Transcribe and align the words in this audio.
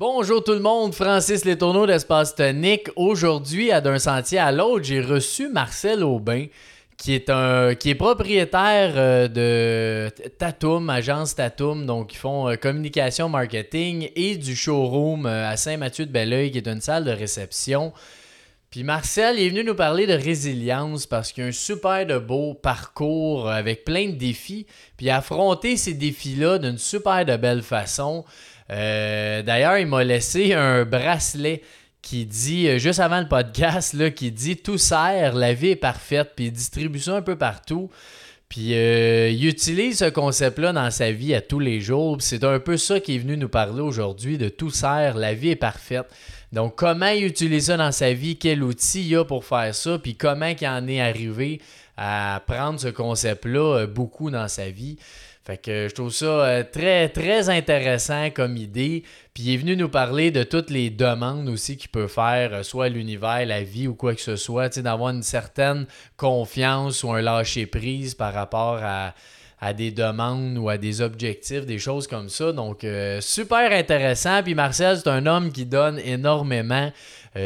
Bonjour 0.00 0.44
tout 0.44 0.52
le 0.52 0.60
monde, 0.60 0.94
Francis 0.94 1.44
Letourneau 1.44 1.84
d'Espace 1.84 2.36
Tonique. 2.36 2.88
Aujourd'hui, 2.94 3.72
à 3.72 3.80
d'un 3.80 3.98
sentier 3.98 4.38
à 4.38 4.52
l'autre, 4.52 4.84
j'ai 4.84 5.00
reçu 5.00 5.48
Marcel 5.48 6.04
Aubin, 6.04 6.46
qui 6.96 7.14
est 7.14 7.28
un 7.30 7.74
qui 7.74 7.90
est 7.90 7.96
propriétaire 7.96 8.92
euh, 8.94 9.26
de 9.26 10.08
Tatum, 10.38 10.88
agence 10.88 11.34
Tatum, 11.34 11.84
donc 11.84 12.14
ils 12.14 12.16
font 12.16 12.48
euh, 12.48 12.54
communication 12.54 13.28
marketing 13.28 14.10
et 14.14 14.36
du 14.36 14.54
showroom 14.54 15.26
euh, 15.26 15.50
à 15.50 15.56
Saint-Mathieu-de-Belleuil, 15.56 16.52
qui 16.52 16.58
est 16.58 16.68
une 16.68 16.80
salle 16.80 17.04
de 17.04 17.10
réception. 17.10 17.92
Puis 18.70 18.84
Marcel 18.84 19.40
est 19.40 19.48
venu 19.48 19.64
nous 19.64 19.74
parler 19.74 20.06
de 20.06 20.12
résilience 20.12 21.06
parce 21.06 21.32
qu'il 21.32 21.42
a 21.42 21.46
un 21.48 21.52
super 21.52 22.06
de 22.06 22.18
beau 22.18 22.54
parcours 22.54 23.50
avec 23.50 23.84
plein 23.84 24.10
de 24.10 24.14
défis, 24.14 24.66
puis 24.96 25.10
affronter 25.10 25.76
ces 25.76 25.94
défis-là 25.94 26.58
d'une 26.58 26.78
super 26.78 27.24
de 27.24 27.36
belle 27.36 27.62
façon. 27.62 28.24
Euh, 28.70 29.42
D'ailleurs, 29.42 29.78
il 29.78 29.86
m'a 29.86 30.04
laissé 30.04 30.54
un 30.54 30.84
bracelet 30.84 31.62
qui 32.02 32.26
dit, 32.26 32.68
euh, 32.68 32.78
juste 32.78 33.00
avant 33.00 33.20
le 33.20 33.28
podcast, 33.28 33.92
là, 33.94 34.10
qui 34.10 34.30
dit 34.30 34.56
Tout 34.56 34.78
sert, 34.78 35.34
la 35.34 35.52
vie 35.52 35.70
est 35.70 35.76
parfaite, 35.76 36.32
puis 36.36 36.46
il 36.46 36.52
distribue 36.52 37.00
ça 37.00 37.16
un 37.16 37.22
peu 37.22 37.36
partout. 37.36 37.90
Puis 38.48 38.74
euh, 38.74 39.28
il 39.28 39.46
utilise 39.46 39.98
ce 39.98 40.08
concept-là 40.08 40.72
dans 40.72 40.90
sa 40.90 41.12
vie 41.12 41.34
à 41.34 41.42
tous 41.42 41.58
les 41.58 41.82
jours. 41.82 42.16
C'est 42.20 42.44
un 42.44 42.58
peu 42.58 42.78
ça 42.78 42.98
qui 42.98 43.16
est 43.16 43.18
venu 43.18 43.36
nous 43.36 43.50
parler 43.50 43.82
aujourd'hui 43.82 44.38
de 44.38 44.48
tout 44.48 44.70
sert, 44.70 45.18
la 45.18 45.34
vie 45.34 45.50
est 45.50 45.56
parfaite. 45.56 46.06
Donc 46.52 46.76
comment 46.76 47.08
il 47.08 47.26
utilise 47.26 47.66
ça 47.66 47.76
dans 47.76 47.92
sa 47.92 48.14
vie, 48.14 48.38
quel 48.38 48.62
outil 48.62 49.06
il 49.06 49.16
a 49.16 49.24
pour 49.26 49.44
faire 49.44 49.74
ça, 49.74 49.98
puis 49.98 50.14
comment 50.14 50.46
il 50.46 50.66
en 50.66 50.88
est 50.88 51.00
arrivé 51.00 51.60
à 51.98 52.42
prendre 52.46 52.80
ce 52.80 52.88
concept-là 52.88 53.86
beaucoup 53.86 54.30
dans 54.30 54.48
sa 54.48 54.70
vie. 54.70 54.96
Fait 55.48 55.56
que 55.56 55.88
je 55.88 55.94
trouve 55.94 56.12
ça 56.12 56.26
euh, 56.26 56.62
très, 56.62 57.08
très 57.08 57.48
intéressant 57.48 58.28
comme 58.28 58.58
idée. 58.58 59.02
Puis 59.32 59.44
il 59.44 59.54
est 59.54 59.56
venu 59.56 59.76
nous 59.76 59.88
parler 59.88 60.30
de 60.30 60.42
toutes 60.42 60.68
les 60.68 60.90
demandes 60.90 61.48
aussi 61.48 61.78
qu'il 61.78 61.88
peut 61.88 62.06
faire, 62.06 62.52
euh, 62.52 62.62
soit 62.62 62.90
l'univers, 62.90 63.46
la 63.46 63.62
vie 63.62 63.88
ou 63.88 63.94
quoi 63.94 64.14
que 64.14 64.20
ce 64.20 64.36
soit, 64.36 64.78
d'avoir 64.78 65.08
une 65.08 65.22
certaine 65.22 65.86
confiance 66.18 67.02
ou 67.02 67.12
un 67.12 67.22
lâcher-prise 67.22 68.14
par 68.14 68.34
rapport 68.34 68.78
à, 68.82 69.14
des 69.72 69.90
demandes 69.90 70.58
ou 70.58 70.68
à 70.68 70.76
des 70.76 71.00
objectifs, 71.00 71.64
des 71.64 71.78
choses 71.78 72.06
comme 72.06 72.28
ça. 72.28 72.52
Donc, 72.52 72.84
euh, 72.84 73.22
super 73.22 73.72
intéressant. 73.72 74.42
Puis 74.42 74.54
Marcel, 74.54 74.98
c'est 74.98 75.08
un 75.08 75.24
homme 75.24 75.50
qui 75.50 75.64
donne 75.64 75.98
énormément. 75.98 76.92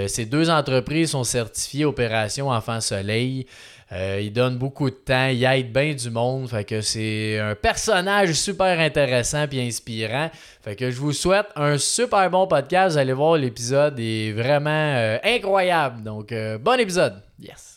Ces 0.06 0.25
deux 0.25 0.48
entreprises 0.48 1.11
sont 1.11 1.25
certifiées 1.25 1.84
Opération 1.84 2.48
Enfant 2.48 2.81
Soleil. 2.81 3.47
Euh, 3.92 4.20
il 4.22 4.32
donne 4.32 4.56
beaucoup 4.56 4.88
de 4.88 4.94
temps, 4.94 5.26
il 5.26 5.44
aide 5.44 5.72
bien 5.72 5.92
du 5.92 6.10
monde. 6.10 6.48
Fait 6.48 6.64
que 6.64 6.80
c'est 6.80 7.38
un 7.38 7.54
personnage 7.54 8.32
super 8.32 8.80
intéressant 8.80 9.46
puis 9.46 9.60
inspirant. 9.60 10.30
Fait 10.62 10.76
que 10.76 10.90
je 10.90 10.98
vous 10.98 11.12
souhaite 11.12 11.48
un 11.56 11.76
super 11.76 12.30
bon 12.30 12.46
podcast. 12.46 12.94
Vous 12.94 12.98
allez 12.98 13.12
voir, 13.12 13.36
l'épisode 13.36 13.98
est 13.98 14.32
vraiment 14.32 14.70
euh, 14.70 15.18
incroyable. 15.22 16.02
Donc, 16.02 16.32
euh, 16.32 16.56
bon 16.56 16.80
épisode. 16.80 17.22
Yes. 17.38 17.72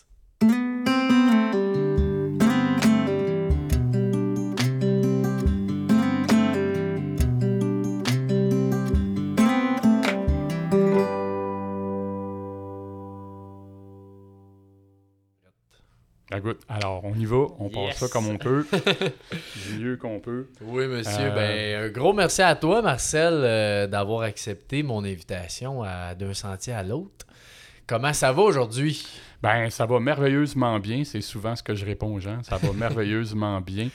Good. 16.40 16.56
Alors, 16.68 17.04
on 17.04 17.14
y 17.14 17.24
va, 17.24 17.46
on 17.58 17.68
Yes. 17.68 17.74
passe 17.74 17.96
ça 17.98 18.08
comme 18.08 18.28
on 18.28 18.36
peut, 18.38 18.66
du 19.68 19.78
mieux 19.78 19.96
qu'on 19.96 20.20
peut. 20.20 20.48
Oui, 20.62 20.86
monsieur. 20.86 21.26
Euh, 21.30 21.34
Ben, 21.34 21.84
un 21.84 21.88
gros 21.90 22.12
merci 22.12 22.42
à 22.42 22.54
toi, 22.54 22.82
Marcel, 22.82 23.34
euh, 23.34 23.86
d'avoir 23.86 24.22
accepté 24.22 24.82
mon 24.82 25.04
invitation 25.04 25.82
à 25.82 26.14
d'un 26.14 26.34
sentier 26.34 26.72
à 26.72 26.82
l'autre. 26.82 27.26
Comment 27.86 28.12
ça 28.12 28.32
va 28.32 28.42
aujourd'hui? 28.42 29.06
Ben, 29.42 29.70
ça 29.70 29.86
va 29.86 30.00
merveilleusement 30.00 30.78
bien, 30.80 31.04
c'est 31.04 31.20
souvent 31.20 31.54
ce 31.54 31.62
que 31.62 31.74
je 31.74 31.84
réponds 31.84 32.14
aux 32.14 32.20
gens, 32.20 32.42
ça 32.42 32.56
va 32.56 32.72
merveilleusement 32.74 33.60
bien. 33.60 33.88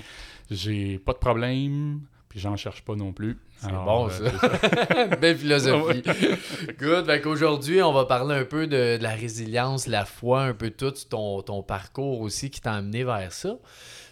J'ai 0.50 0.98
pas 1.00 1.14
de 1.14 1.18
problème, 1.18 2.02
puis 2.32 2.40
j'en 2.40 2.56
cherche 2.56 2.82
pas 2.84 2.96
non 2.96 3.12
plus. 3.12 3.38
C'est 3.58 3.74
bon, 3.74 4.08
euh, 4.08 4.30
ça. 4.30 5.16
Belle 5.22 5.36
philosophie. 5.36 6.02
Good. 6.80 7.06
Fait 7.06 7.20
qu'aujourd'hui, 7.20 7.84
on 7.84 7.92
va 7.92 8.06
parler 8.06 8.36
un 8.36 8.46
peu 8.46 8.68
de, 8.68 8.96
de 8.98 9.04
la 9.04 9.10
résilience, 9.10 9.86
la 9.86 10.06
foi, 10.06 10.44
un 10.44 10.54
peu 10.54 10.70
tout 10.70 10.94
ton, 11.10 11.42
ton 11.42 11.62
parcours 11.62 12.22
aussi 12.22 12.50
qui 12.50 12.62
t'a 12.62 12.76
amené 12.76 13.04
vers 13.04 13.34
ça. 13.34 13.58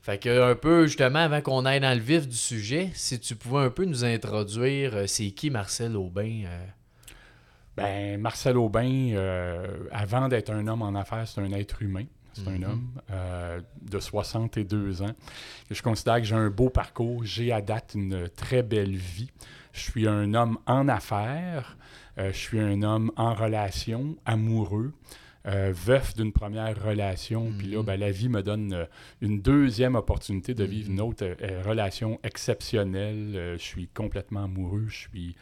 Fait 0.01 0.17
que 0.17 0.51
un 0.51 0.55
peu, 0.55 0.85
justement, 0.85 1.19
avant 1.19 1.39
qu'on 1.39 1.63
aille 1.63 1.79
dans 1.79 1.97
le 1.97 2.03
vif 2.03 2.27
du 2.27 2.35
sujet, 2.35 2.89
si 2.93 3.21
tu 3.21 3.37
pouvais 3.37 3.63
un 3.63 3.69
peu 3.69 3.85
nous 3.85 4.03
introduire, 4.03 4.97
euh, 4.97 5.07
c'est 5.07 5.31
qui 5.31 5.49
Marcel 5.49 5.95
Aubin? 5.95 6.41
euh? 6.45 6.65
Ben, 7.77 8.19
Marcel 8.19 8.57
Aubin, 8.57 9.13
avant 9.93 10.27
d'être 10.27 10.49
un 10.49 10.67
homme 10.67 10.81
en 10.81 10.93
affaires, 10.93 11.25
c'est 11.25 11.39
un 11.39 11.53
être 11.53 11.81
humain. 11.81 12.03
C'est 12.33 12.47
Mhm. 12.47 12.63
un 12.63 12.69
homme 12.69 12.89
euh, 13.11 13.61
de 13.81 13.99
62 13.99 15.01
ans. 15.01 15.13
Je 15.71 15.81
considère 15.81 16.17
que 16.17 16.23
j'ai 16.23 16.35
un 16.35 16.49
beau 16.49 16.69
parcours. 16.69 17.23
J'ai 17.25 17.51
à 17.51 17.61
date 17.61 17.91
une 17.95 18.29
très 18.29 18.63
belle 18.63 18.95
vie. 18.95 19.31
Je 19.73 19.81
suis 19.81 20.07
un 20.07 20.33
homme 20.33 20.57
en 20.65 20.87
affaires. 20.87 21.77
Euh, 22.17 22.31
je 22.33 22.37
suis 22.37 22.59
un 22.59 22.81
homme 22.83 23.11
en 23.15 23.33
relation, 23.33 24.15
amoureux. 24.25 24.93
euh, 25.45 25.71
veuf 25.73 26.15
d'une 26.15 26.33
première 26.33 26.83
relation, 26.83 27.49
puis 27.57 27.67
là, 27.67 27.77
Mhm. 27.79 27.85
ben, 27.85 27.97
la 27.97 28.11
vie 28.11 28.27
me 28.27 28.43
donne 28.43 28.73
euh, 28.73 28.85
une 29.21 29.41
deuxième 29.41 29.95
opportunité 29.95 30.53
de 30.53 30.65
vivre 30.65 30.89
Mhm. 30.89 30.95
une 30.95 31.01
autre 31.01 31.23
euh, 31.25 31.63
relation 31.65 32.19
exceptionnelle. 32.23 33.53
Je 33.57 33.63
suis 33.63 33.87
complètement 33.87 34.43
amoureux, 34.43 34.85
je 34.89 34.97
suis 35.07 35.35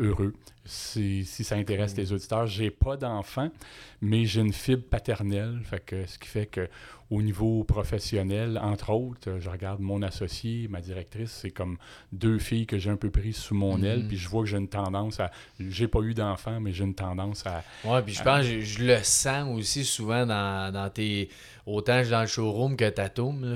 heureux. 0.00 0.34
Si, 0.66 1.24
si 1.24 1.42
ça 1.42 1.56
intéresse 1.56 1.92
Cool. 1.94 2.00
les 2.04 2.12
auditeurs, 2.12 2.46
j'ai 2.46 2.70
pas 2.70 2.96
d'enfant, 2.96 3.48
mais 4.02 4.24
j'ai 4.26 4.40
une 4.40 4.52
fibre 4.52 4.84
paternelle, 4.88 5.58
fait 5.64 5.80
que, 5.84 6.06
ce 6.06 6.18
qui 6.18 6.28
fait 6.28 6.46
que 6.46 6.68
au 7.10 7.22
niveau 7.22 7.64
professionnel, 7.64 8.56
entre 8.62 8.90
autres, 8.90 9.28
euh, 9.30 9.40
je 9.40 9.50
regarde 9.50 9.80
mon 9.80 10.00
associé, 10.02 10.68
ma 10.68 10.80
directrice, 10.80 11.32
c'est 11.42 11.50
comme 11.50 11.76
deux 12.12 12.38
filles 12.38 12.66
que 12.66 12.78
j'ai 12.78 12.90
un 12.90 12.96
peu 12.96 13.10
prises 13.10 13.36
sous 13.38 13.54
mon 13.54 13.82
aile, 13.82 14.02
Mhm. 14.02 14.08
puis 14.08 14.16
je 14.16 14.28
vois 14.28 14.42
que 14.44 14.48
j'ai 14.48 14.58
une 14.58 14.68
tendance 14.68 15.18
à... 15.18 15.32
J'ai 15.58 15.88
pas 15.88 16.00
eu 16.02 16.14
d'enfant, 16.14 16.60
mais 16.60 16.72
j'ai 16.72 16.84
une 16.84 16.94
tendance 16.94 17.44
à... 17.46 17.64
Ouais, 17.84 18.00
puis 18.02 18.14
je 18.14 18.22
pense, 18.22 18.44
je, 18.44 18.60
je 18.60 18.84
le 18.84 19.02
sens 19.02 19.48
aussi 19.58 19.84
souvent 19.84 20.24
dans, 20.24 20.72
dans 20.72 20.88
tes. 20.88 21.28
Autant 21.66 22.02
dans 22.08 22.22
le 22.22 22.26
showroom 22.26 22.74
que 22.76 22.90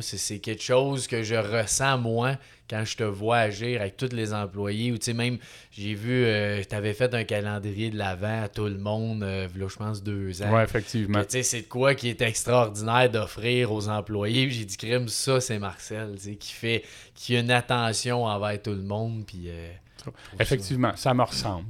c'est, 0.01 0.19
c'est 0.19 0.39
quelque 0.39 0.63
chose 0.63 1.07
que 1.07 1.23
je 1.23 1.35
ressens 1.35 1.99
moi 1.99 2.37
quand 2.69 2.85
je 2.85 2.97
te 2.97 3.03
vois 3.05 3.39
agir 3.39 3.81
avec 3.81 3.97
tous 3.97 4.13
les 4.13 4.33
employés. 4.33 4.91
Ou 4.93 4.99
tu 4.99 5.05
sais, 5.07 5.13
même, 5.13 5.39
j'ai 5.71 5.95
vu, 5.95 6.27
tu 6.69 6.75
avais 6.75 6.95
fait 6.95 7.13
un 7.15 7.25
calendrier 7.25 7.91
de 7.91 7.99
l'avant 7.99 8.43
à 8.45 8.49
tout 8.49 8.65
le 8.65 8.79
monde, 8.79 9.23
euh, 9.23 9.47
là, 9.57 9.67
je 9.69 9.77
pense, 9.77 10.03
deux 10.03 10.43
ans. 10.43 10.53
Ouais, 10.55 10.65
effectivement. 10.65 11.21
Tu 11.23 11.31
sais, 11.31 11.43
c'est 11.43 11.63
de 11.63 11.67
quoi 11.67 11.95
qui 11.95 12.09
est 12.09 12.23
extraordinaire 12.23 13.11
d'offrir 13.11 13.73
aux 13.73 13.89
employés. 13.89 14.47
Puis 14.47 14.57
J'ai 14.57 14.65
dit, 14.65 14.77
crime, 14.77 15.09
ça, 15.09 15.41
c'est 15.41 15.59
Marcel, 15.59 16.15
tu 16.17 16.23
sais, 16.23 16.35
qui 16.37 16.53
fait, 16.53 16.85
qui 17.15 17.37
a 17.37 17.41
une 17.41 17.51
attention 17.51 18.25
envers 18.25 18.61
tout 18.63 18.71
le 18.71 18.83
monde. 18.83 19.25
Puis, 19.27 19.45
euh, 19.49 19.71
ça- 20.05 20.11
Effectivement, 20.41 20.97
ça 20.97 21.13
me 21.15 21.23
ressemble. 21.23 21.67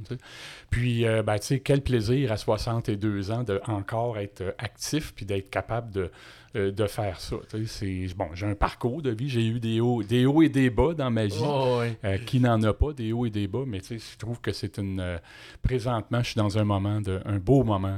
Puis, 0.69 1.05
euh, 1.05 1.23
ben, 1.23 1.37
tu 1.39 1.47
sais, 1.47 1.59
quel 1.59 1.81
plaisir 1.81 2.31
à 2.31 2.37
62 2.37 3.31
ans 3.31 3.43
de 3.43 3.61
encore 3.67 4.17
être 4.17 4.41
euh, 4.41 4.51
actif 4.57 5.13
puis 5.15 5.25
d'être 5.25 5.49
capable 5.49 5.91
de, 5.91 6.11
euh, 6.55 6.71
de 6.71 6.87
faire 6.87 7.19
ça. 7.19 7.35
bon, 8.15 8.27
j'ai 8.33 8.45
un 8.45 8.55
parcours 8.55 9.01
de 9.01 9.11
vie, 9.11 9.29
j'ai 9.29 9.45
eu 9.45 9.59
des 9.59 9.79
hauts, 9.81 10.03
des 10.03 10.25
hauts 10.25 10.41
et 10.41 10.49
des 10.49 10.69
bas 10.69 10.93
dans 10.93 11.11
ma 11.11 11.25
vie. 11.25 11.41
Oh. 11.41 11.81
Euh, 12.03 12.17
qui 12.19 12.39
n'en 12.39 12.61
a 12.63 12.73
pas, 12.73 12.93
des 12.93 13.11
hauts 13.11 13.25
et 13.25 13.29
des 13.29 13.47
bas, 13.47 13.63
mais 13.65 13.79
je 13.89 14.17
trouve 14.17 14.39
que 14.41 14.51
c'est 14.51 14.77
une... 14.77 14.99
euh, 14.99 15.17
présentement, 15.61 16.19
je 16.21 16.27
suis 16.31 16.37
dans 16.37 16.57
un 16.57 16.63
moment, 16.63 17.01
de, 17.01 17.19
un 17.25 17.37
beau 17.37 17.63
moment 17.63 17.97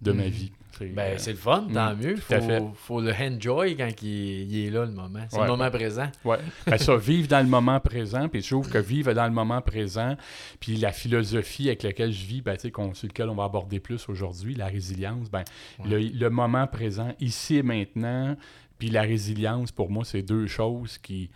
de 0.00 0.12
ma 0.12 0.24
Mhm. 0.24 0.28
vie. 0.30 0.52
C'est, 0.80 0.86
Ben, 0.94 1.12
euh, 1.12 1.18
c'est 1.18 1.32
le 1.32 1.36
fun, 1.36 1.66
tant 1.72 1.94
mm, 1.94 1.98
mieux. 2.00 2.14
tout 2.14 2.34
à 2.34 2.40
fait. 2.40 2.58
Faut, 2.58 2.72
faut 2.74 3.00
le 3.02 3.12
enjoy 3.12 3.76
quand 3.76 3.90
il, 4.02 4.50
il 4.50 4.66
est 4.66 4.70
là, 4.70 4.86
le 4.86 4.92
moment. 4.92 5.20
C'est 5.28 5.36
Ouais. 5.36 5.44
le 5.44 5.50
moment 5.50 5.70
présent. 5.70 6.10
Ouais. 6.24 6.38
Ben 6.66 6.78
ça, 6.78 6.96
vivre 6.96 7.28
dans 7.28 7.40
le 7.40 7.48
moment 7.50 7.78
présent, 7.80 8.28
puis 8.28 8.40
je 8.42 8.48
trouve 8.50 8.68
que 8.70 8.78
vivre 8.78 9.12
dans 9.12 9.26
le 9.26 9.32
moment 9.32 9.60
présent, 9.60 10.16
puis 10.58 10.76
la 10.76 10.92
philosophie 10.92 11.68
avec 11.68 11.82
laquelle 11.82 12.12
je 12.12 12.24
vis, 12.24 12.40
ben, 12.40 12.54
tu 12.56 12.62
sais, 12.62 12.70
qu'on- 12.70 12.94
sur 12.94 13.08
lequel 13.08 13.28
on 13.28 13.34
va 13.34 13.44
aborder 13.44 13.78
plus 13.78 14.08
aujourd'hui, 14.08 14.54
la 14.54 14.66
résilience, 14.68 15.30
ben, 15.30 15.44
Ouais. 15.80 15.88
le, 15.88 15.98
le 16.18 16.30
moment 16.30 16.66
présent, 16.66 17.14
ici 17.20 17.56
et 17.56 17.62
maintenant, 17.62 18.36
puis 18.78 18.88
la 18.88 19.02
résilience, 19.02 19.72
pour 19.72 19.90
moi, 19.90 20.04
c'est 20.06 20.22
deux 20.22 20.46
choses 20.46 20.96
qui, 20.96 21.30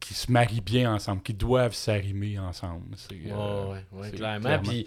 qui 0.00 0.14
se 0.14 0.32
marient 0.32 0.60
bien 0.62 0.94
ensemble, 0.94 1.20
qui 1.22 1.34
doivent 1.34 1.74
s'arrimer 1.74 2.38
ensemble. 2.38 2.94
C'est, 2.96 3.14
Ouais, 3.16 3.30
euh, 3.32 3.72
ouais, 3.72 3.84
ouais, 3.92 4.10
clairement. 4.12 4.40
clairement. 4.46 4.68
Puis, 4.68 4.86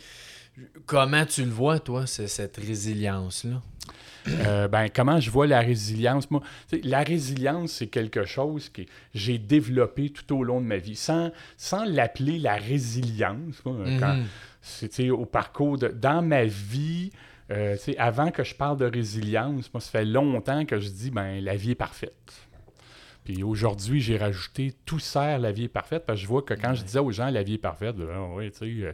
comment 0.86 1.26
tu 1.26 1.44
le 1.44 1.52
vois, 1.52 1.80
toi, 1.80 2.06
cette 2.28 2.58
résilience-là? 2.58 3.62
Euh, 4.28 4.68
ben, 4.68 4.88
comment 4.94 5.20
je 5.20 5.32
vois 5.32 5.48
la 5.48 5.62
résilience? 5.62 6.30
Moi, 6.30 6.42
la 6.84 7.02
résilience, 7.02 7.72
c'est 7.72 7.88
quelque 7.88 8.24
chose 8.26 8.70
que 8.70 8.84
j'ai 9.16 9.40
développé 9.40 10.12
tout 10.12 10.36
au 10.38 10.44
long 10.44 10.62
de 10.62 10.66
ma 10.68 10.78
vie, 10.78 10.96
sans, 10.96 11.32
sans 11.58 11.86
l'appeler 11.86 12.38
la 12.38 12.56
résilience. 12.56 13.64
moi, 13.66 13.74
Mhm. 13.74 14.00
sais, 14.92 15.10
au 15.10 15.26
parcours 15.26 15.78
de. 15.80 15.88
Dans 15.88 16.22
ma 16.22 16.46
vie, 16.46 17.12
euh, 17.52 17.76
avant 17.98 18.30
que 18.30 18.44
je 18.44 18.54
parle 18.54 18.78
de 18.78 18.86
résilience, 18.86 19.74
moi, 19.74 19.82
ça 19.82 19.90
fait 19.90 20.06
longtemps 20.06 20.66
que 20.66 20.80
je 20.80 20.90
dis, 20.90 21.10
ben, 21.10 21.44
la 21.44 21.56
vie 21.56 21.72
est 21.72 21.76
parfaite. 21.76 22.34
Puis 23.24 23.42
aujourd'hui, 23.44 24.02
j'ai 24.02 24.18
rajouté 24.18 24.74
tout 24.86 25.00
sert, 25.00 25.40
la 25.40 25.52
vie 25.52 25.64
est 25.64 25.68
parfaite, 25.68 26.06
parce 26.06 26.20
que 26.20 26.24
je 26.24 26.28
vois 26.28 26.42
que 26.44 26.54
quand 26.54 26.74
je 26.76 26.84
disais 26.84 27.00
aux 27.00 27.12
gens, 27.12 27.30
la 27.30 27.42
vie 27.44 27.56
est 27.56 27.58
parfaite, 27.60 27.96
ben, 27.96 28.34
ouais, 28.36 28.52
tu 28.52 28.58
sais. 28.60 28.86
euh, 28.86 28.92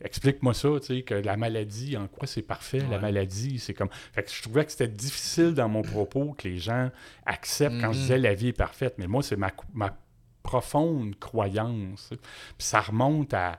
explique-moi 0.00 0.54
ça, 0.54 0.68
tu 0.80 0.86
sais, 0.86 1.02
que 1.02 1.14
la 1.14 1.36
maladie, 1.36 1.96
en 1.96 2.06
quoi 2.06 2.26
c'est 2.26 2.42
parfait, 2.42 2.82
la 2.90 2.98
maladie, 2.98 3.58
c'est 3.58 3.74
comme... 3.74 3.88
Fait 4.12 4.22
que 4.22 4.30
je 4.30 4.42
trouvais 4.42 4.64
que 4.64 4.70
c'était 4.70 4.88
difficile 4.88 5.54
dans 5.54 5.68
mon 5.68 5.82
propos 5.82 6.34
que 6.36 6.46
les 6.48 6.58
gens 6.58 6.90
acceptent 7.24 7.80
quand 7.80 7.92
je 7.92 7.98
Mhm. 7.98 8.02
disais 8.02 8.18
la 8.18 8.34
vie 8.34 8.48
est 8.48 8.52
parfaite. 8.52 8.94
Mais 8.98 9.06
moi, 9.06 9.22
c'est 9.22 9.36
ma, 9.36 9.50
ma 9.74 9.96
profonde 10.42 11.18
croyance. 11.18 12.10
Puis 12.10 12.66
ça 12.66 12.80
remonte 12.80 13.34
à... 13.34 13.58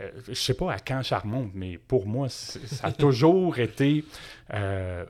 euh, 0.00 0.10
je 0.28 0.34
sais 0.34 0.54
pas 0.54 0.72
à 0.72 0.78
quand 0.78 1.02
ça 1.02 1.20
remonte, 1.20 1.52
mais 1.54 1.78
pour 1.78 2.06
moi, 2.06 2.28
ça 2.28 2.58
a 2.88 2.92
toujours 3.06 3.58
été... 3.58 4.04
euh, 4.54 5.04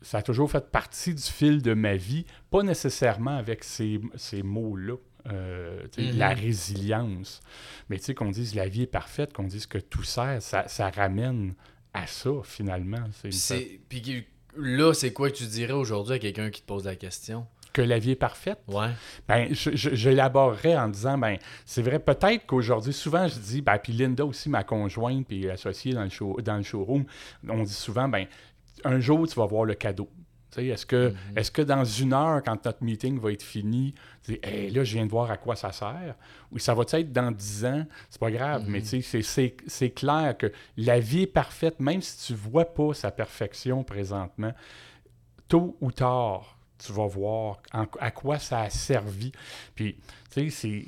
ça 0.00 0.18
a 0.18 0.22
toujours 0.22 0.50
fait 0.50 0.68
partie 0.70 1.14
du 1.14 1.22
fil 1.22 1.62
de 1.62 1.74
ma 1.74 1.94
vie, 1.94 2.26
pas 2.50 2.64
nécessairement 2.64 3.36
avec 3.36 3.62
ces, 3.62 4.00
ces 4.16 4.42
mots-là. 4.42 4.96
Euh. 5.30 5.86
La 5.98 6.30
résilience. 6.30 7.40
Mais 7.88 7.98
tu 7.98 8.04
sais, 8.04 8.14
qu'on 8.14 8.30
dise 8.30 8.54
la 8.54 8.68
vie 8.68 8.82
est 8.82 8.86
parfaite, 8.86 9.32
qu'on 9.32 9.46
dise 9.46 9.66
que 9.66 9.78
tout 9.78 10.02
sert, 10.02 10.40
ça, 10.42 10.66
ça 10.68 10.90
ramène 10.90 11.54
à 11.94 12.06
ça, 12.06 12.30
finalement. 12.44 13.04
C'est 13.30 13.80
Puis 13.88 14.26
là, 14.56 14.94
c'est 14.94 15.12
quoi 15.12 15.30
que 15.30 15.36
tu 15.36 15.46
dirais 15.46 15.72
aujourd'hui 15.72 16.14
à 16.14 16.18
quelqu'un 16.18 16.50
qui 16.50 16.62
te 16.62 16.66
pose 16.66 16.84
la 16.84 16.96
question? 16.96 17.46
Que 17.72 17.82
la 17.82 17.98
vie 17.98 18.10
est 18.10 18.16
parfaite, 18.16 18.58
Ouais. 18.68 18.90
Ben, 19.26 19.50
l'élaborerais 20.04 20.76
en 20.76 20.88
disant, 20.88 21.16
ben, 21.16 21.38
c'est 21.64 21.80
vrai, 21.80 21.98
peut-être 21.98 22.44
qu'aujourd'hui, 22.44 22.92
souvent, 22.92 23.26
je 23.28 23.38
dis, 23.38 23.62
ben, 23.62 23.78
puis 23.78 23.94
Linda 23.94 24.26
aussi, 24.26 24.50
ma 24.50 24.62
conjointe, 24.62 25.26
puis 25.26 25.48
associée 25.48 25.94
dans 25.94 26.04
le, 26.04 26.10
show, 26.10 26.38
dans 26.42 26.56
le 26.56 26.62
showroom, 26.62 27.04
on 27.48 27.62
dit 27.62 27.72
souvent, 27.72 28.08
ben, 28.08 28.26
un 28.84 29.00
jour, 29.00 29.26
tu 29.26 29.34
vas 29.36 29.46
voir 29.46 29.64
le 29.64 29.74
cadeau. 29.74 30.08
Est-ce 30.58 30.84
que, 30.86 31.08
Mhm. 31.10 31.38
est-ce 31.38 31.50
que 31.50 31.62
dans 31.62 31.84
une 31.84 32.12
heure, 32.12 32.42
quand 32.42 32.64
notre 32.64 32.82
meeting 32.84 33.18
va 33.18 33.32
être 33.32 33.42
fini, 33.42 33.94
tu 34.24 34.32
dis, 34.32 34.38
hey, 34.42 34.70
là, 34.70 34.84
je 34.84 34.94
viens 34.94 35.06
de 35.06 35.10
voir 35.10 35.30
à 35.30 35.36
quoi 35.36 35.56
ça 35.56 35.72
sert, 35.72 36.14
ou 36.50 36.58
ça 36.58 36.74
va 36.74 36.84
être 36.92 37.12
dans 37.12 37.30
10 37.30 37.64
ans, 37.64 37.84
c'est 38.10 38.20
pas 38.20 38.30
grave, 38.30 38.64
mais 38.68 38.80
sais, 39.02 39.02
c'est- 39.02 39.22
clair 39.90 40.36
que 40.36 40.52
la 40.76 41.00
vie 41.00 41.22
est 41.22 41.26
parfaite, 41.26 41.80
même 41.80 42.02
si 42.02 42.26
tu 42.26 42.34
vois 42.38 42.66
pas 42.66 42.92
sa 42.94 43.10
perfection 43.10 43.82
présentement, 43.84 44.52
tôt 45.48 45.76
ou 45.80 45.90
tard, 45.92 46.58
tu 46.78 46.92
vas 46.92 47.06
voir 47.06 47.60
en- 47.72 47.86
à 48.00 48.10
quoi 48.10 48.38
ça 48.38 48.62
a 48.62 48.70
servi. 48.70 49.32
Puis, 49.74 49.96
tu 50.30 50.50
sais, 50.50 50.84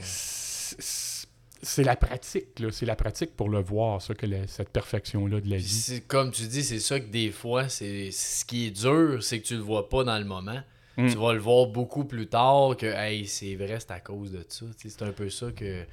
c'est. 0.00 1.26
C'est 1.62 1.84
la 1.84 1.96
pratique, 1.96 2.58
là. 2.58 2.68
C'est 2.72 2.86
la 2.86 2.96
pratique 2.96 3.36
pour 3.36 3.48
le 3.50 3.60
voir, 3.60 4.00
ça, 4.00 4.14
que 4.14 4.26
la- 4.26 4.46
cette 4.46 4.70
perfection-là 4.70 5.40
de 5.40 5.50
la 5.50 5.56
vie. 5.58 6.02
comme 6.08 6.30
tu 6.30 6.42
dis, 6.46 6.62
c'est 6.62 6.78
ça 6.80 6.98
que 7.00 7.08
des 7.10 7.30
fois, 7.30 7.68
c'est 7.68 8.10
ce 8.10 8.44
qui 8.44 8.66
est 8.66 8.70
dur, 8.70 9.22
c'est 9.22 9.40
que 9.40 9.46
tu 9.46 9.54
le 9.56 9.60
vois 9.60 9.88
pas 9.88 10.04
dans 10.04 10.18
le 10.18 10.24
moment. 10.24 10.60
Mm. 10.96 11.08
Tu 11.08 11.16
vas 11.16 11.32
le 11.34 11.38
voir 11.38 11.66
beaucoup 11.66 12.04
plus 12.04 12.26
tard 12.26 12.76
que 12.78 12.86
hey, 12.86 13.26
c'est 13.26 13.54
vrai, 13.56 13.78
c'est 13.78 13.90
à 13.92 14.00
cause 14.00 14.32
de 14.32 14.44
ça. 14.48 14.66
C'est 14.76 15.02
un 15.02 15.12
peu 15.12 15.28
ça 15.30 15.52
que 15.52 15.84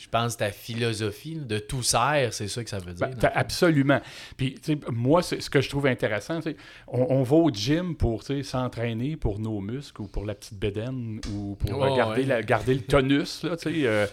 je 0.00 0.08
pense 0.08 0.38
ta 0.38 0.50
philosophie 0.50 1.36
de 1.36 1.58
tout 1.58 1.82
sert, 1.82 2.32
c'est 2.32 2.48
ça 2.48 2.64
que 2.64 2.70
ça 2.70 2.78
veut 2.78 2.94
dire. 2.94 3.10
Ben, 3.10 3.30
absolument. 3.34 4.00
Puis, 4.38 4.56
moi, 4.90 5.22
ce 5.22 5.50
que 5.50 5.60
je 5.60 5.68
trouve 5.68 5.86
intéressant, 5.86 6.40
on, 6.88 7.06
on 7.10 7.22
va 7.22 7.36
au 7.36 7.50
gym 7.50 7.94
pour 7.94 8.22
s'entraîner 8.22 9.16
pour 9.16 9.38
nos 9.38 9.60
muscles 9.60 10.00
ou 10.00 10.06
pour 10.06 10.24
la 10.24 10.34
petite 10.34 10.58
bédaine 10.58 11.20
ou 11.34 11.56
pour 11.56 11.78
ouais. 11.78 12.24
la- 12.24 12.42
garder 12.42 12.74
le 12.74 12.80
tonus. 12.80 13.42
Là, 13.42 13.56
euh, 13.66 14.06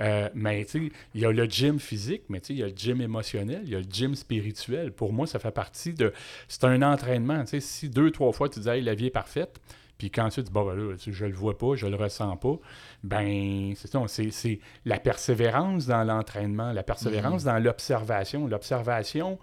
euh, 0.00 0.28
mais 0.34 0.66
il 1.14 1.20
y 1.20 1.26
a 1.26 1.30
le 1.30 1.44
gym 1.44 1.78
physique, 1.78 2.22
mais 2.30 2.38
il 2.48 2.56
y 2.56 2.62
a 2.62 2.66
le 2.66 2.74
gym 2.74 3.02
émotionnel, 3.02 3.60
il 3.64 3.70
y 3.70 3.76
a 3.76 3.80
le 3.80 3.86
gym 3.90 4.14
spirituel. 4.14 4.92
Pour 4.92 5.12
moi, 5.12 5.26
ça 5.26 5.38
fait 5.38 5.50
partie 5.50 5.92
de. 5.92 6.14
C'est 6.48 6.64
un 6.64 6.80
entraînement. 6.80 7.44
Si 7.46 7.90
deux, 7.90 8.10
trois 8.10 8.32
fois 8.32 8.48
tu 8.48 8.60
dis 8.60 8.68
hey, 8.68 8.80
la 8.80 8.94
vie 8.94 9.06
est 9.06 9.10
parfaite, 9.10 9.60
puis 9.98 10.10
quand 10.10 10.28
tu 10.28 10.42
dis 10.42 10.50
bon, 10.50 10.64
ben 10.66 10.74
là, 10.74 10.94
je 10.98 11.24
le 11.26 11.32
vois 11.34 11.56
pas, 11.56 11.74
je 11.76 11.86
le 11.86 11.96
ressens 11.96 12.36
pas, 12.36 12.56
ben, 13.02 13.74
c'est 13.76 13.88
ça, 13.90 14.02
c'est- 14.08 14.58
la 14.84 14.98
persévérance 14.98 15.86
dans 15.86 16.04
l'entraînement, 16.04 16.72
la 16.72 16.82
persévérance 16.82 17.44
dans 17.44 17.58
l'observation. 17.58 18.46
L'observation, 18.48 19.38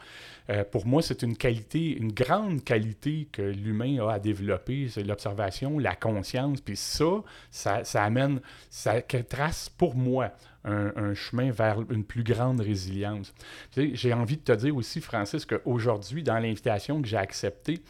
euh, 0.50 0.64
pour 0.64 0.86
moi, 0.86 1.02
c'est 1.02 1.22
une 1.22 1.38
qualité, 1.38 1.96
une 1.98 2.12
grande 2.12 2.64
qualité 2.64 3.28
que 3.32 3.42
l'humain 3.42 4.00
a 4.06 4.14
à 4.14 4.20
développer, 4.20 4.88
c'est 4.90 5.04
l'observation, 5.04 5.80
la 5.80 5.96
conscience, 5.96 6.62
puis 6.62 6.76
ça, 6.76 7.24
ça, 7.50 7.84
ça 7.84 8.04
amène, 8.04 8.42
ça 8.70 9.02
trace 9.02 9.70
pour 9.70 9.96
moi 9.96 10.32
un, 10.64 10.92
un 10.96 11.14
chemin 11.16 11.52
vers 11.52 11.80
une 11.90 12.04
plus 12.04 12.24
grande 12.24 12.60
résilience. 12.62 13.34
Tu 13.72 13.90
sais, 13.90 13.96
J'ai 13.96 14.14
envie 14.14 14.38
de 14.38 14.44
te 14.44 14.52
dire 14.52 14.76
aussi, 14.76 15.02
Francis, 15.02 15.46
qu'aujourd'hui, 15.46 16.22
dans 16.24 16.38
l'invitation 16.38 17.02
que 17.02 17.08
j'ai 17.08 17.18
acceptée, 17.18 17.82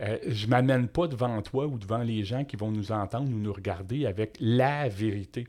euh, 0.00 0.18
je 0.26 0.46
ne 0.46 0.50
m'amène 0.50 0.88
pas 0.88 1.06
devant 1.06 1.40
toi 1.42 1.66
ou 1.66 1.78
devant 1.78 1.98
les 1.98 2.24
gens 2.24 2.44
qui 2.44 2.56
vont 2.56 2.70
nous 2.70 2.92
entendre 2.92 3.28
ou 3.28 3.38
nous 3.38 3.52
regarder 3.52 4.06
avec 4.06 4.36
la 4.40 4.88
vérité. 4.88 5.46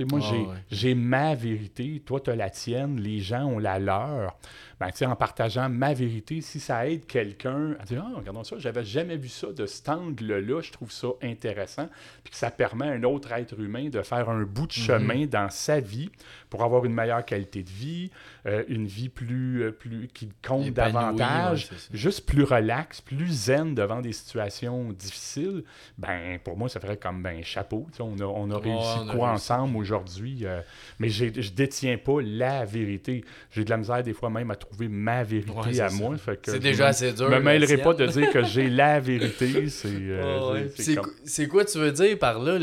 Moi, 0.00 0.20
Ah 0.22 0.54
j'ai, 0.70 0.88
ouais. 0.88 0.94
ma 0.94 1.34
vérité, 1.36 2.02
toi, 2.04 2.18
tu 2.18 2.30
as 2.30 2.34
la 2.34 2.50
tienne, 2.50 3.00
les 3.00 3.20
gens 3.20 3.44
ont 3.44 3.58
la 3.60 3.78
leur. 3.78 4.36
Ben, 4.80 4.90
en 5.06 5.14
partageant 5.14 5.68
ma 5.68 5.94
vérité, 5.94 6.40
si 6.40 6.58
ça 6.58 6.88
aide 6.88 7.06
quelqu'un 7.06 7.76
à 7.78 7.84
dire 7.84 8.04
Ah, 8.04 8.12
regardons 8.16 8.42
ça, 8.42 8.56
j'avais 8.58 8.84
jamais 8.84 9.16
vu 9.16 9.28
ça 9.28 9.52
de 9.52 9.66
cet 9.66 9.88
angle-là, 9.88 10.60
je 10.62 10.72
trouve 10.72 10.90
ça 10.90 11.08
intéressant, 11.22 11.88
puis 12.24 12.32
que 12.32 12.36
ça 12.36 12.50
permet 12.50 12.88
à 12.88 12.92
un 12.92 13.02
autre 13.04 13.30
être 13.32 13.58
humain 13.58 13.88
de 13.88 14.02
faire 14.02 14.28
un 14.28 14.42
bout 14.42 14.66
de 14.66 14.72
chemin 14.72 15.26
dans 15.26 15.48
sa 15.48 15.78
vie 15.78 16.10
pour 16.54 16.62
avoir 16.62 16.84
une 16.84 16.94
meilleure 16.94 17.24
qualité 17.24 17.64
de 17.64 17.68
vie, 17.68 18.12
euh, 18.46 18.62
une 18.68 18.86
vie 18.86 19.08
plus, 19.08 19.64
euh, 19.64 19.72
plus 19.72 20.06
qui 20.14 20.28
compte 20.46 20.70
davantage, 20.70 21.68
ouais, 21.72 21.76
juste 21.92 22.26
plus 22.26 22.44
relax, 22.44 23.00
plus 23.00 23.26
zen 23.28 23.74
devant 23.74 24.00
des 24.00 24.12
situations 24.12 24.92
difficiles, 24.92 25.64
ben 25.98 26.38
pour 26.44 26.56
moi, 26.56 26.68
ça 26.68 26.78
ferait 26.78 26.96
comme 26.96 27.20
ben 27.24 27.42
chapeau. 27.42 27.88
On 27.98 28.16
a, 28.20 28.24
on 28.24 28.52
a 28.52 28.58
réussi 28.58 28.98
on 29.00 29.08
a 29.08 29.16
quoi 29.16 29.30
réussi. 29.30 29.50
ensemble 29.52 29.76
aujourd'hui, 29.78 30.42
euh, 30.46 30.60
mais 31.00 31.08
j'ai- 31.08 31.32
je 31.42 31.50
détiens 31.50 31.98
pas 31.98 32.20
la 32.22 32.64
vérité. 32.64 33.24
J'ai 33.50 33.64
de 33.64 33.70
la 33.70 33.76
misère 33.76 34.04
des 34.04 34.12
fois 34.12 34.30
même 34.30 34.52
à 34.52 34.54
trouver 34.54 34.86
ma 34.86 35.24
vérité 35.24 35.50
Ouais, 35.58 35.80
à 35.80 35.88
ça. 35.88 35.96
moi. 35.96 36.14
C'est 36.44 36.60
déjà 36.60 36.86
assez 36.86 37.12
dur. 37.12 37.28
Je 37.30 37.34
me 37.34 37.40
mêlerai 37.40 37.78
pas 37.78 37.94
de 37.94 38.06
dire 38.06 38.30
que 38.30 38.44
j'ai 38.44 38.70
la 38.70 39.00
vérité. 39.00 39.68
C'est 39.70 39.88
euh, 39.92 40.68
comme- 40.94 41.48
quoi 41.48 41.64
tu 41.64 41.78
veux 41.78 41.90
dire 41.90 42.16
par 42.16 42.38
là? 42.38 42.60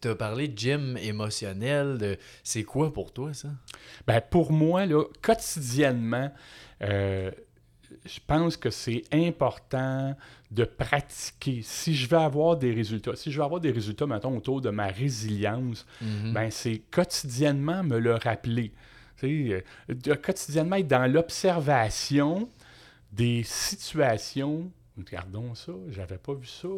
Tu 0.00 0.06
as 0.08 0.14
parlé 0.14 0.46
de 0.46 0.56
gym 0.56 0.96
émotionnel. 1.02 1.98
De... 1.98 2.16
C'est 2.44 2.62
quoi 2.62 2.92
pour 2.92 3.12
toi, 3.12 3.23
ça? 3.32 3.48
Ben, 4.06 4.20
pour 4.20 4.52
moi, 4.52 4.84
là, 4.86 5.04
quotidiennement, 5.22 6.30
euh, 6.82 7.30
je 8.04 8.18
pense 8.26 8.56
que 8.56 8.70
c'est 8.70 9.02
important 9.12 10.14
de 10.50 10.64
pratiquer. 10.64 11.60
Si 11.62 11.94
je 11.94 12.08
veux 12.08 12.18
avoir 12.18 12.56
des 12.56 12.72
résultats, 12.72 13.16
si 13.16 13.30
je 13.32 13.38
veux 13.38 13.44
avoir 13.44 13.60
des 13.60 13.70
résultats, 13.70 14.06
mettons, 14.06 14.36
autour 14.36 14.60
de 14.60 14.70
ma 14.70 14.88
résilience, 14.88 15.86
Mhm. 16.00 16.32
ben, 16.32 16.50
c'est 16.50 16.78
quotidiennement 16.90 17.82
me 17.82 17.98
le 17.98 18.14
rappeler. 18.14 18.72
Sais, 19.16 19.64
euh, 20.06 20.14
quotidiennement 20.16 20.76
être 20.76 20.88
dans 20.88 21.10
l'observation 21.10 22.48
des 23.12 23.42
situations. 23.44 24.70
Regardons 24.98 25.54
ça, 25.54 25.72
j'avais 25.90 26.18
pas 26.18 26.34
vu 26.34 26.46
ça. 26.46 26.68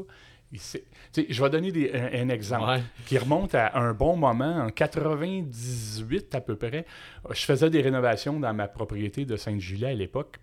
Je 1.17 1.43
vais 1.43 1.51
donner 1.51 1.73
des- 1.73 1.93
un, 1.93 2.25
un 2.25 2.29
exemple 2.29 2.69
Ouais. 2.69 2.83
qui 3.07 3.17
remonte 3.19 3.55
à 3.55 3.77
un 3.79 3.93
bon 3.95 4.17
moment, 4.17 4.57
en 4.65 4.71
98 4.71 6.35
à 6.35 6.41
peu 6.41 6.57
près. 6.57 6.85
Je 7.31 7.45
faisais 7.45 7.71
des 7.71 7.81
rénovations 7.81 8.39
dans 8.41 8.53
ma 8.55 8.69
propriété 8.69 9.25
de 9.25 9.37
Sainte-Julie 9.37 9.87
à 9.87 9.95
l'époque. 9.95 10.37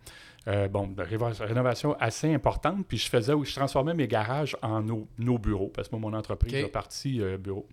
Euh, 0.48 0.68
bon, 0.68 0.88
de 0.88 1.02
rénovation 1.02 1.96
assez 2.00 2.34
importante. 2.34 2.86
Puis 2.88 2.98
je 2.98 3.08
faisais, 3.10 3.34
je 3.44 3.56
transformais 3.56 3.94
mes 3.94 4.08
garages 4.10 4.58
en 4.62 4.82
nos, 4.82 5.08
nos 5.18 5.38
bureaux, 5.38 5.70
parce 5.74 5.88
que 5.88 5.96
moi, 5.96 6.12
mon 6.12 6.18
entreprise 6.18 6.54
Ok. 6.56 6.66
a 6.66 6.68
parti 6.70 7.22
euh, 7.22 7.38
bureau. 7.38 7.66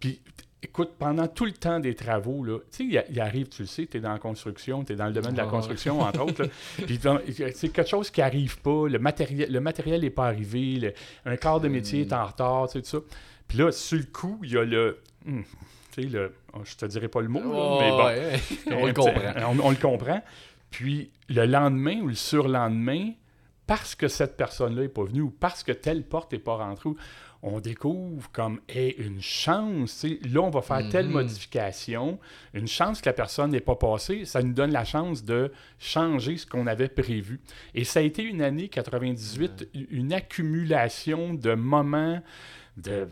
Puis, 0.00 0.20
écoute, 0.62 0.90
pendant 0.98 1.26
tout 1.26 1.44
le 1.46 1.52
temps 1.52 1.80
des 1.80 1.94
travaux, 1.94 2.44
là, 2.44 2.58
tu 2.70 2.90
sais, 2.92 3.04
il, 3.10 3.20
arrive, 3.20 3.48
tu 3.48 3.62
le 3.62 3.68
sais, 3.68 3.86
tu 3.86 3.96
es 3.96 4.00
dans 4.00 4.12
la 4.12 4.18
construction, 4.18 4.84
tu 4.84 4.92
es 4.92 4.96
dans 4.96 5.06
le 5.06 5.12
domaine 5.12 5.32
de 5.32 5.38
la 5.38 5.46
construction, 5.46 6.00
entre 6.00 6.20
autres. 6.22 6.46
Puis, 6.86 6.98
c'est 7.54 7.68
quelque 7.70 7.88
chose 7.88 8.10
qui 8.10 8.20
arrive 8.22 8.58
pas, 8.60 8.86
le 8.88 8.98
matériel 8.98 9.50
le 9.50 9.60
matériel 9.60 10.02
n'est 10.02 10.10
pas 10.10 10.26
arrivé, 10.26 10.76
le- 10.76 10.92
un 11.24 11.36
quart 11.36 11.60
de 11.60 11.68
métier 11.68 12.02
est 12.02 12.12
en 12.12 12.24
retard, 12.26 12.68
tu 12.68 12.72
sais, 12.74 12.82
tout 12.82 12.88
ça. 12.88 12.98
Puis 13.48 13.58
là, 13.58 13.72
sur 13.72 13.98
le 13.98 14.04
coup, 14.04 14.38
il 14.44 14.52
y 14.52 14.56
a 14.58 14.64
le... 14.64 14.98
hum, 15.26 15.42
tu 15.92 16.02
sais, 16.02 16.08
le... 16.08 16.32
oh, 16.52 16.60
je 16.64 16.76
te 16.76 16.86
dirai 16.86 17.08
pas 17.08 17.20
le 17.20 17.28
mot, 17.28 17.40
là, 17.40 17.78
mais 17.80 17.90
bon. 17.90 18.04
ouais. 18.06 18.40
On 18.82 18.86
le 18.86 18.92
comprend. 18.92 19.32
On, 19.50 19.66
on 19.66 19.70
le 19.70 19.76
comprend. 19.76 20.22
Puis 20.70 21.10
le 21.28 21.46
lendemain 21.46 22.00
ou 22.00 22.08
le 22.08 22.14
surlendemain, 22.14 23.12
parce 23.66 23.94
que 23.94 24.08
cette 24.08 24.36
personne-là 24.36 24.82
n'est 24.82 24.88
pas 24.88 25.04
venue 25.04 25.22
ou 25.22 25.30
parce 25.30 25.62
que 25.64 25.72
telle 25.72 26.04
porte 26.04 26.32
n'est 26.32 26.38
pas 26.38 26.56
rentrée, 26.56 26.90
on 27.42 27.58
découvre 27.60 28.30
comme 28.32 28.60
hey, 28.68 28.90
une 28.98 29.20
chance. 29.22 30.04
Là, 30.30 30.40
on 30.42 30.50
va 30.50 30.60
faire 30.62 30.86
telle 30.90 31.06
Mhm. 31.06 31.12
modification. 31.12 32.18
Une 32.52 32.66
chance 32.68 33.00
que 33.00 33.08
la 33.08 33.14
personne 33.14 33.50
n'est 33.52 33.60
pas 33.60 33.76
passée, 33.76 34.24
ça 34.26 34.42
nous 34.42 34.52
donne 34.52 34.72
la 34.72 34.84
chance 34.84 35.24
de 35.24 35.50
changer 35.78 36.36
ce 36.36 36.46
qu'on 36.46 36.66
avait 36.66 36.88
prévu. 36.88 37.40
Et 37.74 37.84
ça 37.84 38.00
a 38.00 38.02
été 38.02 38.22
une 38.22 38.42
année 38.42 38.68
98, 38.68 39.68
une 39.90 40.12
accumulation 40.12 41.32
de 41.34 41.54
moments 41.54 42.22
de, 42.76 43.08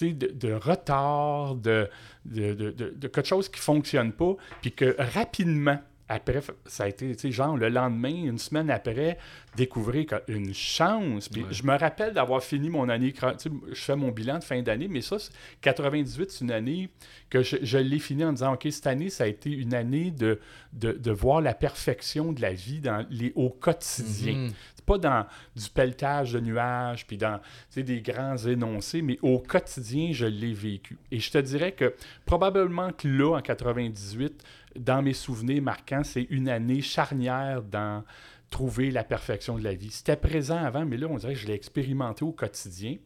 de, 0.00 0.12
de 0.12 0.52
retard, 0.52 1.54
de, 1.54 1.88
de, 2.26 2.52
de, 2.54 2.70
de- 2.70 2.94
de 2.96 3.08
quelque 3.08 3.26
chose 3.26 3.48
qui 3.48 3.60
ne 3.60 3.64
fonctionne 3.64 4.12
pas, 4.12 4.36
puis 4.60 4.72
que 4.72 4.94
rapidement, 4.98 5.78
après, 6.10 6.40
ça 6.66 6.84
a 6.84 6.88
été, 6.88 7.14
tu 7.14 7.20
sais, 7.20 7.30
genre 7.30 7.56
le 7.56 7.68
lendemain, 7.68 8.12
une 8.12 8.38
semaine 8.38 8.68
après, 8.68 9.16
découvrir 9.56 10.06
une 10.26 10.52
chance. 10.52 11.28
Puis 11.28 11.44
je 11.52 11.62
me 11.62 11.78
rappelle 11.78 12.12
d'avoir 12.12 12.42
fini 12.42 12.68
mon 12.68 12.88
année, 12.88 13.12
tu 13.12 13.20
sais, 13.20 13.50
je 13.70 13.80
fais 13.80 13.94
mon 13.94 14.10
bilan 14.10 14.40
de 14.40 14.44
fin 14.44 14.60
d'année, 14.60 14.88
mais 14.88 15.02
ça, 15.02 15.18
98, 15.60 16.30
c'est 16.32 16.44
une 16.44 16.50
année 16.50 16.90
que 17.30 17.44
je, 17.44 17.78
l'ai 17.78 18.00
fini 18.00 18.24
en 18.24 18.32
disant, 18.32 18.54
OK, 18.54 18.66
cette 18.72 18.88
année, 18.88 19.08
ça 19.08 19.22
a 19.22 19.26
été 19.28 19.50
une 19.50 19.72
année 19.72 20.10
de, 20.10 20.40
de, 20.72 21.10
voir 21.12 21.40
la 21.40 21.54
perfection 21.54 22.32
de 22.32 22.42
la 22.42 22.52
vie 22.52 22.80
dans 22.80 23.06
les, 23.08 23.32
au 23.36 23.50
quotidien. 23.50 24.34
Mhm. 24.34 24.52
C'est 24.74 24.84
pas 24.84 24.98
dans 24.98 25.26
du 25.54 25.70
pelletage 25.70 26.32
de 26.32 26.40
nuages, 26.40 27.06
puis 27.06 27.16
dans 27.16 27.38
des 27.76 28.00
grands 28.00 28.36
énoncés, 28.36 29.00
mais 29.00 29.18
au 29.22 29.38
quotidien, 29.38 30.10
je 30.12 30.26
l'ai 30.26 30.52
vécu. 30.52 30.98
Et 31.12 31.20
je 31.20 31.30
te 31.30 31.38
dirais 31.38 31.70
que 31.70 31.94
probablement 32.26 32.90
que 32.90 33.06
là, 33.06 33.36
en 33.36 33.42
98, 33.42 34.42
dans 34.76 35.02
mes 35.02 35.14
souvenirs 35.14 35.62
marquants, 35.62 36.04
c'est 36.04 36.26
une 36.30 36.48
année 36.48 36.80
charnière 36.80 37.62
dans 37.62 38.04
trouver 38.50 38.90
la 38.90 39.04
perfection 39.04 39.56
de 39.56 39.64
la 39.64 39.74
vie. 39.74 39.90
C'était 39.90 40.16
présent 40.16 40.56
avant, 40.56 40.84
mais 40.84 40.96
là, 40.96 41.06
on 41.08 41.16
dirait 41.16 41.34
que 41.34 41.38
je 41.38 41.46
l'ai 41.46 41.54
expérimenté 41.54 42.24
au 42.24 42.32
quotidien. 42.32 42.96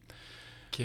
OK. 0.73 0.83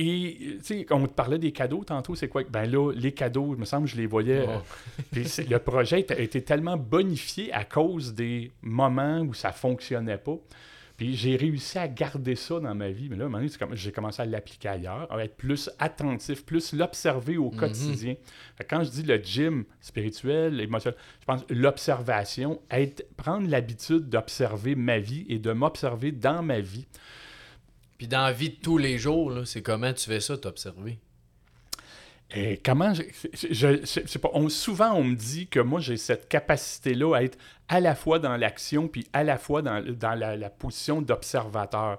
Et, 0.00 0.58
tu 0.58 0.60
sais, 0.62 0.86
on 0.90 1.08
te 1.08 1.12
parlait 1.12 1.40
des 1.40 1.50
cadeaux 1.50 1.82
tantôt, 1.82 2.14
c'est 2.14 2.28
quoi? 2.28 2.44
Ben 2.48 2.70
là, 2.70 2.92
les 2.92 3.10
cadeaux, 3.10 3.54
il 3.54 3.58
me 3.58 3.64
semble 3.64 3.86
que 3.86 3.90
je 3.90 3.96
les 3.96 4.06
voyais. 4.06 4.46
Oh. 4.48 4.60
puis 5.10 5.26
le 5.50 5.58
projet 5.58 6.06
a 6.12 6.20
été 6.20 6.42
tellement 6.42 6.76
bonifié 6.76 7.52
à 7.52 7.64
cause 7.64 8.14
des 8.14 8.52
moments 8.62 9.20
où 9.22 9.34
ça 9.34 9.50
fonctionnait 9.50 10.18
pas. 10.18 10.38
Puis 10.98 11.14
j'ai 11.14 11.36
réussi 11.36 11.78
à 11.78 11.86
garder 11.86 12.34
ça 12.34 12.58
dans 12.58 12.74
ma 12.74 12.90
vie. 12.90 13.08
Mais 13.08 13.16
là, 13.16 13.22
à 13.22 13.26
un 13.28 13.30
moment 13.30 13.46
donné, 13.46 13.76
j'ai 13.76 13.92
commencé 13.92 14.20
à 14.20 14.24
l'appliquer 14.24 14.68
ailleurs, 14.68 15.10
à 15.12 15.24
être 15.24 15.36
plus 15.36 15.70
attentif, 15.78 16.44
plus 16.44 16.72
l'observer 16.72 17.36
au 17.36 17.52
mhm. 17.52 17.56
quotidien. 17.56 18.16
Quand 18.68 18.82
je 18.82 18.90
dis 18.90 19.02
le 19.04 19.16
gym 19.16 19.64
spirituel, 19.80 20.60
émotionnel, 20.60 20.98
je 21.20 21.24
pense 21.24 21.44
l'observation, 21.50 22.60
être, 22.68 23.06
prendre 23.16 23.48
l'habitude 23.48 24.08
d'observer 24.08 24.74
ma 24.74 24.98
vie 24.98 25.24
et 25.28 25.38
de 25.38 25.52
m'observer 25.52 26.10
dans 26.10 26.42
ma 26.42 26.58
vie. 26.58 26.88
Puis 27.96 28.08
dans 28.08 28.22
la 28.22 28.32
vie 28.32 28.50
de 28.50 28.56
tous 28.56 28.76
les 28.76 28.98
jours, 28.98 29.46
c'est 29.46 29.62
comment 29.62 29.92
tu 29.92 30.04
fais 30.04 30.20
ça, 30.20 30.36
t'observer? 30.36 30.98
Et 32.34 32.58
comment 32.58 32.92
je, 32.92 33.02
je, 33.32 34.18
pas, 34.18 34.30
souvent 34.48 34.92
on 34.92 35.04
me 35.04 35.14
dit 35.14 35.46
que 35.46 35.60
moi 35.60 35.80
j'ai 35.80 35.96
cette 35.96 36.28
capacité-là 36.28 37.16
à 37.16 37.22
être 37.22 37.38
à 37.68 37.80
la 37.80 37.94
fois 37.94 38.18
dans 38.18 38.36
l'action 38.36 38.86
puis 38.86 39.06
à 39.14 39.24
la 39.24 39.38
fois 39.38 39.62
dans, 39.62 39.82
la, 40.14 40.50
position 40.50 41.00
d'observateur. 41.00 41.98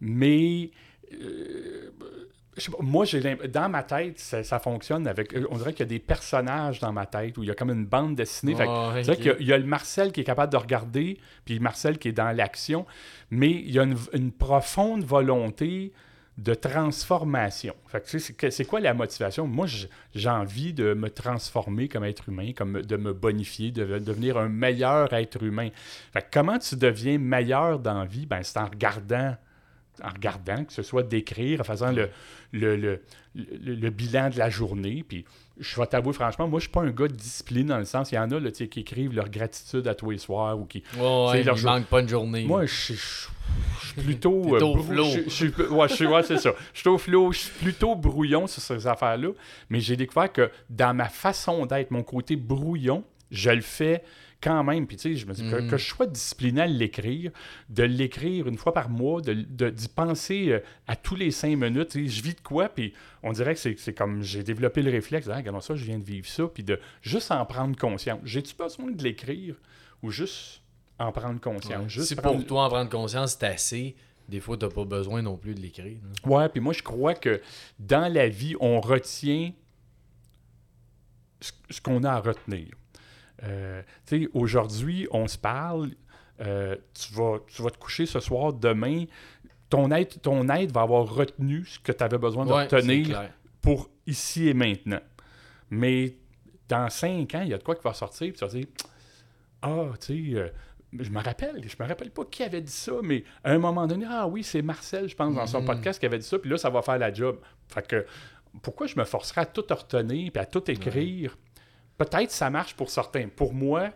Mais 0.00 0.70
euh, 1.12 1.92
moi, 2.80 3.06
j'ai 3.06 3.20
dans 3.20 3.68
ma 3.70 3.82
tête, 3.82 4.18
ça, 4.18 4.58
fonctionne 4.58 5.06
avec. 5.06 5.34
On 5.50 5.56
dirait 5.56 5.72
qu'il 5.72 5.86
y 5.86 5.88
a 5.88 5.90
des 5.90 5.98
personnages 5.98 6.80
dans 6.80 6.92
ma 6.92 7.06
tête 7.06 7.38
où 7.38 7.42
il 7.44 7.46
y 7.46 7.50
a 7.50 7.54
comme 7.54 7.70
une 7.70 7.86
bande 7.86 8.14
dessinée. 8.14 8.54
Oh, 8.58 8.90
qu'il 9.14 9.46
y, 9.46 9.52
a 9.52 9.58
le 9.58 9.64
Marcel 9.64 10.12
qui 10.12 10.20
est 10.20 10.24
capable 10.24 10.52
de 10.52 10.58
regarder, 10.58 11.18
puis 11.44 11.60
Marcel 11.60 11.98
qui 11.98 12.08
est 12.08 12.12
dans 12.12 12.36
l'action, 12.36 12.84
mais 13.30 13.50
il 13.50 13.70
y 13.70 13.78
a 13.78 13.86
une 14.12 14.32
profonde 14.32 15.02
volonté 15.04 15.92
de 16.38 16.54
transformation. 16.54 17.74
c'est 18.50 18.64
quoi 18.64 18.80
la 18.80 18.94
motivation? 18.94 19.46
Moi, 19.46 19.66
j'ai 20.14 20.28
envie 20.28 20.72
de 20.72 20.94
me 20.94 21.10
transformer 21.10 21.88
comme 21.88 22.04
être 22.04 22.28
humain, 22.28 22.52
comme 22.56 22.80
de 22.80 22.96
me 22.96 23.12
bonifier, 23.12 23.70
de, 23.70 23.98
devenir 23.98 24.38
un 24.38 24.48
meilleur 24.48 25.12
être 25.12 25.42
humain. 25.42 25.68
comment 26.32 26.58
tu 26.58 26.76
deviens 26.76 27.18
meilleur 27.18 27.78
dans 27.78 28.04
vie? 28.04 28.26
Ben, 28.26 28.42
c'est 28.42 28.58
en 28.58 28.66
regardant 28.66 29.36
en 30.02 30.64
que 30.64 30.72
ce 30.72 30.82
soit 30.82 31.02
d'écrire, 31.02 31.60
en 31.60 31.64
faisant 31.64 31.92
le, 31.92 32.08
le, 32.52 33.00
le, 33.34 33.90
bilan 33.90 34.30
de 34.30 34.38
la 34.38 34.48
journée. 34.48 35.04
Puis 35.06 35.24
je 35.58 35.80
vais 35.80 35.86
t'avouer, 35.86 36.12
franchement, 36.12 36.48
moi, 36.48 36.58
je 36.58 36.64
suis 36.64 36.72
pas 36.72 36.80
un 36.80 36.90
gars 36.90 37.08
de 37.08 37.14
discipline 37.14 37.66
dans 37.66 37.78
le 37.78 37.84
sens, 37.84 38.10
il 38.12 38.16
y 38.16 38.18
en 38.18 38.30
a 38.30 38.40
là, 38.40 38.50
qui 38.50 38.80
écrivent 38.80 39.14
leur 39.14 39.28
gratitude 39.28 39.86
à 39.86 39.94
tous 39.94 40.10
les 40.10 40.18
soirs 40.18 40.58
ou 40.58 40.64
qui. 40.64 40.82
ouais, 40.98 41.42
leur... 41.42 41.58
manque 41.62 41.86
pas 41.86 42.00
une 42.00 42.08
journée. 42.08 42.44
Moi, 42.44 42.66
je 42.66 42.74
suis 42.74 42.98
plutôt. 44.02 44.42
Euh, 44.52 44.60
au 44.60 44.82
flot. 44.82 45.04
ouais, 45.70 46.22
c'est 46.22 46.38
ça. 46.38 46.52
Je 46.72 46.80
suis 46.80 46.88
au 46.88 46.98
flot, 46.98 47.32
je 47.32 47.38
suis 47.38 47.50
plutôt 47.50 47.94
brouillon 47.94 48.46
sur 48.46 48.62
ces 48.62 48.86
affaires-là. 48.86 49.28
Mais 49.70 49.80
j'ai 49.80 49.96
découvert 49.96 50.32
que 50.32 50.50
dans 50.68 50.94
ma 50.94 51.08
façon 51.08 51.66
d'être, 51.66 51.90
mon 51.90 52.02
côté 52.02 52.36
brouillon, 52.36 53.04
je 53.30 53.50
le 53.50 53.60
fais 53.60 54.02
quand 54.42 54.64
même, 54.64 54.86
puis 54.86 54.96
tu 54.96 55.14
sais, 55.14 55.16
je 55.16 55.26
me 55.26 55.32
dis 55.32 55.48
que, 55.48 55.76
je 55.76 55.84
sois 55.84 56.06
discipliné 56.06 56.62
à 56.62 56.66
l'écrire, 56.66 57.30
de 57.68 57.84
l'écrire 57.84 58.48
une 58.48 58.58
fois 58.58 58.74
par 58.74 58.90
mois, 58.90 59.20
d'y 59.20 59.46
de, 59.46 59.70
d'y 59.70 59.88
penser 59.88 60.48
euh, 60.50 60.60
à 60.86 60.96
tous 60.96 61.14
les 61.14 61.30
cinq 61.30 61.56
minutes, 61.56 61.92
je 61.94 62.22
vis 62.22 62.34
de 62.34 62.40
quoi, 62.40 62.68
puis 62.68 62.92
on 63.22 63.32
dirait 63.32 63.54
que 63.54 63.60
c'est 63.60 63.94
comme 63.94 64.22
j'ai 64.22 64.42
développé 64.42 64.82
le 64.82 64.90
réflexe, 64.90 65.28
ah, 65.30 65.36
regardons 65.36 65.60
ça, 65.60 65.76
je 65.76 65.84
viens 65.84 65.98
de 65.98 66.04
vivre 66.04 66.26
ça, 66.26 66.44
puis 66.52 66.64
de 66.64 66.78
juste 67.02 67.30
en 67.30 67.46
prendre 67.46 67.76
conscience. 67.76 68.20
J'ai-tu 68.24 68.54
besoin 68.56 68.90
de 68.90 69.02
l'écrire 69.02 69.54
ou 70.02 70.10
juste 70.10 70.62
en 70.98 71.12
prendre 71.12 71.40
conscience? 71.40 71.88
Juste 71.88 72.08
si 72.08 72.16
pour 72.16 72.44
toi 72.44 72.64
en 72.64 72.68
prendre 72.68 72.90
conscience, 72.90 73.36
c'est 73.38 73.46
assez, 73.46 73.94
des 74.28 74.40
fois, 74.40 74.56
tu 74.56 74.66
n'as 74.66 74.72
pas 74.72 74.84
besoin 74.84 75.22
non 75.22 75.36
plus 75.36 75.54
de 75.54 75.60
l'écrire. 75.60 75.98
Ouais, 76.24 76.48
puis 76.48 76.60
moi, 76.60 76.72
je 76.72 76.82
crois 76.82 77.14
que 77.14 77.40
dans 77.78 78.12
la 78.12 78.28
vie, 78.28 78.56
on 78.60 78.80
retient 78.80 79.52
ce 81.40 81.80
qu'on 81.80 82.04
a 82.04 82.10
à 82.10 82.20
retenir. 82.20 82.68
Euh, 83.44 83.82
tu 84.06 84.24
sais, 84.24 84.28
aujourd'hui, 84.34 85.08
on 85.10 85.26
se 85.26 85.38
parle, 85.38 85.90
euh, 86.40 86.76
tu, 86.94 87.12
vas, 87.14 87.38
tu 87.46 87.62
vas 87.62 87.70
te 87.70 87.78
coucher 87.78 88.06
ce 88.06 88.20
soir, 88.20 88.52
demain, 88.52 89.04
ton 89.68 89.90
être, 89.90 90.20
ton 90.20 90.48
être 90.48 90.72
va 90.72 90.82
avoir 90.82 91.12
retenu 91.12 91.64
ce 91.64 91.78
que 91.78 91.92
tu 91.92 92.04
avais 92.04 92.18
besoin 92.18 92.46
de 92.46 92.52
retenir 92.52 93.30
pour 93.60 93.90
ici 94.06 94.48
et 94.48 94.54
maintenant. 94.54 95.00
Mais 95.70 96.16
dans 96.68 96.88
cinq 96.90 97.34
ans, 97.34 97.42
il 97.42 97.48
y 97.48 97.54
a 97.54 97.58
de 97.58 97.62
quoi 97.62 97.74
qui 97.74 97.82
va 97.82 97.94
sortir, 97.94 98.28
puis 98.28 98.38
tu 98.38 98.44
vas 98.44 98.50
dire 98.50 98.66
Ah, 99.62 99.86
tu 100.00 100.32
sais, 100.32 100.38
euh, 100.38 100.48
je 100.98 101.10
me 101.10 101.22
rappelle, 101.22 101.62
je 101.66 101.82
me 101.82 101.88
rappelle 101.88 102.10
pas 102.10 102.24
qui 102.26 102.42
avait 102.42 102.60
dit 102.60 102.72
ça, 102.72 102.92
mais 103.02 103.24
à 103.42 103.52
un 103.52 103.58
moment 103.58 103.86
donné, 103.86 104.04
ah 104.08 104.26
oui, 104.26 104.42
c'est 104.42 104.62
Marcel, 104.62 105.08
je 105.08 105.16
pense, 105.16 105.34
dans 105.34 105.46
son 105.46 105.62
mm-hmm. 105.62 105.66
podcast 105.66 105.98
qui 105.98 106.06
avait 106.06 106.18
dit 106.18 106.26
ça, 106.26 106.38
puis 106.38 106.50
là, 106.50 106.58
ça 106.58 106.70
va 106.70 106.82
faire 106.82 106.98
la 106.98 107.12
job. 107.12 107.38
Fait 107.68 107.86
que 107.86 108.04
pourquoi 108.60 108.86
je 108.86 108.98
me 108.98 109.04
forcerais 109.04 109.42
à 109.42 109.46
tout 109.46 109.64
retenir 109.70 110.30
puis 110.32 110.42
à 110.42 110.46
tout 110.46 110.70
écrire? 110.70 111.38
Peut-être 111.98 112.30
ça 112.30 112.50
marche 112.50 112.74
pour 112.74 112.90
certains. 112.90 113.28
Pour 113.28 113.54
moi, 113.54 113.90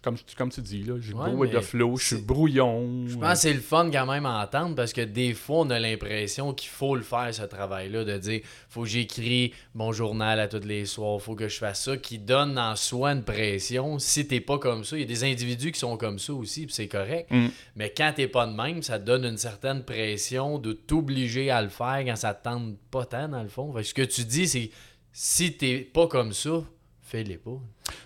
comme, 0.00 0.16
comme 0.36 0.50
tu 0.50 0.60
dis, 0.60 0.84
là, 0.84 0.94
j'ai 1.00 1.12
ouais, 1.12 1.48
de 1.48 1.60
flow, 1.60 1.96
je 1.96 2.06
suis 2.06 2.22
brouillon. 2.22 3.06
Je 3.08 3.16
pense 3.16 3.32
que 3.32 3.38
c'est 3.38 3.52
le 3.52 3.60
fun 3.60 3.90
quand 3.90 4.06
même 4.06 4.24
à 4.24 4.44
entendre 4.44 4.76
parce 4.76 4.92
que 4.92 5.00
des 5.00 5.34
fois, 5.34 5.58
on 5.60 5.70
a 5.70 5.78
l'impression 5.78 6.54
qu'il 6.54 6.70
faut 6.70 6.94
le 6.94 7.02
faire, 7.02 7.34
ce 7.34 7.42
travail-là, 7.42 8.04
de 8.04 8.16
dire 8.18 8.40
faut 8.68 8.82
que 8.82 8.88
j'écris 8.88 9.52
mon 9.74 9.92
journal 9.92 10.38
à 10.38 10.46
tous 10.46 10.64
les 10.64 10.84
soirs, 10.84 11.20
faut 11.20 11.34
que 11.34 11.48
je 11.48 11.58
fasse 11.58 11.82
ça, 11.82 11.96
qui 11.96 12.18
donne 12.18 12.58
en 12.58 12.76
soi 12.76 13.10
une 13.12 13.24
pression. 13.24 13.98
Si 13.98 14.28
t'es 14.28 14.40
pas 14.40 14.58
comme 14.58 14.84
ça, 14.84 14.96
il 14.96 15.00
y 15.00 15.04
a 15.04 15.06
des 15.06 15.24
individus 15.24 15.72
qui 15.72 15.80
sont 15.80 15.96
comme 15.96 16.20
ça 16.20 16.32
aussi, 16.32 16.66
puis 16.66 16.74
c'est 16.74 16.88
correct. 16.88 17.30
Mm. 17.30 17.48
Mais 17.74 17.92
quand 17.96 18.12
t'es 18.14 18.28
pas 18.28 18.46
de 18.46 18.52
même, 18.52 18.82
ça 18.82 19.00
donne 19.00 19.24
une 19.24 19.38
certaine 19.38 19.82
pression 19.82 20.58
de 20.58 20.72
t'obliger 20.72 21.50
à 21.50 21.60
le 21.62 21.68
faire 21.68 22.02
quand 22.06 22.16
ça 22.16 22.34
te 22.34 22.44
tente 22.44 22.76
pas 22.92 23.04
tant, 23.04 23.28
dans 23.28 23.42
le 23.42 23.48
fond. 23.48 23.74
ce 23.82 23.94
que 23.94 24.02
tu 24.02 24.24
dis, 24.24 24.46
c'est 24.46 24.70
si 25.18 25.56
t'es 25.56 25.78
pas 25.78 26.08
comme 26.08 26.34
ça, 26.34 26.62
fais-les 27.00 27.38
pas. 27.38 27.58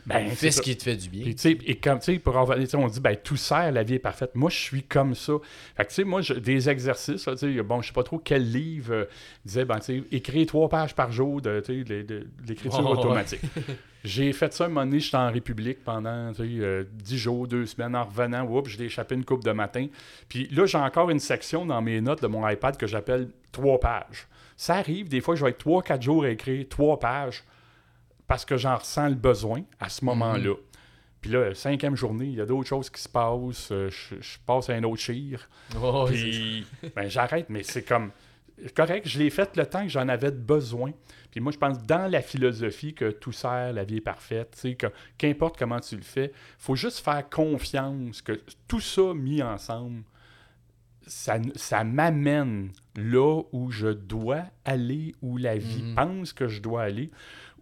Ben, 0.07 0.29
fais 0.29 0.53
ce 0.53 0.63
qui 0.63 0.77
te 0.77 0.85
fait 0.85 0.95
du 0.95 1.09
bien. 1.09 1.27
et 1.27 1.77
comme, 1.79 1.99
tu 1.99 2.05
sais, 2.05 2.19
pour 2.21 2.37
on 2.37 2.87
dit, 2.87 3.01
ben, 3.01 3.17
tout 3.17 3.37
sert, 3.37 3.73
la 3.73 3.83
vie 3.83 3.95
est 3.95 3.99
parfaite. 3.99 4.37
Moi, 4.37 4.49
je 4.49 4.57
suis 4.57 4.85
comme 4.85 5.17
ça. 5.17 5.33
Fait 5.77 5.83
que, 5.83 5.89
tu 5.89 5.95
sais, 5.97 6.05
moi, 6.05 6.21
des 6.21 6.71
exercices, 6.71 7.29
sais, 7.35 7.63
bon, 7.63 7.83
je 7.83 7.89
sais 7.89 7.93
pas 7.93 8.05
trop 8.05 8.19
quel 8.19 8.49
livre 8.53 8.95
euh, 8.95 9.05
disait, 9.45 9.65
ben, 9.65 9.81
tu 9.81 9.87
sais, 9.87 10.05
écrire 10.13 10.47
trois 10.47 10.69
pages 10.69 10.95
par 10.95 11.11
jour 11.11 11.41
de, 11.41 11.61
de, 11.67 12.29
l'écriture 12.47 12.89
automatique. 12.89 13.41
J'ai 14.05 14.33
fait 14.33 14.53
ça 14.55 14.67
un 14.67 14.69
moment 14.69 14.87
donné, 14.87 15.01
j'étais 15.01 15.17
en 15.17 15.33
République 15.33 15.83
pendant 15.83 16.33
euh, 16.39 16.85
dix 16.93 17.19
jours, 17.19 17.49
deux 17.49 17.67
semaines. 17.67 17.97
En 17.97 18.05
revenant, 18.05 18.47
oups, 18.47 18.71
j'ai 18.71 18.85
échappé 18.85 19.17
une 19.17 19.25
coupe 19.25 19.43
de 19.45 19.51
matin. 19.51 19.89
Puis 20.29 20.49
là, 20.53 20.65
j'ai 20.65 20.79
encore 20.79 21.11
une 21.11 21.19
section 21.19 21.67
dans 21.67 21.83
mes 21.83 22.01
notes 22.01 22.23
de 22.23 22.29
mon 22.29 22.49
iPad 22.49 22.77
que 22.77 22.87
j'appelle 22.87 23.29
trois 23.51 23.81
pages. 23.81 24.29
Ça 24.61 24.75
arrive, 24.75 25.09
des 25.09 25.23
fois, 25.23 25.37
je 25.37 25.43
vais 25.43 25.53
être 25.53 25.59
trois, 25.59 25.83
quatre 25.83 26.03
jours 26.03 26.25
à 26.25 26.29
écrire 26.29 26.67
trois 26.69 26.99
pages 26.99 27.45
parce 28.27 28.45
que 28.45 28.59
j'en 28.59 28.77
ressens 28.77 29.09
le 29.09 29.15
besoin 29.15 29.63
à 29.79 29.89
ce 29.89 30.05
moment-là. 30.05 30.51
Mhm. 30.51 30.57
Puis 31.23 31.31
là, 31.31 31.55
cinquième 31.55 31.97
journée, 31.97 32.27
il 32.27 32.35
y 32.35 32.43
a 32.43 32.45
d'autres 32.45 32.69
choses 32.69 32.91
qui 32.91 33.01
se 33.01 33.09
passent. 33.09 33.73
Euh, 33.73 33.89
je, 33.89 34.39
passe 34.45 34.69
à 34.69 34.75
un 34.75 34.83
autre 34.83 35.01
chire. 35.01 35.49
Oh, 35.83 36.05
puis 36.07 36.67
ben, 36.95 37.09
j'arrête, 37.09 37.47
mais 37.49 37.63
c'est 37.63 37.85
comme 37.85 38.11
correct, 38.77 39.09
je 39.09 39.19
l'ai 39.19 39.31
fait 39.31 39.57
le 39.57 39.65
temps 39.65 39.83
que 39.83 39.89
j'en 39.89 40.09
avais 40.09 40.31
besoin. 40.31 40.93
Puis 41.31 41.41
moi, 41.41 41.53
je 41.53 41.59
pense 41.59 41.83
dans 41.87 42.11
la 42.11 42.21
philosophie 42.21 42.93
que 42.93 43.13
tout 43.13 43.33
sert, 43.33 43.73
la 43.73 43.85
vie 43.85 43.97
est 43.97 44.03
parfaite, 44.03 44.51
tu 44.53 44.61
sais, 44.61 44.75
que 44.75 44.89
qu'importe 45.17 45.59
comment 45.59 45.81
tu 45.81 45.97
le 45.97 46.03
fais, 46.03 46.33
faut 46.59 46.77
juste 46.77 47.03
faire 47.03 47.27
confiance 47.31 48.21
que 48.21 48.39
tout 48.69 48.81
ça 48.81 49.15
mis 49.15 49.43
ensemble, 49.43 50.03
ça, 51.07 51.85
m'amène 51.85 52.71
là 52.97 53.43
où 53.53 53.71
je 53.71 53.89
dois 53.89 54.45
aller, 54.65 55.15
où 55.23 55.37
la 55.37 55.57
vie 55.57 55.83
mhm. 55.83 55.95
pense 55.95 56.33
que 56.33 56.49
je 56.49 56.61
dois 56.61 56.83
aller, 56.83 57.11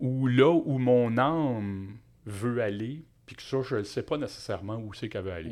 ou 0.00 0.26
là 0.26 0.50
où 0.50 0.78
mon 0.78 1.16
âme 1.18 1.97
veut 2.26 2.61
aller, 2.62 3.04
puis 3.26 3.37
que 3.37 3.42
ça, 3.42 3.59
je 3.62 3.76
ne 3.76 3.83
sais 3.83 4.02
pas 4.02 4.16
nécessairement 4.16 4.76
où 4.76 4.92
c'est 4.95 5.09
qu'elle 5.09 5.25
veut 5.25 5.33
aller. 5.33 5.50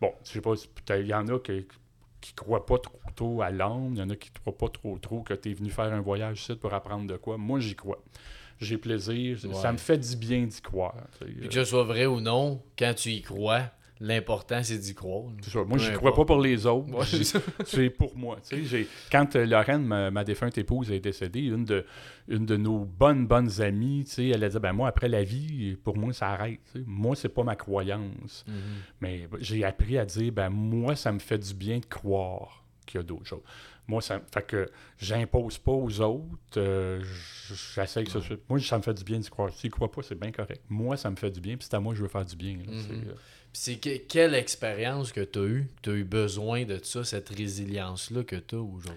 bon, 0.00 0.12
je 0.24 0.30
sais 0.30 0.40
pas, 0.40 0.54
il 0.96 1.06
y 1.06 1.14
en 1.14 1.28
a 1.28 1.38
qui 1.38 1.66
qui 2.20 2.32
croient 2.32 2.66
pas 2.66 2.78
trop 2.78 2.98
tôt 3.14 3.42
à 3.42 3.50
l'âme, 3.50 3.90
il 3.92 3.98
y 3.98 4.02
en 4.02 4.10
a 4.10 4.16
qui 4.16 4.30
ne 4.30 4.38
croient 4.40 4.56
pas 4.56 4.68
trop 4.68 4.98
trop 4.98 5.22
que 5.22 5.34
tu 5.34 5.50
es 5.50 5.54
venu 5.54 5.70
faire 5.70 5.92
un 5.92 6.00
voyage 6.00 6.42
ici 6.42 6.56
pour 6.56 6.74
apprendre 6.74 7.06
de 7.06 7.16
quoi. 7.16 7.38
Moi, 7.38 7.60
j'y 7.60 7.76
crois. 7.76 8.02
j'ai 8.60 8.78
plaisir. 8.78 9.38
Ouais. 9.44 9.54
Ça 9.54 9.72
me 9.72 9.78
fait 9.78 9.98
du 9.98 10.16
bien 10.16 10.44
d'y 10.46 10.60
croire. 10.60 10.96
Puis 11.20 11.48
que 11.48 11.54
ce 11.54 11.64
soit 11.64 11.84
vrai 11.84 12.06
ou 12.06 12.20
non, 12.20 12.62
quand 12.78 12.94
tu 12.94 13.10
y 13.10 13.22
crois, 13.22 13.70
l'important 14.00 14.62
c'est 14.62 14.78
d'y 14.78 14.94
croire. 14.94 15.24
Ça. 15.42 15.64
Moi, 15.64 15.78
je 15.78 15.92
crois 15.92 16.14
pas 16.14 16.24
pour 16.24 16.40
les 16.40 16.66
autres. 16.66 16.90
Ouais, 16.92 17.04
c'est 17.66 17.90
pour 17.98 18.16
moi. 18.16 18.38
Quand 19.10 19.36
euh, 19.36 19.44
Lorraine, 19.46 19.84
ma, 19.84 20.10
ma 20.10 20.24
défunte 20.24 20.56
épouse, 20.58 20.90
est 20.90 21.00
décédée, 21.00 21.40
une 21.42 21.64
de, 21.64 21.84
une 22.28 22.46
de 22.46 22.56
nos 22.56 22.84
bonnes, 22.84 23.26
bonnes 23.26 23.60
amies, 23.60 24.04
elle 24.18 24.44
a 24.44 24.48
dit 24.48 24.58
ben, 24.58 24.72
Moi, 24.72 24.88
après 24.88 25.08
la 25.08 25.24
vie, 25.24 25.76
pour 25.82 25.96
moi, 25.96 26.12
ça 26.12 26.28
arrête. 26.30 26.60
tu 26.72 26.78
sais. 26.78 26.84
Moi, 26.86 27.16
c'est 27.16 27.28
pas 27.28 27.42
ma 27.44 27.56
croyance. 27.56 28.44
Mhm. 28.46 28.54
Mais 29.00 29.28
j'ai 29.40 29.64
appris 29.64 29.98
à 29.98 30.04
dire 30.04 30.32
ben, 30.32 30.50
Moi, 30.50 30.94
ça 30.96 31.12
me 31.12 31.18
fait 31.18 31.38
du 31.38 31.54
bien 31.54 31.78
de 31.78 31.86
croire 31.86 32.64
qu'il 32.86 32.98
y 32.98 33.00
a 33.00 33.04
d'autres 33.04 33.26
choses. 33.26 33.42
Moi, 33.86 34.02
ça 34.02 34.20
fait 34.32 34.46
que 34.46 34.66
j'impose 34.98 35.56
pas 35.56 35.72
aux 35.72 36.00
autres. 36.02 36.28
euh, 36.58 37.02
J'essaie 37.74 38.04
que 38.04 38.10
ça 38.10 38.18
Moi, 38.48 38.60
ça 38.60 38.76
me 38.76 38.82
fait 38.82 38.92
du 38.92 39.02
bien 39.02 39.18
d'y 39.18 39.30
croire. 39.30 39.50
S'ils 39.50 39.70
croient 39.70 39.90
pas, 39.90 40.02
c'est 40.02 40.18
bien 40.18 40.30
correct. 40.30 40.62
Moi, 40.68 40.98
ça 40.98 41.10
me 41.10 41.16
fait 41.16 41.30
du 41.30 41.40
bien, 41.40 41.56
puis 41.56 41.66
c'est 41.70 41.74
à 41.74 41.80
moi 41.80 41.94
que 41.94 41.96
je 41.98 42.02
veux 42.02 42.08
faire 42.08 42.24
du 42.26 42.36
bien. 42.36 42.58
là. 42.58 42.64
C'est, 43.60 43.76
que- 43.76 43.96
quelle 44.06 44.34
expérience 44.34 45.10
que 45.10 45.20
tu 45.20 45.38
as 45.40 45.42
eue, 45.46 45.66
tu 45.82 45.90
as 45.90 45.94
eu 45.94 46.04
besoin 46.04 46.64
de 46.64 46.78
ça, 46.82 47.02
cette 47.02 47.28
résilience-là 47.30 48.22
que 48.22 48.36
tu 48.36 48.54
as 48.54 48.60
aujourd'hui? 48.60 48.92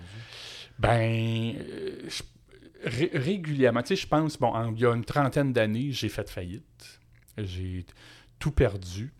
Ben, 0.77 1.55
euh, 1.59 2.07
je- 2.07 2.87
ré- 2.87 3.11
régulièrement, 3.11 3.81
tu 3.81 3.89
sais, 3.89 3.95
je 3.95 4.07
pense, 4.07 4.37
bon, 4.37 4.47
en- 4.53 4.71
il 4.73 4.79
y 4.79 4.85
a 4.85 4.93
une 4.93 5.03
trentaine 5.03 5.51
d'années, 5.51 5.91
j'ai 5.91 6.09
fait 6.09 6.29
faillite. 6.29 6.99
J'ai 7.39 7.85
tout 8.37 8.51
perdu. 8.51 9.11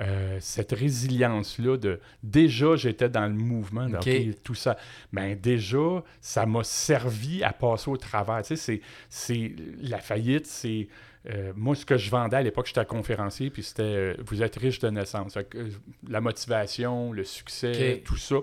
Euh, 0.00 0.38
cette 0.40 0.70
résilience-là 0.72 1.76
de 1.76 2.00
déjà 2.22 2.76
j'étais 2.76 3.08
dans 3.08 3.26
le 3.26 3.34
mouvement 3.34 3.88
de, 3.88 3.96
Ok. 3.96 4.06
OK, 4.08 4.42
tout 4.44 4.54
ça 4.54 4.76
ben 5.12 5.36
déjà 5.36 6.04
ça 6.20 6.46
m'a 6.46 6.62
servi 6.62 7.42
à 7.42 7.52
passer 7.52 7.90
au 7.90 7.96
travers 7.96 8.40
tu 8.42 8.54
sais 8.54 8.56
c'est 8.56 8.80
c'est 9.08 9.56
la 9.80 9.98
faillite 9.98 10.46
c'est 10.46 10.86
euh, 11.30 11.52
moi 11.56 11.74
ce 11.74 11.84
que 11.84 11.96
je 11.96 12.10
vendais 12.10 12.36
à 12.36 12.42
l'époque 12.42 12.66
j'étais 12.66 12.84
conférencier 12.84 13.50
puis 13.50 13.62
c'était 13.62 13.82
euh, 13.82 14.14
vous 14.24 14.42
êtes 14.42 14.56
riche 14.56 14.78
de 14.78 14.88
naissance 14.88 15.34
que, 15.50 15.58
euh, 15.58 15.68
la 16.08 16.20
motivation 16.20 17.12
le 17.12 17.24
succès 17.24 18.02
tout 18.04 18.16
ça 18.16 18.36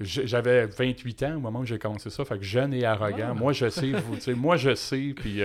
j'avais 0.00 0.66
28 0.66 1.22
ans 1.24 1.36
au 1.36 1.40
moment 1.40 1.60
où 1.60 1.64
j'ai 1.64 1.78
commencé 1.78 2.10
ça 2.10 2.24
fait 2.24 2.38
que 2.38 2.44
jeune 2.44 2.72
et 2.74 2.84
arrogant 2.84 3.28
Ah. 3.30 3.34
moi 3.34 3.52
je 3.52 3.68
sais 3.70 3.92
vous 3.92 4.34
moi 4.36 4.56
je 4.56 4.74
sais 4.74 5.14
puis 5.16 5.42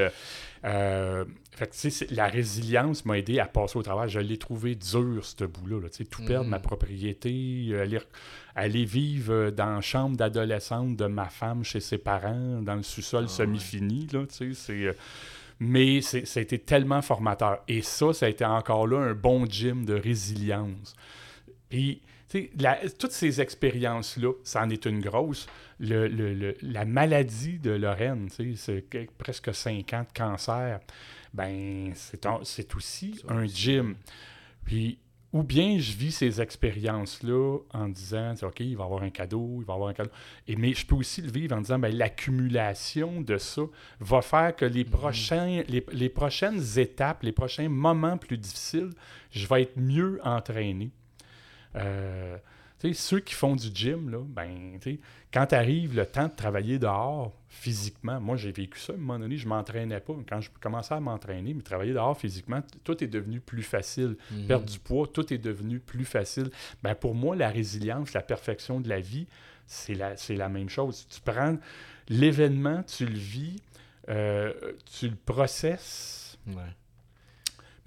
fait 1.55 1.67
que, 1.67 2.13
la 2.15 2.27
résilience 2.27 3.05
m'a 3.05 3.17
aidé 3.19 3.39
à 3.39 3.45
passer 3.45 3.77
au 3.77 3.83
travail. 3.83 4.09
Je 4.09 4.19
l'ai 4.19 4.37
trouvé 4.37 4.75
dur, 4.75 5.23
ce 5.23 5.45
bout-là. 5.45 5.81
là. 5.81 5.87
Tout 6.09 6.25
perdre, 6.25 6.49
ma 6.49 6.59
propriété, 6.59 7.67
euh, 7.69 7.83
aller, 7.83 7.99
aller 8.55 8.85
vivre 8.85 9.51
dans 9.51 9.75
la 9.75 9.81
chambre 9.81 10.17
d'adolescente 10.17 10.95
de 10.95 11.05
ma 11.05 11.29
femme 11.29 11.63
chez 11.63 11.79
ses 11.79 11.99
parents, 11.99 12.61
dans 12.61 12.75
le 12.75 12.83
sous-sol 12.83 13.25
Ah, 13.27 13.31
semi-fini. 13.31 14.07
c'est, 14.29 14.95
mais 15.63 16.01
c'est- 16.01 16.25
ça 16.25 16.39
a 16.39 16.43
été 16.43 16.59
tellement 16.59 17.01
formateur. 17.01 17.63
Et 17.67 17.81
ça, 17.81 18.13
ça 18.13 18.25
a 18.25 18.29
été 18.29 18.45
encore 18.45 18.87
là 18.87 18.99
un 18.99 19.13
bon 19.13 19.45
gym 19.45 19.85
de 19.85 19.93
résilience. 19.93 20.95
Puis, 21.69 22.01
tu 22.29 22.39
sais, 22.39 22.49
la- 22.59 22.79
toutes 22.99 23.11
ces 23.11 23.41
expériences-là, 23.41 24.33
ça 24.43 24.63
en 24.63 24.69
est 24.69 24.85
une 24.85 24.99
grosse. 24.99 25.47
Le- 25.79 26.07
le- 26.07 26.33
le- 26.33 26.55
la 26.61 26.85
maladie 26.85 27.59
de 27.59 27.71
Lorraine, 27.71 28.29
tu 28.29 28.55
sais, 28.55 28.57
c'est 28.57 28.81
que- 28.89 29.07
presque 29.17 29.53
5 29.53 29.93
ans 29.93 30.05
de 30.07 30.17
cancer, 30.17 30.79
ben 31.33 31.91
c'est 31.95 32.25
un- 32.25 32.41
c'est 32.43 32.75
aussi 32.75 33.21
un 33.27 33.45
gym. 33.45 33.95
Puis, 34.65 34.97
ou 35.33 35.41
bien 35.41 35.79
je 35.79 35.91
vis 35.97 36.11
ces 36.11 36.39
expériences-là 36.39 37.57
en 37.73 37.89
disant, 37.89 38.35
OK, 38.43 38.59
il 38.59 38.77
va 38.77 38.83
y 38.83 38.85
avoir 38.85 39.01
un 39.01 39.09
cadeau, 39.09 39.57
il 39.61 39.65
va 39.65 39.73
y 39.73 39.75
avoir 39.75 39.89
un 39.89 39.93
cadeau. 39.93 40.11
Et, 40.47 40.55
mais 40.55 40.73
je 40.75 40.85
peux 40.85 40.95
aussi 40.95 41.23
le 41.23 41.31
vivre 41.31 41.55
en 41.55 41.61
disant, 41.61 41.79
ben, 41.79 41.93
l'accumulation 41.93 43.19
de 43.19 43.39
ça 43.39 43.63
va 43.99 44.21
faire 44.21 44.55
que 44.55 44.65
les, 44.65 44.85
prochains, 44.85 45.63
les, 45.67 45.83
les 45.91 46.09
prochaines 46.09 46.61
étapes, 46.77 47.23
les 47.23 47.31
prochains 47.31 47.67
moments 47.67 48.17
plus 48.17 48.37
difficiles, 48.37 48.91
je 49.31 49.47
vais 49.47 49.63
être 49.63 49.75
mieux 49.75 50.19
entraîné. 50.23 50.91
Euh, 51.75 52.37
ceux 52.91 53.21
qui 53.21 53.33
font 53.33 53.55
du 53.55 53.67
gym, 53.73 54.09
là, 54.09 54.17
ben, 54.27 54.77
quand 55.33 55.53
arrive 55.53 55.95
le 55.95 56.05
temps 56.05 56.27
de 56.27 56.33
travailler 56.35 56.79
dehors, 56.79 57.31
physiquement, 57.47 58.19
moi 58.19 58.35
j'ai 58.35 58.51
vécu 58.51 58.77
ça 58.79 58.91
à 58.91 58.95
un 58.95 58.99
moment 58.99 59.19
donné, 59.19 59.37
je 59.37 59.47
m'entraînais 59.47 60.01
pas. 60.01 60.13
Quand 60.27 60.41
je 60.41 60.49
commençais 60.59 60.93
à 60.95 60.99
m'entraîner, 60.99 61.53
mais 61.53 61.61
travailler 61.61 61.93
dehors 61.93 62.17
physiquement, 62.17 62.61
tout 62.83 63.01
est 63.01 63.07
devenu 63.07 63.39
plus 63.39 63.63
facile. 63.63 64.17
Mhm. 64.31 64.47
Perdre 64.47 64.65
du 64.65 64.79
poids, 64.79 65.07
tout 65.07 65.33
est 65.33 65.37
devenu 65.37 65.79
plus 65.79 66.03
facile. 66.03 66.49
Ben, 66.81 66.93
pour 66.95 67.15
moi, 67.15 67.35
la 67.37 67.49
résilience, 67.49 68.11
la 68.13 68.21
perfection 68.21 68.81
de 68.81 68.89
la 68.89 68.99
vie, 68.99 69.27
c'est 69.65 69.93
la, 69.93 70.17
c'est 70.17 70.35
la 70.35 70.49
même 70.49 70.67
chose. 70.69 71.07
Tu 71.09 71.21
prends 71.21 71.57
l'événement, 72.09 72.83
tu 72.83 73.05
le 73.05 73.17
vis, 73.17 73.55
euh, 74.09 74.51
tu 74.99 75.07
le 75.07 75.15
processes, 75.15 76.37
Ouais. 76.47 76.55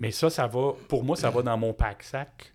mais 0.01 0.11
ça, 0.11 0.31
ça 0.31 0.47
va, 0.47 0.73
pour 0.89 1.05
moi, 1.05 1.17
ça 1.17 1.29
va 1.29 1.43
dans 1.43 1.59
mon 1.59 1.75
pack-sac. 1.75 2.55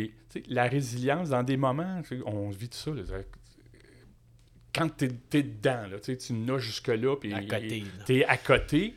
Puis, 0.00 0.12
la 0.48 0.68
résilience, 0.68 1.30
dans 1.30 1.42
des 1.42 1.56
moments, 1.56 2.02
on 2.26 2.50
vit 2.50 2.68
de 2.68 2.74
ça. 2.74 2.90
là, 2.90 3.02
quand 4.74 4.88
tu 4.94 5.06
es, 5.06 5.42
dedans, 5.42 5.86
là, 5.90 5.98
tu 6.00 6.32
nages 6.34 6.62
jusque-là, 6.62 7.16
puis 7.16 7.32
tu 8.04 8.16
es 8.18 8.24
à 8.26 8.36
côté, 8.36 8.94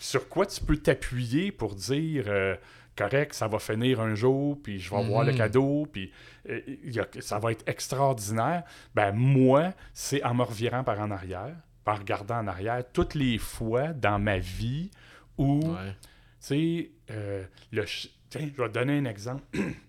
sur 0.00 0.28
quoi 0.28 0.46
tu 0.46 0.60
peux 0.62 0.76
t'appuyer 0.76 1.50
pour 1.50 1.74
dire 1.74 2.26
euh, 2.28 2.54
correct, 2.94 3.34
ça 3.34 3.48
va 3.48 3.58
finir 3.58 4.00
un 4.00 4.14
jour, 4.14 4.56
puis 4.62 4.78
je 4.78 4.88
vais 4.90 4.96
avoir 4.98 5.24
le 5.24 5.32
Mhm. 5.32 5.38
cadeau, 5.38 5.86
puis 5.90 6.12
euh, 6.48 6.60
il 6.84 6.94
y 6.94 7.00
a- 7.00 7.08
ça 7.20 7.38
va 7.40 7.50
être 7.50 7.68
extraordinaire. 7.68 8.62
Ben, 8.94 9.10
moi, 9.12 9.72
c'est 9.92 10.22
en 10.22 10.34
me 10.34 10.44
revirant 10.44 10.84
par 10.84 11.00
en 11.00 11.10
arrière, 11.10 11.56
par 11.84 11.98
regardant 11.98 12.38
en 12.38 12.46
arrière, 12.46 12.84
toutes 12.92 13.14
les 13.14 13.38
fois 13.38 13.88
dans 13.88 14.20
ma 14.20 14.38
vie 14.38 14.90
où 15.38 15.58
Ouais. 15.72 15.92
tu 16.40 16.46
sais, 16.46 16.90
euh, 17.10 17.44
le 17.72 17.82
ch- 17.82 18.10
tiens, 18.30 18.48
je 18.56 18.62
vais 18.62 18.68
te 18.68 18.74
donner 18.74 18.98
un 18.98 19.06
exemple. 19.06 19.42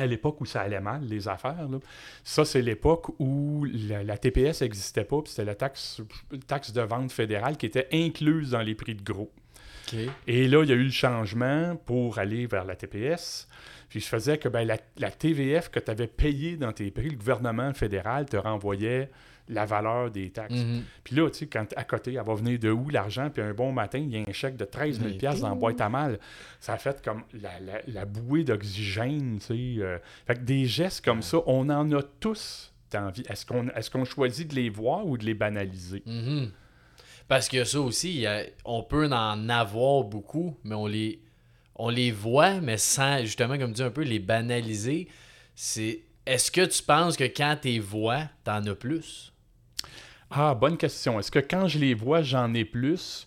À 0.00 0.06
l'époque 0.06 0.40
où 0.40 0.46
ça 0.46 0.62
allait 0.62 0.80
mal, 0.80 1.04
les 1.04 1.28
affaires, 1.28 1.68
là, 1.68 1.78
ça, 2.24 2.44
c'est 2.44 2.62
l'époque 2.62 3.08
où 3.18 3.66
la, 3.88 4.02
la 4.02 4.16
TPS 4.16 4.62
n'existait 4.62 5.04
pas, 5.04 5.20
puis 5.22 5.30
c'était 5.30 5.44
la 5.44 5.54
taxe, 5.54 6.00
taxe 6.46 6.72
de 6.72 6.80
vente 6.80 7.12
fédérale 7.12 7.56
qui 7.56 7.66
était 7.66 7.88
incluse 7.92 8.50
dans 8.50 8.62
les 8.62 8.74
prix 8.74 8.94
de 8.94 9.02
gros. 9.02 9.30
Et 10.26 10.48
là, 10.48 10.62
il 10.62 10.68
y 10.68 10.72
a 10.72 10.76
eu 10.76 10.84
le 10.84 10.90
changement 10.90 11.76
pour 11.84 12.18
aller 12.18 12.46
vers 12.46 12.64
la 12.64 12.76
TPS. 12.76 13.48
Puis 13.88 14.00
je 14.00 14.06
faisais 14.06 14.38
que 14.38 14.48
ben, 14.48 14.64
la, 14.66 14.76
la 14.98 15.10
TVF 15.10 15.68
que 15.68 15.80
tu 15.80 15.90
avais 15.90 16.06
payée 16.06 16.56
dans 16.56 16.72
tes 16.72 16.90
prix, 16.90 17.10
le 17.10 17.16
gouvernement 17.16 17.74
fédéral 17.74 18.26
te 18.26 18.36
renvoyait 18.36 19.10
la 19.50 19.66
valeur 19.66 20.10
des 20.10 20.30
taxes. 20.30 20.54
Mhm. 20.54 20.82
Puis 21.04 21.16
là, 21.16 21.28
tu 21.30 21.38
sais, 21.40 21.46
quand 21.46 21.66
à 21.76 21.84
côté, 21.84 22.14
elle 22.14 22.24
va 22.24 22.34
venir 22.34 22.58
de 22.58 22.70
où 22.70 22.88
l'argent? 22.88 23.28
Puis 23.28 23.42
un 23.42 23.52
bon 23.52 23.72
matin, 23.72 23.98
il 23.98 24.10
y 24.10 24.16
a 24.16 24.24
un 24.26 24.32
chèque 24.32 24.56
de 24.56 24.64
13 24.64 24.98
000 24.98 25.10
Mais 25.10 25.16
piastres 25.18 25.42
dans 25.42 25.48
la 25.50 25.54
boîte 25.54 25.80
à 25.80 25.88
mal. 25.88 26.18
Ça 26.60 26.74
a 26.74 26.78
fait 26.78 27.02
comme 27.04 27.22
la, 27.34 27.60
la- 27.60 27.82
la 27.86 28.04
bouée 28.04 28.44
d'oxygène, 28.44 29.38
tu 29.40 29.46
sais. 29.46 29.82
euh. 29.82 29.98
Fait 30.26 30.36
que 30.36 30.40
des 30.40 30.64
gestes 30.66 31.04
comme 31.04 31.20
ça, 31.22 31.38
on 31.46 31.68
en 31.68 31.90
a 31.92 32.02
tous 32.20 32.72
envie. 32.94 33.22
Est-ce 33.28 33.44
qu'on 33.46 33.68
est 33.68 33.90
qu'on 33.90 34.04
choisit 34.04 34.48
de 34.48 34.54
les 34.54 34.70
voir 34.70 35.06
ou 35.06 35.18
de 35.18 35.24
les 35.24 35.34
banaliser? 35.34 36.02
Mhm. 36.06 36.50
Parce 37.28 37.48
que 37.48 37.62
ça 37.64 37.80
aussi, 37.80 38.24
on 38.64 38.82
peut 38.82 39.06
en 39.12 39.48
avoir 39.48 40.02
beaucoup, 40.04 40.56
mais 40.64 40.74
on 40.74 40.86
les, 40.86 41.20
on 41.76 41.88
les 41.88 42.10
voit, 42.10 42.60
mais 42.60 42.76
sans, 42.76 43.20
justement, 43.20 43.56
comme 43.58 43.70
tu 43.70 43.74
dis 43.76 43.82
un 43.84 43.90
peu, 43.90 44.02
les 44.02 44.18
banaliser. 44.18 45.06
C'est 45.54 46.00
Est-ce 46.26 46.50
que 46.50 46.64
tu 46.66 46.82
penses 46.82 47.16
que 47.16 47.24
quand 47.24 47.56
tu 47.62 47.68
les 47.68 47.78
vois, 47.78 48.24
t'en 48.44 48.64
as 48.66 48.74
plus? 48.74 49.32
Ah, 50.30 50.54
bonne 50.54 50.76
question. 50.76 51.18
Est-ce 51.18 51.30
que 51.30 51.38
quand 51.38 51.66
je 51.68 51.78
les 51.78 51.94
vois, 51.94 52.22
j'en 52.22 52.52
ai 52.54 52.64
plus? 52.64 53.26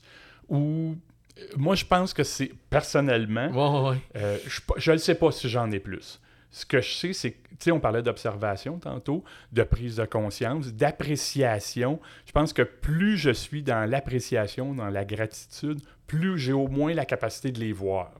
Ou 0.50 0.96
euh, 1.38 1.42
moi, 1.58 1.76
je 1.76 1.86
pense 1.86 2.14
que 2.14 2.24
c'est 2.24 2.52
personnellement, 2.70 3.48
Ouais, 3.50 3.80
ouais, 3.80 3.90
ouais. 3.90 3.98
Euh, 4.16 4.38
je 4.78 4.92
ne 4.92 4.98
sais 4.98 5.16
pas 5.16 5.32
si 5.32 5.50
j'en 5.50 5.70
ai 5.72 5.80
plus. 5.80 6.20
Ce 6.52 6.66
que 6.66 6.82
je 6.82 6.94
sais, 6.94 7.14
c'est 7.14 7.32
que, 7.32 7.50
tu 7.50 7.56
sais, 7.60 7.72
on 7.72 7.80
parlait 7.80 8.04
d'observation 8.04 8.78
tantôt, 8.78 9.24
de 9.52 9.64
prise 9.64 9.96
de 9.96 10.06
conscience, 10.06 10.68
d'appréciation. 10.72 12.00
Je 12.28 12.32
pense 12.32 12.54
que 12.54 12.62
plus 12.62 13.18
je 13.18 13.32
suis 13.32 13.64
dans 13.64 13.90
l'appréciation, 13.90 14.76
dans 14.76 14.90
la 14.90 15.04
gratitude, 15.04 15.80
plus 16.06 16.38
j'ai 16.38 16.54
au 16.54 16.68
moins 16.68 16.94
la 16.94 17.06
capacité 17.06 17.52
de 17.52 17.60
les 17.60 17.74
voir. 17.74 18.12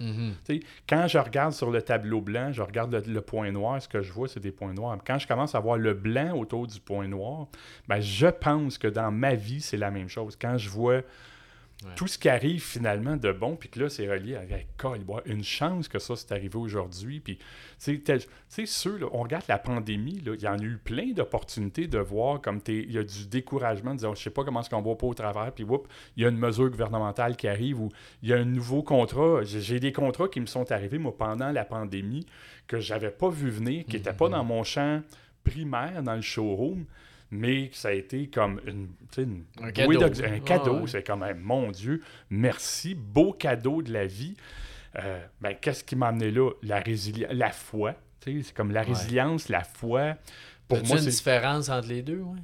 Mhm. 0.00 0.34
Quand 0.88 1.06
je 1.08 1.18
regarde 1.18 1.52
sur 1.52 1.70
le 1.70 1.82
tableau 1.82 2.20
blanc, 2.22 2.52
je 2.52 2.62
regarde 2.62 2.92
le, 2.92 3.12
le 3.12 3.20
point 3.20 3.52
noir, 3.52 3.80
ce 3.82 3.88
que 3.88 4.00
je 4.00 4.10
vois, 4.12 4.28
c'est 4.28 4.40
des 4.40 4.50
points 4.50 4.72
noirs. 4.72 4.98
Quand 5.06 5.18
je 5.18 5.26
commence 5.26 5.54
à 5.54 5.60
voir 5.60 5.76
le 5.76 5.92
blanc 5.92 6.36
autour 6.36 6.66
du 6.66 6.80
point 6.80 7.06
noir, 7.06 7.48
ben, 7.86 8.00
je 8.00 8.26
pense 8.26 8.78
que 8.78 8.88
dans 8.88 9.10
ma 9.10 9.34
vie, 9.34 9.60
c'est 9.60 9.76
la 9.76 9.90
même 9.90 10.08
chose. 10.08 10.36
Quand 10.40 10.56
je 10.56 10.70
vois 10.70 11.02
tout 11.96 12.06
ce 12.06 12.18
qui 12.18 12.28
arrive 12.28 12.62
finalement 12.62 13.16
de 13.16 13.32
bon, 13.32 13.56
puis 13.56 13.68
que 13.70 13.80
là, 13.80 13.88
c'est 13.88 14.06
relié 14.06 14.36
à 14.36 14.42
calbois, 14.76 15.22
une 15.24 15.42
chance 15.42 15.88
que 15.88 15.98
ça 15.98 16.14
s'est 16.14 16.32
arrivé 16.32 16.56
aujourd'hui. 16.56 17.20
Puis, 17.20 17.38
tu 17.82 18.02
sais, 18.48 18.66
ceux, 18.66 18.98
là, 18.98 19.06
on 19.12 19.22
regarde 19.22 19.44
la 19.48 19.58
pandémie, 19.58 20.22
il 20.24 20.40
y 20.42 20.46
en 20.48 20.58
a 20.58 20.62
eu 20.62 20.76
plein 20.76 21.12
d'opportunités 21.12 21.86
de 21.86 21.98
voir 21.98 22.40
comme 22.42 22.60
t'es- 22.60 22.82
il 22.82 22.92
y 22.92 22.98
a 22.98 23.02
du 23.02 23.26
découragement, 23.26 23.94
de 23.94 24.00
dire, 24.00 24.14
je 24.14 24.22
sais 24.22 24.30
pas 24.30 24.44
comment 24.44 24.60
est-ce 24.60 24.68
qu'on 24.70 24.82
va 24.82 24.94
pas 24.94 25.06
au 25.06 25.14
travers, 25.14 25.52
puis 25.52 25.64
il 26.16 26.22
y 26.22 26.26
a 26.26 26.28
une 26.28 26.38
mesure 26.38 26.68
gouvernementale 26.70 27.36
qui 27.36 27.48
arrive 27.48 27.80
ou 27.80 27.88
il 28.22 28.28
y 28.28 28.32
a 28.34 28.36
un 28.36 28.44
nouveau 28.44 28.82
contrat. 28.82 29.40
J'ai 29.44 29.80
des 29.80 29.92
contrats 29.92 30.28
qui 30.28 30.40
me 30.40 30.46
sont 30.46 30.70
arrivés, 30.72 30.98
moi, 30.98 31.16
pendant 31.16 31.50
la 31.50 31.64
pandémie, 31.64 32.26
que 32.66 32.78
j'avais 32.78 33.10
pas 33.10 33.30
vu 33.30 33.48
venir, 33.50 33.84
qui 33.86 33.96
n'étaient 33.96 34.12
pas 34.12 34.28
dans 34.28 34.44
mon 34.44 34.62
champ 34.64 35.00
primaire, 35.44 36.02
dans 36.02 36.14
le 36.14 36.20
showroom. 36.20 36.84
Mais 37.30 37.68
que 37.68 37.76
ça 37.76 37.88
a 37.88 37.92
été 37.92 38.28
comme 38.28 38.60
une, 38.66 38.88
Un 39.62 39.70
cadeau. 39.72 39.92
d'ox- 39.98 40.20
un 40.20 40.34
Ah, 40.34 40.40
cadeau. 40.40 40.80
ouais. 40.80 40.86
C'est 40.88 41.06
comme, 41.06 41.22
hey, 41.22 41.34
mon 41.34 41.70
Dieu, 41.70 42.02
merci, 42.30 42.94
beau 42.94 43.32
cadeau 43.32 43.82
de 43.82 43.92
la 43.92 44.06
vie. 44.06 44.36
Euh, 44.96 45.24
ben, 45.40 45.54
Qu'est-ce 45.60 45.84
qui 45.84 45.94
m'a 45.96 46.08
amené 46.08 46.30
là? 46.30 46.50
La 46.62 46.80
résilience, 46.80 47.32
la 47.32 47.50
foi. 47.52 47.94
C'est 48.24 48.52
comme 48.52 48.72
la 48.72 48.80
Ouais. 48.82 48.88
résilience, 48.88 49.48
la 49.48 49.62
foi. 49.64 50.16
Pour 50.68 50.84
moi, 50.84 50.98
une 50.98 51.04
différence 51.06 51.68
entre 51.68 51.88
les 51.88 52.02
deux, 52.02 52.18
ouais? 52.20 52.38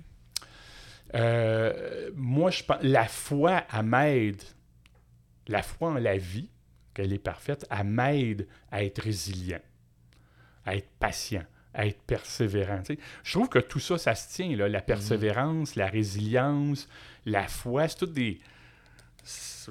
euh, 1.14 2.10
moi, 2.14 2.50
je 2.50 2.62
pense 2.62 2.78
la 2.82 3.06
foi, 3.06 3.64
elle 3.72 3.82
m'aide. 3.84 4.42
La 5.48 5.62
foi 5.62 5.90
en 5.90 5.94
la 5.94 6.16
vie, 6.16 6.48
qu'elle 6.92 7.12
est 7.12 7.18
parfaite, 7.20 7.66
elle 7.70 7.86
m'aide 7.86 8.48
à 8.72 8.82
être 8.82 9.00
résilient, 9.02 9.60
à 10.64 10.74
être 10.74 10.88
patient, 10.98 11.44
à 11.76 11.86
être 11.86 12.00
persévérant. 12.02 12.82
Je 13.22 13.32
trouve 13.32 13.48
que 13.48 13.58
tout 13.58 13.78
ça, 13.80 13.98
ça 13.98 14.14
se 14.14 14.32
tient. 14.34 14.56
Là. 14.56 14.68
La 14.68 14.80
persévérance, 14.80 15.76
la 15.76 15.86
résilience, 15.86 16.88
la 17.26 17.46
foi, 17.46 17.86
c'est 17.88 17.98
toutes 17.98 18.12
des. 18.14 18.40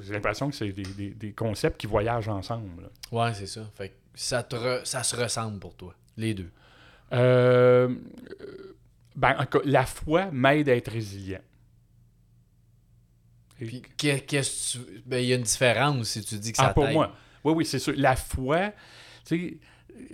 J'ai 0.01 0.13
l'impression 0.13 0.49
que 0.49 0.55
c'est 0.55 0.71
des, 0.73 0.83
des- 0.83 1.11
des 1.11 1.31
concepts 1.31 1.79
qui 1.79 1.87
voyagent 1.87 2.27
ensemble. 2.29 2.83
là. 2.83 2.89
Ouais, 3.11 3.33
c'est 3.33 3.47
ça. 3.47 3.61
Fait 3.75 3.89
que 3.89 3.93
ça, 4.13 4.43
te 4.43 4.55
re- 4.55 4.83
ça 4.85 5.03
se 5.03 5.15
ressemble 5.15 5.59
pour 5.59 5.73
toi, 5.75 5.95
les 6.17 6.33
deux. 6.33 6.51
Euh, 7.13 7.95
ben, 9.15 9.35
en 9.39 9.45
tout 9.45 9.59
cas, 9.59 9.65
la 9.65 9.85
foi 9.85 10.29
m'aide 10.31 10.67
à 10.69 10.75
être 10.75 10.91
résilient. 10.91 11.39
Et- 13.59 13.65
Puis 13.65 13.81
qu'est- 13.97 14.19
qu'est-ce 14.25 14.77
que 14.79 14.83
tu. 14.83 15.01
Ben, 15.05 15.19
il 15.19 15.27
y 15.27 15.33
a 15.33 15.37
une 15.37 15.43
différence 15.43 16.09
si 16.09 16.23
tu 16.23 16.35
dis 16.35 16.51
que 16.51 16.57
ça 16.57 16.67
Ah, 16.69 16.73
pour 16.73 16.87
moi. 16.89 17.15
Oui, 17.43 17.53
oui, 17.57 17.65
c'est 17.65 17.79
sûr. 17.79 17.93
La 17.95 18.15
foi, 18.15 18.71
tu 19.25 19.37
sais, 19.37 19.57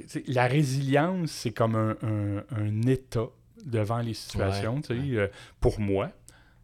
tu 0.04 0.08
sais, 0.08 0.24
la 0.28 0.48
résilience, 0.48 1.32
c'est 1.32 1.52
comme 1.52 1.76
un, 1.76 1.96
un- 2.02 2.44
un 2.52 2.82
état 2.84 3.28
devant 3.66 4.00
les 4.00 4.14
situations, 4.14 4.76
Ouais, 4.76 4.82
tu 4.82 4.96
sais, 5.12 5.18
euh, 5.18 5.28
pour 5.60 5.80
moi, 5.80 6.12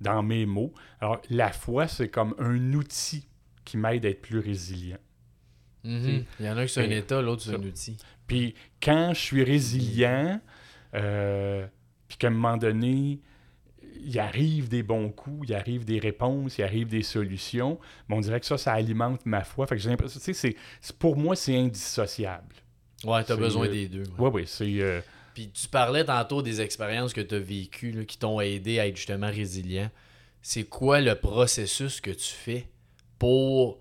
dans 0.02 0.22
mes 0.24 0.46
mots. 0.46 0.74
Alors, 1.02 1.22
la 1.30 1.52
foi, 1.52 1.88
c'est 1.88 2.10
comme 2.10 2.36
un 2.40 2.74
outil 2.74 3.28
qui 3.66 3.78
m'aide 3.78 4.06
à 4.06 4.10
être 4.10 4.22
plus 4.22 4.40
résilient. 4.40 4.98
Mhm. 5.84 6.24
Il 6.40 6.46
y 6.46 6.50
en 6.50 6.58
a 6.58 6.66
qui 6.66 6.74
c'est 6.74 6.86
un 6.86 6.90
état, 6.90 7.22
l'autre 7.22 7.44
c'est 7.44 7.56
un 7.56 7.64
outil. 7.64 7.98
Puis 8.28 8.56
quand 8.82 9.12
je 9.14 9.20
suis 9.20 9.44
résilient, 9.44 10.40
euh, 10.94 11.66
puis 12.08 12.18
qu'à 12.18 12.28
un 12.28 12.32
moment 12.32 12.58
donné, 12.58 13.20
il 14.04 14.20
arrive 14.20 14.70
des 14.70 14.84
bons 14.84 15.10
coups, 15.10 15.50
il 15.50 15.54
arrive 15.56 15.86
des 15.86 16.00
réponses, 16.00 16.58
il 16.58 16.64
arrive 16.64 16.88
des 16.88 17.04
solutions, 17.04 17.80
mais 18.08 18.16
on 18.16 18.22
dirait 18.22 18.40
que 18.40 18.46
ça, 18.46 18.58
ça 18.58 18.74
alimente 18.74 19.26
ma 19.26 19.44
foi. 19.44 19.68
Fait 19.68 19.76
que 19.76 19.82
j'ai 19.82 19.90
l'impression, 19.90 20.20
tu 20.24 20.34
sais, 20.34 20.56
pour 21.00 21.18
moi, 21.18 21.36
c'est 21.36 21.56
indissociable. 21.58 22.56
Ouais, 23.04 23.24
t'as 23.24 23.36
besoin 23.36 23.68
euh, 23.68 23.72
des 23.72 23.88
deux. 23.88 24.04
ouais. 24.04 24.10
Oui, 24.20 24.30
oui, 24.34 24.44
c'est... 24.48 24.82
euh, 24.82 25.02
Puis 25.34 25.50
tu 25.52 25.68
parlais 25.68 26.04
tantôt 26.06 26.42
des 26.42 26.62
expériences 26.62 27.14
que 27.14 27.22
tu 27.22 27.36
as 27.36 27.40
vécues 27.40 27.92
là, 27.92 28.06
qui 28.06 28.18
t'ont 28.18 28.40
aidé 28.42 28.80
à 28.80 28.88
être 28.88 28.96
justement 28.98 29.28
résilient. 29.30 29.90
C'est 30.42 30.64
quoi 30.64 31.02
le 31.02 31.16
processus 31.16 32.00
que 32.02 32.12
tu 32.12 32.34
fais 32.34 32.68
pour 33.20 33.80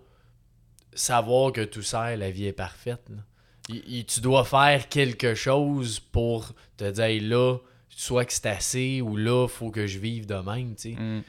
savoir 0.92 1.53
que 1.53 1.62
tout 1.62 1.83
sert, 1.83 2.16
la 2.16 2.31
vie 2.31 2.47
est 2.47 2.53
parfaite? 2.53 3.03
là? 3.09 3.23
Tu 3.69 4.21
dois 4.21 4.45
faire 4.45 4.88
quelque 4.88 5.35
chose 5.35 5.99
pour 6.01 6.55
te 6.77 6.88
dire 6.90 7.05
Hey, 7.05 7.21
là, 7.21 7.59
soit 7.96 8.26
que 8.26 8.32
c'est 8.32 8.46
assez 8.46 9.00
ou 9.00 9.16
là, 9.16 9.48
faut 9.48 9.70
que 9.70 9.87
je 9.87 9.98
vive 9.98 10.26
de 10.26 10.35
même. 10.35 10.74
tu 10.74 10.94
sais. 10.94 11.00
Mm. 11.00 11.22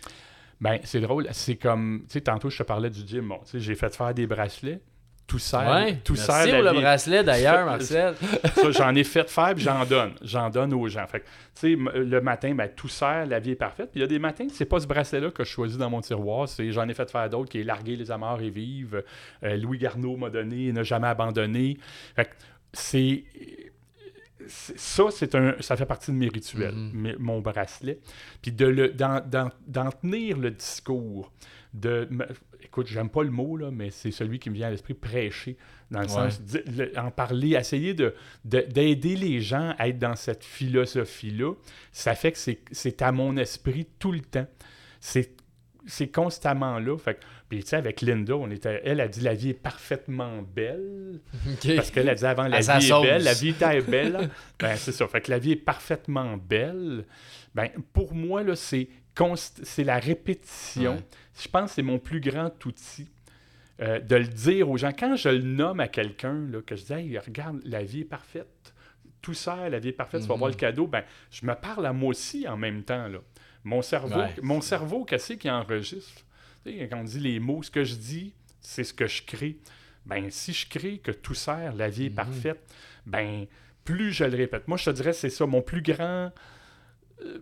Ben, 0.60 0.80
c'est 0.84 1.00
drôle. 1.00 1.28
C'est 1.32 1.56
comme, 1.56 2.02
tu 2.08 2.14
sais, 2.14 2.22
tantôt, 2.22 2.50
je 2.50 2.58
te 2.58 2.64
parlais 2.64 2.90
du 2.90 3.08
gym. 3.08 3.30
Bon, 3.30 3.40
tu 3.46 3.52
sais, 3.52 3.60
j'ai 3.60 3.76
fait 3.76 3.96
faire 3.96 4.14
des 4.14 4.28
bracelets. 4.28 4.82
Tout 5.28 5.40
sert. 5.40 5.70
Ouais, 5.70 5.98
tout 6.04 6.16
sert 6.16 6.46
pour 6.50 6.64
le 6.64 6.72
vie. 6.72 6.80
bracelet 6.80 7.24
d'ailleurs, 7.24 7.66
Marcel. 7.66 8.16
Ça, 8.56 8.72
j'en 8.72 8.96
ai 8.96 9.04
fait 9.04 9.30
faire, 9.30 9.54
puis 9.54 9.64
j'en 9.64 9.86
donne. 9.86 10.14
J'en 10.22 10.50
donne 10.50 10.74
aux 10.74 10.88
gens. 10.88 11.06
Fait 11.06 11.20
tu 11.20 11.26
sais, 11.54 11.76
le 11.76 12.22
matin, 12.22 12.56
ben, 12.56 12.70
tout 12.74 12.88
sert, 12.88 13.26
la 13.26 13.40
vie 13.40 13.52
est 13.52 13.56
parfaite. 13.56 13.92
Puis 13.92 14.00
il 14.00 14.02
y 14.02 14.06
a 14.06 14.08
des 14.08 14.20
matins, 14.20 14.48
c'est 14.52 14.66
pas 14.66 14.80
ce 14.80 14.88
bracelet-là 14.88 15.32
que 15.32 15.44
je 15.44 15.50
choisis 15.50 15.78
dans 15.78 15.90
mon 15.90 16.02
tiroir. 16.02 16.48
C'est, 16.48 16.72
j'en 16.72 16.88
ai 16.88 16.94
fait 16.94 17.10
faire 17.12 17.30
d'autres, 17.30 17.50
qui 17.50 17.60
est 17.60 17.64
Larguer 17.64 17.96
les 17.96 18.10
amarres 18.10 18.42
et 18.42 18.50
vivre. 18.50 19.04
Euh, 19.44 19.58
Louis 19.58 19.78
Garneau 19.78 20.16
m'a 20.16 20.30
donné, 20.30 20.72
Ne 20.72 20.84
jamais 20.84 21.08
abandonné. 21.08 21.78
Fait 22.16 22.30
c'est. 22.74 23.24
Ça, 24.50 25.06
c'est 25.12 25.36
un, 25.36 25.56
ça 25.60 25.76
fait 25.78 25.86
partie 25.86 26.12
de 26.12 26.18
mes 26.18 26.28
rituels, 26.30 26.76
Mhm. 26.76 26.92
mes- 26.94 27.16
mon 27.18 27.40
bracelet. 27.42 28.00
Puis 28.42 28.52
de 28.52 28.66
le, 28.66 28.90
d'en, 28.90 29.22
tenir 30.02 30.38
le 30.38 30.52
discours, 30.52 31.32
de, 31.74 32.08
écoute, 32.64 32.88
j'aime 32.88 33.10
pas 33.10 33.24
le 33.24 33.30
mot, 33.30 33.56
là, 33.58 33.70
mais 33.72 33.92
c'est 33.92 34.12
celui 34.12 34.40
qui 34.40 34.50
me 34.50 34.56
vient 34.56 34.68
à 34.68 34.72
l'esprit, 34.72 34.94
prêcher, 34.94 35.58
dans 35.92 36.00
le 36.00 36.06
Ouais. 36.08 36.12
sens, 36.12 36.42
di- 36.42 36.60
le- 36.78 36.92
en 36.98 37.12
parler, 37.12 37.56
essayer 37.56 37.94
de, 37.94 38.14
de- 38.46 38.62
d'aider 38.62 39.16
les 39.16 39.42
gens 39.42 39.76
à 39.78 39.88
être 39.90 40.00
dans 40.00 40.16
cette 40.16 40.44
philosophie-là, 40.44 41.54
ça 41.92 42.16
fait 42.16 42.32
que 42.32 42.38
c'est, 42.38 42.60
c'est 42.72 43.02
à 43.02 43.12
mon 43.12 43.38
esprit 43.38 43.88
tout 44.00 44.12
le 44.12 44.22
temps. 44.22 44.48
C'est, 45.00 45.37
c'est 45.88 46.08
constamment 46.10 46.78
là. 46.80 46.98
Fait 46.98 47.20
puis, 47.50 47.64
tu 47.64 47.70
sais, 47.70 47.78
avec 47.78 48.02
Linda, 48.02 48.36
on 48.36 48.52
était, 48.52 48.82
elle 48.84 49.00
a 49.00 49.08
dit 49.08 49.22
la 49.22 49.34
vie 49.34 49.50
est 49.52 49.54
parfaitement 49.54 50.42
belle. 50.42 51.22
Parce 51.78 51.92
qu'elle 51.92 52.10
a 52.10 52.16
dit 52.16 52.26
avant 52.26 52.48
la 52.48 52.58
À 52.58 52.60
vie 52.60 52.88
est 52.88 53.02
belle, 53.02 53.24
la 53.24 53.34
vie 53.34 53.50
était 53.50 53.82
belle. 53.82 54.30
ben, 54.60 54.76
c'est 54.76 54.92
ça. 54.92 55.08
Fait 55.08 55.22
que 55.22 55.32
la 55.32 55.40
vie 55.40 55.54
est 55.54 55.56
parfaitement 55.56 56.38
belle. 56.38 57.06
Ben, 57.56 57.70
pour 57.94 58.14
moi, 58.14 58.44
là, 58.44 58.56
c'est, 58.56 58.90
const- 59.16 59.62
c'est 59.64 59.86
la 59.86 59.98
répétition. 59.98 60.96
Ouais. 60.96 61.04
Je 61.42 61.48
pense 61.48 61.70
que 61.72 61.76
c'est 61.76 61.82
mon 61.84 62.00
plus 62.00 62.20
grand 62.20 62.52
outil. 62.66 63.08
euh, 63.80 64.00
de 64.00 64.16
le 64.16 64.28
dire 64.28 64.70
aux 64.70 64.78
gens. 64.78 64.92
Quand 64.92 65.16
je 65.16 65.30
le 65.30 65.42
nomme 65.42 65.80
à 65.80 65.88
quelqu'un, 65.88 66.48
là, 66.52 66.62
que 66.66 66.76
je 66.76 66.84
dis 66.84 66.94
Hey, 66.94 67.18
regarde, 67.20 67.62
la 67.64 67.84
vie 67.84 68.02
est 68.02 68.06
parfaite. 68.06 68.74
Tout 69.28 69.34
sert, 69.34 69.70
la 69.70 69.78
vie 69.80 69.90
est 69.90 69.92
parfaite, 69.92 70.22
tu 70.22 70.28
vas 70.28 70.36
Mhm. 70.36 70.40
voir 70.40 70.50
le 70.52 70.56
cadeau. 70.56 70.88
Ben, 70.88 71.04
je 71.32 71.46
me 71.46 71.54
parle 71.54 71.86
à 71.86 71.92
moi 71.92 72.12
aussi 72.12 72.48
en 72.48 72.56
même 72.56 72.84
temps. 72.84 73.10
Là. 73.10 73.20
Mon 73.66 73.82
cerveau, 73.82 74.20
Ouais. 74.22 74.34
mon 74.42 74.62
cerveau, 74.62 75.04
qu'est-ce 75.04 75.34
qu'il 75.34 75.52
enregistre? 75.52 76.22
Tu 76.66 76.72
quand 76.90 77.00
on 77.02 77.04
dit 77.04 77.20
les 77.20 77.38
mots, 77.42 77.62
ce 77.62 77.70
que 77.70 77.84
je 77.84 77.96
dis, 77.96 78.34
c'est 78.62 78.86
ce 78.86 78.94
que 78.94 79.06
je 79.06 79.24
crée. 79.24 79.58
Ben, 80.06 80.32
si 80.32 80.54
je 80.54 80.70
crée 80.70 81.00
que 81.00 81.12
tout 81.12 81.34
sert, 81.34 81.74
la 81.76 81.90
vie 81.90 82.06
est 82.06 82.10
Mhm. 82.10 82.16
parfaite, 82.16 82.62
ben, 83.06 83.46
plus 83.84 84.14
je 84.14 84.24
le 84.24 84.38
répète. 84.38 84.66
Moi, 84.70 84.78
je 84.78 84.86
te 84.86 84.92
dirais, 84.92 85.12
c'est 85.12 85.30
ça. 85.30 85.46
Mon 85.46 85.62
plus 85.62 85.82
grand 85.82 86.32
euh, 87.26 87.40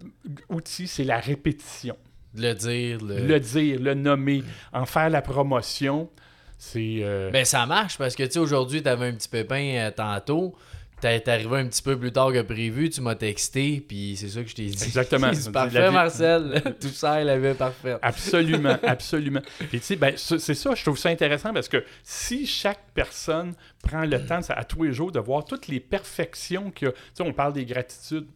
outil, 0.49 0.87
c'est 0.87 1.03
la 1.03 1.19
répétition. 1.19 1.95
Le 2.33 2.53
dire. 2.53 2.97
Le... 3.03 3.27
Le 3.27 3.39
dire, 3.39 3.79
le 3.79 3.93
nommer, 3.93 4.43
en 4.73 4.85
faire 4.87 5.11
la 5.11 5.21
promotion, 5.21 6.09
c'est... 6.57 6.99
euh, 7.03 7.29
Ben 7.29 7.45
ça 7.45 7.65
marche 7.67 7.97
parce 7.99 8.15
que 8.15 8.23
tu 8.23 8.31
sais 8.31 8.39
aujourd'hui 8.39 8.81
t'avais 8.81 9.07
un 9.07 9.13
petit 9.13 9.29
pépin 9.29 9.75
euh, 9.75 9.91
tantôt. 9.91 10.55
T'es 11.01 11.29
arrivé 11.29 11.57
un 11.57 11.67
petit 11.67 11.81
peu 11.83 11.99
plus 11.99 12.11
tard 12.11 12.31
que 12.31 12.41
prévu, 12.41 12.89
tu 12.89 13.01
m'as 13.01 13.15
texté, 13.15 13.79
puis 13.85 14.15
c'est 14.17 14.29
ça 14.29 14.41
que 14.41 14.49
je 14.49 14.55
t'ai 14.55 14.65
dit. 14.65 14.83
Exactement. 14.83 15.31
C'est 15.33 15.51
parfait, 15.51 15.87
vie- 15.87 15.93
Marcel. 15.93 16.63
Tout 16.81 16.87
ça, 16.89 17.21
il 17.21 17.29
avait 17.29 17.53
parfait. 17.53 17.97
Absolument, 18.01 18.77
absolument. 18.83 19.41
Puis 19.59 19.79
tu 19.79 19.85
sais, 19.85 19.95
ben, 19.97 20.13
c'est 20.15 20.39
ça, 20.55 20.73
je 20.73 20.81
trouve 20.83 20.97
ça 20.97 21.09
intéressant 21.09 21.53
parce 21.53 21.67
que 21.67 21.83
si 22.01 22.47
chaque 22.47 22.79
personne 22.93 23.53
prend 23.83 24.05
le 24.05 24.25
temps 24.25 24.39
à 24.49 24.63
tous 24.63 24.83
les 24.83 24.93
jours 24.93 25.11
de 25.11 25.19
voir 25.19 25.43
toutes 25.45 25.67
les 25.67 25.79
perfections 25.81 26.71
qu'il 26.71 26.87
y 26.87 26.89
a, 26.89 26.93
tu 26.93 26.99
sais, 27.15 27.23
on 27.23 27.33
parle 27.33 27.53
des 27.53 27.65
gratitudes. 27.65 28.27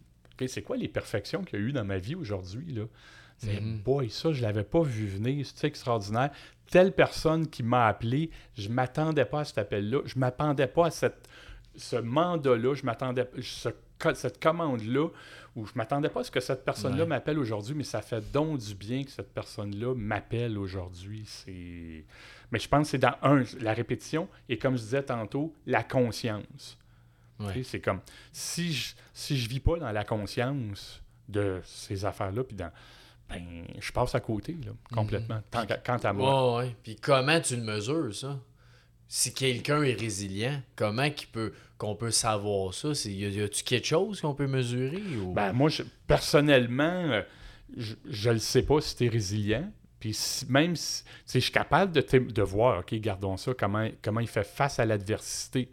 C'est 0.47 0.61
quoi 0.61 0.77
les 0.77 0.87
perfections 0.87 1.43
qu'il 1.43 1.59
y 1.59 1.61
a 1.61 1.65
eu 1.65 1.71
dans 1.73 1.83
ma 1.85 1.97
vie 1.97 2.15
aujourd'hui, 2.15 2.71
là? 2.73 2.83
C'est, 3.37 3.59
Mhm. 3.61 3.79
boy, 3.79 4.09
ça, 4.09 4.31
je 4.33 4.41
l'avais 4.41 4.63
pas 4.65 4.81
vu 4.83 5.07
venir, 5.07 5.45
c'est 5.53 5.65
extraordinaire. 5.67 6.29
Telle 6.71 6.91
personne 6.91 7.47
qui 7.47 7.63
m'a 7.63 7.87
appelé, 7.87 8.29
je 8.57 8.67
m'attendais 8.69 9.25
pas 9.25 9.39
à 9.41 9.45
cet 9.45 9.57
appel-là, 9.57 9.99
je 10.05 10.19
m'attendais 10.19 10.67
pas 10.67 10.87
à 10.87 10.91
cette, 10.91 11.27
ce 11.79 11.95
mandat-là, 11.95 12.73
je 12.75 12.85
m'attendais 12.85 13.29
ce 13.41 13.69
cette 14.15 14.41
commande-là, 14.41 15.09
où 15.57 15.65
je 15.65 15.73
m'attendais 15.75 16.07
pas 16.07 16.21
à 16.21 16.23
ce 16.23 16.31
que 16.31 16.39
cette 16.39 16.63
personne-là 16.63 17.03
Ouais. 17.03 17.09
m'appelle 17.09 17.37
aujourd'hui, 17.37 17.75
mais 17.75 17.83
ça 17.83 18.01
fait 18.01 18.21
donc 18.31 18.57
du 18.59 18.73
bien 18.73 19.03
que 19.03 19.11
cette 19.11 19.33
personne-là 19.33 19.93
m'appelle 19.93 20.57
aujourd'hui. 20.57 21.23
C'est... 21.25 22.05
Mais 22.49 22.59
je 22.59 22.67
pense 22.69 22.83
que 22.83 22.91
c'est 22.91 22.97
dans 22.97 23.15
un, 23.23 23.43
la 23.59 23.73
répétition, 23.73 24.29
et 24.47 24.57
comme 24.57 24.77
je 24.77 24.83
disais 24.83 25.03
tantôt, 25.03 25.53
la 25.65 25.83
conscience. 25.83 26.77
Tu 27.41 27.45
Ouais. 27.45 27.53
sais, 27.55 27.63
C'est 27.63 27.79
comme, 27.81 27.99
si 28.31 28.71
je, 28.71 28.93
si 29.13 29.37
je 29.37 29.49
vis 29.49 29.59
pas 29.59 29.75
dans 29.77 29.91
la 29.91 30.05
conscience 30.05 31.01
de 31.27 31.59
ces 31.65 32.05
affaires-là, 32.05 32.45
puis 32.45 32.55
dans... 32.55 32.71
Ben, 33.29 33.65
je 33.81 33.91
passe 33.91 34.15
à 34.15 34.21
côté, 34.21 34.57
là, 34.65 34.71
complètement. 34.93 35.41
Tant 35.51 35.65
qu'à- 35.65 35.77
quant 35.77 35.97
à 35.97 36.13
moi. 36.13 36.57
Ouais, 36.59 36.63
ouais. 36.67 36.75
Puis 36.83 36.95
comment 36.95 37.39
tu 37.41 37.57
le 37.57 37.63
mesures, 37.63 38.15
ça? 38.15 38.39
Si 39.11 39.33
quelqu'un 39.33 39.81
est 39.81 39.99
résilient, 39.99 40.61
comment 40.75 41.09
qu'il 41.09 41.29
peut, 41.29 41.51
qu'on 41.79 41.95
peut 41.95 42.11
savoir 42.11 42.75
ça? 42.75 42.89
Y 43.05 43.41
a-tu 43.41 43.63
quelque 43.63 43.87
chose 43.87 44.21
qu'on 44.21 44.35
peut 44.35 44.45
mesurer? 44.45 45.01
Ou... 45.17 45.33
Ben, 45.33 45.51
moi, 45.51 45.69
je- 45.69 45.81
personnellement, 46.05 46.83
euh, 47.09 47.23
je 47.75 48.29
ne 48.29 48.33
le 48.35 48.39
sais 48.39 48.61
pas 48.61 48.79
si 48.81 48.95
tu 48.95 49.05
es 49.05 49.09
résilient. 49.09 49.71
Puis 49.99 50.13
si- 50.13 50.45
même 50.49 50.75
si 50.75 51.03
je 51.33 51.39
suis 51.39 51.51
capable 51.51 51.91
de, 51.91 52.41
voir, 52.43 52.81
OK, 52.81 52.93
gardons 52.95 53.35
ça, 53.35 53.53
comment, 53.57 53.89
comment 54.03 54.19
il 54.19 54.27
fait 54.27 54.43
face 54.45 54.77
à 54.79 54.85
l'adversité. 54.85 55.69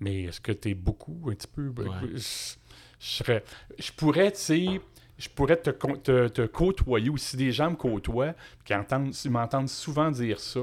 Mais 0.00 0.24
est-ce 0.24 0.40
que 0.40 0.50
tu 0.50 0.70
es 0.70 0.74
beaucoup, 0.74 1.28
un 1.30 1.34
petit 1.34 1.46
peu? 1.46 1.70
ben, 1.70 1.84
Ouais. 1.88 2.08
Je, 2.14 2.18
je 2.98 3.06
serais, 3.06 3.44
je 3.78 3.92
pourrais, 3.92 4.32
tu 4.32 4.38
sais, 4.40 4.80
je 5.16 5.28
pourrais 5.28 5.56
te, 5.56 5.70
te, 5.70 6.26
te 6.28 6.42
côtoyer 6.46 7.08
ou 7.08 7.16
si 7.16 7.36
des 7.36 7.52
gens 7.52 7.70
me 7.70 7.76
côtoient, 7.76 8.34
qui 8.64 9.28
m'entendent 9.28 9.68
souvent 9.68 10.10
dire 10.10 10.40
ça 10.40 10.60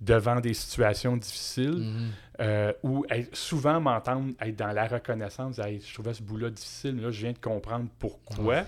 devant 0.00 0.38
des 0.40 0.54
situations 0.54 1.16
difficiles, 1.16 1.78
Mhm. 1.78 2.10
euh, 2.40 2.72
ou 2.84 3.04
souvent 3.32 3.80
m'entendre 3.80 4.32
être 4.40 4.54
dans 4.56 4.70
la 4.72 4.86
reconnaissance, 4.86 5.58
Hey, 5.58 5.80
je 5.84 5.92
trouvais 5.92 6.14
ce 6.14 6.22
bout-là 6.22 6.50
difficile, 6.50 6.94
mais 6.94 7.02
là 7.02 7.10
je 7.10 7.20
viens 7.20 7.32
de 7.32 7.38
comprendre 7.38 7.86
pourquoi. 7.98 8.64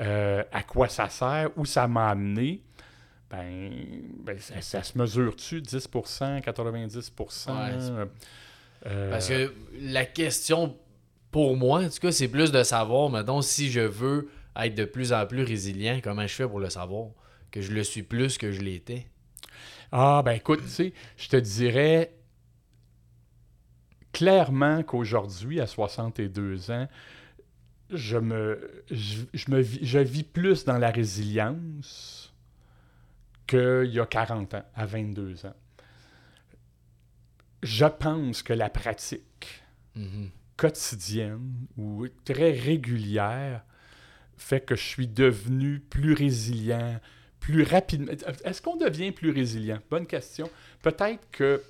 euh, 0.00 0.44
à 0.52 0.62
quoi 0.62 0.88
ça 0.88 1.08
sert, 1.08 1.50
où 1.56 1.64
ça 1.64 1.88
m'a 1.88 2.10
amené, 2.10 2.62
ben, 3.30 3.70
ben 4.24 4.38
ça, 4.38 4.60
ça 4.60 4.82
se 4.84 4.96
mesure-tu 4.96 5.60
10% 5.60 6.40
90% 6.40 7.48
euh, 7.50 8.06
euh, 8.86 9.10
Parce 9.10 9.28
que 9.28 9.52
la 9.80 10.04
question, 10.06 10.76
pour 11.32 11.56
moi, 11.56 11.80
en 11.84 11.88
tout 11.88 11.98
cas, 12.00 12.12
c'est 12.12 12.28
plus 12.28 12.52
de 12.52 12.62
savoir, 12.62 13.10
mettons, 13.10 13.42
si 13.42 13.70
je 13.72 13.80
veux 13.80 14.30
être 14.56 14.74
de 14.76 14.84
plus 14.84 15.12
en 15.12 15.26
plus 15.26 15.42
résilient, 15.42 15.98
comment 16.02 16.22
je 16.28 16.34
fais 16.34 16.46
pour 16.46 16.60
le 16.60 16.70
savoir? 16.70 17.08
Que 17.50 17.60
je 17.60 17.72
le 17.72 17.82
suis 17.82 18.02
plus 18.04 18.38
que 18.38 18.52
je 18.52 18.60
l'étais. 18.60 19.06
Ah, 19.92 20.22
ben 20.24 20.32
écoute, 20.32 20.62
tu 20.62 20.68
sais, 20.68 20.92
je 21.16 21.28
te 21.28 21.36
dirais 21.36 22.14
clairement 24.12 24.82
qu'aujourd'hui, 24.82 25.60
à 25.60 25.66
62 25.66 26.70
ans, 26.70 26.88
je 27.90 28.18
me, 28.18 28.84
je, 28.90 29.22
je 29.32 29.50
me 29.50 29.60
vis, 29.60 29.78
je 29.82 29.98
vis 29.98 30.24
plus 30.24 30.64
dans 30.64 30.78
la 30.78 30.90
résilience 30.90 32.34
qu'il 33.46 33.86
y 33.90 33.98
a 34.00 34.06
40 34.06 34.54
ans, 34.54 34.64
à 34.74 34.86
22 34.86 35.46
ans. 35.46 35.54
Je 37.62 37.86
pense 37.86 38.42
que 38.42 38.52
la 38.52 38.70
pratique 38.70 39.62
Mhm. 39.96 40.30
quotidienne 40.56 41.66
ou 41.76 42.06
très 42.24 42.52
régulière 42.52 43.64
fait 44.36 44.60
que 44.60 44.76
je 44.76 44.84
suis 44.84 45.08
devenu 45.08 45.80
plus 45.80 46.12
résilient, 46.12 47.00
plus 47.40 47.62
rapidement. 47.62 48.12
Est-ce 48.44 48.60
qu'on 48.62 48.76
devient 48.76 49.12
plus 49.12 49.30
résilient? 49.30 49.78
Bonne 49.90 50.06
question. 50.06 50.50
Peut-être 50.82 51.20
que 51.30 51.62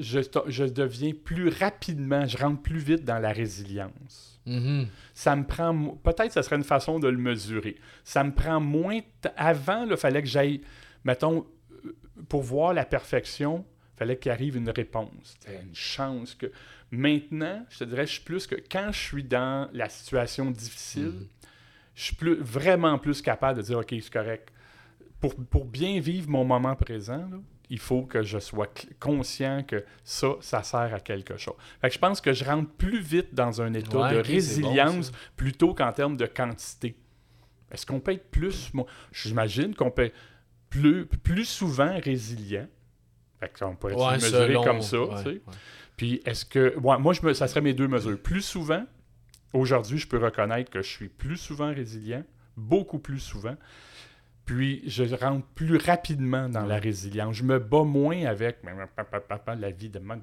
je, 0.00 0.20
je 0.48 0.64
deviens 0.64 1.12
plus 1.12 1.48
rapidement, 1.48 2.26
je 2.26 2.36
rentre 2.38 2.60
plus 2.62 2.78
vite 2.78 3.04
dans 3.04 3.18
la 3.18 3.32
résilience. 3.32 4.40
Mhm. 4.46 4.86
Ça 5.14 5.34
me 5.36 5.44
prend. 5.44 5.74
Peut-être 6.02 6.28
que 6.28 6.34
ce 6.34 6.42
serait 6.42 6.56
une 6.56 6.64
façon 6.64 6.98
de 7.00 7.08
le 7.08 7.18
mesurer. 7.18 7.76
Ça 8.04 8.22
me 8.24 8.32
prend 8.32 8.60
moins. 8.60 8.98
de- 8.98 9.30
Avant, 9.36 9.84
il 9.88 9.96
fallait 9.96 10.22
que 10.22 10.28
j'aille. 10.28 10.60
Mettons, 11.04 11.46
pour 12.28 12.42
voir 12.42 12.72
la 12.72 12.84
perfection, 12.84 13.64
il 13.94 13.98
fallait 13.98 14.16
qu'il 14.18 14.30
arrive 14.30 14.56
une 14.56 14.70
réponse. 14.70 15.10
C'était 15.40 15.60
une 15.62 15.74
chance 15.74 16.34
que. 16.34 16.46
Maintenant, 16.92 17.66
je 17.68 17.78
te 17.80 17.84
dirais, 17.84 18.06
je 18.06 18.12
suis 18.12 18.22
plus 18.22 18.46
que. 18.46 18.54
Quand 18.70 18.92
je 18.92 18.98
suis 18.98 19.24
dans 19.24 19.68
la 19.72 19.88
situation 19.88 20.50
difficile, 20.52 21.06
Mhm. 21.06 21.26
je 21.96 22.02
suis 22.04 22.14
plus, 22.14 22.36
vraiment 22.36 22.98
plus 22.98 23.20
capable 23.20 23.58
de 23.60 23.64
dire 23.64 23.78
OK, 23.78 23.88
c'est 23.90 24.12
correct. 24.12 24.50
Pour, 25.20 25.34
pour 25.34 25.64
bien 25.64 25.98
vivre 26.00 26.28
mon 26.28 26.44
moment 26.44 26.74
présent, 26.76 27.26
là, 27.30 27.38
il 27.70 27.78
faut 27.78 28.02
que 28.02 28.22
je 28.22 28.38
sois 28.38 28.68
conscient 29.00 29.64
que 29.66 29.84
ça, 30.04 30.28
ça 30.40 30.62
sert 30.62 30.94
à 30.94 31.00
quelque 31.00 31.36
chose. 31.36 31.54
Fait 31.80 31.88
que 31.88 31.94
je 31.94 31.98
pense 31.98 32.20
que 32.20 32.32
je 32.32 32.44
rentre 32.44 32.70
plus 32.72 33.00
vite 33.00 33.34
dans 33.34 33.60
un 33.60 33.72
état 33.74 33.98
Ouais, 33.98 34.12
de 34.14 34.18
résilience 34.18 35.10
bon, 35.10 35.18
plutôt 35.36 35.74
qu'en 35.74 35.92
termes 35.92 36.16
de 36.16 36.26
quantité. 36.26 36.96
Est-ce 37.72 37.84
qu'on 37.86 37.98
peut 37.98 38.12
être 38.12 38.30
plus. 38.30 38.72
moi, 38.74 38.86
J'imagine 39.10 39.74
qu'on 39.74 39.90
peut 39.90 40.04
être 40.04 40.14
plus, 40.70 41.06
plus 41.06 41.44
souvent 41.44 41.98
résilient. 41.98 42.68
Fait 43.40 43.52
qu'on 43.58 43.74
peut 43.74 43.90
être 43.92 43.98
Ouais, 44.12 44.18
selon- 44.20 44.62
comme 44.62 44.82
ça. 44.82 45.00
ouais, 45.02 45.08
tu 45.16 45.22
sais. 45.22 45.28
ouais. 45.28 45.40
Puis 45.96 46.22
est-ce 46.24 46.44
que. 46.44 46.76
moi, 46.78 47.12
je 47.14 47.22
me, 47.26 47.32
ça 47.34 47.48
serait 47.48 47.62
mes 47.62 47.74
deux 47.74 47.88
mesures. 47.88 48.20
Plus 48.20 48.42
souvent, 48.42 48.84
aujourd'hui, 49.52 49.98
je 49.98 50.06
peux 50.06 50.18
reconnaître 50.18 50.70
que 50.70 50.82
je 50.82 50.88
suis 50.88 51.08
plus 51.08 51.36
souvent 51.36 51.72
résilient, 51.74 52.22
beaucoup 52.56 52.98
plus 52.98 53.18
souvent. 53.18 53.56
Puis 54.46 54.82
je 54.86 55.02
rentre 55.14 55.44
plus 55.54 55.76
rapidement 55.76 56.48
dans 56.48 56.64
la 56.64 56.78
résilience. 56.78 57.34
Je 57.34 57.42
me 57.42 57.58
bats 57.58 57.82
moins 57.82 58.24
avec 58.24 58.58
la 58.64 59.70
vie 59.70 59.90
de 59.90 59.98
même. 59.98 60.20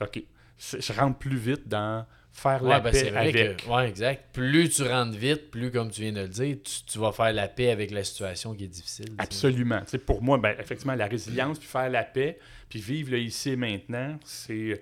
OK. 0.00 0.22
Je 0.58 0.92
rentre 0.92 1.18
plus 1.18 1.36
vite 1.36 1.68
dans 1.68 2.06
faire 2.32 2.62
la 2.62 2.80
ben, 2.80 2.92
paix 2.92 3.12
avec. 3.14 3.64
que, 3.64 3.70
ouais, 3.70 3.88
exact. 3.88 4.26
Plus 4.32 4.68
tu 4.68 4.82
rentres 4.82 5.16
vite, 5.16 5.50
plus, 5.50 5.70
comme 5.70 5.90
tu 5.90 6.02
viens 6.02 6.12
de 6.12 6.20
le 6.20 6.28
dire, 6.28 6.56
tu, 6.64 6.84
tu 6.84 6.98
vas 6.98 7.12
faire 7.12 7.32
la 7.32 7.48
paix 7.48 7.70
avec 7.70 7.90
la 7.90 8.04
situation 8.04 8.54
qui 8.54 8.64
est 8.64 8.68
difficile. 8.68 9.12
Absolument. 9.18 9.80
Tu 9.80 9.90
sais, 9.90 9.98
pour 9.98 10.22
moi, 10.22 10.38
ben, 10.38 10.54
effectivement, 10.58 10.94
la 10.94 11.06
résilience, 11.06 11.58
puis 11.58 11.68
faire 11.68 11.90
la 11.90 12.04
paix, 12.04 12.38
puis 12.68 12.80
vivre 12.80 13.10
le 13.12 13.18
ici 13.18 13.50
et 13.50 13.56
maintenant, 13.56 14.18
c'est. 14.24 14.80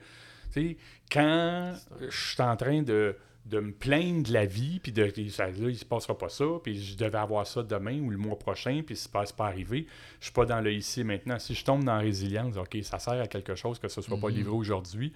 Tu 0.53 0.69
sais, 0.69 0.77
quand 1.11 1.75
je 2.01 2.17
suis 2.17 2.43
en 2.43 2.57
train 2.57 2.83
de, 2.83 3.17
de 3.47 3.61
me 3.61 3.73
plaindre 3.73 4.27
de 4.29 4.33
la 4.33 4.45
vie, 4.45 4.81
puis 4.81 4.91
de 4.93 5.09
ça, 5.31 5.47
là, 5.47 5.53
il 5.71 5.79
se 5.79 5.85
passera 5.85 6.19
pas 6.19 6.29
ça, 6.29 6.45
puis 6.63 6.83
je 6.83 6.97
devais 6.97 7.19
avoir 7.19 7.47
ça 7.47 7.63
demain 7.63 8.01
ou 8.01 8.11
le 8.11 8.17
mois 8.17 8.39
prochain, 8.39 8.83
puis 8.85 8.97
c'est 8.97 9.11
pas, 9.11 9.25
c'est 9.25 9.37
pas 9.37 9.47
arrivé, 9.47 9.87
je 10.19 10.25
suis 10.27 10.33
pas 10.33 10.45
dans 10.47 10.61
le 10.61 10.73
ici 10.73 11.05
maintenant. 11.05 11.39
Si 11.39 11.55
je 11.55 11.65
tombe 11.65 11.85
dans 11.85 11.95
la 11.95 12.01
résilience, 12.01 12.57
OK, 12.57 12.77
ça 12.83 12.99
sert 12.99 13.21
à 13.21 13.29
quelque 13.29 13.55
chose 13.55 13.79
que 13.79 13.87
ce 13.89 14.03
soit 14.03 14.19
pas 14.19 14.29
Mhm. 14.31 14.35
livré 14.37 14.53
aujourd'hui, 14.55 15.13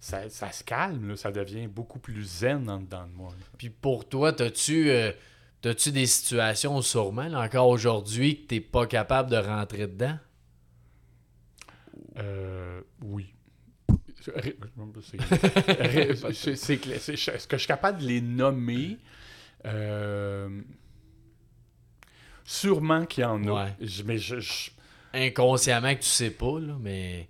ça, 0.00 0.28
ça 0.30 0.50
se 0.50 0.64
calme, 0.64 1.08
là, 1.10 1.16
ça 1.16 1.30
devient 1.30 1.66
beaucoup 1.66 1.98
plus 1.98 2.22
zen 2.24 2.68
en 2.70 2.80
dedans 2.80 3.06
de 3.06 3.12
moi. 3.12 3.30
là. 3.32 3.46
Puis 3.58 3.68
pour 3.70 4.08
toi, 4.08 4.32
t'as-tu 4.32 4.88
euh, 4.90 5.12
t'as-tu 5.60 5.92
des 5.92 6.06
situations 6.06 6.80
sûrement, 6.82 7.28
là, 7.28 7.40
encore 7.40 7.68
aujourd'hui, 7.68 8.42
que 8.42 8.46
t'es 8.48 8.60
pas 8.60 8.86
capable 8.86 9.30
de 9.30 9.36
rentrer 9.36 9.86
dedans? 9.86 10.18
Euh, 12.18 12.80
oui. 13.02 13.33
C'est- 14.24 14.56
Est-ce 17.10 17.46
que 17.48 17.56
je 17.56 17.62
suis 17.62 17.66
capable 17.68 18.00
de 18.02 18.06
les 18.06 18.20
nommer? 18.20 18.98
Euh, 19.66 20.60
sûrement 22.44 23.06
qu'il 23.06 23.22
y 23.22 23.26
en 23.26 23.42
a. 23.46 23.64
Ouais. 23.78 24.02
Mais 24.04 24.18
je, 24.18 24.40
je- 24.40 24.70
Inconsciemment 25.12 25.94
que 25.94 26.00
tu 26.00 26.08
sais 26.08 26.30
pas, 26.30 26.58
là, 26.58 26.76
mais. 26.80 27.28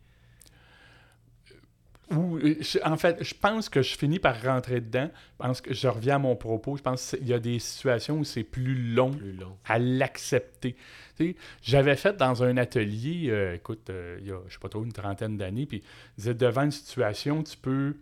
Ou, 2.10 2.36
euh, 2.38 2.54
en 2.84 2.96
fait, 2.96 3.22
je 3.24 3.34
pense 3.34 3.68
que 3.68 3.80
je 3.82 3.96
finis 3.96 4.18
par 4.18 4.40
rentrer 4.42 4.80
dedans. 4.80 5.08
Je 5.14 5.36
pense 5.46 5.60
que 5.60 5.72
je 5.72 5.88
reviens 5.88 6.16
à 6.16 6.18
mon 6.18 6.36
propos. 6.36 6.76
Je 6.76 6.82
pense 6.82 7.10
qu'il 7.16 7.26
y 7.28 7.32
a 7.32 7.38
des 7.38 7.58
situations 7.58 8.18
où 8.18 8.24
c'est 8.24 8.44
plus 8.44 8.74
long 8.94 9.10
Plus 9.10 9.32
long. 9.32 9.56
à 9.64 9.78
l'accepter. 9.78 10.74
Tu 11.16 11.30
sais, 11.30 11.36
J'avais 11.62 11.96
fait 11.96 12.16
dans 12.16 12.42
un 12.42 12.56
atelier, 12.56 13.28
euh, 13.30 13.54
écoute, 13.54 13.88
euh, 13.90 14.18
il 14.20 14.26
y 14.26 14.32
a, 14.32 14.38
je 14.48 14.52
sais 14.52 14.58
pas 14.60 14.68
trop, 14.68 14.84
une 14.84 14.92
trentaine 14.92 15.36
d'années, 15.36 15.66
puis 15.66 15.82
vous 16.18 16.28
êtes 16.28 16.36
devant 16.38 16.62
une 16.62 16.70
situation, 16.70 17.42
tu 17.42 17.56
peux, 17.56 17.96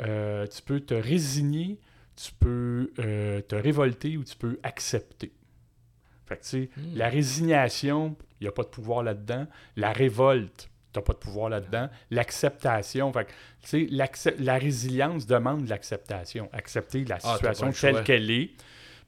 euh, 0.00 0.46
tu 0.46 0.60
peux 0.62 0.80
te 0.80 0.94
résigner, 0.94 1.78
tu 2.16 2.32
peux 2.32 2.90
te 2.96 3.54
révolter 3.54 4.16
ou 4.16 4.24
tu 4.24 4.36
peux 4.36 4.58
accepter. 4.62 5.32
Fait 6.26 6.36
que, 6.38 6.42
tu 6.42 6.48
sais, 6.48 6.70
Hmm. 6.76 6.96
la 6.96 7.08
résignation, 7.08 8.16
il 8.40 8.44
n'y 8.44 8.48
a 8.48 8.52
pas 8.52 8.62
de 8.62 8.68
pouvoir 8.68 9.02
là-dedans. 9.02 9.46
La 9.76 9.92
révolte, 9.92 10.70
n'as 10.96 11.02
pas 11.02 11.12
de 11.12 11.18
pouvoir 11.18 11.48
là-dedans. 11.48 11.88
L'acceptation, 12.10 13.12
la 14.38 14.58
résilience 14.58 15.26
demande 15.26 15.64
de 15.64 15.70
l'acceptation. 15.70 16.48
Accepter 16.52 17.04
la 17.04 17.18
Ah, 17.22 17.34
situation 17.34 17.72
telle 17.72 18.04
qu'elle 18.04 18.30
est. 18.30 18.50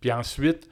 Puis 0.01 0.13
ensuite, 0.13 0.69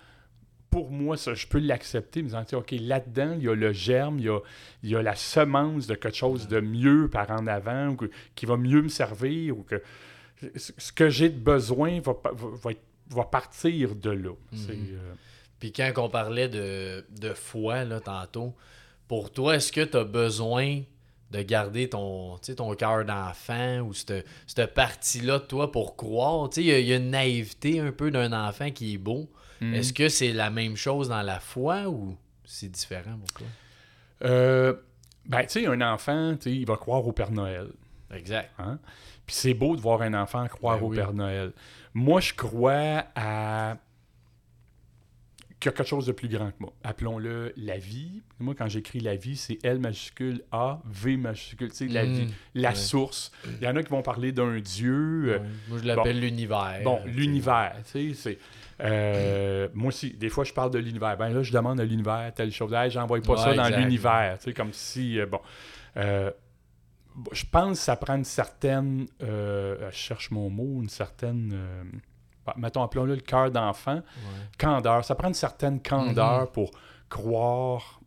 pour 0.70 0.90
moi, 0.90 1.16
ça, 1.16 1.34
je 1.34 1.46
peux 1.46 1.58
l'accepter, 1.60 2.22
me 2.22 2.28
disant, 2.28 2.44
OK, 2.54 2.72
là-dedans, 2.72 3.34
il 3.38 3.44
y 3.44 3.48
a 3.48 3.54
le 3.54 3.72
germe, 3.72 4.18
il 4.18 4.24
y 4.24 4.28
a, 4.28 4.40
il 4.82 4.90
y 4.90 4.96
a 4.96 5.02
la 5.02 5.14
semence 5.14 5.86
de 5.86 5.94
quelque 5.94 6.16
chose 6.16 6.48
de 6.48 6.60
mieux 6.60 7.08
par 7.08 7.30
en 7.30 7.46
avant, 7.46 7.88
ou 7.90 7.96
que- 7.96 8.10
qui 8.34 8.44
va 8.46 8.56
mieux 8.56 8.82
me 8.82 8.88
servir, 8.88 9.56
ou 9.56 9.62
que 9.62 9.80
ce 10.56 10.92
que 10.92 11.08
j'ai 11.10 11.28
de 11.30 11.38
besoin 11.38 12.00
va, 12.00 12.12
va, 12.24 12.30
va 12.62 12.70
être- 12.72 12.82
va 13.10 13.24
partir 13.24 13.94
de 13.94 14.10
là. 14.10 14.30
Mhm. 14.52 14.68
euh, 14.70 15.14
Puis 15.60 15.72
quand 15.72 15.92
on 15.98 16.08
parlait 16.10 16.48
de, 16.48 17.04
de 17.18 17.32
foi, 17.32 17.84
là, 17.84 18.00
tantôt, 18.00 18.54
pour 19.06 19.30
toi, 19.32 19.54
est-ce 19.56 19.70
que 19.72 19.82
tu 19.84 19.96
as 19.96 20.04
besoin 20.04 20.80
de 21.34 21.42
garder 21.42 21.88
ton, 21.88 22.38
ton 22.56 22.74
cœur 22.74 23.04
d'enfant 23.04 23.80
ou 23.80 23.92
cette, 23.92 24.26
cette 24.46 24.72
partie-là 24.74 25.38
de 25.40 25.44
toi 25.44 25.70
pour 25.72 25.96
croire? 25.96 26.48
Il 26.56 26.62
y 26.64 26.72
a- 26.72 26.78
il 26.78 26.86
y, 26.86 26.92
a 26.92 26.96
une 26.96 27.10
naïveté 27.10 27.80
un 27.80 27.92
peu 27.92 28.10
d'un 28.10 28.32
enfant 28.32 28.70
qui 28.70 28.94
est 28.94 28.98
beau. 28.98 29.28
Mhm. 29.60 29.74
Est-ce 29.74 29.92
que 29.92 30.08
c'est 30.08 30.32
la 30.32 30.50
même 30.50 30.76
chose 30.76 31.08
dans 31.08 31.22
la 31.22 31.40
foi 31.40 31.88
ou 31.88 32.16
c'est 32.44 32.70
différent 32.70 33.18
pour 33.18 33.32
toi? 33.32 33.46
Euh, 34.24 34.74
ben, 35.26 35.42
tu 35.42 35.60
sais, 35.60 35.66
un 35.66 35.80
enfant, 35.80 36.36
il 36.46 36.66
va 36.66 36.76
croire 36.76 37.06
au 37.06 37.12
Père 37.12 37.30
Noël. 37.30 37.68
Exact. 38.14 38.50
Hein? 38.58 38.78
Puis 39.26 39.34
c'est 39.36 39.54
beau 39.54 39.74
de 39.76 39.80
voir 39.80 40.02
un 40.02 40.14
enfant 40.14 40.46
croire 40.48 40.78
Ben 40.78 40.84
au 40.84 40.88
oui. 40.90 40.96
Père 40.96 41.12
Noël. 41.12 41.52
Moi, 41.94 42.20
je 42.20 42.32
crois 42.34 43.04
à 43.16 43.76
qu'il 45.64 45.70
y 45.70 45.74
a 45.74 45.76
quelque 45.78 45.88
chose 45.88 46.06
de 46.06 46.12
plus 46.12 46.28
grand 46.28 46.50
que 46.50 46.56
moi. 46.60 46.72
Appelons-le 46.84 47.52
la 47.56 47.78
vie. 47.78 48.22
Moi, 48.38 48.54
quand 48.56 48.68
j'écris 48.68 49.00
la 49.00 49.16
vie, 49.16 49.34
c'est 49.36 49.58
L 49.64 49.78
majuscule 49.78 50.42
A, 50.52 50.80
V 50.84 51.16
majuscule. 51.16 51.70
Tu 51.70 51.76
sais, 51.76 51.86
la 51.88 52.04
vie, 52.04 52.26
la 52.54 52.68
Ouais. 52.68 52.74
source. 52.74 53.32
Il 53.60 53.64
y 53.64 53.68
en 53.68 53.74
a 53.76 53.82
qui 53.82 53.88
vont 53.90 54.02
parler 54.02 54.30
d'un 54.32 54.60
Dieu. 54.60 54.92
euh, 54.92 55.38
Ouais. 55.38 55.44
Moi, 55.68 55.78
je 55.82 55.84
l'appelle 55.86 56.20
l'univers. 56.20 56.80
Bon, 56.84 57.00
l'univers, 57.06 57.74
tu 57.90 58.14
sais, 58.14 58.14
c'est... 58.14 58.38
euh, 58.80 59.68
moi 59.74 59.88
aussi, 59.88 60.10
des 60.12 60.28
fois, 60.28 60.44
je 60.44 60.52
parle 60.52 60.70
de 60.70 60.78
l'univers. 60.78 61.16
Ben 61.16 61.30
là, 61.30 61.42
je 61.42 61.52
demande 61.52 61.80
à 61.80 61.84
l'univers 61.84 62.30
telle 62.34 62.52
chose. 62.52 62.72
Hey, 62.74 62.90
j'envoie 62.90 63.20
pas 63.22 63.32
Ouais, 63.32 63.38
ça 63.38 63.54
dans 63.54 63.74
l'univers, 63.76 64.36
tu 64.38 64.44
sais, 64.44 64.52
comme 64.52 64.72
si... 64.72 65.18
euh, 65.18 65.26
bon... 65.26 65.40
Euh, 65.96 66.30
je 67.32 67.44
pense 67.50 67.78
que 67.78 67.84
ça 67.84 67.96
prend 67.96 68.16
une 68.16 68.24
certaine... 68.24 69.06
je 69.20 69.88
cherche 69.92 70.30
mon 70.30 70.50
mot, 70.50 70.82
une 70.82 70.88
certaine... 70.90 71.56
mettons, 72.56 72.82
appelons-le 72.82 73.14
le 73.14 73.20
cœur 73.20 73.50
d'enfant. 73.50 73.96
Ouais. 73.96 74.02
Candeur. 74.58 75.04
Ça 75.04 75.14
prend 75.14 75.28
une 75.28 75.34
certaine 75.34 75.80
candeur 75.80 76.50
pour 76.52 76.70
croire... 77.08 78.00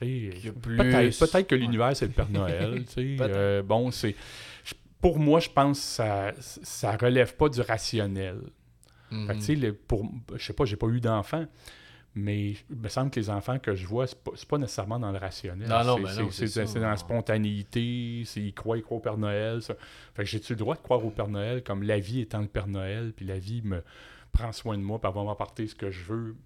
Peut-être 0.00 1.46
que 1.46 1.54
l'univers, 1.54 1.96
c'est 1.96 2.06
le 2.06 2.12
Père 2.12 2.28
Noël. 2.30 2.84
Euh, 3.20 3.62
bon, 3.62 3.90
c'est... 3.90 4.14
Pour 5.00 5.18
moi, 5.18 5.40
je 5.40 5.48
pense 5.48 5.78
que 5.78 5.84
ça, 5.84 6.32
ça 6.40 6.96
relève 6.96 7.34
pas 7.36 7.48
du 7.48 7.60
rationnel. 7.60 8.38
Fait 9.10 9.16
que, 9.16 9.32
Mhm. 9.32 9.38
tu 9.38 9.40
sais, 9.44 9.54
le- 9.56 9.74
pour, 9.74 10.08
je 10.36 10.44
sais 10.44 10.52
pas, 10.52 10.64
j'ai 10.64 10.76
pas 10.76 10.86
eu 10.86 11.00
d'enfant. 11.00 11.44
Mais 12.14 12.50
il 12.70 12.76
me 12.76 12.88
semble 12.88 13.10
que 13.10 13.18
les 13.18 13.30
enfants 13.30 13.58
que 13.58 13.74
je 13.74 13.86
vois, 13.86 14.06
c'est 14.06 14.18
pas, 14.22 14.32
pas 14.48 14.58
nécessairement 14.58 14.98
dans 14.98 15.12
le 15.12 15.18
rationnel. 15.18 15.66
Non, 15.66 15.82
non, 15.82 15.96
C'est- 15.96 16.02
ben 16.02 16.66
c'est- 16.66 16.80
dans 16.80 16.90
la 16.90 16.96
spontanéité, 16.98 18.22
c'est 18.26 18.40
ils 18.42 18.52
croient, 18.52 18.76
ils 18.76 18.82
croient 18.82 18.98
au 18.98 19.00
Père 19.00 19.16
Noël. 19.16 19.62
ça. 19.62 19.74
Fait 20.14 20.24
que 20.24 20.28
j'ai-tu 20.28 20.52
le 20.52 20.58
droit 20.58 20.74
de 20.74 20.80
croire 20.82 21.04
au 21.04 21.10
Père 21.10 21.28
Noël 21.28 21.62
comme 21.62 21.82
la 21.82 21.98
vie 21.98 22.20
étant 22.20 22.40
le 22.40 22.48
Père 22.48 22.68
Noël, 22.68 23.12
puis 23.16 23.24
la 23.24 23.38
vie 23.38 23.62
me 23.62 23.82
prend 24.30 24.52
soin 24.52 24.76
de 24.76 24.82
moi, 24.82 25.00
puis 25.00 25.10
va 25.14 25.24
m'apporter 25.24 25.66
ce 25.66 25.74
que 25.74 25.90
je 25.90 26.04
veux? 26.04 26.36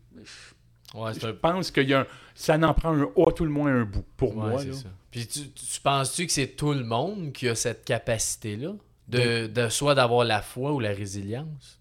Ouais, 0.94 1.12
Je 1.14 1.26
un 1.26 1.32
pense 1.34 1.72
qu'il 1.72 1.88
y 1.88 1.94
a 1.94 2.00
un, 2.02 2.06
ça 2.34 2.56
n'en 2.58 2.72
prend 2.72 2.94
un, 2.96 3.02
à 3.26 3.32
tout 3.32 3.44
le 3.44 3.50
moins 3.50 3.74
un 3.74 3.84
bout 3.84 4.04
pour 4.16 4.36
Ouais, 4.36 4.50
moi. 4.50 4.64
là. 4.64 4.72
ça. 4.72 4.88
Puis 5.10 5.26
tu, 5.26 5.50
tu 5.50 5.80
penses-tu 5.80 6.26
que 6.26 6.32
c'est 6.32 6.48
tout 6.54 6.72
le 6.74 6.84
monde 6.84 7.32
qui 7.32 7.48
a 7.48 7.54
cette 7.56 7.84
capacité-là? 7.84 8.72
De, 9.08 9.46
de 9.46 9.68
soit 9.68 9.94
d'avoir 9.94 10.24
la 10.24 10.42
foi 10.42 10.72
ou 10.72 10.80
la 10.80 10.90
résilience? 10.92 11.80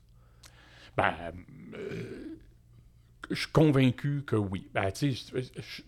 Ben, 0.96 1.14
euh, 1.76 2.35
je 3.32 3.40
suis 3.42 3.52
convaincu 3.52 4.24
que 4.26 4.36
oui. 4.36 4.68
Ben, 4.74 4.92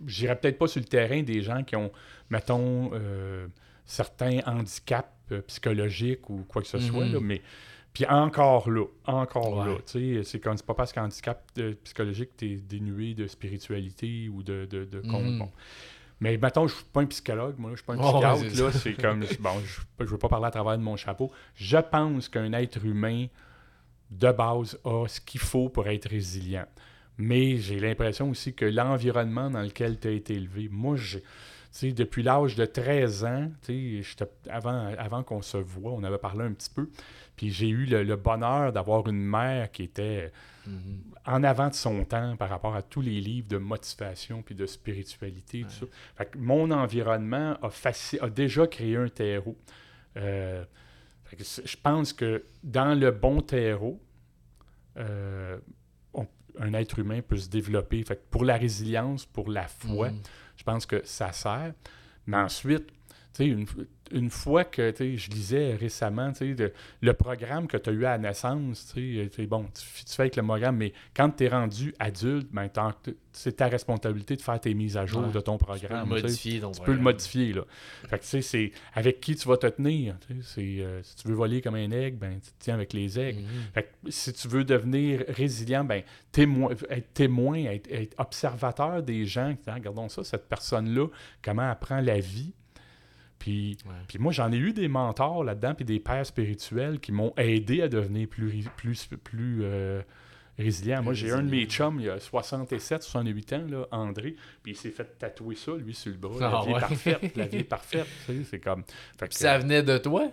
j'irais 0.06 0.36
peut-être 0.40 0.58
pas 0.58 0.68
sur 0.68 0.80
le 0.82 0.88
terrain 0.88 1.22
des 1.24 1.42
gens 1.42 1.64
qui 1.64 1.76
ont, 1.76 1.92
mettons, 2.30 2.92
euh, 2.94 3.48
certains 3.86 4.40
handicaps 4.46 5.08
euh, 5.32 5.42
psychologiques 5.42 6.30
ou 6.30 6.46
quoi 6.48 6.62
que 6.62 6.68
ce 6.68 6.80
soit, 6.80 7.06
Mhm. 7.06 7.14
là, 7.14 7.20
mais 7.22 7.42
puis 7.94 8.06
encore 8.06 8.70
là, 8.70 8.86
encore 9.06 9.58
Ouais. 9.60 9.66
là, 9.66 9.76
tu 9.86 10.16
sais, 10.18 10.24
c'est 10.24 10.40
comme 10.40 10.56
c'est 10.58 10.66
pas 10.66 10.74
parce 10.76 10.94
qu'un 10.94 11.06
handicap 11.06 11.44
euh, 11.58 11.74
psychologique 11.84 12.30
t'es 12.38 12.56
dénué 12.58 13.14
de 13.14 13.28
spiritualité 13.28 14.30
ou 14.30 14.44
de, 14.44 14.66
de, 14.70 14.86
de 14.86 15.02
Mhm. 15.02 15.40
bon. 15.40 15.52
Mais 16.20 16.38
mettons, 16.38 16.68
je 16.68 16.76
suis 16.76 16.84
pas 16.86 17.02
un 17.02 17.06
psychologue, 17.06 17.56
moi, 17.60 17.72
je 17.72 17.76
suis 17.78 17.86
pas 17.86 17.94
un 17.94 17.98
Oh, 18.00 18.12
psychiatre, 18.14 18.40
c'est 18.56 18.62
là, 18.64 18.72
c'est 18.72 18.94
comme, 19.02 19.20
bon, 19.40 19.60
je, 19.64 19.82
je 20.06 20.10
veux 20.10 20.18
pas 20.18 20.30
parler 20.30 20.48
à 20.48 20.52
travers 20.52 20.78
de 20.78 20.84
mon 20.84 20.96
chapeau. 20.96 21.32
Je 21.56 21.78
pense 21.78 22.28
qu'un 22.30 22.54
être 22.54 22.84
humain, 22.84 23.28
de 24.10 24.32
base, 24.32 24.80
a 24.86 25.06
ce 25.08 25.20
qu'il 25.22 25.42
faut 25.42 25.70
pour 25.70 25.88
être 25.88 26.10
résilient. 26.10 26.66
Mais 27.18 27.58
j'ai 27.58 27.80
l'impression 27.80 28.30
aussi 28.30 28.54
que 28.54 28.66
l'environnement 28.66 29.50
dans 29.50 29.62
lequel 29.62 30.00
tu 30.00 30.08
as 30.08 30.12
été 30.12 30.36
élevé, 30.36 30.70
moi, 30.72 30.96
j'ai, 30.96 31.94
depuis 31.94 32.24
l'âge 32.24 32.56
de 32.56 32.66
13 32.66 33.26
ans, 33.26 33.52
avant, 34.50 34.94
avant 34.98 35.24
qu'on 35.24 35.42
se 35.42 35.58
voit, 35.58 35.92
on 35.94 36.04
avait 36.04 36.18
parlé 36.18 36.46
un 36.46 36.54
petit 36.54 36.70
peu, 36.70 36.90
puis 37.36 37.52
j'ai 37.52 37.70
eu 37.70 37.86
le, 37.86 38.04
le 38.04 38.16
bonheur 38.16 38.72
d'avoir 38.72 39.08
une 39.08 39.22
mère 39.24 39.72
qui 39.72 39.84
était 39.84 40.32
Mhm. 40.68 41.02
en 41.26 41.44
avant 41.44 41.70
de 41.70 41.74
son 41.74 42.04
temps 42.04 42.36
par 42.36 42.50
rapport 42.50 42.76
à 42.76 42.82
tous 42.82 43.02
les 43.02 43.22
livres 43.22 43.48
de 43.48 43.58
motivation 43.58 44.42
puis 44.42 44.54
de 44.56 44.66
spiritualité, 44.66 45.64
tout 45.64 45.70
ça. 45.70 45.86
Fait 46.18 46.26
que 46.26 46.38
mon 46.38 46.72
environnement 46.72 47.58
a, 47.62 47.70
a 48.22 48.30
déjà 48.30 48.68
créé 48.68 48.98
un 48.98 49.08
terreau. 49.08 49.56
Euh, 50.18 50.64
je 51.38 51.76
pense 51.82 52.14
que 52.14 52.44
dans 52.64 53.00
le 53.00 53.12
bon 53.12 53.42
terreau, 53.42 54.02
euh, 54.98 55.58
un 56.60 56.74
être 56.74 57.00
humain 57.00 57.22
peut 57.22 57.38
se 57.38 57.50
développer. 57.50 58.04
Fait 58.04 58.16
que 58.16 58.22
pour 58.32 58.44
la 58.46 58.58
résilience, 58.58 59.26
pour 59.26 59.50
la 59.50 59.68
foi, 59.68 60.10
Mhm. 60.12 60.22
je 60.58 60.64
pense 60.64 60.86
que 60.86 61.02
ça 61.06 61.32
sert. 61.32 61.74
Mais 62.26 62.38
ensuite, 62.38 62.90
une, 63.46 63.66
une 64.12 64.30
fois 64.30 64.64
que 64.64 64.94
je 64.98 65.30
lisais 65.30 65.76
récemment, 65.76 66.32
de- 66.40 66.72
le 67.02 67.14
programme 67.14 67.68
que 67.68 67.78
tu 67.78 67.90
as 67.90 67.94
eu 67.94 68.06
à 68.06 68.12
la 68.12 68.18
naissance, 68.18 68.86
sais, 69.36 69.46
bon, 69.48 69.66
tu, 69.74 69.84
fais 70.16 70.24
avec 70.24 70.36
le 70.38 70.44
programme, 70.44 70.78
mais 70.78 70.94
quand 71.16 71.30
tu 71.30 71.44
es 71.44 71.48
rendu 71.50 71.94
adulte, 72.00 72.48
ben, 72.52 72.70
c'est 73.34 73.58
ta 73.58 73.68
responsabilité 73.68 74.36
de 74.36 74.42
faire 74.42 74.60
tes 74.60 74.74
mises 74.74 74.98
à 74.98 75.06
jour 75.06 75.24
Ouais. 75.26 75.32
de 75.32 75.40
ton 75.42 75.58
peux 75.58 75.66
programme. 75.66 76.08
tu 76.10 76.16
sais. 76.16 76.22
modifier 76.24 76.60
ton 76.62 76.72
Tu 76.72 76.82
peux 76.82 76.94
le 76.94 77.02
modifier, 77.02 77.54
là. 77.54 77.62
Fait 78.08 78.18
que, 78.18 78.24
tu 78.24 78.30
sais, 78.30 78.42
c'est 78.42 78.72
avec 78.94 79.20
qui 79.20 79.36
tu 79.36 79.48
vas 79.48 79.58
te 79.58 79.68
tenir. 79.68 80.16
euh, 80.82 81.02
si 81.04 81.16
tu 81.18 81.28
veux 81.28 81.36
voler 81.36 81.62
comme 81.62 81.76
un 81.76 81.92
aigle, 81.92 82.18
ben, 82.18 82.40
tu 82.40 82.50
te 82.52 82.56
tiens 82.60 82.74
avec 82.76 82.94
les 82.94 83.20
aigles. 83.20 83.42
Mhm. 83.42 83.48
Fait 83.74 83.84
que 83.84 84.10
si 84.12 84.34
tu 84.34 84.48
veux 84.48 84.64
devenir 84.64 85.24
résilient, 85.28 85.84
ben, 85.84 86.02
témoin, 86.32 86.72
être 86.90 87.14
témoin, 87.14 87.58
être, 87.66 87.92
être 87.92 88.16
observateur 88.18 89.04
des 89.04 89.26
gens, 89.26 89.56
Ah, 89.68 89.74
regardons 89.76 90.08
ça, 90.10 90.24
cette 90.24 90.48
personne-là, 90.48 91.08
comment 91.44 91.70
elle 91.70 91.78
prend 91.80 92.00
la 92.02 92.20
vie. 92.20 92.54
Puis, 93.40 93.78
Ouais. 93.86 93.92
puis 94.08 94.18
moi, 94.20 94.32
j'en 94.32 94.52
ai 94.52 94.58
eu 94.58 94.74
des 94.74 94.88
mentors 94.88 95.44
là-dedans, 95.44 95.74
puis 95.76 95.86
des 95.86 96.00
pères 96.00 96.26
spirituels 96.26 97.00
qui 97.00 97.12
m'ont 97.12 97.34
aidé 97.38 97.82
à 97.84 97.88
devenir 97.88 98.28
plus, 98.28 98.66
plus, 98.76 99.08
plus 99.24 99.60
euh, 99.64 100.02
résilient. 100.58 101.04
Moi, 101.04 101.14
j'ai 101.14 101.32
un 101.32 101.44
de 101.44 101.50
mes 101.50 101.66
chums, 101.66 102.00
il 102.00 102.10
a 102.10 102.20
67, 102.20 103.04
68 103.04 103.54
ans, 103.54 103.66
là, 103.70 103.86
André, 103.92 104.36
puis 104.64 104.72
il 104.74 104.76
s'est 104.76 104.90
fait 104.90 105.18
tatouer 105.20 105.56
ça, 105.56 105.74
lui, 105.76 105.94
sur 105.94 106.12
le 106.12 106.18
bras. 106.18 106.38
Ah 106.42 106.50
la 106.50 106.62
vie 106.66 106.72
ouais. 106.74 106.78
est 106.78 106.80
parfaite, 106.82 107.36
la 107.38 107.46
vie 107.48 107.58
est 107.58 107.64
parfaite. 107.70 108.08
tu 108.26 108.38
sais, 108.38 108.44
c'est 108.44 108.60
comme... 108.60 108.84
fait 109.20 109.28
que- 109.28 109.36
ça 109.36 109.58
venait 109.60 109.84
de 109.84 109.98
toi? 110.00 110.32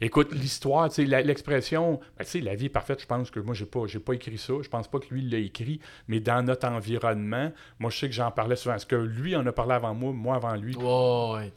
Écoute, 0.00 0.32
l'histoire, 0.32 0.88
tu 0.88 0.94
sais, 0.94 1.04
la- 1.06 1.22
l'expression, 1.22 1.98
ben, 2.16 2.24
tu 2.24 2.30
sais, 2.30 2.40
la 2.40 2.54
vie 2.54 2.66
est 2.66 2.70
parfaite, 2.70 3.00
je 3.02 3.06
pense 3.06 3.30
que 3.32 3.40
moi, 3.40 3.52
j'ai 3.54 3.66
pas, 3.66 3.80
j'ai 3.88 3.98
pas 3.98 4.12
écrit 4.12 4.38
ça. 4.38 4.54
Je 4.62 4.68
pense 4.68 4.86
pas 4.86 5.00
que 5.00 5.12
lui 5.12 5.22
l'a 5.28 5.38
écrit, 5.38 5.80
mais 6.06 6.20
dans 6.20 6.40
notre 6.44 6.68
environnement, 6.68 7.52
moi, 7.80 7.90
je 7.90 7.98
sais 7.98 8.08
que 8.08 8.14
j'en 8.14 8.30
parlais 8.30 8.54
souvent. 8.54 8.76
Est-ce 8.76 8.86
que 8.86 8.94
lui 8.94 9.34
en 9.34 9.44
a 9.44 9.50
parlé 9.52 9.72
avant 9.74 9.94
moi, 9.94 10.12
moi 10.12 10.36
avant 10.36 10.54
lui? 10.54 10.76
Ouais. 10.76 11.52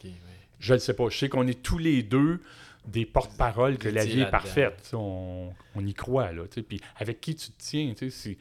Je 0.62 0.72
le 0.74 0.78
sais 0.80 0.94
pas. 0.94 1.08
Je 1.10 1.18
sais 1.18 1.28
qu'on 1.28 1.46
est 1.46 1.60
tous 1.62 1.76
les 1.78 2.02
deux 2.02 2.40
des 2.86 3.04
porte-parole 3.04 3.76
que 3.78 3.88
Vous 3.88 3.94
la 3.94 4.04
vie 4.04 4.20
est 4.22 4.30
parfaite. 4.30 4.90
On, 4.94 5.52
on 5.74 5.86
y 5.86 5.92
croit, 5.94 6.32
là. 6.32 6.44
Puis 6.68 6.80
avec 6.96 7.20
qui 7.20 7.34
tu 7.34 7.50
te 7.50 7.58
tiens, 7.58 7.92
tu 7.96 8.10
sais, 8.10 8.38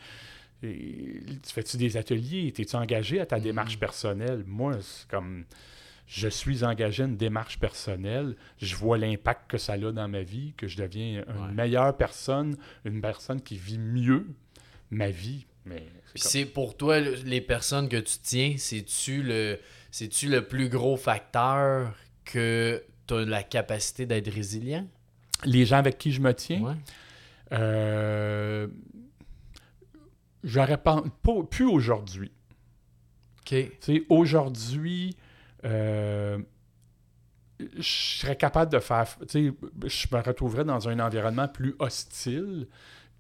tu 0.62 1.52
fais-tu 1.54 1.78
des 1.78 1.98
ateliers? 1.98 2.54
Es-tu 2.58 2.76
engagé 2.76 3.20
à 3.20 3.26
ta 3.26 3.38
Mhm. 3.38 3.44
démarche 3.44 3.80
personnelle? 3.80 4.44
Moi, 4.48 4.78
c'est 4.82 5.08
comme 5.10 5.46
je 6.08 6.28
suis 6.28 6.64
engagé 6.64 7.04
à 7.04 7.06
une 7.08 7.18
démarche 7.18 7.58
personnelle, 7.60 8.36
je 8.62 8.76
vois 8.76 8.98
l'impact 8.98 9.50
que 9.50 9.58
ça 9.58 9.74
a 9.74 9.78
dans 9.78 10.08
ma 10.08 10.22
vie, 10.24 10.54
que 10.58 10.68
je 10.68 10.78
deviens 10.78 11.24
une 11.28 11.42
Ouais. 11.48 11.52
meilleure 11.54 11.96
personne, 11.96 12.58
une 12.86 13.02
personne 13.02 13.42
qui 13.42 13.58
vit 13.58 13.78
mieux 13.80 14.28
ma 14.90 15.10
vie. 15.10 15.46
Mais 15.66 15.84
c'est 16.16 16.44
comme- 16.44 16.52
pour 16.54 16.78
toi, 16.78 17.00
le- 17.00 17.14
les 17.26 17.40
personnes 17.42 17.88
que 17.88 17.98
tu 17.98 18.18
tiens, 18.22 18.56
c'est-tu 18.58 19.24
le, 19.24 19.60
c'est-tu 19.92 20.28
le 20.28 20.46
plus 20.48 20.68
gros 20.70 20.98
facteur 20.98 21.96
que 22.26 22.84
tu 23.08 23.14
as 23.14 23.26
la 23.26 23.44
capacité 23.44 24.06
d'être 24.06 24.32
résilient? 24.32 24.88
les 25.44 25.66
gens 25.66 25.78
avec 25.78 25.98
qui 25.98 26.12
je 26.12 26.22
me 26.22 26.32
tiens, 26.36 26.62
Ouais. 26.62 26.76
euh, 27.54 28.68
j'aurais 30.44 30.78
pas, 30.78 31.04
plus 31.50 31.66
aujourd'hui. 31.66 32.32
Ok. 33.40 33.48
Tu 33.48 33.72
sais, 33.82 34.04
aujourd'hui, 34.10 35.16
euh, 35.66 36.38
je 37.60 37.82
serais 37.82 38.36
capable 38.36 38.72
de 38.72 38.80
faire. 38.80 39.08
Tu 39.28 39.50
sais, 39.50 39.54
je 39.88 40.16
me 40.16 40.22
retrouverais 40.22 40.64
dans 40.64 40.88
un 40.88 41.00
environnement 41.00 41.48
plus 41.48 41.76
hostile, 41.80 42.68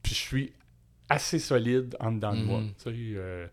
puis 0.03 0.13
je 0.13 0.19
suis 0.19 0.53
assez 1.09 1.39
solide 1.39 1.95
en 1.99 2.11
dedans 2.11 2.35
de 2.35 2.43
moi. 2.43 2.61
Mhm. 2.61 2.73
Tu 2.77 2.83
sais, 2.83 2.91
euh, 3.17 3.47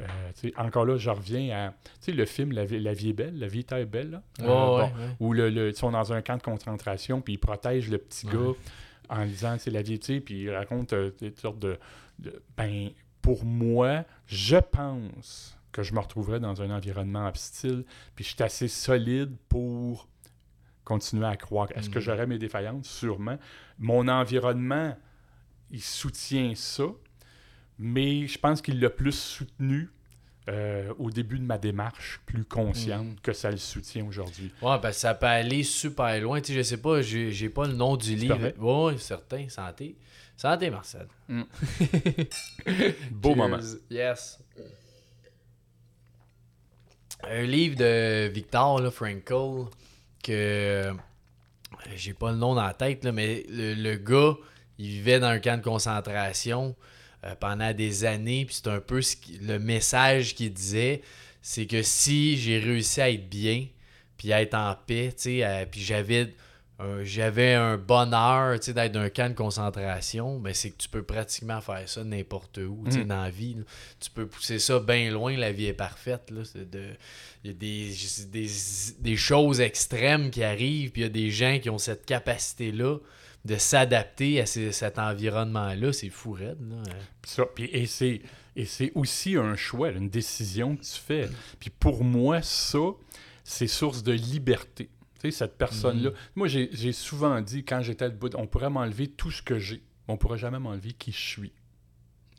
euh, 0.00 0.50
encore 0.56 0.84
là, 0.84 0.96
je 0.96 1.10
reviens 1.10 1.56
à. 1.56 1.74
Le 2.10 2.24
film 2.24 2.52
La 2.52 2.64
vie, 2.64 2.78
La 2.80 2.92
vie 2.94 3.10
est 3.10 3.12
belle, 3.14 3.38
La 3.38 3.48
vie 3.48 3.60
est 3.70 3.84
belle, 3.86 4.10
là. 4.10 4.22
Euh, 4.40 4.44
ouais, 4.44 4.48
bon, 4.48 4.82
ouais. 4.98 5.16
où 5.20 5.32
le, 5.32 5.50
le- 5.50 5.68
ils 5.70 5.76
sont 5.76 5.90
dans 5.90 6.12
un 6.12 6.22
camp 6.22 6.36
de 6.36 6.42
concentration, 6.42 7.20
puis 7.20 7.34
ils 7.34 7.38
protègent 7.38 7.90
le 7.90 7.98
petit 7.98 8.26
Ouais. 8.26 8.32
gars 8.32 8.52
en 9.10 9.26
disant 9.26 9.56
c'est 9.58 9.70
la 9.70 9.82
vie, 9.82 9.98
puis 9.98 10.42
ils 10.42 10.50
racontent 10.50 10.94
euh, 10.96 11.10
des 11.20 11.34
sortes 11.36 11.58
de, 11.58 11.78
de- 12.18 12.42
Ben, 12.56 12.90
pour 13.22 13.44
moi, 13.44 14.04
je 14.26 14.56
pense 14.56 15.56
que 15.72 15.82
je 15.82 15.92
me 15.94 16.00
retrouverais 16.00 16.40
dans 16.40 16.62
un 16.62 16.70
environnement 16.70 17.28
hostile, 17.28 17.84
puis 18.14 18.24
je 18.24 18.30
suis 18.34 18.42
assez 18.42 18.68
solide 18.68 19.34
pour 19.48 20.08
continuer 20.84 21.26
à 21.26 21.36
croire. 21.36 21.68
Est-ce 21.74 21.90
que 21.90 21.98
Mhm. 21.98 22.04
j'aurais 22.04 22.26
mes 22.26 22.38
défaillances? 22.38 22.88
Sûrement. 22.88 23.36
Mon 23.78 24.08
environnement, 24.08 24.96
il 25.70 25.82
soutient 25.82 26.52
ça, 26.54 26.84
mais 27.78 28.26
je 28.26 28.38
pense 28.38 28.60
qu'il 28.62 28.80
l'a 28.80 28.90
plus 28.90 29.12
soutenu 29.12 29.88
euh, 30.48 30.92
au 30.98 31.10
début 31.10 31.38
de 31.38 31.44
ma 31.44 31.58
démarche, 31.58 32.20
plus 32.24 32.42
consciente 32.44 33.04
Mhm. 33.06 33.16
que 33.22 33.32
ça 33.34 33.50
le 33.50 33.58
soutient 33.58 34.06
aujourd'hui. 34.06 34.50
Ouais, 34.62 34.78
parce 34.80 34.96
que 34.96 35.00
ça 35.02 35.14
peut 35.14 35.26
aller 35.26 35.62
super 35.62 36.18
loin. 36.22 36.40
Tu 36.40 36.52
sais, 36.52 36.58
je 36.58 36.62
sais 36.62 36.78
pas, 36.78 37.02
j'ai 37.02 37.30
j'ai 37.32 37.50
pas 37.50 37.66
le 37.66 37.74
nom 37.74 37.96
du 37.98 38.14
livre. 38.14 38.52
Ouais, 38.58 38.96
certain. 38.96 39.46
Santé. 39.50 39.96
Santé, 40.38 40.70
Marcel. 40.70 41.06
Beau 43.10 43.30
Cheers. 43.30 43.36
moment. 43.36 43.58
Yes. 43.90 44.38
Un 47.24 47.42
livre 47.42 47.76
de 47.76 48.28
Victor 48.28 48.80
là, 48.80 48.90
Frankl 48.90 49.68
que 50.22 50.32
euh, 50.32 50.92
j'ai 51.94 52.14
pas 52.14 52.30
le 52.32 52.38
nom 52.38 52.54
dans 52.54 52.62
la 52.64 52.74
tête, 52.74 53.04
là, 53.04 53.12
mais 53.12 53.44
le, 53.48 53.74
le 53.74 53.96
gars, 53.96 54.34
il 54.78 54.86
vivait 54.88 55.18
dans 55.20 55.26
un 55.28 55.38
camp 55.40 55.58
de 55.58 55.62
concentration 55.64 56.74
euh, 57.24 57.34
pendant 57.38 57.72
des 57.72 58.04
années, 58.04 58.44
puis 58.44 58.54
c'est 58.54 58.68
un 58.68 58.80
peu 58.80 59.02
ce 59.02 59.16
qui- 59.16 59.38
le 59.38 59.58
message 59.58 60.34
qu'il 60.34 60.52
disait, 60.52 61.02
c'est 61.42 61.66
que 61.66 61.82
si 61.82 62.36
j'ai 62.36 62.58
réussi 62.58 63.00
à 63.00 63.10
être 63.10 63.28
bien, 63.28 63.66
puis 64.16 64.32
à 64.32 64.42
être 64.42 64.54
en 64.54 64.74
paix, 64.86 65.14
euh, 65.26 65.66
puis 65.70 65.80
j'avais 65.80 66.34
un- 66.80 67.02
j'avais 67.02 67.54
un 67.54 67.76
bonheur 67.76 68.56
d'être 68.60 68.92
dans 68.92 69.00
un 69.00 69.10
camp 69.10 69.28
de 69.30 69.34
concentration, 69.34 70.38
ben 70.38 70.54
c'est 70.54 70.70
que 70.70 70.76
tu 70.76 70.88
peux 70.88 71.02
pratiquement 71.02 71.60
faire 71.60 71.88
ça 71.88 72.04
n'importe 72.04 72.58
où 72.58 72.84
Mm. 72.86 73.04
dans 73.04 73.22
la 73.22 73.30
vie. 73.30 73.54
là. 73.54 73.62
Tu 73.98 74.10
peux 74.10 74.28
pousser 74.28 74.60
ça 74.60 74.78
bien 74.78 75.10
loin, 75.10 75.36
la 75.36 75.50
vie 75.50 75.66
est 75.66 75.72
parfaite. 75.72 76.32
De, 76.32 76.90
il 77.42 77.48
y 77.48 77.50
a 77.50 77.52
des, 77.52 77.92
des, 78.30 78.48
des 79.00 79.16
choses 79.16 79.60
extrêmes 79.60 80.30
qui 80.30 80.44
arrivent, 80.44 80.92
puis 80.92 81.02
il 81.02 81.04
y 81.04 81.06
a 81.06 81.10
des 81.10 81.30
gens 81.32 81.58
qui 81.60 81.68
ont 81.68 81.78
cette 81.78 82.06
capacité-là 82.06 82.98
de 83.48 83.56
s'adapter 83.56 84.40
à 84.40 84.46
ces- 84.46 84.70
cet 84.72 84.98
environnement-là. 84.98 85.92
C'est 85.92 86.10
fou 86.10 86.32
raide. 86.32 86.58
Là. 86.70 86.82
Ça, 87.24 87.44
et 87.58 87.86
c'est 87.86 88.22
Et 88.56 88.64
c'est 88.64 88.90
aussi 88.96 89.36
un 89.36 89.54
choix, 89.54 89.90
une 89.90 90.08
décision 90.08 90.74
que 90.76 90.82
tu 90.82 90.98
fais. 90.98 91.28
Puis 91.60 91.70
pour 91.70 92.02
moi, 92.02 92.42
ça, 92.42 92.78
c'est 93.44 93.68
source 93.68 94.02
de 94.02 94.10
liberté. 94.12 94.90
Tu 95.14 95.20
sais, 95.20 95.30
cette 95.30 95.56
personne-là. 95.56 96.10
Mhm. 96.10 96.16
Moi, 96.34 96.48
j'ai 96.48 96.92
souvent 96.92 97.40
dit, 97.40 97.64
quand 97.64 97.82
j'étais 97.82 98.10
debout, 98.10 98.30
on 98.34 98.48
pourrait 98.48 98.70
m'enlever 98.70 99.06
tout 99.06 99.30
ce 99.30 99.42
que 99.42 99.58
j'ai. 99.60 99.82
mais 100.08 100.14
On 100.14 100.16
pourrait 100.16 100.38
jamais 100.38 100.58
m'enlever 100.58 100.92
qui 100.92 101.12
je 101.12 101.20
suis. 101.20 101.52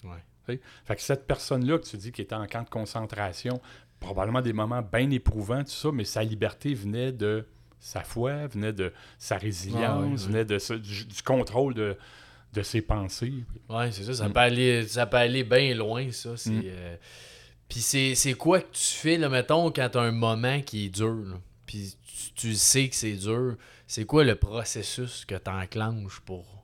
Ouais. 0.04 0.24
Tu 0.46 0.56
sais? 0.56 0.62
Fait 0.84 0.96
que 0.98 1.02
cette 1.02 1.26
personne-là 1.26 1.78
que 1.80 1.86
tu 1.86 1.96
dis 1.96 2.12
qui 2.12 2.22
était 2.22 2.36
en 2.36 2.48
camp 2.48 2.64
de 2.64 2.70
concentration, 2.70 3.62
probablement 4.02 4.42
des 4.42 4.52
moments 4.54 4.82
bien 4.82 5.10
éprouvants, 5.12 5.64
tout 5.64 5.70
ça, 5.72 5.90
mais 5.94 6.04
sa 6.04 6.22
liberté 6.24 6.74
venait 6.74 7.14
de 7.14 7.46
sa 7.80 8.02
foi, 8.04 8.48
venait 8.48 8.74
de 8.74 8.92
sa 9.18 9.38
résilience, 9.38 10.26
venait 10.28 10.46
de 10.46 10.60
ce- 10.60 10.74
du, 10.74 11.06
du 11.06 11.22
contrôle 11.24 11.74
de, 11.74 11.96
de 12.54 12.62
ses 12.64 12.82
pensées. 12.82 13.44
Ouais, 13.70 13.92
c'est 13.92 14.04
ça. 14.04 14.14
Ça, 14.14 14.28
Mm. 14.30 14.34
peut 14.34 14.40
aller, 14.40 14.88
ça 14.88 15.06
peut 15.06 15.18
aller 15.18 15.44
bien 15.44 15.74
loin, 15.76 16.12
ça. 16.12 16.36
c'est, 16.38 16.50
Mm. 16.52 16.62
euh, 16.66 16.96
Puis 17.68 17.82
c'est, 17.82 18.16
c'est 18.16 18.34
quoi 18.34 18.62
que 18.62 18.72
tu 18.72 18.82
fais, 18.96 19.18
là, 19.18 19.30
mettons, 19.30 19.72
quand 19.72 19.88
t'as 19.92 20.02
un 20.02 20.12
moment 20.12 20.60
qui 20.62 20.86
est 20.86 20.90
dur, 20.90 21.14
là, 21.14 21.40
puis 21.68 21.94
tu, 22.04 22.34
tu 22.34 22.56
sais 22.56 22.90
que 22.90 22.96
c'est 22.96 23.14
dur, 23.14 23.58
c'est 23.86 24.06
quoi 24.06 24.24
le 24.24 24.34
processus 24.36 25.24
que 25.26 25.36
t'enclenches 25.36 26.20
pour... 26.22 26.64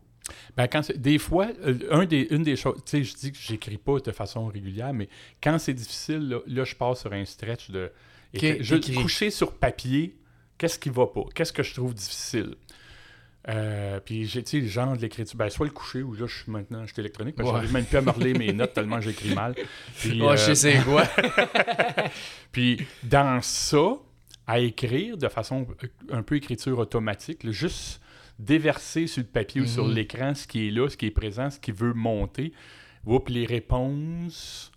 Ben, 0.57 0.67
quand 0.67 0.81
c'est- 0.81 0.97
des 0.97 1.19
fois, 1.19 1.49
euh, 1.63 1.77
un 1.91 2.05
des, 2.05 2.27
une 2.31 2.41
des 2.41 2.55
choses, 2.55 2.77
tu 2.83 2.97
sais, 2.97 3.03
je 3.03 3.13
dis 3.15 3.31
que 3.31 3.37
j'écris 3.39 3.77
pas 3.77 3.99
de 3.99 4.11
façon 4.11 4.47
régulière, 4.47 4.91
mais 4.93 5.07
quand 5.43 5.59
c'est 5.59 5.75
difficile, 5.75 6.27
là, 6.29 6.39
là, 6.47 6.63
je 6.63 6.73
passe 6.73 7.01
sur 7.01 7.13
un 7.13 7.23
stretch 7.25 7.69
de. 7.69 7.91
que- 8.33 8.63
je 8.63 8.75
coucher 8.99 9.29
sur 9.29 9.51
papier, 9.53 10.17
qu'est-ce 10.57 10.79
qui 10.79 10.89
va 10.89 11.07
pas? 11.07 11.23
Qu'est-ce 11.33 11.53
que 11.53 11.63
je 11.63 11.73
trouve 11.73 11.93
difficile? 11.93 12.55
Euh, 13.47 13.99
puis 13.99 14.25
j'ai, 14.25 14.41
tu 14.43 14.49
sais, 14.51 14.59
le 14.59 14.67
genre 14.67 14.95
de 14.97 15.01
l'écriture, 15.01 15.37
ben, 15.37 15.49
soit 15.49 15.67
le 15.67 15.71
coucher, 15.71 16.01
ou 16.01 16.13
là, 16.15 16.25
je 16.25 16.35
suis 16.41 16.51
maintenant, 16.51 16.83
je 16.87 16.93
suis 16.93 16.99
électronique, 16.99 17.35
parce 17.35 17.47
que 17.47 17.53
Ouais. 17.53 17.59
j'arrive 17.61 17.73
même 17.73 17.85
plus 17.85 17.97
à 17.97 18.01
me 18.01 18.37
mes 18.39 18.53
notes 18.53 18.73
tellement 18.73 18.99
j'écris 19.01 19.35
mal. 19.35 19.53
Puis, 19.99 20.19
Ouais, 20.19 20.29
euh, 20.29 20.35
je 20.49 20.53
sais 20.55 20.79
quoi. 20.83 21.03
puis 22.51 22.85
dans 23.03 23.41
ça, 23.41 23.97
à 24.47 24.59
écrire 24.59 25.17
de 25.17 25.27
façon 25.27 25.67
euh, 25.83 25.87
un 26.11 26.23
peu 26.23 26.35
écriture 26.35 26.79
automatique, 26.79 27.43
là, 27.43 27.51
juste 27.51 28.01
déverser 28.39 29.07
sur 29.07 29.21
le 29.21 29.27
papier 29.27 29.61
ou 29.61 29.65
sur 29.65 29.85
Mhm. 29.85 29.93
l'écran 29.93 30.35
ce 30.35 30.47
qui 30.47 30.67
est 30.67 30.71
là, 30.71 30.89
ce 30.89 30.97
qui 30.97 31.05
est 31.05 31.11
présent, 31.11 31.49
ce 31.49 31.59
qui 31.59 31.71
veut 31.71 31.93
monter. 31.93 32.51
Oups, 33.05 33.29
les 33.29 33.45
réponses. 33.45 34.71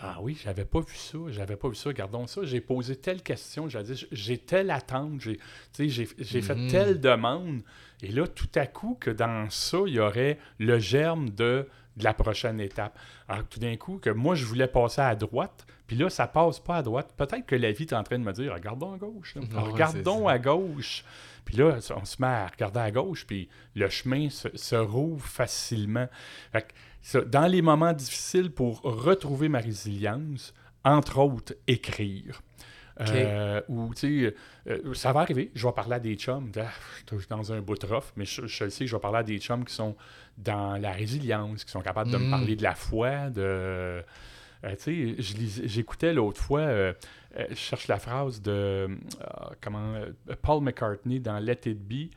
Ah 0.00 0.18
oui, 0.20 0.38
j'avais 0.44 0.64
pas 0.66 0.80
vu 0.80 0.94
ça, 0.94 1.18
j'avais 1.28 1.56
pas 1.56 1.68
vu 1.68 1.74
ça, 1.74 1.92
gardons 1.92 2.26
ça. 2.26 2.42
J'ai 2.44 2.60
posé 2.60 2.96
telle 2.96 3.22
question, 3.22 3.68
j'ai 3.68 3.82
dit, 3.82 4.06
j'ai 4.12 4.36
telle 4.38 4.70
attente, 4.70 5.20
j'ai 5.22 5.38
j'ai 5.78 6.06
j'ai 6.18 6.42
fait 6.42 6.54
Mhm. 6.54 6.68
telle 6.70 7.00
demande. 7.00 7.62
Et 8.02 8.08
là, 8.08 8.26
tout 8.26 8.48
à 8.56 8.66
coup, 8.66 8.96
que 9.00 9.10
dans 9.10 9.48
ça, 9.48 9.78
il 9.86 9.94
y 9.94 10.00
aurait 10.00 10.38
le 10.58 10.78
germe 10.78 11.30
de, 11.30 11.66
de 11.96 12.04
la 12.04 12.12
prochaine 12.12 12.60
étape. 12.60 12.98
Alors, 13.26 13.46
tout 13.48 13.58
d'un 13.58 13.76
coup, 13.76 13.96
que 13.98 14.10
moi, 14.10 14.34
je 14.34 14.44
voulais 14.44 14.66
passer 14.68 15.00
à 15.00 15.14
droite, 15.14 15.66
puis 15.86 15.96
là, 15.96 16.10
ça 16.10 16.26
passe 16.26 16.60
pas 16.60 16.76
à 16.76 16.82
droite. 16.82 17.14
Peut-être 17.16 17.46
que 17.46 17.56
la 17.56 17.72
vie 17.72 17.84
est 17.84 17.94
en 17.94 18.02
train 18.02 18.18
de 18.18 18.24
me 18.24 18.32
dire, 18.34 18.52
regardons 18.52 18.92
à 18.92 18.98
gauche. 18.98 19.34
regardons 19.54 20.28
à 20.28 20.38
gauche. 20.38 21.04
Puis 21.46 21.56
là, 21.56 21.78
on 21.96 22.04
se 22.04 22.16
met 22.20 22.26
à 22.26 22.48
regarder 22.48 22.80
à 22.80 22.90
gauche, 22.90 23.24
puis 23.26 23.48
le 23.74 23.88
chemin 23.88 24.28
se, 24.28 24.48
se 24.56 24.74
rouvre 24.76 25.24
facilement. 25.24 26.06
Fait 26.52 26.62
que 26.62 26.72
ça, 27.06 27.20
dans 27.20 27.46
les 27.46 27.62
moments 27.62 27.92
difficiles 27.92 28.50
pour 28.50 28.80
retrouver 28.82 29.48
ma 29.48 29.60
résilience, 29.60 30.52
entre 30.84 31.18
autres, 31.18 31.54
écrire. 31.68 32.42
Euh, 33.00 33.60
ou, 33.68 33.92
tu 33.94 34.24
sais, 34.24 34.34
euh, 34.68 34.94
ça 34.94 35.12
va 35.12 35.20
arriver, 35.20 35.52
je 35.54 35.66
vais 35.66 35.72
parler 35.72 35.94
à 35.94 36.00
des 36.00 36.16
chums, 36.16 36.50
ah, 36.58 36.62
je 37.12 37.18
suis 37.18 37.28
dans 37.28 37.52
un 37.52 37.60
bout 37.60 37.78
de 37.78 37.86
rough, 37.86 38.10
mais 38.16 38.24
je, 38.24 38.46
je 38.46 38.68
sais 38.68 38.84
que 38.86 38.90
je 38.90 38.96
vais 38.96 39.00
parler 39.00 39.18
à 39.18 39.22
des 39.22 39.38
chums 39.38 39.64
qui 39.64 39.74
sont 39.74 39.94
dans 40.38 40.80
la 40.80 40.90
résilience, 40.92 41.62
qui 41.64 41.70
sont 41.70 41.82
capables 41.82 42.10
de 42.10 42.16
me 42.16 42.24
Mhm. 42.24 42.30
parler 42.30 42.56
de 42.56 42.62
la 42.62 42.74
foi, 42.74 43.30
de... 43.30 43.42
euh, 43.42 44.02
tu 44.82 45.14
sais, 45.22 45.62
j'écoutais 45.68 46.12
l'autre 46.12 46.40
fois, 46.40 46.66
je 47.50 47.54
cherche 47.54 47.86
la 47.86 47.98
phrase 47.98 48.40
de 48.42 48.88
comment 49.60 49.94
Paul 50.42 50.62
McCartney 50.64 51.20
dans 51.20 51.38
Let 51.38 51.60
It 51.66 51.78
Be. 51.78 52.10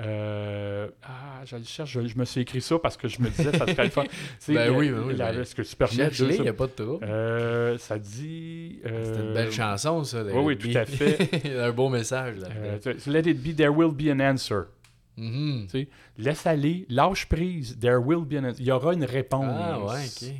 Euh, 0.00 0.88
ah, 1.02 1.42
je 1.44 1.56
cherche, 1.64 1.90
je, 1.92 2.06
je 2.06 2.16
me 2.16 2.24
suis 2.24 2.40
écrit 2.40 2.62
ça 2.62 2.78
parce 2.78 2.96
que 2.96 3.08
je 3.08 3.20
me 3.20 3.28
disais, 3.28 3.52
ça 3.52 3.66
serait 3.66 3.84
le 3.84 3.90
fun. 3.90 4.04
Ben 4.48 4.70
oui, 4.70 4.90
ben 4.90 5.02
oui, 5.06 5.14
ben, 5.14 5.38
Est-ce 5.40 5.54
que 5.54 5.62
tu 5.62 5.76
permets 5.76 6.08
il 6.08 6.34
ça? 6.34 6.48
a 6.48 6.52
pas 6.54 6.66
de 6.66 6.72
trouble. 6.72 7.04
Euh, 7.04 7.76
ça 7.78 7.98
dit. 7.98 8.80
C'est 8.82 8.88
une 8.90 8.94
euh, 8.96 9.34
belle 9.34 9.52
chanson, 9.52 10.02
ça. 10.04 10.22
oui, 10.24 10.32
oui, 10.34 10.58
tout 10.58 10.76
à 10.78 10.86
fait. 10.86 11.56
un 11.60 11.72
beau 11.72 11.88
message, 11.90 12.38
là. 12.38 12.48
euh, 12.56 12.78
let 13.06 13.28
it 13.30 13.42
be, 13.42 13.54
there 13.54 13.70
will 13.70 13.92
be 13.92 14.08
an 14.10 14.20
answer. 14.20 14.62
Tu 15.14 15.68
sais, 15.68 15.88
laisse 16.16 16.46
aller, 16.46 16.86
lâche 16.88 17.28
prise, 17.28 17.78
there 17.78 17.98
will 17.98 18.24
be 18.24 18.34
an 18.42 18.44
answer. 18.48 18.62
Il 18.62 18.66
y 18.68 18.72
aura 18.72 18.94
une 18.94 19.04
réponse. 19.04 19.44
Ah, 19.54 19.78
ouais, 19.78 19.84
ok. 20.06 20.22
ouais. 20.22 20.36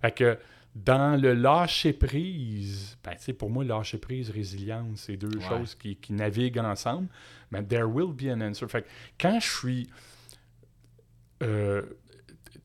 Fait 0.00 0.10
que 0.12 0.38
dans 0.74 1.20
le 1.20 1.34
lâcher 1.34 1.92
prise, 1.92 2.98
ben, 3.04 3.14
pour 3.34 3.48
moi, 3.50 3.64
lâcher 3.64 3.98
prise, 3.98 4.30
résilience, 4.30 5.02
c'est 5.02 5.16
deux 5.16 5.38
Ouais. 5.38 5.48
choses 5.48 5.74
qui, 5.74 5.96
qui 5.96 6.12
naviguent 6.12 6.58
ensemble. 6.58 7.08
Mais 7.52 7.62
there 7.62 7.84
will 7.84 8.12
be 8.12 8.24
an 8.32 8.40
answer. 8.40 8.66
Fait 8.68 8.82
que 8.82 8.88
quand 9.20 9.38
je 9.38 9.48
suis 9.48 9.90
euh, 11.42 11.82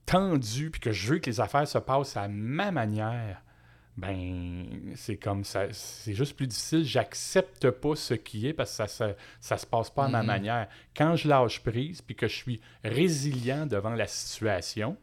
tendu 0.05 0.69
puis 0.71 0.79
que 0.81 0.91
je 0.91 1.07
veux 1.13 1.19
que 1.19 1.29
les 1.29 1.39
affaires 1.39 1.67
se 1.67 1.77
passent 1.77 2.17
à 2.17 2.27
ma 2.27 2.71
manière, 2.71 3.43
ben 3.97 4.65
c'est 4.95 5.17
comme 5.17 5.43
ça, 5.43 5.65
c'est 5.71 6.13
juste 6.13 6.35
plus 6.35 6.47
difficile. 6.47 6.85
J'accepte 6.85 7.69
pas 7.69 7.95
ce 7.95 8.13
qui 8.13 8.47
est 8.47 8.53
parce 8.53 8.71
que 8.71 8.75
ça, 8.77 8.87
ça, 8.87 9.13
ça 9.41 9.57
se 9.57 9.65
passe 9.67 9.89
pas 9.89 10.05
à 10.05 10.07
ma 10.07 10.21
Mhm. 10.21 10.27
manière. 10.27 10.67
Quand 10.95 11.15
je 11.15 11.27
lâche 11.27 11.59
prise 11.61 12.01
puis 12.01 12.15
que 12.15 12.27
je 12.27 12.35
suis 12.35 12.61
résilient 12.83 13.65
devant 13.65 13.89
la 13.91 14.07
situation, 14.07 14.97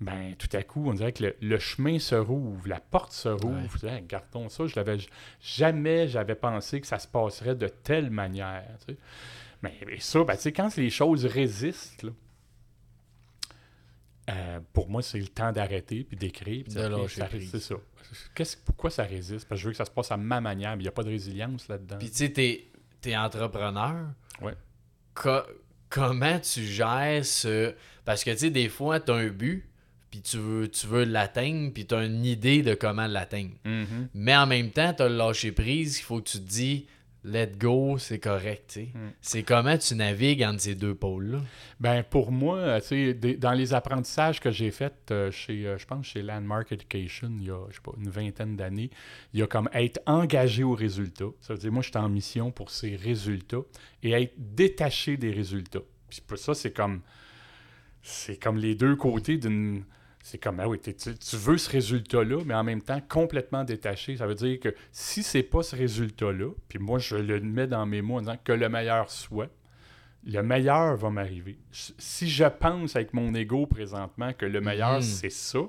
ben 0.00 0.34
tout 0.36 0.48
à 0.54 0.62
coup, 0.62 0.88
on 0.88 0.94
dirait 0.94 1.12
que 1.12 1.22
le, 1.24 1.36
le 1.40 1.58
chemin 1.58 1.98
se 1.98 2.14
rouvre, 2.14 2.68
la 2.68 2.80
porte 2.80 3.12
se 3.12 3.28
rouvre. 3.30 3.84
Hey, 3.84 4.02
gardons 4.02 4.48
ça, 4.48 4.66
je 4.66 4.76
l'avais 4.76 4.98
jamais 5.40 6.06
j'avais 6.08 6.34
pensé 6.34 6.80
que 6.80 6.86
ça 6.86 6.98
se 6.98 7.08
passerait 7.08 7.54
de 7.54 7.68
telle 7.68 8.10
manière. 8.10 8.76
tu 8.86 8.92
sais. 8.92 8.98
Mais 9.62 9.74
et 9.90 10.00
ça, 10.00 10.22
ben, 10.24 10.34
tu 10.36 10.42
sais, 10.42 10.52
quand 10.52 10.76
les 10.76 10.90
choses 10.90 11.24
résistent, 11.24 12.02
là, 12.02 12.10
euh, 14.28 14.60
pour 14.72 14.88
moi, 14.88 15.02
c'est 15.02 15.18
le 15.20 15.28
temps 15.28 15.52
d'arrêter 15.52 16.04
puis 16.04 16.16
d'écrire. 16.16 16.64
C'est 16.68 17.60
ça. 17.60 17.76
Qu'est-ce, 18.34 18.56
pourquoi 18.56 18.90
ça 18.90 19.04
résiste? 19.04 19.48
Parce 19.48 19.58
que 19.58 19.62
je 19.62 19.66
veux 19.66 19.70
que 19.72 19.76
ça 19.78 19.84
se 19.84 19.90
passe 19.90 20.10
à 20.12 20.16
ma 20.16 20.40
manière, 20.40 20.72
mais 20.76 20.82
il 20.82 20.84
n'y 20.84 20.88
a 20.88 20.92
pas 20.92 21.02
de 21.04 21.08
résilience 21.08 21.68
là-dedans. 21.68 21.96
Puis 21.98 22.10
tu 22.10 22.16
sais, 22.16 22.32
t'es, 22.32 22.66
t'es 23.00 23.16
entrepreneur. 23.16 24.08
Ouais. 24.42 24.54
Co- 25.14 25.42
comment 25.88 26.38
tu 26.40 26.62
gères 26.64 27.24
ce... 27.24 27.74
Parce 28.04 28.22
que 28.24 28.30
tu 28.30 28.38
sais, 28.38 28.50
des 28.50 28.68
fois, 28.68 29.00
t'as 29.00 29.14
un 29.14 29.28
but, 29.28 29.68
puis 30.16 30.22
tu 30.22 30.38
veux, 30.38 30.68
tu 30.68 30.86
veux 30.86 31.04
l'atteindre, 31.04 31.72
puis 31.72 31.84
t'as 31.84 32.06
une 32.06 32.24
idée 32.24 32.62
de 32.62 32.74
comment 32.74 33.06
l'atteindre. 33.06 33.52
Mhm. 33.64 34.08
Mais 34.14 34.34
en 34.34 34.46
même 34.46 34.70
temps, 34.70 34.94
t'as 34.96 35.08
le 35.08 35.16
lâcher 35.16 35.52
prise, 35.52 35.98
il 35.98 36.02
faut 36.02 36.20
que 36.20 36.28
tu 36.28 36.38
te 36.38 36.48
dis 36.48 36.86
let 37.22 37.54
go, 37.58 37.98
c'est 37.98 38.20
correct, 38.20 38.70
tu. 38.74 38.82
Mm. 38.82 39.12
C'est 39.20 39.42
comment 39.42 39.76
tu 39.76 39.96
navigues 39.96 40.44
entre 40.44 40.60
ces 40.60 40.76
deux 40.76 40.94
pôles-là? 40.94 41.40
Ben 41.80 42.04
pour 42.04 42.30
moi, 42.30 42.58
euh, 42.58 42.80
tu 42.80 43.14
dans 43.14 43.50
les 43.50 43.74
apprentissages 43.74 44.38
que 44.38 44.52
j'ai 44.52 44.70
faits 44.70 45.10
euh, 45.10 45.32
chez, 45.32 45.66
euh, 45.66 45.76
je 45.76 45.86
pense, 45.86 46.06
chez 46.06 46.22
Landmark 46.22 46.70
Education, 46.70 47.32
il 47.40 47.46
y 47.46 47.50
a, 47.50 47.58
je 47.68 47.74
sais 47.74 47.80
pas, 47.82 47.92
une 47.98 48.08
vingtaine 48.08 48.56
d'années, 48.56 48.90
il 49.34 49.40
y 49.40 49.42
a 49.42 49.48
comme 49.48 49.68
être 49.74 50.00
engagé 50.06 50.62
aux 50.62 50.74
résultats. 50.74 51.32
Ça 51.40 51.54
veut 51.54 51.58
dire, 51.58 51.72
moi, 51.72 51.82
je 51.82 51.88
suis 51.88 51.98
en 51.98 52.08
mission 52.08 52.52
pour 52.52 52.70
ces 52.70 52.94
résultats 52.94 53.62
et 54.04 54.12
être 54.12 54.34
détaché 54.38 55.16
des 55.16 55.32
résultats. 55.32 55.82
Puis 56.08 56.20
pour 56.24 56.38
ça, 56.38 56.54
c'est 56.54 56.72
comme, 56.72 57.00
c'est 58.02 58.40
comme 58.40 58.56
les 58.56 58.76
deux 58.76 58.94
côtés 58.94 59.36
d'une... 59.36 59.84
C'est 60.28 60.38
comme, 60.38 60.58
ah 60.58 60.66
oui, 60.68 60.80
tu, 60.80 60.92
tu 60.92 61.36
veux 61.36 61.56
ce 61.56 61.70
résultat-là, 61.70 62.42
mais 62.44 62.54
en 62.54 62.64
même 62.64 62.82
temps 62.82 63.00
complètement 63.08 63.62
détaché. 63.62 64.16
Ça 64.16 64.26
veut 64.26 64.34
dire 64.34 64.58
que 64.58 64.74
si 64.90 65.22
c'est 65.22 65.44
pas 65.44 65.62
ce 65.62 65.76
résultat-là, 65.76 66.50
puis 66.68 66.80
moi, 66.80 66.98
je 66.98 67.14
le 67.14 67.38
mets 67.38 67.68
dans 67.68 67.86
mes 67.86 68.02
mots 68.02 68.16
en 68.16 68.22
disant 68.22 68.36
que 68.42 68.50
le 68.50 68.68
meilleur 68.68 69.08
soit, 69.08 69.48
le 70.24 70.42
meilleur 70.42 70.96
va 70.96 71.10
m'arriver. 71.10 71.60
Si 71.70 72.28
je 72.28 72.42
pense 72.42 72.96
avec 72.96 73.14
mon 73.14 73.32
ego 73.36 73.66
présentement 73.66 74.32
que 74.32 74.46
le 74.46 74.60
meilleur, 74.60 74.96
Mhm. 74.96 75.02
c'est 75.02 75.30
ça, 75.30 75.60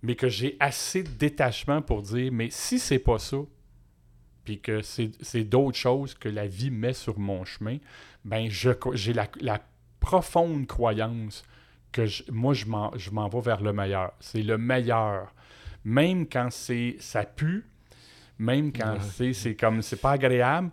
mais 0.00 0.14
que 0.16 0.30
j'ai 0.30 0.56
assez 0.58 1.02
de 1.02 1.10
détachement 1.10 1.82
pour 1.82 2.00
dire, 2.00 2.32
mais 2.32 2.48
si 2.48 2.78
c'est 2.78 2.98
pas 2.98 3.18
ça, 3.18 3.36
puis 4.46 4.60
que 4.62 4.80
c'est 4.80 5.44
d'autres 5.44 5.76
choses 5.76 6.14
que 6.14 6.30
la 6.30 6.46
vie 6.46 6.70
met 6.70 6.94
sur 6.94 7.18
mon 7.18 7.44
chemin, 7.44 7.76
ben 8.24 8.48
j'ai 8.48 9.12
la, 9.12 9.28
la 9.42 9.60
profonde 10.00 10.66
croyance 10.66 11.42
que 11.94 12.06
je- 12.06 12.24
moi, 12.30 12.52
je 12.54 12.66
m'en 12.66 12.90
je 12.96 13.10
m'en 13.10 13.28
vais 13.28 13.40
vers 13.40 13.60
le 13.62 13.72
meilleur. 13.72 14.12
C'est 14.20 14.42
le 14.42 14.58
meilleur. 14.58 15.32
Même 15.84 16.26
quand 16.26 16.48
c'est 16.50 16.96
ça 16.98 17.24
pue, 17.24 17.64
même 18.38 18.72
quand 18.72 18.94
Ouais. 18.94 19.00
c'est 19.16 19.32
c'est 19.32 19.54
comme 19.54 19.80
c'est 19.82 20.00
pas 20.00 20.12
agréable, 20.12 20.70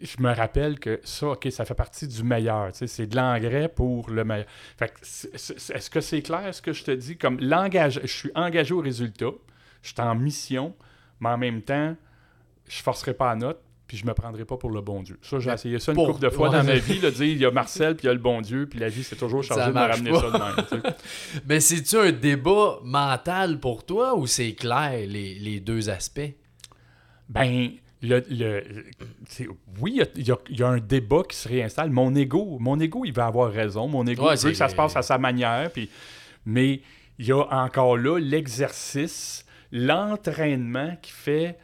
je 0.00 0.22
me 0.22 0.32
rappelle 0.34 0.78
que 0.78 1.00
ça, 1.04 1.28
OK, 1.30 1.48
ça 1.50 1.64
fait 1.64 1.74
partie 1.74 2.06
du 2.06 2.22
meilleur. 2.22 2.70
C'est 2.72 3.06
de 3.06 3.16
l'engrais 3.16 3.68
pour 3.68 4.08
le 4.10 4.24
meilleur. 4.24 4.46
Fait 4.78 4.88
que 4.88 4.98
c'est- 5.02 5.36
c'est- 5.36 5.74
Est-ce 5.74 5.90
que 5.90 6.00
c'est 6.00 6.22
clair 6.22 6.54
ce 6.54 6.62
que 6.62 6.72
je 6.72 6.84
te 6.84 6.90
dis? 6.92 7.16
Comme 7.18 7.38
l'engage, 7.40 8.00
je 8.02 8.06
suis 8.20 8.30
engagé 8.34 8.72
au 8.72 8.80
résultat, 8.80 9.32
je 9.82 9.88
suis 9.92 10.00
en 10.00 10.14
mission, 10.14 10.74
mais 11.20 11.30
en 11.30 11.38
même 11.38 11.60
temps, 11.62 11.96
je 12.68 12.82
forcerai 12.82 13.14
pas 13.14 13.30
la 13.30 13.36
note, 13.36 13.60
puis 13.92 13.98
je 13.98 14.06
me 14.06 14.14
prendrai 14.14 14.46
pas 14.46 14.56
pour 14.56 14.70
le 14.70 14.80
bon 14.80 15.02
Dieu. 15.02 15.18
Ça, 15.20 15.38
j'ai 15.38 15.50
essayé 15.50 15.78
ça 15.78 15.92
une 15.92 15.96
pour- 15.96 16.06
couple 16.14 16.22
de 16.22 16.30
fois 16.30 16.48
ouais. 16.48 16.56
dans 16.56 16.64
ma 16.64 16.76
vie, 16.76 16.98
de 16.98 17.10
dire 17.10 17.26
il 17.26 17.36
y 17.36 17.44
a 17.44 17.50
Marcel, 17.50 17.94
puis 17.94 18.04
il 18.04 18.06
y 18.06 18.10
a 18.10 18.14
le 18.14 18.18
bon 18.20 18.40
Dieu, 18.40 18.66
puis 18.66 18.78
la 18.78 18.88
vie, 18.88 19.04
c'est 19.04 19.16
toujours 19.16 19.42
chargé 19.42 19.66
de 19.70 19.74
me 19.74 19.80
ramener 19.80 20.10
pas. 20.12 20.20
ça 20.22 20.30
de 20.70 20.76
même. 20.86 20.94
Mais 21.46 21.60
c'est-tu 21.60 21.98
un 21.98 22.10
débat 22.10 22.78
mental 22.84 23.60
pour 23.60 23.84
toi 23.84 24.16
ou 24.16 24.26
c'est 24.26 24.54
clair 24.54 24.92
les, 25.06 25.34
les 25.34 25.60
deux 25.60 25.90
aspects? 25.90 26.32
Ben, 27.28 27.72
le, 28.00 28.24
le- 28.30 28.64
oui, 29.78 30.00
il 30.16 30.26
y 30.26 30.32
a- 30.32 30.36
y, 30.48 30.58
y 30.58 30.62
un 30.62 30.78
débat 30.78 31.22
qui 31.28 31.36
se 31.36 31.46
réinstalle. 31.46 31.90
Mon 31.90 32.14
ego, 32.14 32.56
mon 32.60 32.80
ego, 32.80 33.04
il 33.04 33.12
va 33.12 33.26
avoir 33.26 33.52
raison. 33.52 33.88
Mon 33.88 34.06
ego 34.06 34.26
Ouais, 34.26 34.36
veut 34.36 34.50
que 34.52 34.56
ça 34.56 34.70
se 34.70 34.74
passe 34.74 34.96
à 34.96 35.02
sa 35.02 35.18
manière. 35.18 35.70
Puis, 35.70 35.90
mais 36.46 36.80
il 37.18 37.26
y 37.26 37.32
a 37.32 37.42
encore 37.62 37.98
là 37.98 38.18
l'exercice, 38.18 39.44
l'entraînement 39.70 40.96
qui 41.02 41.12
fait 41.12 41.58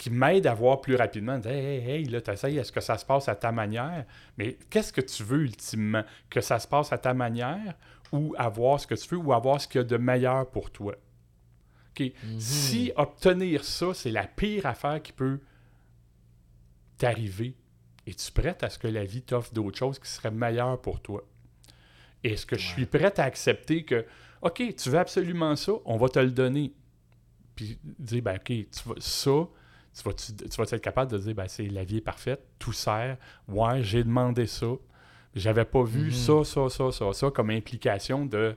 qui 0.00 0.08
m'aide 0.08 0.46
à 0.46 0.54
voir 0.54 0.80
plus 0.80 0.96
rapidement. 0.96 1.38
Dire, 1.38 1.52
Hey, 1.52 1.76
hey, 1.76 1.90
hey, 1.90 2.04
là, 2.06 2.22
t'essayes, 2.22 2.56
est-ce 2.56 2.72
que 2.72 2.80
ça 2.80 2.96
se 2.96 3.04
passe 3.04 3.28
à 3.28 3.34
ta 3.34 3.52
manière? 3.52 4.06
Mais 4.38 4.56
qu'est-ce 4.70 4.94
que 4.94 5.02
tu 5.02 5.22
veux 5.22 5.42
ultimement? 5.42 6.04
Que 6.30 6.40
ça 6.40 6.58
se 6.58 6.66
passe 6.66 6.90
à 6.90 6.96
ta 6.96 7.12
manière 7.12 7.74
ou 8.10 8.34
avoir 8.38 8.80
ce 8.80 8.86
que 8.86 8.94
tu 8.94 9.06
veux 9.10 9.20
ou 9.20 9.34
avoir 9.34 9.60
ce 9.60 9.68
qu'il 9.68 9.82
y 9.82 9.84
a 9.84 9.86
de 9.86 9.98
meilleur 9.98 10.48
pour 10.50 10.70
toi? 10.70 10.94
OK? 11.90 12.12
Si 12.38 12.92
obtenir 12.96 13.62
ça, 13.62 13.92
c'est 13.92 14.10
la 14.10 14.26
pire 14.26 14.64
affaire 14.64 15.02
qui 15.02 15.12
peut 15.12 15.38
t'arriver, 16.96 17.54
es-tu 18.06 18.32
prête 18.32 18.62
à 18.62 18.70
ce 18.70 18.78
que 18.78 18.88
la 18.88 19.04
vie 19.04 19.20
t'offre 19.20 19.52
d'autres 19.52 19.76
choses 19.76 19.98
qui 19.98 20.08
seraient 20.08 20.30
meilleures 20.30 20.80
pour 20.80 21.00
toi? 21.00 21.22
Est-ce 22.24 22.46
que 22.46 22.56
je 22.56 22.66
suis 22.66 22.86
prête 22.86 23.18
à 23.18 23.24
accepter 23.24 23.84
que, 23.84 24.06
OK, 24.40 24.62
tu 24.74 24.88
veux 24.88 24.98
absolument 24.98 25.56
ça, 25.56 25.72
on 25.84 25.98
va 25.98 26.08
te 26.08 26.18
le 26.18 26.30
donner? 26.30 26.72
Puis 27.54 27.78
dire, 27.82 28.22
ben, 28.22 28.36
OK, 28.36 28.46
tu 28.46 28.88
vas, 28.88 28.94
ça, 28.98 29.46
tu 29.96 30.02
vas, 30.04 30.12
tu, 30.12 30.34
tu 30.34 30.56
vas 30.56 30.64
être 30.64 30.76
capable 30.78 31.10
de 31.12 31.18
dire, 31.18 31.34
ben, 31.34 31.46
c'est 31.48 31.66
la 31.66 31.84
vie 31.84 31.98
est 31.98 32.00
parfaite, 32.02 32.42
tout 32.58 32.72
sert. 32.72 33.16
Ouais, 33.48 33.82
j'ai 33.82 34.04
demandé 34.04 34.46
ça. 34.46 34.66
J'avais 35.34 35.64
pas 35.64 35.82
vu 35.82 36.06
Mhm. 36.06 36.10
ça, 36.10 36.44
ça, 36.44 36.68
ça, 36.68 36.92
ça, 36.92 37.12
ça 37.12 37.30
comme 37.30 37.50
implication 37.50 38.26
de 38.26 38.54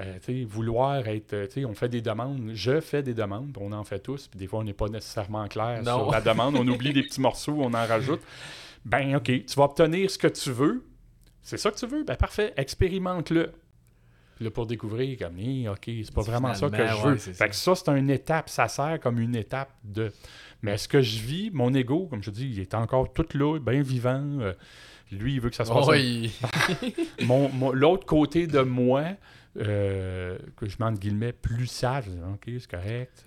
euh, 0.00 0.44
vouloir 0.46 1.06
être. 1.08 1.32
euh, 1.32 1.46
tu 1.46 1.54
sais, 1.54 1.64
on 1.64 1.74
fait 1.74 1.88
des 1.88 2.00
demandes. 2.02 2.50
Je 2.54 2.80
fais 2.80 3.02
des 3.02 3.14
demandes, 3.14 3.56
on 3.60 3.72
en 3.72 3.82
fait 3.84 3.98
tous. 3.98 4.28
Puis 4.28 4.38
des 4.38 4.46
fois, 4.46 4.60
on 4.60 4.64
n'est 4.64 4.72
pas 4.72 4.88
nécessairement 4.88 5.46
clair 5.48 5.82
Non. 5.82 5.98
sur 6.04 6.10
la 6.12 6.20
demande. 6.20 6.54
On 6.56 6.66
oublie 6.68 6.92
des 6.92 7.02
petits 7.02 7.20
morceaux, 7.20 7.56
on 7.58 7.74
en 7.74 7.86
rajoute. 7.86 8.20
Ben, 8.84 9.16
OK, 9.16 9.24
tu 9.24 9.54
vas 9.56 9.64
obtenir 9.64 10.08
ce 10.10 10.18
que 10.18 10.28
tu 10.28 10.52
veux. 10.52 10.84
C'est 11.42 11.56
ça 11.56 11.70
que 11.70 11.76
tu 11.76 11.86
veux? 11.86 12.04
Ben, 12.04 12.16
parfait, 12.16 12.52
expérimente-le. 12.56 13.50
Là, 14.40 14.50
pour 14.50 14.66
découvrir, 14.66 15.18
comme, 15.18 15.38
Hi, 15.38 15.68
OK, 15.68 15.82
c'est 15.86 16.14
pas 16.14 16.22
vraiment 16.22 16.54
ça 16.54 16.68
que 16.70 16.76
je 16.76 17.02
veux. 17.02 17.12
ouais, 17.12 17.18
fait 17.18 17.34
ça. 17.34 17.48
que 17.48 17.54
ça, 17.56 17.74
c'est 17.74 17.88
une 17.98 18.10
étape. 18.10 18.48
Ça 18.48 18.68
sert 18.68 19.00
comme 19.00 19.18
une 19.18 19.34
étape 19.34 19.70
de. 19.84 20.12
Mais 20.62 20.72
est-ce 20.74 20.86
que 20.88 21.00
je 21.02 21.18
vis, 21.20 21.50
mon 21.52 21.72
ego, 21.74 22.06
comme 22.08 22.22
je 22.22 22.30
dis, 22.30 22.48
il 22.48 22.60
est 22.60 22.74
encore 22.74 23.12
tout 23.12 23.26
là, 23.34 23.58
bien 23.58 23.82
vivant. 23.82 24.22
euh, 24.40 24.52
lui, 25.10 25.34
il 25.34 25.40
veut 25.40 25.50
que 25.50 25.56
ça 25.56 25.64
se 25.64 25.72
passe 25.72 25.86
il- 25.96 26.30
mon, 27.26 27.48
mon- 27.50 27.72
l'autre 27.72 28.06
côté 28.06 28.46
de 28.46 28.60
moi, 28.60 29.04
euh, 29.56 30.38
que 30.56 30.68
je 30.68 30.76
mets 30.78 30.84
entre 30.86 31.00
guillemets 31.00 31.32
plus 31.32 31.66
sage, 31.66 32.04
ok, 32.34 32.44
c'est 32.58 32.70
correct. 32.70 33.24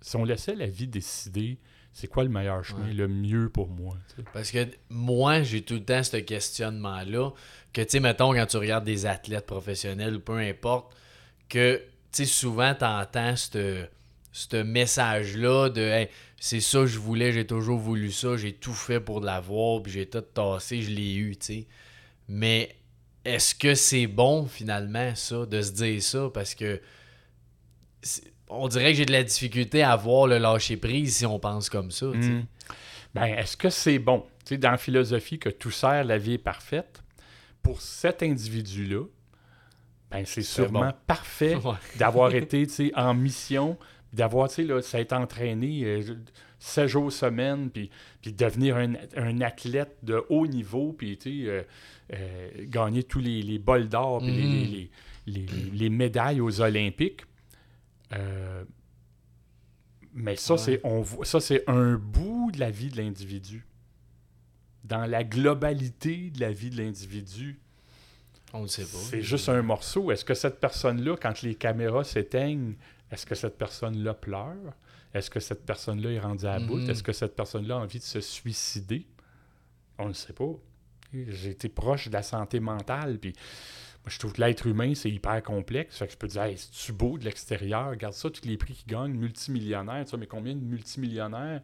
Si 0.00 0.16
on 0.16 0.24
laissait 0.24 0.54
la 0.54 0.66
vie 0.66 0.86
décider, 0.86 1.58
c'est 1.94 2.08
quoi 2.08 2.24
le 2.24 2.28
meilleur 2.28 2.62
chemin, 2.64 2.86
Ouais. 2.88 2.92
le 2.92 3.08
mieux 3.08 3.48
pour 3.48 3.68
moi. 3.68 3.96
Parce 4.32 4.50
que 4.50 4.66
moi, 4.90 5.42
j'ai 5.42 5.62
tout 5.62 5.74
le 5.74 5.84
temps 5.84 6.02
ce 6.02 6.16
questionnement-là. 6.18 7.30
Que, 7.72 7.80
tu 7.82 7.88
sais, 7.90 8.00
mettons, 8.00 8.34
quand 8.34 8.46
tu 8.46 8.56
regardes 8.58 8.84
des 8.84 9.06
athlètes 9.06 9.46
professionnels 9.46 10.16
ou 10.16 10.20
peu 10.20 10.36
importe, 10.38 10.94
que, 11.48 11.76
tu 11.76 11.84
sais, 12.12 12.24
souvent, 12.26 12.74
tu 12.74 12.84
entends 12.84 13.34
ce 13.36 14.62
message-là 14.62 15.70
de 15.70 15.80
Hey, 15.80 16.08
c'est 16.38 16.60
ça 16.60 16.80
que 16.80 16.86
je 16.86 16.98
voulais, 16.98 17.32
j'ai 17.32 17.46
toujours 17.46 17.78
voulu 17.78 18.10
ça, 18.12 18.36
j'ai 18.36 18.52
tout 18.52 18.72
fait 18.74 19.00
pour 19.00 19.20
l'avoir, 19.20 19.80
puis 19.82 19.92
j'ai 19.92 20.06
tout 20.06 20.20
tassé, 20.20 20.82
je 20.82 20.90
l'ai 20.90 21.14
eu, 21.14 21.36
tu 21.36 21.46
sais. 21.46 21.66
Mais 22.28 22.74
est-ce 23.24 23.54
que 23.54 23.74
c'est 23.76 24.06
bon, 24.08 24.46
finalement, 24.46 25.14
ça, 25.14 25.46
de 25.46 25.62
se 25.62 25.70
dire 25.72 26.02
ça? 26.02 26.28
Parce 26.34 26.54
que 26.56 26.80
c'est- 28.02 28.33
on 28.58 28.68
dirait 28.68 28.92
que 28.92 28.98
j'ai 28.98 29.06
de 29.06 29.12
la 29.12 29.22
difficulté 29.22 29.82
à 29.82 29.96
voir 29.96 30.26
le 30.26 30.38
lâcher-prise 30.38 31.16
si 31.16 31.26
on 31.26 31.38
pense 31.38 31.68
comme 31.70 31.90
ça. 31.90 32.06
Hmm. 32.06 32.44
Ben, 33.14 33.26
est-ce 33.26 33.56
que 33.56 33.70
c'est 33.70 33.98
bon? 33.98 34.24
Dans 34.50 34.70
la 34.72 34.76
philosophie 34.78 35.38
que 35.38 35.48
tout 35.48 35.70
sert, 35.70 36.04
la 36.04 36.18
vie 36.18 36.34
est 36.34 36.38
parfaite, 36.38 37.02
pour 37.62 37.80
cet 37.80 38.22
individu-là, 38.22 39.04
ben, 40.10 40.24
c'est 40.26 40.42
sûrement 40.42 40.86
bon. 40.88 40.92
parfait 41.06 41.54
Ouais. 41.64 41.74
d'avoir 41.98 42.34
été 42.34 42.66
en 42.94 43.14
mission, 43.14 43.78
d'avoir, 44.12 44.48
tu 44.48 44.68
sais, 44.82 45.12
entraîné 45.14 45.82
euh, 45.84 46.02
7 46.58 46.86
jours 46.88 47.12
semaine, 47.12 47.70
puis, 47.70 47.90
puis 48.20 48.32
devenir 48.32 48.76
un, 48.76 48.94
un 49.16 49.40
athlète 49.40 49.96
de 50.02 50.22
haut 50.28 50.46
niveau, 50.46 50.92
puis 50.92 51.16
tu 51.18 51.44
sais, 51.44 51.48
euh, 51.50 51.62
euh, 52.12 52.48
gagner 52.68 53.02
tous 53.02 53.20
les, 53.20 53.42
les 53.42 53.58
bols 53.58 53.88
d'or, 53.88 54.18
puis 54.20 54.30
les- 54.30 54.90
les- 55.26 55.46
les 55.72 55.88
médailles 55.88 56.40
aux 56.40 56.60
Olympiques. 56.60 57.22
Euh, 58.14 58.64
mais 60.12 60.36
ça, 60.36 60.54
Ouais. 60.54 60.58
c'est 60.58 60.80
on 60.84 61.00
voit- 61.00 61.24
ça, 61.24 61.40
c'est 61.40 61.64
un 61.68 61.94
bout 61.94 62.50
de 62.52 62.60
la 62.60 62.70
vie 62.70 62.88
de 62.88 62.96
l'individu. 62.96 63.66
Dans 64.84 65.06
la 65.06 65.24
globalité 65.24 66.30
de 66.30 66.40
la 66.40 66.52
vie 66.52 66.70
de 66.70 66.76
l'individu, 66.76 67.58
On 68.52 68.62
le 68.62 68.68
sait 68.68 68.82
pas. 68.82 68.98
c'est 68.98 69.22
juste 69.22 69.48
un 69.48 69.62
morceau. 69.62 70.10
Est-ce 70.12 70.24
que 70.24 70.34
cette 70.34 70.60
personne-là, 70.60 71.16
quand 71.20 71.42
les 71.42 71.54
caméras 71.54 72.04
s'éteignent, 72.04 72.74
est-ce 73.10 73.24
que 73.26 73.34
cette 73.34 73.56
personne-là 73.58 74.14
pleure? 74.14 74.74
Est-ce 75.14 75.30
que 75.30 75.40
cette 75.40 75.64
personne-là 75.64 76.10
est 76.10 76.20
rendue 76.20 76.46
à 76.46 76.58
bout? 76.60 76.76
Mhm. 76.76 76.90
Est-ce 76.90 77.02
que 77.02 77.12
cette 77.12 77.34
personne-là 77.34 77.76
a 77.76 77.78
envie 77.78 77.98
de 77.98 78.04
se 78.04 78.20
suicider? 78.20 79.06
On 79.98 80.08
ne 80.08 80.12
sait 80.12 80.32
pas. 80.32 80.50
J'ai 81.12 81.50
été 81.50 81.68
proche 81.68 82.08
de 82.08 82.12
la 82.12 82.22
santé 82.24 82.58
mentale, 82.60 83.18
puis 83.20 83.32
je 84.06 84.18
trouve 84.18 84.32
que 84.32 84.40
l'être 84.40 84.66
humain, 84.66 84.92
c'est 84.94 85.10
hyper 85.10 85.42
complexe. 85.42 85.96
Fait 85.98 86.06
que 86.06 86.12
je 86.12 86.16
peux 86.18 86.26
dire, 86.28 86.42
hey, 86.42 86.56
c'est-tu 86.58 86.92
beau 86.92 87.16
de 87.18 87.24
l'extérieur? 87.24 87.90
Regarde 87.90 88.14
ça, 88.14 88.28
tous 88.30 88.44
les 88.46 88.56
prix 88.56 88.74
qu'ils 88.74 88.92
gagnent, 88.92 89.14
multimillionnaires, 89.14 90.04
mais 90.18 90.26
combien 90.26 90.54
de 90.54 90.60
multimillionnaires 90.64 91.60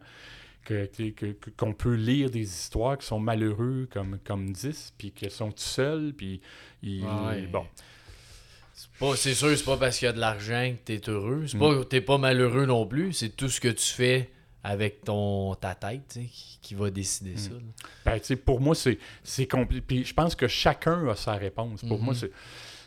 que- 0.65 0.85
que- 0.85 1.09
que- 1.09 1.31
que- 1.33 1.49
qu'on 1.51 1.73
peut 1.73 1.95
lire 1.95 2.29
des 2.29 2.41
histoires 2.43 2.97
qui 2.97 3.05
sont 3.07 3.19
malheureux 3.19 3.87
comme, 3.91 4.19
comme 4.23 4.51
10, 4.51 4.93
puis 4.97 5.11
qui 5.11 5.29
sont 5.29 5.49
tout 5.51 5.57
seuls, 5.57 6.13
puis 6.15 6.39
ils- 6.83 7.03
Ouais. 7.03 7.47
bon. 7.47 7.65
C'est 8.73 8.89
pas- 8.99 9.15
C'est 9.15 9.33
sûr, 9.35 9.55
c'est 9.55 9.63
pas 9.65 9.77
parce 9.77 9.99
qu'il 9.99 10.07
y 10.07 10.09
a 10.09 10.13
de 10.13 10.19
l'argent 10.19 10.73
que 10.73 10.93
t'es 10.95 11.09
heureux. 11.09 11.45
C'est 11.47 11.57
pas 11.59 11.85
t'es 11.85 12.01
pas 12.01 12.17
malheureux 12.17 12.65
non 12.65 12.87
plus. 12.87 13.13
C'est 13.13 13.29
tout 13.29 13.49
ce 13.49 13.61
que 13.61 13.67
tu 13.67 13.85
fais 13.85 14.31
avec 14.63 15.03
ton 15.03 15.55
ta 15.55 15.73
tête 15.75 16.19
qui, 16.31 16.59
qui 16.61 16.75
va 16.75 16.89
décider 16.91 17.35
ça. 17.37 17.49
là. 17.51 17.59
Ben, 18.05 18.19
pour 18.45 18.61
moi, 18.61 18.75
c'est, 18.75 18.99
c'est 19.23 19.45
compli- 19.51 19.81
Puis 19.81 20.05
je 20.05 20.13
pense 20.13 20.35
que 20.35 20.47
chacun 20.47 21.07
a 21.07 21.15
sa 21.15 21.33
réponse. 21.33 21.81
Pour 21.81 21.97
Mhm. 21.97 22.05
moi, 22.05 22.13
c'est, 22.13 22.31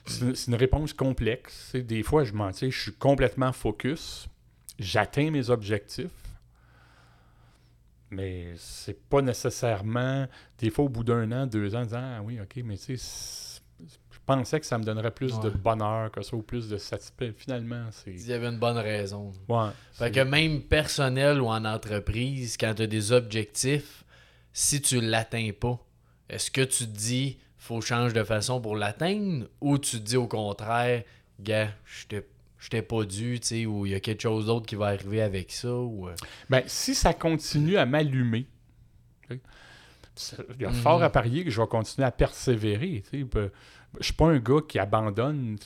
c'est, 0.07 0.47
une- 0.49 0.55
réponse 0.55 0.93
complexe. 0.93 1.53
Tu 1.73 1.79
sais, 1.79 1.83
des 1.83 2.03
fois, 2.03 2.25
je 2.25 2.33
m'en 2.33 2.53
je 2.53 2.69
suis 2.71 2.93
complètement 2.93 3.53
focus. 3.53 4.29
J'atteins 4.79 5.31
mes 5.31 5.51
objectifs. 5.51 6.11
Mais 8.11 8.55
c'est 8.57 9.01
pas 9.09 9.23
nécessairement. 9.23 10.27
Des 10.59 10.71
fois, 10.71 10.85
au 10.85 10.89
bout 10.89 11.03
d'un 11.05 11.31
an, 11.33 11.47
deux 11.47 11.75
ans, 11.75 11.81
en 11.81 11.85
disant 11.85 12.01
Ah 12.19 12.23
oui, 12.23 12.39
ok, 12.41 12.63
mais 12.65 12.77
tu 12.77 12.97
sais, 12.97 12.97
pensais 14.27 14.61
que 14.61 14.67
ça 14.67 14.79
me 14.79 14.85
donnerait 14.85 15.11
plus 15.11 15.39
de 15.41 15.51
bonheur 15.51 16.11
que 16.11 16.23
ça, 16.23 16.35
ou 16.37 16.43
plus 16.43 16.69
de 16.69 16.77
satisfaction. 16.79 17.35
Finalement, 17.37 17.87
c'est. 17.91 18.11
Il 18.13 18.27
y 18.27 18.33
avait 18.33 18.47
une 18.49 18.59
bonne 18.59 18.79
raison. 18.79 19.33
Ouais, 19.49 19.69
Fait 19.93 20.05
c'est- 20.07 20.11
que 20.13 20.21
même 20.21 20.63
personnel 20.63 21.41
ou 21.41 21.47
en 21.49 21.65
entreprise, 21.65 22.57
quand 22.57 22.75
tu 22.75 22.83
as 22.83 22.87
des 22.87 23.13
objectifs, 23.13 24.05
si 24.53 24.81
tu 24.81 25.01
l'atteins 25.01 25.51
pas, 25.59 25.79
est-ce 26.29 26.51
que 26.51 26.63
tu 26.63 26.85
te 26.87 26.97
dis 26.97 27.39
faut 27.57 27.81
changer 27.81 28.13
de 28.15 28.25
façon 28.25 28.61
pour 28.61 28.77
l'atteindre 28.77 29.47
ou 29.61 29.79
tu 29.79 29.99
te 29.99 30.05
dis 30.05 30.17
au 30.17 30.27
contraire, 30.29 31.03
gars, 31.41 31.71
je 31.87 32.07
t'ai- 32.69 32.83
pas 32.83 33.05
dû, 33.05 33.39
tu 33.41 33.47
sais, 33.47 33.67
ou 33.67 33.85
il 33.87 33.93
y 33.93 33.95
a 33.95 34.01
quelque 34.01 34.23
chose 34.23 34.47
d'autre 34.47 34.65
qui 34.67 34.75
va 34.75 34.87
arriver 34.87 35.21
avec 35.23 35.51
ça 35.53 35.75
ou 35.75 36.09
euh, 36.09 36.15
Ben, 36.51 36.63
si 36.67 36.95
ça 36.95 37.13
continue 37.15 37.77
à 37.77 37.85
m'allumer, 37.87 38.47
il 39.31 39.41
y 40.61 40.65
a 40.65 40.69
Mhm. 40.71 40.75
fort 40.75 41.03
à 41.03 41.11
parier 41.11 41.45
que 41.45 41.51
je 41.51 41.61
vais 41.61 41.67
continuer 41.67 42.07
à 42.07 42.11
persévérer. 42.13 43.03
tu 43.11 43.21
sais. 43.27 43.51
Je 44.01 44.05
suis 44.05 44.13
pas 44.15 44.27
un 44.27 44.39
gars 44.39 44.61
qui 44.67 44.79
abandonne. 44.79 45.57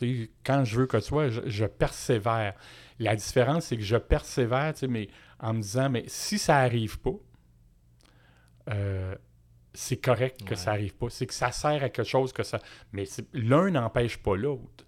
Quand 0.45 0.65
je 0.65 0.77
veux 0.81 0.87
que 0.87 0.97
tu 0.99 1.05
sois, 1.05 1.29
je, 1.29 1.41
je 1.47 1.65
persévère. 1.65 2.55
La 2.99 3.15
différence, 3.17 3.67
c'est 3.67 3.77
que 3.77 3.83
je 3.83 3.97
persévère, 3.97 4.75
mais 4.89 5.09
en 5.41 5.55
me 5.55 5.63
disant, 5.63 5.89
mais 5.89 6.05
si 6.09 6.39
ça 6.39 6.59
arrive 6.59 6.99
pas, 6.99 7.13
euh, 8.71 9.15
c'est 9.75 9.99
correct 9.99 10.43
que 10.45 10.51
Ouais. 10.51 10.57
ça 10.57 10.73
arrive 10.73 10.95
pas. 10.97 11.09
C'est 11.11 11.27
que 11.27 11.35
ça 11.35 11.53
sert 11.53 11.83
à 11.83 11.89
quelque 11.89 12.05
chose 12.05 12.33
que 12.33 12.43
ça. 12.43 12.59
Mais 12.93 13.05
l'un 13.33 13.71
n'empêche 13.71 14.17
pas 14.19 14.37
l'autre. 14.37 14.85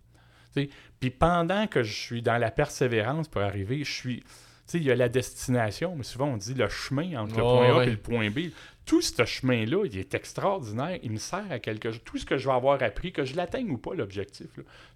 Puis 0.98 1.10
pendant 1.10 1.66
que 1.68 1.82
je 1.84 1.92
suis 1.92 2.22
dans 2.22 2.36
la 2.38 2.50
persévérance 2.50 3.28
pour 3.28 3.40
arriver, 3.42 3.84
je 3.84 3.92
suis. 3.92 4.24
Tu 4.70 4.78
sais, 4.78 4.78
il 4.78 4.84
y 4.84 4.90
a 4.92 4.94
la 4.96 5.08
destination, 5.08 5.96
mais 5.96 6.04
souvent 6.04 6.26
on 6.28 6.36
dit 6.36 6.54
le 6.54 6.68
chemin 6.68 7.20
entre 7.20 7.36
le 7.36 7.42
point 7.42 7.68
A 7.72 7.76
ouais. 7.78 7.86
et 7.88 7.90
le 7.90 7.96
point 7.96 8.30
B. 8.30 8.38
Tout 8.86 9.02
ce 9.02 9.24
chemin-là, 9.24 9.84
il 9.84 9.98
est 9.98 10.14
extraordinaire. 10.14 10.98
Il 11.02 11.12
me 11.12 11.16
sert 11.18 11.44
à 11.50 11.58
quelque 11.58 11.90
chose. 11.90 12.00
Tout 12.04 12.18
ce 12.18 12.26
que 12.26 12.38
je 12.38 12.48
vais 12.48 12.54
avoir 12.54 12.82
appris, 12.82 13.12
que 13.12 13.24
je 13.24 13.36
l'atteigne 13.36 13.70
ou 13.70 13.78
pas, 13.78 13.94
l'objectif, 13.94 14.46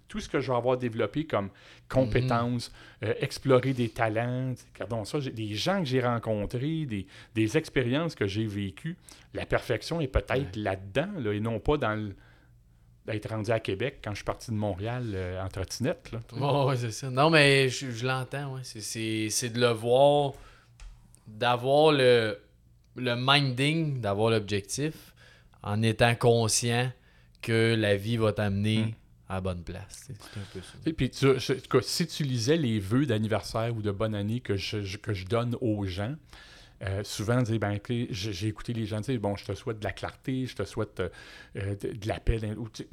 tout 0.07 0.19
ce 0.19 0.27
que 0.29 0.39
je 0.39 0.51
vais 0.51 0.57
avoir 0.57 0.77
développé 0.77 1.25
comme 1.25 1.49
compétences, 1.89 2.71
euh, 3.03 3.13
explorer 3.19 3.73
des 3.73 3.89
talents, 3.89 4.53
regardons 4.73 5.05
ça, 5.05 5.19
des 5.19 5.55
gens 5.55 5.79
que 5.79 5.85
j'ai 5.85 6.01
rencontrés, 6.01 6.85
des, 6.85 7.05
des 7.33 7.57
expériences 7.57 8.15
que 8.15 8.27
j'ai 8.27 8.45
vécues, 8.45 8.97
la 9.33 9.45
perfection 9.45 10.01
est 10.01 10.07
peut-être 10.07 10.55
là-dedans, 10.55 11.09
là, 11.19 11.33
et 11.33 11.39
non 11.39 11.59
pas 11.59 11.77
dans 11.77 11.95
le- 11.95 12.15
d'être 13.07 13.29
rendu 13.29 13.51
à 13.51 13.59
Québec 13.59 13.99
quand 14.03 14.11
je 14.11 14.15
suis 14.17 14.23
parti 14.25 14.51
de 14.51 14.55
Montréal 14.55 15.11
euh, 15.13 15.43
en 15.43 15.47
trottinette. 15.47 16.11
Ouais, 16.33 16.75
c'est 16.77 16.91
ça. 16.91 17.09
Non, 17.09 17.29
mais 17.29 17.69
je, 17.69 17.91
je 17.91 18.05
l'entends, 18.07 18.55
ouais. 18.55 18.61
C'est- 18.63 18.81
C'est 18.81 19.29
c'est 19.29 19.49
de 19.49 19.59
le 19.59 19.69
voir, 19.71 20.33
d'avoir 21.27 21.91
le, 21.91 22.37
le 22.95 23.15
minding, 23.17 23.99
d'avoir 24.01 24.29
l'objectif, 24.31 25.13
en 25.63 25.81
étant 25.81 26.15
conscient 26.15 26.91
que 27.41 27.75
la 27.75 27.95
vie 27.95 28.17
va 28.17 28.33
t'amener 28.33 28.77
Mm. 28.85 28.91
à 29.29 29.33
la 29.35 29.41
bonne 29.41 29.63
place. 29.63 30.07
C'est 30.07 30.13
un 30.39 30.43
peu 30.53 30.61
ça. 30.61 30.73
Et 30.85 30.93
puis, 30.93 31.09
tu- 31.09 31.39
je- 31.39 31.81
si 31.81 32.07
tu 32.07 32.23
lisais 32.23 32.57
les 32.57 32.79
vœux 32.79 33.05
d'anniversaire 33.05 33.75
ou 33.75 33.81
de 33.81 33.91
bonne 33.91 34.15
année 34.15 34.39
que 34.39 34.55
je, 34.55 34.81
je- 34.83 34.97
que 34.97 35.13
je 35.13 35.25
donne 35.25 35.55
aux 35.61 35.85
gens, 35.85 36.15
euh, 36.85 37.03
souvent, 37.03 37.41
dire, 37.41 37.57
ben, 37.59 37.79
j'ai 38.09 38.47
écouté 38.47 38.73
les 38.73 38.85
gens 38.85 38.99
dire, 38.99 39.19
bon, 39.19 39.35
je 39.35 39.45
te 39.45 39.53
souhaite 39.53 39.79
de 39.79 39.83
la 39.83 39.91
clarté, 39.91 40.45
je 40.45 40.55
te 40.55 40.63
souhaite 40.63 40.99
euh, 40.99 41.75
de, 41.75 41.93
de 41.93 42.07
la 42.07 42.19
paix, 42.19 42.39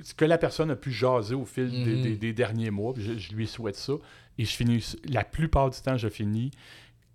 ce 0.02 0.14
que 0.14 0.24
la 0.24 0.38
personne 0.38 0.70
a 0.70 0.76
pu 0.76 0.90
jaser 0.92 1.34
au 1.34 1.44
fil 1.44 1.70
des, 1.70 1.94
Mhm. 1.96 2.02
des- 2.02 2.16
des 2.16 2.32
derniers 2.32 2.70
mois, 2.70 2.94
je, 2.96 3.18
je 3.18 3.32
lui 3.34 3.46
souhaite 3.46 3.76
ça. 3.76 3.94
Et 4.38 4.44
je 4.44 4.56
finis, 4.56 4.94
la 5.04 5.24
plupart 5.24 5.68
du 5.70 5.78
temps, 5.80 5.96
je 5.98 6.08
finis, 6.08 6.50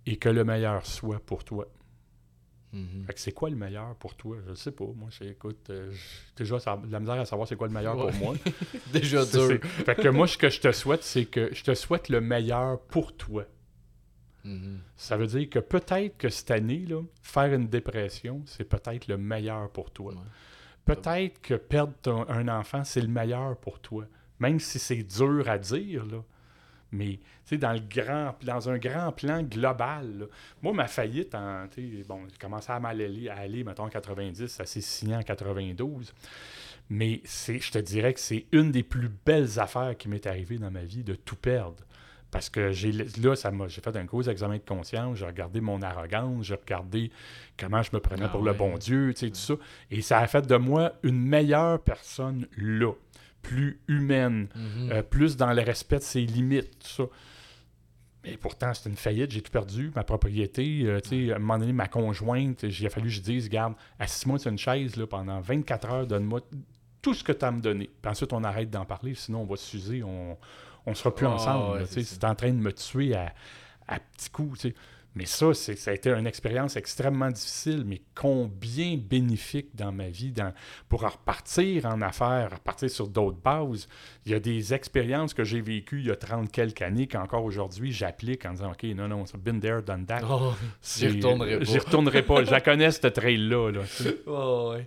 et 0.06 0.16
que 0.16 0.28
le 0.28 0.44
meilleur 0.44 0.86
soit 0.86 1.18
pour 1.18 1.42
toi. 1.44 1.66
Mhm. 2.72 3.06
Que 3.06 3.18
c'est 3.18 3.32
quoi 3.32 3.48
le 3.48 3.56
meilleur 3.56 3.94
pour 3.96 4.14
toi? 4.14 4.36
Je 4.44 4.50
ne 4.50 4.54
sais 4.54 4.70
pas. 4.72 4.84
Moi, 4.84 5.08
j'écoute, 5.10 5.70
euh, 5.70 5.90
j'ai 5.90 6.44
déjà 6.44 6.60
ça- 6.60 6.80
la 6.90 7.00
misère 7.00 7.14
à 7.18 7.24
savoir 7.24 7.48
c'est 7.48 7.56
quoi 7.56 7.66
le 7.66 7.72
meilleur 7.72 7.96
Ouais. 7.96 8.12
pour 8.12 8.20
moi. 8.20 8.34
Déjà 8.92 9.24
dur. 9.24 9.58
Fait 9.86 9.94
que 9.94 10.08
moi, 10.08 10.26
ce 10.26 10.36
que 10.36 10.50
je 10.50 10.60
te 10.60 10.70
souhaite, 10.72 11.02
c'est 11.02 11.24
que 11.24 11.48
je 11.54 11.64
te 11.64 11.74
souhaite 11.74 12.10
le 12.10 12.20
meilleur 12.20 12.78
pour 12.82 13.16
toi. 13.16 13.44
Mhm. 14.44 14.80
Ça 14.96 15.16
veut 15.16 15.26
dire 15.26 15.48
que 15.50 15.58
peut-être 15.58 16.16
que 16.16 16.28
cette 16.28 16.50
année, 16.50 16.84
là, 16.86 17.02
faire 17.22 17.52
une 17.52 17.68
dépression, 17.68 18.42
c'est 18.46 18.64
peut-être 18.64 19.08
le 19.08 19.18
meilleur 19.18 19.70
pour 19.70 19.90
toi. 19.90 20.12
Ouais. 20.12 20.20
Peut-être 20.84 21.40
que 21.42 21.54
perdre 21.54 21.92
ton- 22.02 22.28
un 22.28 22.48
enfant, 22.48 22.84
c'est 22.84 23.00
le 23.02 23.08
meilleur 23.08 23.56
pour 23.58 23.80
toi. 23.80 24.04
Même 24.40 24.58
si 24.60 24.78
c'est 24.78 25.02
dur 25.02 25.48
à 25.48 25.58
dire, 25.58 26.06
là. 26.06 26.22
Mais, 26.90 27.18
dans, 27.52 27.72
le 27.74 27.80
grand, 27.80 28.34
dans 28.42 28.70
un 28.70 28.78
grand 28.78 29.12
plan 29.12 29.42
global, 29.42 30.20
là. 30.20 30.26
moi, 30.62 30.72
ma 30.72 30.86
faillite, 30.86 31.34
en, 31.34 31.66
bon, 32.08 32.22
j'ai 32.30 32.38
commencé 32.40 32.72
à 32.72 32.80
mal 32.80 32.98
aller, 33.02 33.28
à 33.28 33.36
aller, 33.36 33.62
mettons, 33.62 33.84
en 33.84 33.88
90, 33.90 34.46
ça 34.46 34.64
s'est 34.64 34.80
signé 34.80 35.14
en 35.14 35.22
92. 35.22 36.14
Mais 36.88 37.20
c'est, 37.24 37.58
je 37.58 37.70
te 37.70 37.78
dirais 37.78 38.14
que 38.14 38.20
c'est 38.20 38.46
une 38.52 38.72
des 38.72 38.82
plus 38.82 39.10
belles 39.26 39.58
affaires 39.60 39.94
qui 39.98 40.08
m'est 40.08 40.26
arrivée 40.26 40.56
dans 40.56 40.70
ma 40.70 40.84
vie, 40.84 41.04
de 41.04 41.14
tout 41.14 41.36
perdre. 41.36 41.84
Parce 42.30 42.50
que 42.50 42.72
j'ai, 42.72 42.92
là, 42.92 43.34
ça 43.36 43.50
m'a, 43.50 43.68
j'ai 43.68 43.80
fait 43.80 43.96
un 43.96 44.04
gros 44.04 44.22
examen 44.22 44.56
de 44.56 44.62
conscience, 44.62 45.16
j'ai 45.18 45.24
regardé 45.26 45.60
mon 45.62 45.80
arrogance, 45.80 46.44
j'ai 46.44 46.54
regardé 46.56 47.10
comment 47.58 47.82
je 47.82 47.88
me 47.94 48.00
prenais 48.00 48.24
Ah 48.26 48.28
pour 48.28 48.42
le 48.42 48.52
bon 48.52 48.76
Dieu, 48.76 49.14
tu 49.14 49.20
sais, 49.20 49.30
tout 49.30 49.36
ça. 49.38 49.54
Et 49.90 50.02
ça 50.02 50.18
a 50.18 50.26
fait 50.26 50.46
de 50.46 50.56
moi 50.56 50.92
une 51.02 51.18
meilleure 51.18 51.80
personne 51.80 52.46
là, 52.58 52.92
plus 53.40 53.80
humaine, 53.88 54.48
Mhm. 54.54 54.92
euh, 54.92 55.02
plus 55.02 55.36
dans 55.38 55.52
le 55.54 55.62
respect 55.62 55.96
de 55.98 56.02
ses 56.02 56.20
limites, 56.20 56.78
tout 56.80 56.88
ça. 56.88 57.04
Mais 58.24 58.36
pourtant, 58.36 58.74
c'est 58.74 58.90
une 58.90 58.96
faillite, 58.96 59.30
j'ai 59.30 59.40
tout 59.40 59.50
perdu, 59.52 59.90
ma 59.94 60.04
propriété, 60.04 60.82
euh, 60.84 61.00
tu 61.00 61.26
sais, 61.28 61.32
à 61.32 61.36
un 61.36 61.38
moment 61.38 61.58
donné, 61.58 61.72
ma 61.72 61.86
conjointe, 61.86 62.64
il 62.64 62.86
a 62.86 62.90
fallu 62.90 63.06
que 63.06 63.12
je 63.14 63.20
dise, 63.22 63.48
garde, 63.48 63.74
assis-moi 63.98 64.38
sur 64.38 64.50
une 64.50 64.58
chaise 64.58 64.96
là, 64.96 65.06
pendant 65.06 65.40
24 65.40 65.90
heures, 65.90 66.06
donne-moi 66.06 66.40
tout 67.00 67.14
ce 67.14 67.22
que 67.24 67.32
tu 67.32 67.44
as 67.44 67.48
à 67.48 67.50
me 67.52 67.60
donner. 67.62 67.88
Puis 68.02 68.10
ensuite, 68.10 68.32
on 68.34 68.42
arrête 68.44 68.68
d'en 68.70 68.84
parler, 68.84 69.14
sinon 69.14 69.42
on 69.42 69.46
va 69.46 69.56
s'user, 69.56 70.02
on 70.02 70.36
on 70.88 70.94
sera 70.94 71.14
plus 71.14 71.26
Ah, 71.26 71.30
ensemble. 71.30 71.78
ouais, 71.80 71.86
c'est 71.86 72.24
en 72.24 72.34
train 72.34 72.48
de 72.50 72.54
me 72.56 72.72
tuer 72.72 73.14
à, 73.14 73.32
à 73.86 73.98
petits 73.98 74.30
coups. 74.30 74.66
Mais 75.14 75.26
ça, 75.26 75.52
ça 75.52 75.90
a 75.90 75.94
été 75.94 76.10
une 76.10 76.26
expérience 76.28 76.76
extrêmement 76.76 77.30
difficile, 77.30 77.82
mais 77.84 78.02
combien 78.14 78.96
bénéfique 78.96 79.74
dans 79.74 79.90
ma 79.90 80.08
vie 80.08 80.30
dans, 80.30 80.52
pour 80.88 81.02
repartir 81.02 81.86
en 81.86 82.00
affaires, 82.02 82.50
repartir 82.52 82.88
sur 82.88 83.08
d'autres 83.08 83.38
bases. 83.38 83.88
Il 84.26 84.32
y 84.32 84.34
a 84.34 84.38
des 84.40 84.74
expériences 84.74 85.34
que 85.34 85.42
j'ai 85.42 85.60
vécues 85.60 86.00
il 86.00 86.06
y 86.06 86.10
a 86.10 86.16
30 86.16 86.52
quelques 86.52 86.82
années 86.82 87.08
qu'encore 87.08 87.42
aujourd'hui, 87.44 87.90
j'applique 87.90 88.44
en 88.46 88.52
disant, 88.52 88.70
OK, 88.70 88.84
non, 88.94 89.08
non, 89.08 89.26
c'est 89.26 89.40
been 89.42 89.58
there, 89.60 89.82
done 89.82 90.06
that. 90.06 90.20
Oh, 90.28 90.52
C'est- 90.80 91.08
retournerai 91.08 91.58
pas. 91.58 91.64
J'y 91.64 91.78
retournerai 91.78 92.22
pas. 92.22 92.44
Je 92.44 92.50
la 92.50 92.60
connais, 92.60 92.90
cette 92.92 93.12
trail-là. 93.14 93.70
Là, 93.72 93.86
sais. 93.86 94.18
Ouais. 94.26 94.86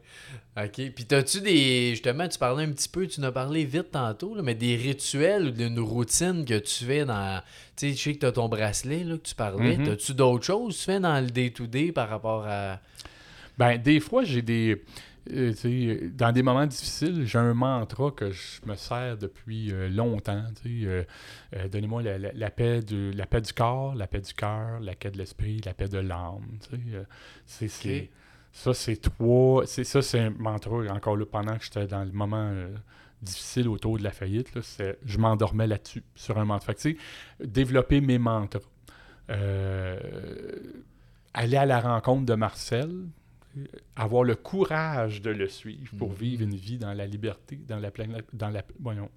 OK. 0.58 0.92
Puis 0.96 1.06
t'as-tu 1.06 1.42
des. 1.42 1.90
Justement, 1.92 2.28
tu 2.28 2.38
parlais 2.38 2.64
un 2.64 2.72
petit 2.72 2.90
peu, 2.90 3.08
tu 3.08 3.20
en 3.22 3.24
as 3.24 3.32
parlé 3.32 3.64
vite 3.66 3.92
tantôt, 3.92 4.36
là, 4.36 4.42
mais 4.44 4.54
des 4.56 4.76
rituels 4.76 5.48
ou 5.48 5.52
d'une 5.52 5.80
routine 5.80 6.46
que 6.46 6.58
tu 6.60 6.86
fais 6.86 7.06
dans. 7.06 7.42
Tu 7.82 7.88
sais, 7.90 7.94
je 7.98 8.02
sais 8.04 8.14
que 8.14 8.20
t'as 8.20 8.32
ton 8.32 8.48
bracelet 8.48 9.04
là, 9.04 9.18
que 9.18 9.24
tu 9.24 9.34
parlais. 9.36 9.78
Mhm. 9.78 9.86
T'as-tu 9.86 10.14
d'autres 10.14 10.46
choses 10.46 10.76
que 10.76 10.80
tu 10.80 10.86
fais 10.86 11.00
dans 11.00 11.20
le 11.20 11.30
day-to-day 11.32 11.92
par 11.92 12.10
rapport 12.10 12.46
à. 12.48 12.80
Ben, 13.58 13.78
des 13.78 14.00
fois, 14.00 14.24
j'ai 14.24 14.42
des. 14.44 14.84
euh, 15.32 15.52
tu 15.60 16.12
dans 16.16 16.32
des 16.32 16.44
moments 16.44 16.66
difficiles, 16.68 17.26
j'ai 17.26 17.38
un 17.40 17.54
mantra 17.56 18.12
que 18.12 18.30
je 18.32 18.60
me 18.66 18.76
sers 18.76 19.18
depuis 19.18 19.72
euh, 19.72 19.90
longtemps. 19.90 20.44
tu 20.62 20.88
euh, 20.88 21.04
Donnez-moi 21.72 22.04
la, 22.04 22.18
la- 22.20 22.32
la 22.34 22.50
paix 22.52 22.82
du, 22.82 23.12
la 23.14 23.26
paix 23.26 23.42
du 23.42 23.54
corps, 23.54 23.96
la 23.96 24.06
paix 24.08 24.22
du 24.22 24.34
cœur, 24.34 24.80
la 24.80 24.94
paix 24.96 25.10
de 25.12 25.18
l'esprit, 25.18 25.60
la 25.66 25.74
paix 25.74 25.88
de 25.88 25.98
l'âme. 26.00 26.46
tu 26.70 26.78
c'est, 27.46 28.10
ça, 28.54 28.74
c'est 28.74 28.98
trois. 29.02 29.66
Ça, 29.66 30.02
c'est 30.04 30.20
un 30.20 30.30
mantra, 30.30 30.78
encore 30.94 31.18
là, 31.18 31.26
pendant 31.26 31.58
que 31.58 31.64
j'étais 31.64 31.88
dans 31.88 32.04
le 32.04 32.12
moment 32.12 32.52
difficile 33.22 33.68
autour 33.68 33.98
de 33.98 34.04
la 34.04 34.12
faillite. 34.12 34.54
Là, 34.56 34.62
je 35.06 35.18
m'endormais 35.18 35.68
là-dessus, 35.68 36.04
sur 36.16 36.38
un 36.38 36.46
mantra. 36.46 36.68
Fait 36.68 36.76
que, 36.76 36.82
tu 36.82 36.98
sais, 37.40 37.46
développer 37.48 38.02
mes 38.02 38.18
mantras. 38.18 38.60
Euh, 39.30 40.00
aller 41.34 41.58
à 41.58 41.66
la 41.66 41.80
rencontre 41.80 42.26
de 42.26 42.34
Marcel, 42.36 42.92
avoir 43.96 44.24
le 44.24 44.36
courage 44.36 45.22
de 45.22 45.30
le 45.30 45.48
suivre 45.48 45.96
pour 45.98 46.10
Mhm. 46.10 46.16
vivre 46.16 46.44
une 46.44 46.56
vie 46.56 46.78
dans 46.78 46.94
la 46.94 47.06
liberté, 47.06 47.58
dans 47.68 47.80
la 47.80 47.92
pleine, 47.92 48.22
dans 48.34 48.50
la, 48.50 48.64
voyons, 48.80 49.10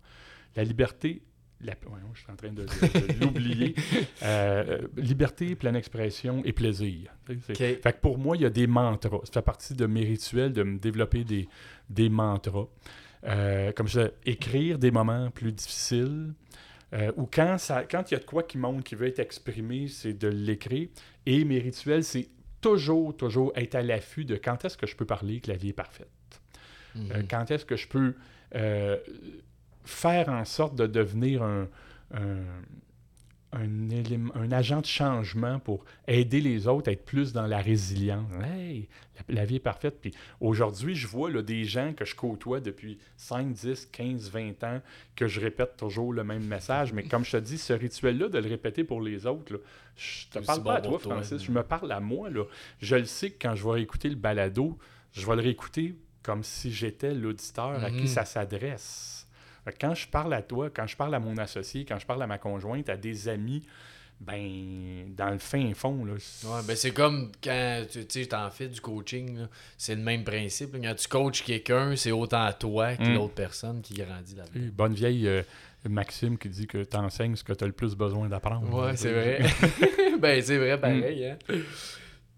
la 0.57 0.65
liberté, 0.65 1.23
la, 1.61 1.75
voyons, 1.87 2.07
je 2.15 2.21
suis 2.21 2.31
en 2.33 2.37
train 2.37 2.53
de, 2.53 2.63
de- 2.65 3.13
de 3.13 3.21
l'oublier, 3.21 3.75
Euh, 4.23 4.87
liberté, 4.97 5.55
pleine 5.57 5.77
expression 5.77 6.43
et 6.45 6.53
plaisir. 6.53 7.13
Fait 7.55 7.79
que 7.83 8.01
pour 8.01 8.19
moi, 8.19 8.37
il 8.37 8.43
y 8.43 8.47
a 8.47 8.51
des 8.51 8.67
mantras. 8.67 9.21
Ça 9.25 9.33
fait 9.35 9.43
partie 9.43 9.75
de 9.75 9.87
mes 9.87 10.05
rituels 10.05 10.53
de 10.53 10.63
me 10.63 10.79
développer 10.79 11.25
des, 11.25 11.49
des 11.89 12.09
mantras. 12.09 12.67
Euh, 13.27 13.72
comme 13.72 13.89
je 13.89 14.01
disais, 14.01 14.14
écrire 14.27 14.79
des 14.79 14.91
moments 14.91 15.31
plus 15.31 15.53
difficiles. 15.53 16.35
euh, 16.93 17.11
ou 17.16 17.27
quand 17.27 17.59
ça, 17.59 17.85
quand 17.85 18.11
il 18.11 18.14
y 18.14 18.16
a 18.16 18.20
de 18.20 18.25
quoi 18.25 18.43
qui 18.43 18.59
monte, 18.59 18.85
qui 18.85 18.95
veut 18.95 19.07
être 19.07 19.18
exprimé, 19.18 19.89
c'est 19.89 20.12
de 20.12 20.29
l'écrire. 20.29 20.89
Et 21.27 21.45
mes 21.45 21.59
rituels, 21.59 22.05
c'est 22.05 22.29
toujours, 22.61 23.16
toujours 23.16 23.53
être 23.57 23.75
à 23.75 23.83
l'affût 23.83 24.25
de 24.25 24.37
quand 24.37 24.64
est-ce 24.64 24.77
que 24.77 24.87
je 24.87 24.95
peux 24.95 25.07
parler 25.07 25.41
que 25.41 25.51
la 25.51 25.57
vie 25.57 25.70
est 25.70 25.72
parfaite. 25.72 26.09
Mhm. 26.95 27.11
Euh, 27.12 27.22
quand 27.29 27.51
est-ce 27.51 27.64
que 27.64 27.77
je 27.77 27.89
peux 27.89 28.14
faire 29.85 30.29
en 30.29 30.45
sorte 30.45 30.77
de 30.77 30.87
devenir 30.87 31.43
un, 31.43 31.68
un, 32.14 32.37
un 33.55 33.91
élément- 33.91 34.35
un 34.37 34.51
agent 34.53 34.81
de 34.81 34.87
changement 34.87 35.59
pour 35.59 35.85
aider 36.09 36.41
les 36.41 36.67
autres 36.67 36.89
à 36.89 36.93
être 36.93 37.05
plus 37.05 37.33
dans 37.33 37.47
la 37.47 37.59
résilience. 37.59 38.31
Hey, 38.45 38.89
la, 39.29 39.35
la 39.37 39.45
vie 39.45 39.57
est 39.57 39.61
parfaite. 39.61 39.99
Puis 40.01 40.13
aujourd'hui, 40.41 40.95
je 40.95 41.07
vois 41.07 41.31
là, 41.31 41.43
des 41.43 41.65
gens 41.65 41.93
que 41.95 42.05
je 42.05 42.15
côtoie 42.15 42.61
depuis 42.61 42.99
5, 43.17 43.53
10, 43.53 43.87
15, 43.93 44.31
20 44.31 44.65
ans 44.65 44.81
que 45.17 45.27
je 45.29 45.41
répète 45.41 45.77
toujours 45.77 46.13
le 46.13 46.25
même 46.25 46.45
message. 46.45 46.93
Mais 46.93 47.05
comme 47.05 47.25
je 47.25 47.33
te 47.33 47.37
dis, 47.39 47.59
ce 47.59 47.73
rituel-là, 47.73 48.29
de 48.29 48.39
le 48.39 48.49
répéter 48.49 48.85
pour 48.85 49.01
les 49.01 49.27
autres, 49.27 49.53
là, 49.55 49.59
je 49.97 50.27
te 50.29 50.39
parle 50.45 50.59
pas 50.63 50.65
bon 50.65 50.71
à 50.71 50.81
toi, 50.81 50.99
Francis. 50.99 51.43
Je 51.45 51.51
me 51.53 51.63
parle 51.63 51.93
à 51.93 52.01
moi. 52.01 52.31
Là. 52.31 52.45
Je 52.81 52.97
le 52.97 53.05
sais 53.05 53.31
que 53.31 53.39
quand 53.41 53.55
je 53.55 53.69
vais 53.69 53.83
écouter 53.83 54.09
le 54.09 54.17
balado, 54.17 54.79
je 55.13 55.25
vais 55.27 55.37
le 55.37 55.43
réécouter 55.43 55.95
comme 56.23 56.43
si 56.43 56.73
j'étais 56.73 57.15
l'auditeur 57.15 57.85
à 57.85 57.91
qui 57.91 58.01
Mhm. 58.03 58.07
ça 58.07 58.25
s'adresse. 58.25 59.24
Quand 59.81 59.95
je 59.95 60.07
parle 60.09 60.35
à 60.35 60.43
toi, 60.43 60.71
quand 60.71 60.87
je 60.87 60.97
parle 60.97 61.15
à 61.15 61.21
mon 61.21 61.37
associé, 61.39 61.85
quand 61.85 61.99
je 61.99 62.07
parle 62.07 62.23
à 62.23 62.27
ma 62.27 62.39
conjointe, 62.39 62.89
à 62.89 62.97
des 62.97 63.29
amis, 63.29 63.62
ben, 64.21 65.12
dans 65.17 65.31
le 65.31 65.39
fin 65.39 65.73
fond, 65.75 66.05
là, 66.05 66.12
Ouais, 66.12 66.61
ben 66.67 66.77
c'est 66.77 66.93
comme 66.93 67.33
quand 67.43 67.85
tu 68.09 68.27
t'en 68.29 68.49
fais 68.51 68.69
du 68.69 68.81
coaching, 68.81 69.47
c'est 69.77 69.95
le 69.97 70.03
même 70.03 70.23
principe. 70.25 70.77
Quand 70.81 70.95
tu 70.95 71.09
coaches 71.09 71.43
quelqu'un, 71.43 71.97
c'est 71.97 72.12
autant 72.12 72.51
toi 72.53 72.95
que 72.97 73.03
Mm. 73.03 73.15
l'autre 73.15 73.35
personne 73.35 73.83
qui 73.83 73.95
grandit 73.95 74.37
là-dedans. 74.37 74.71
bonne 74.73 74.95
vieille 74.95 75.27
euh, 75.29 75.43
Maxime 75.89 76.39
qui 76.39 76.49
dit 76.49 76.67
que 76.67 76.85
tu 76.85 76.97
enseignes 76.97 77.37
ce 77.37 77.45
que 77.45 77.53
tu 77.53 77.65
as 77.65 77.67
le 77.67 77.73
plus 77.73 77.95
besoin 77.97 78.29
d'apprendre. 78.29 78.73
Ouais, 78.73 78.97
c'est 78.97 79.12
vrai. 79.12 79.41
ben, 80.21 80.41
c'est 80.43 80.59
vrai, 80.59 80.81
pareil. 80.81 81.27
Hein? 81.27 81.37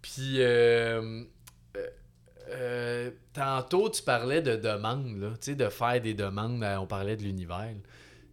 Puis, 0.02 0.36
euh, 0.40 1.22
euh, 2.50 3.10
tantôt, 3.32 3.88
tu 3.90 4.02
parlais 4.02 4.42
de 4.42 4.56
demandes, 4.56 5.16
là, 5.18 5.30
tu 5.32 5.36
sais, 5.52 5.54
de 5.54 5.68
faire 5.68 6.00
des 6.00 6.14
demandes. 6.14 6.62
euh, 6.62 6.76
On 6.78 6.86
parlait 6.86 7.16
de 7.16 7.22
l'univers. 7.22 7.74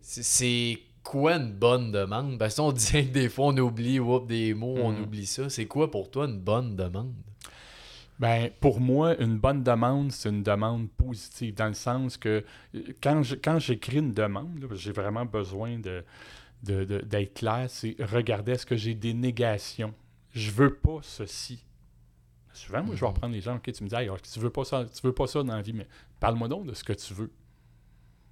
C'est- 0.01 0.79
quoi 1.03 1.35
une 1.35 1.51
bonne 1.51 1.91
demande? 1.91 2.39
Parce 2.39 2.55
qu'on 2.55 2.71
dit 2.71 3.07
que 3.07 3.11
des 3.11 3.27
fois 3.29 3.47
on 3.47 3.57
oublie 3.57 3.99
whoop, 3.99 4.25
des 4.27 4.53
mots, 4.53 4.77
on 4.77 4.91
Mhm. 4.93 5.01
oublie 5.03 5.25
ça. 5.25 5.49
C'est 5.49 5.65
quoi 5.65 5.91
pour 5.91 6.09
toi 6.09 6.25
une 6.25 6.39
bonne 6.39 6.75
demande? 6.77 7.13
Ben, 8.19 8.49
pour 8.61 8.79
moi, 8.79 9.19
une 9.21 9.37
bonne 9.37 9.63
demande, 9.63 10.11
c'est 10.13 10.29
une 10.29 10.43
demande 10.43 10.89
positive, 10.91 11.55
dans 11.55 11.67
le 11.67 11.73
sens 11.73 12.15
que 12.15 12.43
euh, 12.75 12.81
quand 13.01 13.21
je- 13.23 13.35
quand 13.35 13.59
j'écris 13.59 13.97
une 13.97 14.13
demande, 14.13 14.65
j'ai 14.75 14.91
vraiment 14.93 15.25
besoin 15.25 15.77
de, 15.79 16.03
de- 16.63 16.85
de- 16.85 16.99
d'être 17.01 17.33
clair, 17.33 17.65
c'est 17.67 17.95
regarder 17.99 18.53
est-ce 18.53 18.65
que 18.65 18.77
j'ai 18.77 18.93
des 18.93 19.13
négations. 19.13 19.93
Je 20.33 20.51
veux 20.51 20.73
pas 20.75 20.99
ceci. 21.01 21.65
Souvent, 22.53 22.83
moi, 22.83 22.95
je 22.95 23.01
vais 23.01 23.07
Mhm. 23.07 23.13
reprendre 23.13 23.33
les 23.33 23.41
gens, 23.41 23.55
ok, 23.55 23.71
tu 23.71 23.83
me 23.83 23.89
dis, 23.89 23.95
Hey, 23.95 24.09
tu 24.31 24.39
veux 24.39 24.49
pas 24.49 24.63
ça, 24.63 24.85
tu 24.85 25.01
veux 25.05 25.13
pas 25.13 25.27
ça 25.27 25.43
dans 25.43 25.55
la 25.55 25.61
vie, 25.61 25.73
mais 25.73 25.87
parle-moi 26.19 26.47
donc 26.47 26.65
de 26.67 26.73
ce 26.73 26.83
que 26.83 26.93
tu 26.93 27.13
veux. 27.13 27.31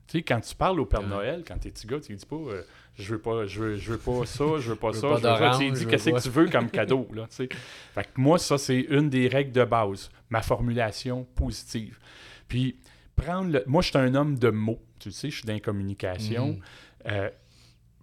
Tu 0.08 0.18
sais, 0.18 0.24
quand 0.24 0.42
tu 0.42 0.54
parles 0.56 0.80
au 0.80 0.86
Père 0.86 1.00
Ouais. 1.02 1.08
Noël, 1.08 1.44
quand 1.48 1.58
t'es 1.58 1.72
petit 1.72 1.88
gars, 1.88 2.00
tu 2.00 2.10
lui 2.12 2.18
dis 2.18 2.26
pas, 2.26 2.36
euh, 2.36 2.64
je 2.96 3.14
veux 3.14 3.20
pas, 3.22 3.46
je 3.46 3.60
veux, 3.62 3.76
je 3.78 3.92
veux 3.94 3.98
pas 3.98 4.26
ça, 4.26 4.44
je 4.60 4.70
veux 4.70 4.76
pas 4.76 4.92
ça, 4.94 5.02
pas 5.02 5.08
je 5.18 5.22
veux 5.22 5.52
ça. 5.52 5.58
Tu 5.58 5.72
dis 5.72 5.86
qu'est-ce 5.88 6.10
pas- 6.10 6.18
que 6.18 6.24
tu 6.24 6.30
veux 6.30 6.48
comme 6.50 6.70
cadeau, 6.70 7.08
là, 7.14 7.28
tu 7.30 7.36
sais. 7.36 7.50
Fait 7.94 8.04
que 8.04 8.10
moi, 8.20 8.38
ça, 8.38 8.58
c'est 8.58 8.80
une 8.82 9.10
des 9.10 9.28
règles 9.30 9.54
de 9.54 9.64
base, 9.64 10.10
ma 10.30 10.42
formulation 10.42 11.24
positive. 11.36 11.98
Puis, 12.48 12.76
prendre 13.16 13.52
le... 13.52 13.64
Moi, 13.68 13.82
je 13.82 13.88
suis 13.90 13.98
un 13.98 14.14
homme 14.16 14.38
de 14.38 14.50
mots, 14.50 14.82
tu 15.00 15.10
le 15.10 15.14
sais, 15.14 15.30
je 15.30 15.38
suis 15.38 15.46
dans 15.46 15.54
la 15.54 15.60
communication. 15.62 16.48
Mhm. 16.48 16.62
Euh, 17.08 17.30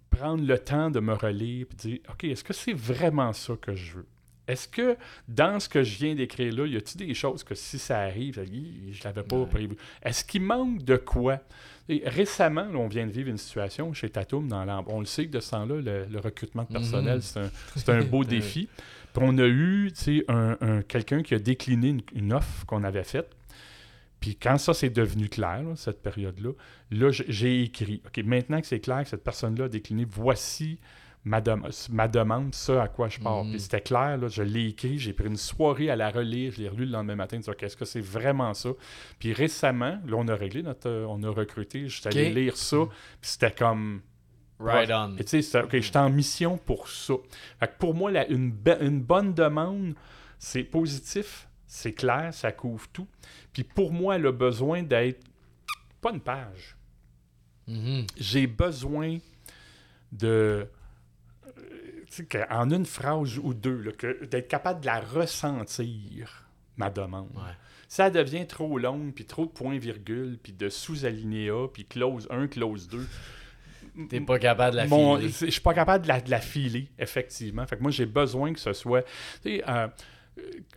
prendre 0.09 0.43
le 0.43 0.57
temps 0.57 0.89
de 0.89 0.99
me 0.99 1.13
relire 1.13 1.67
et 1.71 1.75
dire, 1.75 1.99
OK, 2.11 2.23
est-ce 2.23 2.43
que 2.43 2.53
c'est 2.53 2.73
vraiment 2.73 3.31
ça 3.33 3.53
que 3.61 3.75
je 3.75 3.97
veux? 3.97 4.07
Est-ce 4.49 4.67
que 4.67 4.97
dans 5.27 5.59
ce 5.59 5.69
que 5.69 5.83
je 5.83 5.97
viens 5.97 6.15
d'écrire 6.15 6.53
là, 6.53 6.65
y 6.65 6.75
a-t-il 6.75 7.07
des 7.07 7.13
choses 7.13 7.43
que 7.43 7.55
si 7.55 7.77
ça 7.79 7.99
arrive, 7.99 8.43
je 8.91 9.03
l'avais 9.03 9.23
pas 9.23 9.37
Ouais. 9.37 9.45
prévu? 9.47 9.75
Est-ce 10.03 10.23
qu'il 10.25 10.41
manque 10.41 10.83
de 10.83 10.97
quoi? 10.97 11.39
Et 11.87 12.03
récemment, 12.05 12.65
là, 12.65 12.77
on 12.77 12.87
vient 12.87 13.07
de 13.07 13.11
vivre 13.11 13.29
une 13.29 13.37
situation 13.37 13.93
chez 13.93 14.09
Tatum 14.09 14.47
dans 14.47 14.63
l'Ambre. 14.65 14.93
On 14.93 14.99
le 14.99 15.05
sait 15.05 15.25
que 15.25 15.31
de 15.31 15.39
ce 15.39 15.51
temps-là, 15.51 15.75
le, 15.81 16.05
le 16.05 16.19
recrutement 16.19 16.63
de 16.63 16.73
personnel, 16.73 17.17
Mhm. 17.35 17.49
c'est 17.75 17.89
un, 17.89 18.03
beau 18.03 18.23
défi. 18.25 18.67
Puis 19.13 19.23
on 19.25 19.37
a 19.39 19.47
eu 19.47 19.91
un, 20.27 20.57
un- 20.61 20.81
quelqu'un 20.83 21.23
qui 21.23 21.33
a 21.33 21.39
décliné 21.39 21.89
une, 21.89 22.01
une 22.13 22.33
offre 22.33 22.65
qu'on 22.67 22.83
avait 22.83 23.03
faite. 23.03 23.31
Puis 24.19 24.35
quand 24.35 24.57
ça 24.57 24.73
c'est 24.73 24.89
devenu 24.89 25.29
clair, 25.29 25.63
là, 25.63 25.75
cette 25.75 26.03
période-là, 26.03 26.51
là, 26.91 27.09
j'ai 27.11 27.63
écrit. 27.63 28.01
OK, 28.05 28.23
maintenant 28.25 28.59
que 28.61 28.67
c'est 28.67 28.81
clair 28.81 29.01
que 29.03 29.09
cette 29.09 29.23
personne-là 29.23 29.65
a 29.65 29.69
décliné, 29.69 30.05
voici 30.07 30.77
ma, 31.25 31.41
dem- 31.41 31.67
ma 31.91 32.07
demande, 32.07 32.55
ça 32.55 32.83
à 32.83 32.87
quoi 32.87 33.09
je 33.09 33.19
pars. 33.19 33.43
Mhm. 33.43 33.51
Puis 33.51 33.59
c'était 33.59 33.81
clair, 33.81 34.17
là, 34.17 34.27
je 34.27 34.41
l'ai 34.43 34.67
écrit, 34.67 34.97
j'ai 34.99 35.13
pris 35.13 35.27
une 35.27 35.35
soirée 35.37 35.89
à 35.89 35.95
la 35.95 36.09
relire, 36.09 36.51
je 36.53 36.61
l'ai 36.61 36.69
relu 36.69 36.85
le 36.85 36.91
lendemain 36.91 37.15
matin, 37.15 37.37
de 37.37 37.41
dire, 37.43 37.53
OK, 37.53 37.63
est-ce 37.63 37.77
que 37.77 37.85
c'est 37.85 38.01
vraiment 38.01 38.53
ça? 38.53 38.69
Puis 39.19 39.33
récemment, 39.33 39.99
là, 40.05 40.15
on 40.17 40.27
a 40.27 40.35
réglé 40.35 40.63
notre. 40.63 40.89
euh, 40.89 41.05
on 41.07 41.21
a 41.23 41.29
recruté, 41.29 41.87
je 41.87 41.99
suis 41.99 42.07
allé 42.07 42.29
lire 42.33 42.57
ça, 42.57 42.77
puis 43.21 43.29
c'était 43.29 43.51
comme. 43.51 44.01
Right 44.61 44.89
on. 44.91 45.15
Et 45.17 45.23
tu 45.23 45.29
sais, 45.29 45.41
c'est- 45.41 45.61
OK, 45.63 45.71
je 45.73 45.79
suis 45.79 45.97
en 45.97 46.09
mission 46.09 46.57
pour 46.57 46.87
ça. 46.89 47.13
Fait 47.59 47.67
que 47.67 47.77
pour 47.79 47.93
moi, 47.93 48.11
une, 48.29 48.51
bonne 49.01 49.33
demande, 49.33 49.93
c'est 50.37 50.63
positif, 50.65 51.47
c'est 51.65 51.93
clair, 51.93 52.33
ça 52.33 52.51
couvre 52.51 52.85
tout. 52.91 53.07
Puis 53.53 53.63
pour 53.63 53.91
moi, 53.93 54.15
elle 54.17 54.25
a 54.25 54.31
besoin 54.33 54.83
d'être 54.83 55.23
pas 56.01 56.11
une 56.11 56.19
page. 56.19 56.75
Mhm. 57.67 58.05
J'ai 58.17 58.47
besoin 58.47 59.17
de. 60.11 60.67
euh, 61.47 61.51
tu 61.53 61.53
sais, 61.53 61.53
que- 61.53 61.98
en 62.49 62.69
une 62.71 62.85
phrase 62.85 63.37
ou 63.37 63.53
deux, 63.53 63.93
d'être 64.29 64.47
capable 64.47 64.81
de 64.81 64.85
la 64.85 64.99
ressentir, 64.99 66.47
ma 66.77 66.89
demande. 66.89 67.29
Ouais. 67.35 67.51
Ça 67.87 68.09
devient 68.09 68.45
trop 68.45 68.77
long, 68.77 69.11
puis 69.13 69.25
trop 69.25 69.45
de 69.45 69.51
points-virgules, 69.51 70.37
puis 70.41 70.53
de 70.53 70.69
sous-alinéas, 70.69 71.67
puis 71.73 71.85
clause 71.85 72.27
1, 72.29 72.47
clause 72.47 72.87
2. 72.87 73.07
T'es 74.09 74.21
pas 74.21 74.39
capable 74.39 74.73
de 74.73 74.77
la 74.77 74.87
Mon- 74.87 75.17
filer. 75.17 75.29
Je 75.29 75.45
suis 75.51 75.61
pas 75.61 75.73
capable 75.73 76.03
de 76.03 76.07
la, 76.07 76.21
de 76.21 76.29
la 76.29 76.39
filer, 76.39 76.87
effectivement. 76.99 77.65
Fait 77.65 77.75
que 77.77 77.81
moi, 77.81 77.91
j'ai 77.91 78.05
besoin 78.05 78.53
que 78.53 78.59
ce 78.59 78.71
soit. 78.73 79.01
Tu 79.41 79.57
sais, 79.57 79.63
euh, 79.67 79.87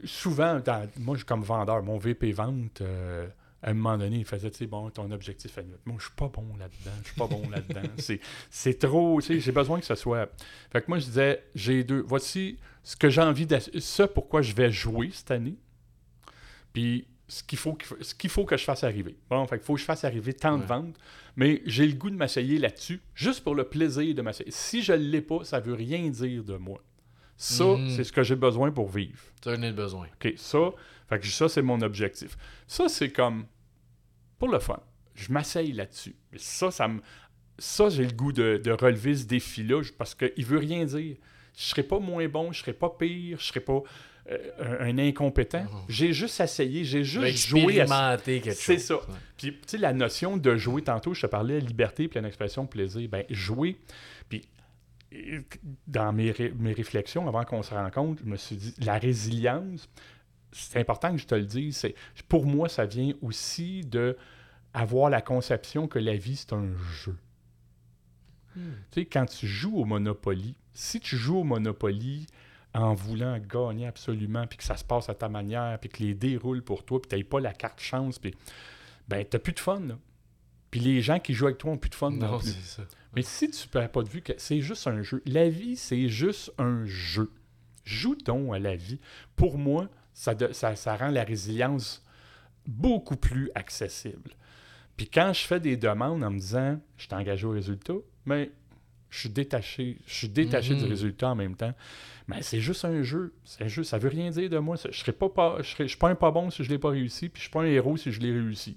souvent, 0.05 0.59
dans- 0.61 0.89
moi, 0.99 1.15
je 1.15 1.19
suis 1.19 1.27
comme 1.27 1.43
vendeur. 1.43 1.83
Mon 1.83 1.99
VP 1.99 2.33
vente, 2.33 2.81
euh, 2.81 3.29
à 3.63 3.71
un 3.71 3.75
moment 3.75 3.97
donné, 3.97 4.17
il 4.19 4.25
faisait, 4.25 4.51
tu 4.51 4.59
sais, 4.59 4.67
bon, 4.67 4.91
ton 4.91 5.11
objectif 5.13 5.57
annuel. 5.59 5.79
Moi, 5.85 5.97
je 5.99 6.05
suis 6.07 6.15
pas 6.15 6.29
bon 6.29 6.57
là-dedans. 6.59 6.97
Je 7.03 7.09
suis 7.09 7.17
pas 7.17 7.27
bon 7.29 7.49
là-dedans. 7.49 7.89
C'est- 8.51 8.79
trop. 8.79 9.21
Tu 9.21 9.27
sais, 9.29 9.41
j'ai 9.41 9.53
besoin 9.53 9.79
que 9.79 9.87
ce 9.87 9.95
soit. 9.95 10.29
Fait 10.73 10.81
que 10.83 10.87
moi, 10.89 10.99
je 10.99 11.05
disais, 11.07 11.45
j'ai 11.55 11.85
deux. 11.85 12.01
Voici 12.07 12.59
ce 12.83 12.97
que 12.97 13.09
j'ai 13.09 13.21
envie 13.23 13.47
de. 13.47 13.59
Ce 13.59 14.03
pourquoi 14.03 14.43
je 14.43 14.53
vais 14.55 14.73
jouer 14.73 15.11
cette 15.13 15.31
année. 15.31 15.55
Puis 16.73 17.07
ce 17.29 17.43
qu'il 17.43 17.59
faut, 17.59 17.75
que- 17.75 18.03
ce 18.03 18.15
qu'il 18.15 18.31
faut 18.31 18.45
que 18.45 18.57
je 18.57 18.65
fasse 18.65 18.85
arriver. 18.85 19.17
Bon, 19.31 19.47
fait 19.47 19.57
qu'il 19.59 19.65
faut 19.65 19.75
que 19.75 19.81
je 19.81 19.85
fasse 19.85 20.05
arriver 20.05 20.35
tant 20.35 20.59
de 20.59 20.65
ventes, 20.65 20.97
mais 21.37 21.63
j'ai 21.65 21.87
le 21.87 21.95
goût 21.95 22.11
de 22.11 22.17
m'essayer 22.17 22.59
là-dessus, 22.59 23.01
juste 23.15 23.43
pour 23.43 23.55
le 23.55 23.65
plaisir 23.65 24.15
de 24.15 24.23
m'essayer. 24.23 24.51
Si 24.51 24.83
je 24.83 24.93
ne 24.93 24.99
l'ai 24.99 25.23
pas, 25.23 25.45
ça 25.45 25.61
veut 25.61 25.75
rien 25.75 26.09
dire 26.11 26.45
de 26.45 26.57
moi. 26.57 26.83
Ça, 27.37 27.65
Mhm. 27.65 27.89
c'est 27.91 28.05
ce 28.05 28.13
que 28.13 28.23
j'ai 28.23 28.37
besoin 28.37 28.71
pour 28.71 28.89
vivre. 28.89 29.19
Tu 29.41 29.49
en 29.49 29.63
as 29.63 29.73
besoin. 29.73 30.07
OK, 30.23 30.35
ça, 30.37 30.71
fait 31.13 31.21
que 31.21 31.27
ça, 31.27 31.49
c'est 31.49 31.63
mon 31.63 31.81
objectif. 31.83 32.37
Ça, 32.67 32.89
c'est 32.89 33.11
comme 33.11 33.47
pour 34.39 34.49
le 34.49 34.59
fun. 34.59 34.81
Je 35.15 35.33
m'essaye 35.33 35.73
là-dessus. 35.73 36.17
Ça, 36.37 36.71
ça 36.71 36.89
me. 36.89 37.01
Ça, 37.59 37.91
j'ai 37.91 38.05
le 38.07 38.13
goût 38.13 38.33
de, 38.33 38.61
de 38.63 38.71
relever 38.71 39.15
ce 39.15 39.25
défi-là 39.27 39.83
parce 39.99 40.15
qu'il 40.15 40.45
veut 40.45 40.59
rien 40.59 40.85
dire. 40.85 41.17
Je 41.57 41.63
serai 41.65 41.83
pas 41.83 41.99
moins 41.99 42.27
bon, 42.29 42.51
je 42.51 42.61
serai 42.61 42.73
pas 42.73 42.89
pire, 42.89 43.39
je 43.39 43.45
serai 43.45 43.61
pas 43.61 43.83
euh, 44.31 44.77
un, 44.81 44.97
incompétent. 44.99 45.65
Mhm. 45.65 45.69
J'ai 45.89 46.13
juste 46.15 46.41
essayé, 46.41 46.83
j'ai 46.85 47.05
juste 47.05 47.47
joué 47.47 47.81
à 47.83 48.17
quelque 48.17 48.51
chose. 48.51 48.59
C'est 48.59 48.79
ça. 48.79 48.95
Ouais. 48.97 49.03
puis, 49.37 49.53
tu 49.53 49.59
sais, 49.67 49.79
la 49.79 49.93
notion 49.93 50.39
de 50.39 50.57
jouer, 50.57 50.81
tantôt, 50.83 51.13
je 51.13 51.21
te 51.21 51.27
parlais 51.27 51.61
liberté, 51.61 52.09
pleine 52.09 52.25
expression, 52.25 52.67
plaisir. 52.67 53.07
Ben, 53.11 53.25
jouer. 53.29 53.77
Puis, 54.31 54.49
dans 55.87 56.13
mes, 56.13 56.31
ré- 56.31 56.55
mes 56.59 56.73
réflexions, 56.73 57.29
avant 57.29 57.45
qu'on 57.45 57.63
se 57.63 57.75
rencontre, 57.75 58.23
je 58.25 58.31
me 58.31 58.37
suis 58.37 58.57
dit, 58.57 58.75
la 58.79 58.99
résilience, 58.99 59.89
c'est 60.53 60.79
important 60.81 61.13
que 61.13 61.19
je 61.19 61.27
te 61.27 61.35
le 61.35 61.45
dise. 61.47 61.77
c'est- 61.77 61.95
Pour 62.29 62.47
moi, 62.47 62.69
ça 62.69 62.85
vient 62.87 63.13
aussi 63.23 63.83
de 63.83 64.17
avoir 64.75 65.11
la 65.11 65.21
conception 65.21 65.87
que 65.89 65.99
la 65.99 66.15
vie, 66.17 66.37
c'est 66.37 66.53
un 66.53 66.71
jeu. 67.05 67.17
Hmm. 68.57 68.73
Tu 68.91 69.01
sais, 69.01 69.07
quand 69.07 69.27
tu 69.27 69.47
joues 69.47 69.77
au 69.79 69.85
Monopoly, 69.85 70.55
si 70.75 71.01
tu 71.01 71.17
joues 71.17 71.39
au 71.39 71.45
Monopoly 71.45 72.27
en 72.75 72.95
voulant 72.95 73.39
gagner 73.39 73.87
absolument, 73.87 74.47
puis 74.47 74.59
que 74.59 74.65
ça 74.65 74.77
se 74.77 74.85
passe 74.85 75.09
à 75.09 75.15
ta 75.15 75.29
manière, 75.29 75.79
puis 75.79 75.91
que 75.91 76.03
les 76.03 76.15
dés 76.15 76.37
roulent 76.37 76.63
pour 76.63 76.85
toi, 76.85 77.01
puis 77.01 77.09
tu 77.09 77.17
n'as 77.17 77.25
pas 77.25 77.41
la 77.41 77.53
carte 77.53 77.81
chance, 77.81 78.19
puis 78.19 78.35
ben, 79.09 79.25
tu 79.29 79.39
plus 79.39 79.53
de 79.53 79.61
fun. 79.61 79.81
Là. 79.81 79.99
Puis 80.71 80.81
les 80.81 81.03
gens 81.03 81.19
qui 81.19 81.35
jouent 81.35 81.47
avec 81.47 81.59
toi 81.59 81.73
ont 81.73 81.77
plus 81.79 81.91
de 81.91 81.95
fun 81.95 82.11
non, 82.11 82.33
Non, 82.33 82.39
plus. 82.39 82.51
ça. 82.63 82.83
Mais 83.15 83.21
si 83.23 83.51
tu 83.51 83.69
perds 83.69 83.91
pas 83.93 84.03
de 84.03 84.09
vue 84.09 84.23
que 84.23 84.33
c'est 84.39 84.61
juste 84.63 84.87
un 84.87 85.03
jeu, 85.03 85.23
la 85.27 85.49
vie, 85.51 85.77
c'est 85.77 86.09
juste 86.09 86.51
un 86.59 86.85
jeu. 86.87 87.31
Joue 87.85 88.15
donc 88.15 88.55
à 88.55 88.59
la 88.59 88.75
vie. 88.77 89.01
Pour 89.37 89.59
moi, 89.59 89.89
ça, 90.15 90.35
de- 90.35 90.53
ça, 90.53 90.77
ça 90.77 90.97
rend 90.97 91.09
la 91.11 91.25
résilience 91.25 92.05
beaucoup 92.67 93.17
plus 93.17 93.51
accessible. 93.55 94.31
Puis 94.97 95.09
quand 95.09 95.33
je 95.33 95.41
fais 95.47 95.59
des 95.61 95.77
demandes 95.77 96.23
en 96.23 96.31
me 96.31 96.39
disant 96.39 96.79
je 96.97 97.05
suis 97.07 97.15
engagé 97.15 97.47
au 97.47 97.51
résultat, 97.51 97.95
mais 98.27 98.51
je 99.11 99.19
suis 99.21 99.29
détaché, 99.31 99.99
je 100.07 100.15
suis 100.15 100.29
détaché 100.29 100.75
du 100.75 100.85
Mhm. 100.85 100.89
résultat 100.91 101.29
en 101.31 101.35
même 101.35 101.57
temps. 101.57 101.75
Mais 102.29 102.41
c'est 102.43 102.61
juste 102.61 102.85
un 102.85 103.03
jeu. 103.03 103.35
C'est 103.45 103.69
juste, 103.69 103.91
ça 103.91 103.99
veut 103.99 104.09
rien 104.09 104.31
dire 104.31 104.49
de 104.49 104.59
moi. 104.59 104.77
Je 104.91 104.97
serais 104.97 105.13
pas, 105.13 105.29
pas 105.29 105.57
je 105.61 105.71
serais, 105.71 105.85
je 105.85 105.89
suis 105.89 105.99
pas 105.99 106.09
un 106.09 106.15
pas 106.15 106.31
bon 106.31 106.51
si 106.51 106.63
je 106.65 106.71
l'ai 106.71 106.79
pas 106.79 106.91
réussi, 106.91 107.29
puis 107.29 107.41
je 107.41 107.45
suis 107.45 107.51
pas 107.51 107.63
un 107.63 107.67
héros 107.67 107.97
si 107.97 108.13
je 108.13 108.21
l'ai 108.21 108.33
réussi. 108.33 108.77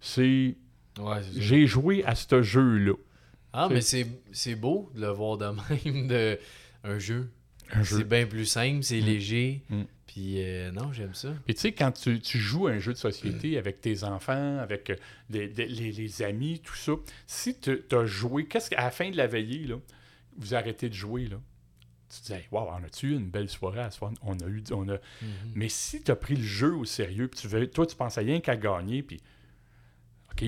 C'est 0.00 0.56
Ouais, 0.98 1.20
j'ai 1.36 1.66
joué 1.66 2.04
à 2.04 2.14
ce 2.14 2.40
jeu-là. 2.42 2.92
Ah, 3.52 3.66
c'est- 3.68 3.74
mais 3.74 3.80
c'est 3.80 4.06
c'est 4.32 4.54
beau 4.54 4.90
de 4.94 5.00
le 5.00 5.08
voir 5.08 5.38
de 5.38 5.46
même, 5.46 6.06
de 6.08 6.38
un 6.84 6.98
jeu. 6.98 7.30
Un 7.74 7.82
jeu. 7.82 7.98
C'est 7.98 8.04
bien 8.08 8.26
plus 8.26 8.46
simple, 8.46 8.82
c'est 8.82 9.00
Mm. 9.00 9.04
léger. 9.04 9.62
Mm. 9.68 9.82
Puis 10.06 10.34
euh, 10.44 10.70
non, 10.70 10.92
j'aime 10.92 11.14
ça. 11.14 11.34
Puis 11.44 11.54
tu 11.54 11.60
sais, 11.62 11.72
quand 11.72 11.90
tu, 11.90 12.20
tu 12.20 12.38
joues 12.38 12.68
à 12.68 12.72
un 12.72 12.78
jeu 12.78 12.92
de 12.92 12.98
société 12.98 13.58
avec 13.58 13.80
tes 13.80 14.04
enfants, 14.04 14.58
avec 14.58 14.90
euh, 14.90 14.96
des- 15.28 15.48
des- 15.48 15.66
les, 15.66 15.90
les 15.92 16.22
amis, 16.22 16.60
tout 16.60 16.76
ça, 16.76 16.92
si 17.26 17.58
tu 17.58 17.82
as 17.90 18.06
joué, 18.06 18.46
qu'est-ce 18.46 18.70
qu'à 18.70 18.82
la 18.82 18.90
fin 18.92 19.10
de 19.10 19.16
la 19.16 19.26
veillée, 19.26 19.66
là, 19.66 19.76
vous 20.36 20.54
arrêtez 20.54 20.88
de 20.88 20.94
jouer, 20.94 21.26
là, 21.26 21.36
tu 22.08 22.20
te 22.20 22.26
dis, 22.26 22.32
hey, 22.34 22.44
wow, 22.52 22.68
on 22.70 22.84
a-tu 22.84 23.08
eu 23.08 23.14
une 23.16 23.28
belle 23.28 23.48
soirée 23.48 23.80
à 23.80 23.90
ce 23.90 23.98
soir? 23.98 24.12
On 24.22 24.38
a 24.38 24.46
eu. 24.46 24.62
On 24.70 24.88
a... 24.88 24.92
Mhm. 24.92 24.98
Mais 25.56 25.68
si 25.68 26.00
tu 26.00 26.12
as 26.12 26.16
pris 26.16 26.36
le 26.36 26.42
jeu 26.44 26.72
au 26.76 26.84
sérieux, 26.84 27.26
puis 27.26 27.40
tu 27.40 27.48
veux, 27.48 27.66
toi, 27.68 27.84
tu 27.86 27.96
pensais 27.96 28.20
rien 28.20 28.38
qu'à 28.40 28.56
gagner, 28.56 29.02
puis. 29.02 29.20
OK, 30.30 30.44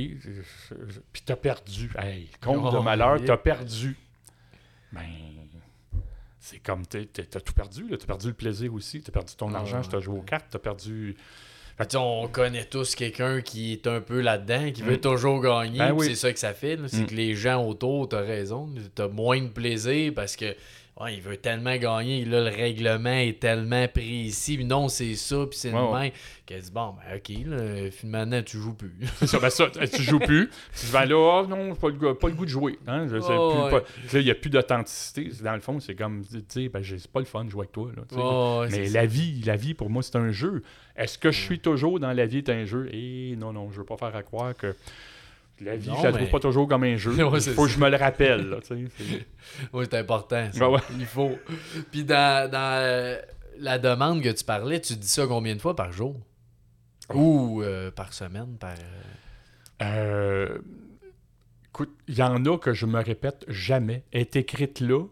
puis 1.12 1.22
tu 1.26 1.32
as 1.32 1.36
perdu. 1.36 1.90
Hey, 1.98 2.28
compte 2.40 2.72
de 2.72 2.76
Oh, 2.78 2.82
malheur, 2.82 3.16
yeah. 3.16 3.26
tu 3.26 3.30
as 3.32 3.36
perdu. 3.36 3.96
Ben. 4.92 5.02
C'est 6.48 6.60
comme, 6.60 6.86
tu 6.86 6.98
as 6.98 7.40
tout 7.40 7.52
perdu, 7.52 7.86
tu 7.88 7.94
as 7.94 7.98
perdu 8.06 8.28
le 8.28 8.34
plaisir 8.34 8.72
aussi, 8.72 9.02
tu 9.02 9.10
as 9.10 9.12
perdu 9.12 9.34
ton 9.34 9.52
Ah, 9.52 9.58
argent, 9.58 9.80
tu 9.82 9.96
as 9.96 10.00
joué 10.00 10.16
aux 10.16 10.22
cartes, 10.22 10.46
tu 10.48 10.56
as 10.56 10.60
perdu. 10.60 11.16
Fait 11.76 11.84
que, 11.84 11.88
tu 11.90 11.96
sais, 11.96 12.02
on 12.02 12.28
connaît 12.28 12.64
tous 12.66 12.94
quelqu'un 12.94 13.40
qui 13.42 13.72
est 13.72 13.86
un 13.88 14.00
peu 14.00 14.20
là-dedans, 14.20 14.70
qui 14.70 14.82
veut 14.82 14.94
Mm. 14.94 15.00
toujours 15.00 15.40
gagner. 15.42 15.78
Ben 15.78 15.90
oui. 15.92 16.06
C'est 16.06 16.14
ça 16.14 16.32
que 16.32 16.38
ça 16.38 16.54
fait. 16.54 16.78
C'est 16.86 17.00
Mm. 17.02 17.06
que 17.06 17.14
les 17.16 17.34
gens 17.34 17.64
autour, 17.66 18.08
t'as 18.08 18.20
raison, 18.20 18.68
t'as 18.94 19.08
moins 19.08 19.40
de 19.42 19.48
plaisir 19.48 20.12
parce 20.14 20.36
que 20.36 20.54
Il 21.10 21.20
veut 21.20 21.36
tellement 21.36 21.76
gagner, 21.76 22.24
là, 22.24 22.40
le 22.48 22.56
règlement 22.56 23.10
est 23.12 23.38
tellement 23.38 23.86
précis, 23.86 24.64
non, 24.64 24.88
c'est 24.88 25.14
ça, 25.14 25.44
puis 25.48 25.58
c'est 25.58 25.70
le 25.70 25.92
même. 25.92 26.10
Qu'elle 26.46 26.62
dit, 26.62 26.70
bon, 26.70 26.94
ben 26.94 27.16
ok, 27.18 27.46
là, 27.46 27.90
finalement, 27.90 28.42
tu 28.42 28.56
joues 28.56 28.72
plus. 28.72 28.94
C'est 29.18 29.26
ça, 29.26 29.38
ben 29.38 29.50
ça, 29.50 29.66
tu 29.68 30.02
joues 30.02 30.20
plus. 30.20 30.48
Tu 30.80 30.86
vas 30.86 31.04
là, 31.04 31.42
ah 31.44 31.46
non, 31.46 31.74
pas 31.74 31.88
le, 31.88 31.94
goût- 31.96 32.14
pas 32.14 32.28
le 32.28 32.34
goût 32.34 32.44
de 32.46 32.50
jouer. 32.50 32.78
Hein? 32.86 33.08
Je 33.10 33.20
sais 33.20 33.26
Oh, 33.36 33.50
plus, 33.52 33.62
ouais. 33.64 33.70
pas- 33.72 33.78
là, 34.14 34.20
il 34.20 34.24
n'y 34.24 34.30
a 34.30 34.34
plus 34.36 34.48
d'authenticité. 34.48 35.28
Dans 35.42 35.54
le 35.54 35.60
fond, 35.60 35.80
c'est 35.80 35.94
comme, 35.96 36.22
tu 36.24 36.38
sais, 36.48 36.68
ben, 36.70 36.82
c'est 36.82 37.10
pas 37.10 37.18
le 37.20 37.26
fun 37.26 37.44
de 37.44 37.50
jouer 37.50 37.62
avec 37.62 37.72
toi. 37.72 37.90
Là, 37.94 38.66
Mais 38.70 38.88
la 38.88 39.04
vie, 39.06 39.42
la 39.44 39.56
vie, 39.56 39.74
pour 39.74 39.90
moi, 39.90 40.02
c'est 40.02 40.16
un 40.16 40.30
jeu. 40.30 40.62
Est-ce 40.96 41.18
que 41.18 41.30
je 41.30 41.40
suis 41.40 41.58
toujours 41.58 42.00
dans 42.00 42.12
la 42.12 42.24
vie 42.26 42.38
est 42.38 42.48
un 42.48 42.64
jeu? 42.64 42.88
Et 42.92 43.34
non, 43.36 43.52
non, 43.52 43.70
je 43.70 43.78
veux 43.78 43.84
pas 43.84 43.96
faire 43.98 44.14
à 44.16 44.22
croire 44.22 44.56
que 44.56 44.74
la 45.60 45.76
vie, 45.76 45.88
Non, 45.88 45.96
je 45.98 46.02
la 46.04 46.12
mais- 46.12 46.18
trouve 46.18 46.30
pas 46.30 46.40
toujours 46.40 46.68
comme 46.68 46.82
un 46.84 46.96
jeu. 46.96 47.12
Ouais, 47.24 47.38
Il 47.40 47.52
faut 47.52 47.64
que 47.64 47.70
je 47.70 47.78
me 47.78 47.88
le 47.90 47.96
rappelle. 47.96 48.48
Là, 48.48 48.58
Oui, 49.72 49.86
c'est 49.90 49.98
important. 49.98 50.48
ça. 50.52 50.68
Ouais, 50.68 50.74
ouais. 50.76 50.82
Il 50.98 51.06
faut. 51.06 51.36
Puis 51.90 52.04
dans, 52.04 52.50
dans 52.50 52.78
euh, 52.82 53.18
la 53.58 53.78
demande 53.78 54.22
que 54.22 54.28
tu 54.30 54.44
parlais, 54.44 54.80
tu 54.80 54.94
dis 54.96 55.08
ça 55.08 55.26
combien 55.26 55.54
de 55.54 55.60
fois 55.60 55.74
par 55.76 55.92
jour? 55.92 56.20
Ou 57.14 57.62
euh, 57.62 57.90
par 57.90 58.12
semaine? 58.12 58.56
Par... 58.58 58.74
euh, 59.82 60.58
écoute, 61.68 61.94
il 62.08 62.14
y 62.18 62.22
en 62.22 62.44
a 62.46 62.58
que 62.58 62.72
je 62.74 62.86
me 62.86 63.00
répète 63.02 63.44
jamais. 63.48 64.04
Elle 64.12 64.22
est 64.22 64.36
écrite 64.36 64.80
là. 64.80 65.04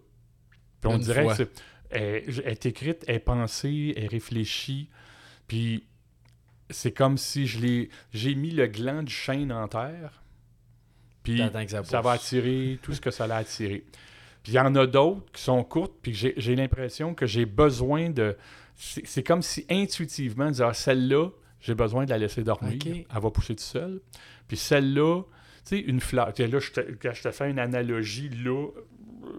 Puis 0.81 0.93
on 0.93 0.97
Une 0.97 1.03
dirait 1.03 1.23
fois. 1.23 1.33
que 1.37 1.45
c'est- 1.45 1.63
elle, 1.91 2.25
elle 2.45 2.53
est 2.53 2.67
écrite, 2.67 3.05
elle 3.07 3.17
est 3.17 3.19
pensée, 3.21 3.95
elle 3.97 4.05
est 4.05 4.09
réfléchie. 4.09 4.89
Puis 5.47 5.87
c'est 6.71 6.93
comme 6.93 7.17
si 7.19 7.47
je 7.47 7.61
l'ai. 7.61 7.91
J'ai 8.13 8.35
mis 8.35 8.51
le 8.51 8.67
gland 8.67 9.03
du 9.03 9.13
chêne 9.13 9.53
en 9.53 9.69
terre. 9.69 10.23
Puis 11.25 11.43
ça 11.69 11.83
ça 11.83 12.01
va 12.01 12.13
attirer 12.13 12.79
tout 12.83 12.93
ce 12.93 13.01
que 13.01 13.11
ça 13.11 13.25
a 13.25 13.37
attiré. 13.37 13.85
Puis 14.45 14.53
il 14.53 14.55
y 14.55 14.59
en 14.61 14.75
a 14.77 14.87
d'autres 14.87 15.33
qui 15.33 15.43
sont 15.43 15.65
courtes, 15.65 15.95
puis 16.03 16.15
j'ai 16.15 16.55
l'impression 16.55 17.15
que 17.15 17.27
j'ai 17.27 17.47
besoin 17.47 18.11
de. 18.11 18.37
C'est 18.77 19.23
comme 19.23 19.43
si 19.43 19.65
intuitivement, 19.71 20.51
dire 20.51 20.67
ah, 20.67 20.75
celle-là, 20.75 21.31
j'ai 21.61 21.75
besoin 21.75 22.05
de 22.05 22.11
la 22.11 22.19
laisser 22.19 22.43
dormir. 22.43 22.79
Elle 22.85 23.05
va 23.09 23.31
pousser 23.31 23.55
toute 23.55 23.61
seule. 23.61 24.01
Puis 24.47 24.59
celle-là, 24.59 25.23
tu 25.23 25.31
sais, 25.65 25.81
une 25.81 26.01
fleur. 26.01 26.35
Là, 26.37 26.59
je 26.59 26.71
te, 26.71 26.81
je 27.15 27.23
te 27.23 27.31
fais 27.31 27.51
une 27.51 27.59
analogie, 27.59 28.29
là, 28.29 28.69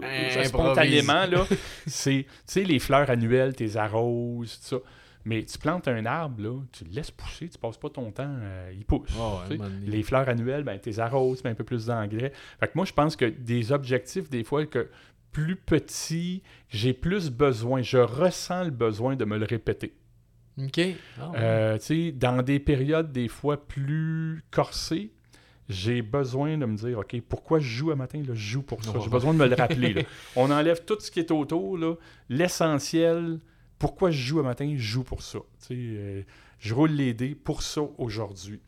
euh, 0.04 0.44
spontanément, 0.44 1.26
là, 1.28 1.46
c'est, 1.88 2.26
tu 2.28 2.34
sais, 2.48 2.64
les 2.64 2.80
fleurs 2.80 3.10
annuelles, 3.10 3.56
tes 3.56 3.76
arroses, 3.76 4.60
tout 4.60 4.78
ça. 4.78 4.78
Mais 5.26 5.44
tu 5.44 5.58
plantes 5.58 5.88
un 5.88 6.06
arbre, 6.06 6.42
là, 6.44 6.60
tu 6.72 6.84
le 6.84 6.92
laisses 6.92 7.10
pousser, 7.12 7.50
tu 7.50 7.58
passes 7.58 7.78
pas 7.78 7.90
ton 7.90 8.12
temps, 8.12 8.24
euh, 8.30 8.72
il 8.76 8.86
pousse. 8.86 9.10
Ouais, 9.16 9.48
tu 9.48 9.54
à 9.56 9.58
donné. 9.58 9.88
les 9.88 10.04
fleurs 10.04 10.30
annuelles, 10.30 10.64
ben, 10.64 10.78
tes 10.80 11.00
arroses, 11.00 11.42
tu 11.42 11.48
mets 11.48 11.52
un 11.52 11.56
peu 11.56 11.64
plus 11.64 11.88
d'engrais. 11.88 12.32
Fait 12.60 12.68
que 12.68 12.72
moi, 12.76 12.86
je 12.86 12.94
pense 12.94 13.16
que 13.16 13.26
des 13.26 13.72
objectifs, 13.72 14.30
des 14.30 14.44
fois, 14.44 14.66
que 14.68 14.88
plus 15.32 15.56
petits, 15.56 16.44
j'ai 16.70 16.94
plus 16.94 17.32
besoin, 17.32 17.82
je 17.82 17.98
ressens 17.98 18.66
le 18.66 18.70
besoin 18.70 19.16
de 19.16 19.26
me 19.26 19.38
le 19.38 19.46
répéter. 19.46 19.96
OK. 20.58 20.80
Ah, 21.20 21.30
ouais. 21.32 21.38
Euh, 21.40 21.78
tu 21.80 21.86
sais, 21.86 22.12
dans 22.12 22.42
des 22.42 22.60
périodes 22.60 23.12
des 23.12 23.28
fois 23.28 23.66
plus 23.68 24.44
corsées, 24.52 25.12
j'ai 25.68 26.04
besoin 26.04 26.58
de 26.58 26.66
me 26.66 26.78
dire, 26.78 27.00
OK, 27.00 27.20
pourquoi 27.28 27.58
je 27.60 27.68
joue 27.68 27.92
un 27.92 27.96
matin? 27.96 28.20
Là, 28.20 28.34
je 28.36 28.52
joue 28.52 28.62
pour 28.62 28.84
ça. 28.84 28.94
J'ai 29.04 29.10
besoin 29.10 29.34
de 29.34 29.40
me 29.40 29.48
le 29.48 29.56
rappeler. 29.60 29.94
là. 29.94 30.02
On 30.36 30.52
enlève 30.52 30.86
tout 30.86 30.98
ce 31.00 31.10
qui 31.10 31.20
est 31.20 31.32
autour. 31.32 31.78
là. 31.80 31.96
L'essentiel, 32.30 33.40
pourquoi 33.86 34.10
je 34.10 34.18
joue 34.18 34.40
un 34.40 34.44
matin? 34.44 34.74
Je 34.76 34.82
joue 34.82 35.04
pour 35.04 35.22
ça. 35.22 35.38
Euh, 35.70 36.24
je 36.58 36.74
roule 36.74 36.90
les 36.90 37.14
dés 37.14 37.36
pour 37.36 37.62
ça 37.62 37.82
aujourd'hui. 38.00 38.60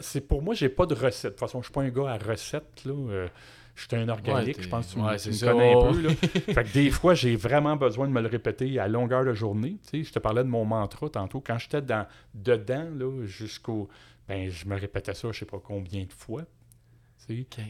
C'est 0.00 0.20
pour 0.20 0.42
moi, 0.42 0.54
j'ai 0.54 0.68
pas 0.68 0.86
de 0.86 0.94
recette. 0.94 1.24
De 1.24 1.28
toute 1.30 1.40
façon, 1.40 1.60
je 1.60 1.64
suis 1.66 1.72
pas 1.72 1.82
un 1.82 1.88
gars 1.88 2.12
à 2.12 2.18
recette. 2.18 2.84
Là. 2.84 2.92
Euh, 2.92 3.28
je 3.74 3.82
suis 3.82 3.96
un 3.96 4.08
organique, 4.08 4.62
je 4.62 4.68
pense 4.68 4.86
que 4.86 4.92
tu 4.92 4.98
me- 5.00 5.06
ouais, 5.06 5.16
tu 5.16 5.22
c'est 5.24 5.30
me 5.30 5.34
ça, 5.34 5.52
connais 5.52 5.74
un 5.74 5.92
peu. 5.92 6.00
Là. 6.02 6.10
fait 6.54 6.64
que 6.64 6.72
des 6.72 6.90
fois, 6.92 7.14
j'ai 7.14 7.34
vraiment 7.34 7.74
besoin 7.74 8.06
de 8.06 8.12
me 8.12 8.20
le 8.20 8.28
répéter 8.28 8.78
à 8.78 8.86
longueur 8.86 9.24
de 9.24 9.34
journée. 9.34 9.76
Je 9.92 10.08
te 10.12 10.20
parlais 10.20 10.44
de 10.44 10.48
mon 10.48 10.64
mantra 10.64 11.08
tantôt. 11.10 11.40
Quand 11.44 11.58
j'étais 11.58 11.82
dans, 11.82 12.06
dedans, 12.32 12.86
jusqu'au. 13.24 13.88
Ben, 14.28 14.48
je 14.50 14.66
me 14.66 14.76
répétais 14.78 15.14
ça, 15.14 15.32
je 15.32 15.40
sais 15.40 15.46
pas 15.46 15.58
combien 15.58 16.04
de 16.04 16.12
fois. 16.12 16.42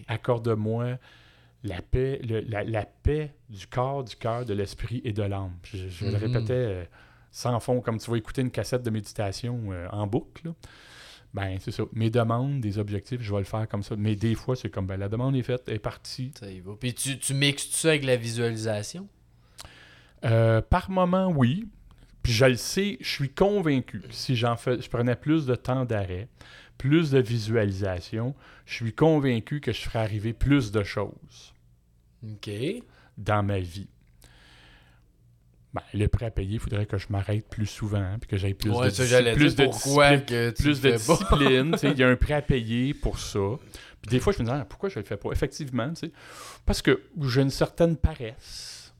Accorde-moi 0.06 0.98
la 1.64 1.80
paix, 1.82 2.20
le- 2.22 2.40
la, 2.40 2.64
la 2.64 2.84
paix 2.84 3.34
du 3.48 3.66
corps, 3.66 4.04
du 4.04 4.16
cœur, 4.16 4.44
de 4.44 4.54
l'esprit 4.54 5.00
et 5.04 5.12
de 5.12 5.22
l'âme. 5.22 5.52
Je, 5.64 5.88
je 5.88 6.04
le 6.06 6.12
Mhm. 6.12 6.16
répétais 6.16 6.52
euh, 6.52 6.84
sans 7.30 7.58
fond, 7.60 7.80
comme 7.80 7.98
tu 7.98 8.10
vas 8.10 8.16
écouter 8.16 8.42
une 8.42 8.50
cassette 8.50 8.82
de 8.82 8.90
méditation 8.90 9.60
euh, 9.70 9.86
en 9.90 10.06
boucle. 10.06 10.48
là. 10.48 10.54
Ben, 11.34 11.56
c'est 11.60 11.70
ça. 11.70 11.84
Mes 11.94 12.10
demandes, 12.10 12.60
des 12.60 12.76
objectifs, 12.78 13.22
je 13.22 13.32
vais 13.32 13.38
le 13.38 13.44
faire 13.44 13.66
comme 13.66 13.82
ça. 13.82 13.94
Mais 13.96 14.14
des 14.16 14.34
fois, 14.34 14.54
c'est 14.54 14.68
comme, 14.68 14.86
ben, 14.86 14.98
la 14.98 15.08
demande 15.08 15.34
est 15.34 15.42
faite, 15.42 15.62
elle 15.66 15.74
est 15.76 15.78
partie. 15.78 16.30
Ça 16.38 16.50
y 16.50 16.60
va. 16.60 16.72
Puis 16.78 16.92
tu, 16.92 17.18
tu 17.18 17.32
mixes 17.32 17.70
ça 17.70 17.88
avec 17.88 18.04
la 18.04 18.16
visualisation? 18.16 19.08
Euh, 20.24 20.60
par 20.60 20.90
moment, 20.90 21.28
oui. 21.28 21.66
Puis 22.22 22.32
je 22.32 22.44
le 22.44 22.56
sais, 22.56 22.98
je 23.00 23.08
suis 23.08 23.30
convaincu 23.30 24.00
que 24.00 24.12
si 24.12 24.36
j'en 24.36 24.56
fais, 24.56 24.80
je 24.80 24.88
prenais 24.88 25.16
plus 25.16 25.44
de 25.46 25.54
temps 25.56 25.84
d'arrêt, 25.84 26.28
plus 26.82 27.12
de 27.12 27.20
visualisation, 27.20 28.34
je 28.66 28.74
suis 28.74 28.92
convaincu 28.92 29.60
que 29.60 29.70
je 29.70 29.82
ferais 29.82 30.00
arriver 30.00 30.32
plus 30.32 30.72
de 30.72 30.82
choses 30.82 31.54
dans 33.16 33.44
ma 33.44 33.60
vie. 33.60 33.86
Ben, 35.72 35.82
le 35.94 36.08
prêt 36.08 36.26
à 36.26 36.30
payer, 36.32 36.54
il 36.54 36.58
faudrait 36.58 36.86
que 36.86 36.98
je 36.98 37.06
m'arrête 37.10 37.48
plus 37.48 37.66
souvent, 37.66 38.16
puis 38.20 38.28
que 38.28 38.36
j'aille 38.36 38.54
plus 38.54 38.70
ouais, 38.70 38.86
de 38.86 38.90
ça, 38.90 39.22
plus 39.32 39.54
de 39.54 39.64
pourquoi 39.64 40.16
discipline- 40.16 40.24
que 40.26 40.50
tu 40.50 40.62
plus 40.64 40.80
de 40.80 40.90
discipline. 40.90 41.76
Il 41.84 41.98
y 41.98 42.02
a 42.02 42.08
un 42.08 42.16
prêt 42.26 42.34
à 42.34 42.42
payer 42.42 42.94
pour 42.94 43.20
ça. 43.20 43.38
Puis 44.02 44.10
des 44.10 44.18
fois, 44.18 44.32
je 44.32 44.40
me 44.42 44.44
dis, 44.48 44.50
Ah, 44.52 44.66
pourquoi 44.68 44.88
je 44.88 44.98
le 44.98 45.04
fais 45.04 45.16
pas? 45.16 45.30
Effectivement, 45.30 45.92
parce 46.66 46.82
que 46.82 47.00
j'ai 47.22 47.42
une 47.42 47.50
certaine 47.50 47.96
paresse. 47.96 48.92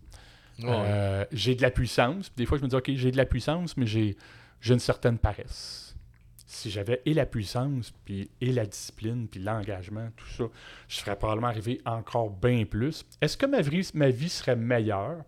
Ouais. 0.60 0.68
Euh, 0.70 1.24
j'ai 1.32 1.56
de 1.56 1.62
la 1.62 1.72
puissance. 1.72 2.28
Puis 2.28 2.44
des 2.44 2.46
fois, 2.46 2.58
je 2.58 2.62
me 2.62 2.68
dis, 2.68 2.76
OK, 2.76 2.92
j'ai 2.94 3.10
de 3.10 3.16
la 3.16 3.26
puissance, 3.26 3.76
mais 3.76 3.86
j'ai, 3.86 4.16
j'ai 4.60 4.72
une 4.72 4.80
certaine 4.80 5.18
paresse. 5.18 5.91
Si 6.54 6.70
j'avais 6.70 7.00
et 7.06 7.14
la 7.14 7.24
puissance, 7.24 7.92
puis 8.04 8.30
et 8.42 8.52
la 8.52 8.66
discipline, 8.66 9.26
puis 9.26 9.40
l'engagement, 9.40 10.10
tout 10.16 10.26
ça, 10.26 10.44
je 10.86 10.96
serais 10.96 11.16
probablement 11.16 11.46
arrivé 11.48 11.80
encore 11.86 12.28
bien 12.28 12.66
plus. 12.66 13.06
Est-ce 13.22 13.38
que 13.38 13.46
ma 13.46 13.62
vie, 13.62 13.88
ma 13.94 14.10
vie 14.10 14.28
serait 14.28 14.54
meilleure? 14.54 15.24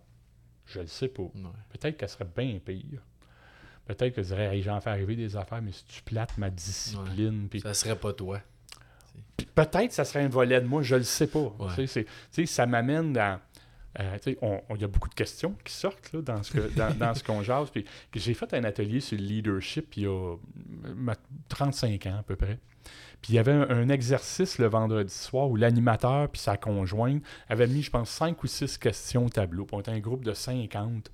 Je 0.67 0.81
le 0.81 0.87
sais 0.87 1.07
pas. 1.07 1.23
Ouais. 1.23 1.31
Peut-être 1.69 1.97
qu'elle 1.97 2.09
serait 2.09 2.27
bien 2.37 2.59
pire. 2.63 3.01
Peut-être 3.87 4.13
que 4.15 4.21
je 4.21 4.27
dirais, 4.27 4.55
hey, 4.55 4.61
j'en 4.61 4.79
fais 4.81 4.91
arriver 4.91 5.15
des 5.15 5.35
affaires, 5.35 5.63
mais 5.63 5.71
si 5.71 5.83
tu 5.85 6.03
plates 6.03 6.37
ma 6.37 6.51
discipline. 6.51 7.47
puis- 7.49 7.61
Ça 7.61 7.73
serait 7.73 7.95
pas 7.97 8.13
toi. 8.13 8.39
Peut-être 9.55 9.87
que 9.87 9.93
ça 9.93 10.05
serait 10.05 10.23
un 10.23 10.29
volet 10.29 10.61
de 10.61 10.67
moi, 10.67 10.81
je 10.83 10.95
le 10.95 11.03
sais 11.03 11.27
pas. 11.27 11.39
Ouais. 11.39 11.69
Tu 11.69 11.75
sais, 11.75 11.87
c'est- 11.87 12.03
tu 12.03 12.11
sais, 12.31 12.45
ça 12.45 12.65
m'amène 12.65 13.13
dans. 13.13 13.39
euh, 13.97 14.17
sais, 14.21 14.37
on- 14.41 14.61
on- 14.69 14.75
Il 14.75 14.81
y 14.81 14.83
a 14.83 14.87
beaucoup 14.89 15.07
de 15.07 15.13
questions 15.13 15.55
qui 15.63 15.71
sortent 15.71 16.11
là, 16.11 16.21
dans 16.21 16.43
ce 16.43 16.51
que- 16.51 16.67
dans, 16.75 16.93
dans 16.97 17.13
ce 17.13 17.23
qu'on 17.23 17.41
jase. 17.41 17.69
J'ai 18.13 18.33
fait 18.33 18.53
un 18.53 18.65
atelier 18.65 18.99
sur 18.99 19.17
le 19.17 19.23
leadership 19.23 19.95
il 19.95 20.03
y 20.03 20.05
a 20.07 20.35
35 21.49 22.05
ans 22.07 22.17
à 22.19 22.23
peu 22.23 22.35
près. 22.35 22.59
Puis 23.21 23.33
il 23.33 23.35
y 23.35 23.39
avait 23.39 23.51
un, 23.53 23.69
un 23.69 23.89
exercice 23.89 24.59
le 24.59 24.67
vendredi 24.67 25.13
soir 25.13 25.49
où 25.49 25.55
l'animateur 25.55 26.29
puis 26.29 26.39
sa 26.41 26.57
conjointe 26.57 27.23
avaient 27.49 27.67
mis, 27.67 27.81
je 27.81 27.89
pense, 27.89 28.09
5 28.11 28.43
ou 28.43 28.47
6 28.47 28.77
questions 28.77 29.25
au 29.25 29.29
tableau. 29.29 29.65
Puis 29.65 29.75
on 29.75 29.79
était 29.79 29.91
un 29.91 29.99
groupe 29.99 30.23
de 30.23 30.33
50. 30.33 31.11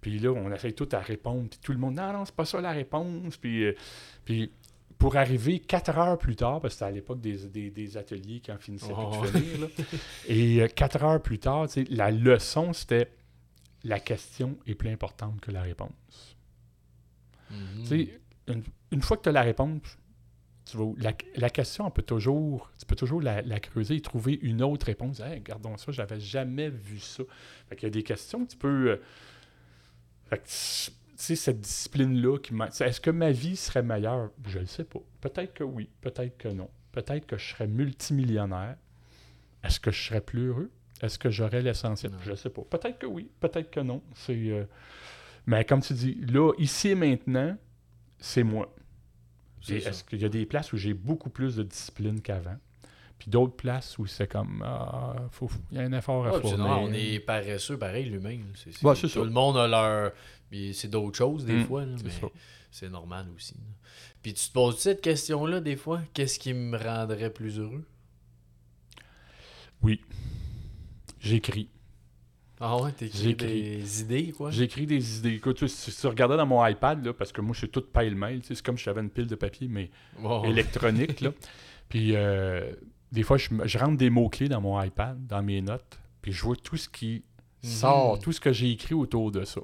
Puis 0.00 0.18
là, 0.18 0.30
on 0.32 0.50
essaye 0.52 0.74
tout 0.74 0.88
à 0.92 0.98
répondre. 0.98 1.48
Puis 1.48 1.58
tout 1.62 1.72
le 1.72 1.78
monde, 1.78 1.94
non, 1.94 2.12
non, 2.12 2.24
c'est 2.24 2.34
pas 2.34 2.44
ça 2.44 2.60
la 2.60 2.72
réponse. 2.72 3.36
Puis, 3.36 3.64
euh, 3.64 3.74
puis 4.24 4.50
pour 4.98 5.16
arriver 5.16 5.60
4 5.60 5.98
heures 5.98 6.18
plus 6.18 6.34
tard, 6.36 6.60
parce 6.60 6.74
que 6.74 6.78
c'était 6.78 6.84
à 6.86 6.90
l'époque 6.90 7.20
des, 7.20 7.46
des- 7.48 7.70
des 7.70 7.96
ateliers 7.96 8.40
qui 8.40 8.50
en 8.52 8.58
finissaient 8.58 8.92
plus 8.92 8.94
Oh. 8.96 9.22
de 9.22 9.26
finir, 9.38 9.60
là. 9.60 9.66
et 10.28 10.68
4 10.74 11.02
heures 11.04 11.22
plus 11.22 11.38
tard, 11.38 11.66
la 11.90 12.10
leçon, 12.10 12.72
c'était 12.72 13.10
la 13.84 14.00
question 14.00 14.56
est 14.66 14.74
plus 14.74 14.88
importante 14.90 15.40
que 15.40 15.50
la 15.50 15.62
réponse. 15.62 16.36
Tu 17.82 17.86
sais, 17.86 18.20
une, 18.48 18.62
une 18.90 19.02
fois 19.02 19.16
que 19.16 19.22
tu 19.22 19.28
as 19.28 19.32
la 19.32 19.42
réponse, 19.42 19.80
tu 20.64 20.76
vas, 20.78 20.92
la, 20.98 21.12
la 21.36 21.50
question, 21.50 21.86
on 21.86 21.90
peut 21.90 22.02
toujours, 22.02 22.70
tu 22.78 22.86
peux 22.86 22.96
toujours 22.96 23.20
la, 23.20 23.42
la 23.42 23.60
creuser 23.60 23.96
et 23.96 24.00
trouver 24.00 24.38
une 24.40 24.62
autre 24.62 24.86
réponse. 24.86 25.20
Hey, 25.20 25.34
regardons 25.34 25.76
ça, 25.76 25.92
j'avais 25.92 26.20
jamais 26.20 26.70
vu 26.70 26.98
ça. 26.98 27.22
Fait 27.68 27.76
qu'il 27.76 27.86
y 27.86 27.90
a 27.90 27.90
des 27.90 28.02
questions 28.02 28.44
que 28.44 28.50
tu 28.52 28.56
peux. 28.56 28.90
euh, 28.90 28.96
fait 30.30 30.38
que, 30.38 30.44
tu 30.46 31.16
sais, 31.16 31.36
cette 31.36 31.60
discipline-là, 31.60 32.38
qui 32.38 32.54
m'a- 32.54 32.68
est-ce 32.68 33.00
que 33.00 33.10
ma 33.10 33.30
vie 33.30 33.56
serait 33.56 33.82
meilleure? 33.82 34.30
Je 34.46 34.58
ne 34.60 34.64
sais 34.64 34.84
pas. 34.84 35.00
Peut-être 35.20 35.52
que 35.52 35.64
oui, 35.64 35.90
peut-être 36.00 36.38
que 36.38 36.48
non. 36.48 36.70
Peut-être 36.92 37.26
que 37.26 37.36
je 37.36 37.46
serais 37.50 37.66
multimillionnaire. 37.66 38.76
Est-ce 39.62 39.80
que 39.80 39.90
je 39.90 40.02
serais 40.02 40.20
plus 40.20 40.46
heureux? 40.48 40.70
Est-ce 41.02 41.18
que 41.18 41.28
j'aurais 41.28 41.60
l'essentiel? 41.60 42.12
Je 42.22 42.30
ne 42.30 42.36
sais 42.36 42.50
pas. 42.50 42.62
Peut-être 42.62 42.98
que 42.98 43.06
oui, 43.06 43.28
peut-être 43.40 43.70
que 43.70 43.80
non. 43.80 44.02
C'est, 44.14 44.34
euh, 44.50 44.64
Mais 45.46 45.64
comme 45.64 45.82
tu 45.82 45.92
dis, 45.92 46.14
là, 46.26 46.52
ici 46.58 46.88
et 46.88 46.94
maintenant, 46.94 47.56
c'est 48.24 48.42
moi. 48.42 48.74
Est-ce 49.68 50.04
qu'il 50.04 50.20
y 50.20 50.24
a 50.24 50.28
des 50.28 50.46
places 50.46 50.72
où 50.72 50.76
j'ai 50.76 50.94
beaucoup 50.94 51.30
plus 51.30 51.56
de 51.56 51.62
discipline 51.62 52.20
qu'avant? 52.20 52.56
Puis 53.18 53.30
d'autres 53.30 53.54
places 53.56 53.96
où 53.98 54.06
c'est 54.06 54.26
comme, 54.26 54.62
ah, 54.66 55.14
faut- 55.30 55.48
il 55.70 55.78
y 55.78 55.80
a 55.80 55.84
un 55.84 55.92
effort 55.92 56.26
à 56.26 56.32
Ouais, 56.34 56.40
fournir. 56.40 56.66
on 56.66 56.92
est 56.92 57.20
paresseux, 57.20 57.78
pareil, 57.78 58.06
l'humain. 58.06 58.38
Ouais, 58.82 58.94
tout 58.96 59.08
ça. 59.08 59.20
le 59.20 59.30
monde 59.30 59.56
a 59.56 59.66
leur. 59.68 60.12
C'est 60.72 60.88
d'autres 60.88 61.16
choses, 61.16 61.44
des 61.44 61.56
Mm, 61.56 61.64
fois, 61.66 61.84
là, 61.84 61.96
mais 62.04 62.10
c'est 62.70 62.88
normal 62.90 63.26
aussi. 63.34 63.54
là. 63.54 63.60
Puis 64.22 64.34
tu 64.34 64.48
te 64.48 64.52
poses 64.52 64.78
cette 64.78 65.00
question-là, 65.00 65.60
des 65.60 65.76
fois 65.76 66.00
Qu'est-ce 66.12 66.38
qui 66.38 66.52
me 66.54 66.76
rendrait 66.76 67.30
plus 67.30 67.58
heureux? 67.58 67.84
Oui. 69.82 70.00
J'écris. 71.20 71.68
Ah 72.60 72.80
ouais, 72.80 72.92
t'écris 72.92 73.34
des 73.34 74.00
idées, 74.00 74.32
quoi? 74.32 74.50
J'écris 74.50 74.86
des 74.86 75.18
idées. 75.18 75.34
Écoute, 75.34 75.66
si, 75.66 75.92
tu 75.92 76.06
regardais 76.06 76.36
dans 76.36 76.46
mon 76.46 76.64
iPad, 76.64 77.04
là, 77.04 77.12
parce 77.12 77.32
que 77.32 77.40
moi, 77.40 77.52
je 77.52 77.58
suis 77.58 77.68
tout 77.68 77.82
pile-mail, 77.82 78.40
c'est 78.44 78.60
comme 78.62 78.78
si 78.78 78.84
j'avais 78.84 79.00
une 79.00 79.10
pile 79.10 79.26
de 79.26 79.34
papier, 79.34 79.68
mais 79.68 79.90
électronique, 80.44 81.20
là. 81.20 81.30
Puis, 81.88 82.14
euh, 82.14 82.72
des 83.12 83.22
fois, 83.22 83.36
je, 83.36 83.48
je 83.64 83.78
rentre 83.78 83.96
des 83.96 84.10
mots-clés 84.10 84.48
dans 84.48 84.60
mon 84.60 84.80
iPad, 84.82 85.26
dans 85.26 85.42
mes 85.42 85.60
notes, 85.60 85.98
puis 86.22 86.32
je 86.32 86.42
vois 86.42 86.56
tout 86.56 86.78
ce 86.78 86.88
qui 86.88 87.22
sort, 87.62 88.16
mhm. 88.16 88.22
tout 88.22 88.32
ce 88.32 88.40
que 88.40 88.52
j'ai 88.52 88.70
écrit 88.70 88.94
autour 88.94 89.30
de 89.30 89.44
ça. 89.44 89.60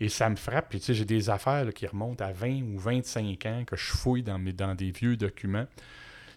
Et 0.00 0.08
ça 0.08 0.30
me 0.30 0.36
frappe. 0.36 0.70
Puis, 0.70 0.78
tu 0.78 0.86
sais, 0.86 0.94
j'ai 0.94 1.04
des 1.04 1.28
affaires 1.28 1.72
qui 1.74 1.86
remontent 1.86 2.24
à 2.24 2.32
20 2.32 2.62
ou 2.62 2.78
25 2.78 3.46
ans 3.46 3.64
que 3.66 3.76
je 3.76 3.90
fouille 3.90 4.22
dans, 4.22 4.38
mes, 4.38 4.52
dans 4.52 4.74
des 4.74 4.92
vieux 4.92 5.16
documents. 5.16 5.66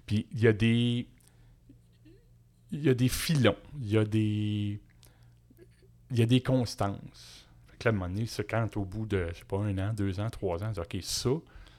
Puis, 0.06 0.28
il 0.32 0.40
y 0.40 0.48
a 0.48 0.54
des. 0.54 1.08
Il 2.72 2.84
y 2.84 2.90
a 2.90 2.94
des 2.94 3.10
filons. 3.10 3.58
Il 3.80 3.92
y 3.92 3.98
a 3.98 4.04
des. 4.04 4.80
Il 6.12 6.20
y 6.20 6.22
a 6.22 6.26
des 6.26 6.42
constances. 6.42 7.48
Fait 7.68 7.78
que 7.78 7.90
là, 7.90 7.92
à 7.92 7.96
un 7.96 7.98
moment 7.98 8.14
donné, 8.14 8.28
quand 8.50 8.78
au 8.78 8.86
bout 8.86 9.06
de, 9.06 9.28
je 9.34 9.40
sais 9.40 9.46
pas, 9.46 9.58
un 9.58 9.78
an, 9.78 9.94
deux 9.94 10.20
ans, 10.20 10.30
trois 10.30 10.64
ans, 10.64 10.72
OK, 10.78 10.98
ça, 11.02 11.30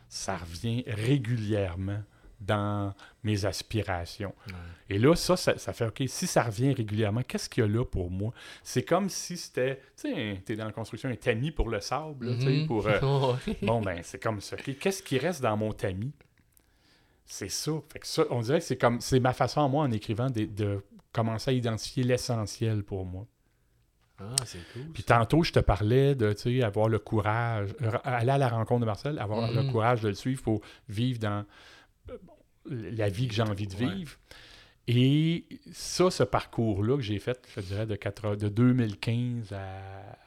ça 0.09 0.37
revient 0.37 0.85
régulièrement 0.87 2.03
dans 2.47 2.93
mes 3.23 3.45
aspirations. 3.45 4.35
Et 4.89 4.99
là, 4.99 5.15
ça, 5.15 5.37
ça, 5.37 5.73
fait, 5.73 5.87
OK, 5.87 6.03
si 6.07 6.27
ça 6.27 6.43
revient 6.43 6.73
régulièrement, 6.73 7.23
qu'est-ce 7.23 7.49
qu'il 7.49 7.63
y 7.63 7.67
a 7.67 7.69
là 7.69 7.85
pour 7.85 8.11
moi? 8.11 8.33
C'est 8.63 8.83
comme 8.83 9.09
si 9.09 9.37
c'était, 9.37 9.77
tu 9.97 10.13
sais, 10.13 10.43
tu 10.45 10.53
es 10.53 10.57
dans 10.57 10.67
la 10.67 10.73
construction, 10.73 11.09
un 11.09 11.17
tamis 11.17 11.51
pour 11.51 11.69
le 11.69 11.81
sable, 11.81 12.37
tu 12.37 12.43
sais, 12.43 12.51
mhm. 12.51 12.67
pour... 12.67 12.87
Euh, 12.87 12.99
bon, 13.63 13.81
ben, 13.81 14.01
c'est 14.03 14.23
comme 14.23 14.41
ça. 14.41 14.57
Qu'est-ce 14.57 15.03
qui 15.03 15.19
reste 15.19 15.41
dans 15.41 15.57
mon 15.57 15.73
tamis? 15.73 16.13
C'est 17.25 17.51
ça. 17.51 17.73
Fait 17.93 18.01
que 18.01 18.07
ça, 18.07 18.25
on 18.31 18.41
dirait 18.41 18.59
que 18.59 18.65
c'est 18.65 18.77
comme, 18.77 19.01
c'est 19.01 19.21
ma 19.21 19.33
façon, 19.33 19.69
moi, 19.69 19.85
en 19.85 19.93
écrivant, 19.93 20.29
de, 20.29 20.45
de 20.45 20.83
commencer 21.13 21.51
à 21.51 21.55
identifier 21.55 22.03
l'essentiel 22.03 22.83
pour 22.83 23.05
moi. 23.05 23.27
Ah, 24.19 24.35
c'est 24.45 24.61
cool. 24.73 24.83
Puis 24.93 25.03
tantôt, 25.03 25.43
je 25.43 25.53
te 25.53 25.61
parlais 25.61 26.15
de, 26.15 26.33
tu 26.33 26.59
sais, 26.59 26.63
avoir 26.63 26.89
le 26.89 26.99
courage, 26.99 27.71
aller 28.05 28.31
à 28.31 28.39
la 28.39 28.49
rencontre 28.49 28.81
de 28.81 28.87
Marcel, 28.87 29.19
avoir 29.19 29.51
le 29.51 29.63
mhm. 29.63 29.73
courage 29.73 30.01
de 30.03 30.09
le 30.09 30.15
suivre 30.15 30.43
pour 30.43 30.61
vivre 30.89 31.19
dans 31.19 31.45
la 32.67 33.09
vie 33.09 33.29
que 33.29 33.35
j'ai 33.35 33.43
envie 33.43 33.67
de 33.67 33.75
vivre. 33.75 34.17
Et 34.89 35.47
ça, 35.73 36.11
ce 36.11 36.23
parcours-là 36.23 36.97
que 36.97 37.03
j'ai 37.03 37.19
fait, 37.19 37.49
je 37.55 37.61
dirais, 37.61 37.87
de, 37.87 37.95
4, 37.95 38.37
de 38.37 38.49
2015 38.49 39.53
à 39.53 40.19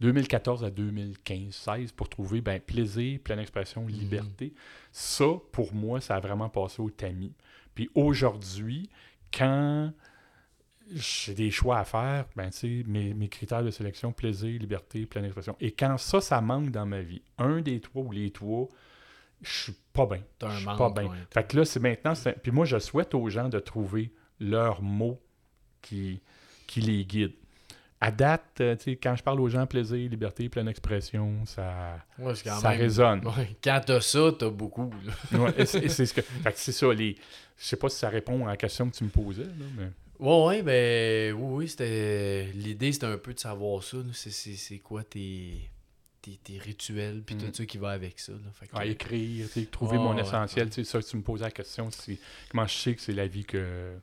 2014 0.00 0.64
à 0.64 0.70
2015, 0.70 1.54
16, 1.54 1.92
pour 1.92 2.08
trouver 2.08 2.42
ben, 2.42 2.60
plaisir, 2.60 3.18
pleine 3.20 3.38
expression, 3.38 3.82
mhm. 3.82 3.88
liberté. 3.88 4.52
Ça, 4.92 5.26
pour 5.52 5.74
moi, 5.74 6.00
ça 6.00 6.16
a 6.16 6.20
vraiment 6.20 6.48
passé 6.48 6.82
au 6.82 6.90
tamis. 6.90 7.32
Puis 7.74 7.90
aujourd'hui, 7.94 8.90
quand 9.32 9.92
j'ai 10.92 11.34
des 11.34 11.50
choix 11.50 11.78
à 11.78 11.84
faire, 11.84 12.26
ben, 12.36 12.50
mes, 12.86 13.14
mes 13.14 13.28
critères 13.28 13.62
de 13.62 13.70
sélection, 13.70 14.12
plaisir, 14.12 14.58
liberté, 14.58 15.06
pleine 15.06 15.24
expression. 15.24 15.56
Et 15.60 15.72
quand 15.72 15.98
ça, 15.98 16.20
ça 16.20 16.40
manque 16.40 16.70
dans 16.70 16.86
ma 16.86 17.00
vie, 17.00 17.22
un 17.38 17.60
des 17.60 17.80
trois 17.80 18.02
ou 18.02 18.12
les 18.12 18.30
trois, 18.30 18.68
je 19.42 19.50
suis 19.50 19.76
pas 19.92 20.06
bien. 20.06 20.22
Je 20.42 20.56
suis 20.56 20.64
pas 20.64 20.90
bien. 20.90 21.10
Fait 21.30 21.46
que 21.46 21.56
là, 21.56 21.64
c'est 21.64 21.80
maintenant. 21.80 22.12
Puis 22.42 22.52
moi, 22.52 22.64
je 22.64 22.78
souhaite 22.78 23.14
aux 23.14 23.28
gens 23.28 23.48
de 23.48 23.58
trouver 23.58 24.12
leurs 24.40 24.82
mots 24.82 25.20
qui, 25.82 26.20
qui 26.66 26.80
les 26.80 27.04
guident. 27.04 27.34
À 27.98 28.10
date, 28.10 28.60
euh, 28.60 28.76
quand 29.02 29.16
je 29.16 29.22
parle 29.22 29.40
aux 29.40 29.48
gens 29.48 29.66
plaisir, 29.66 30.10
liberté, 30.10 30.50
pleine 30.50 30.68
expression, 30.68 31.46
ça, 31.46 31.98
ça 32.34 32.68
résonne. 32.68 33.22
Quand 33.64 33.80
t'as 33.86 34.00
ça, 34.02 34.32
t'as 34.38 34.50
beaucoup. 34.50 34.90
c'est 35.64 35.88
ce 36.06 36.12
que. 36.12 36.20
Fait 36.20 36.52
que 36.52 36.58
c'est 36.58 36.72
ça. 36.72 36.92
Les... 36.92 37.16
Je 37.56 37.64
sais 37.64 37.76
pas 37.76 37.88
si 37.88 37.96
ça 37.96 38.10
répond 38.10 38.46
à 38.46 38.50
la 38.50 38.56
question 38.58 38.90
que 38.90 38.94
tu 38.94 39.04
me 39.04 39.08
posais. 39.08 39.44
Là, 39.44 39.64
mais... 39.78 39.90
Ouais, 40.18 40.62
ben 40.62 41.32
oui, 41.34 41.54
oui, 41.56 41.68
c'était. 41.68 42.50
L'idée, 42.54 42.92
c'était 42.92 43.06
un 43.06 43.18
peu 43.18 43.34
de 43.34 43.38
savoir 43.38 43.82
ça. 43.82 43.98
C'est 44.12 44.78
quoi 44.78 45.04
tes 45.04 45.70
tes, 46.42 46.58
rituels, 46.58 47.22
puis 47.24 47.36
tout 47.36 47.46
mm. 47.46 47.54
ça 47.54 47.66
qui 47.66 47.78
va 47.78 47.90
avec 47.90 48.18
ça. 48.18 48.32
Là. 48.32 48.84
écrire, 48.84 49.48
trouver 49.70 49.96
mon 49.96 50.16
essentiel. 50.16 50.68
C'est 50.72 50.84
ça 50.84 51.00
que 51.00 51.06
tu 51.06 51.16
me 51.16 51.22
posais 51.22 51.44
la 51.44 51.50
question, 51.50 51.88
comment 52.50 52.66
je 52.66 52.74
sais 52.74 52.94
que 52.94 53.00
c'est 53.00 53.12
la 53.12 53.26
vie 53.26 53.44
que... 53.44 53.94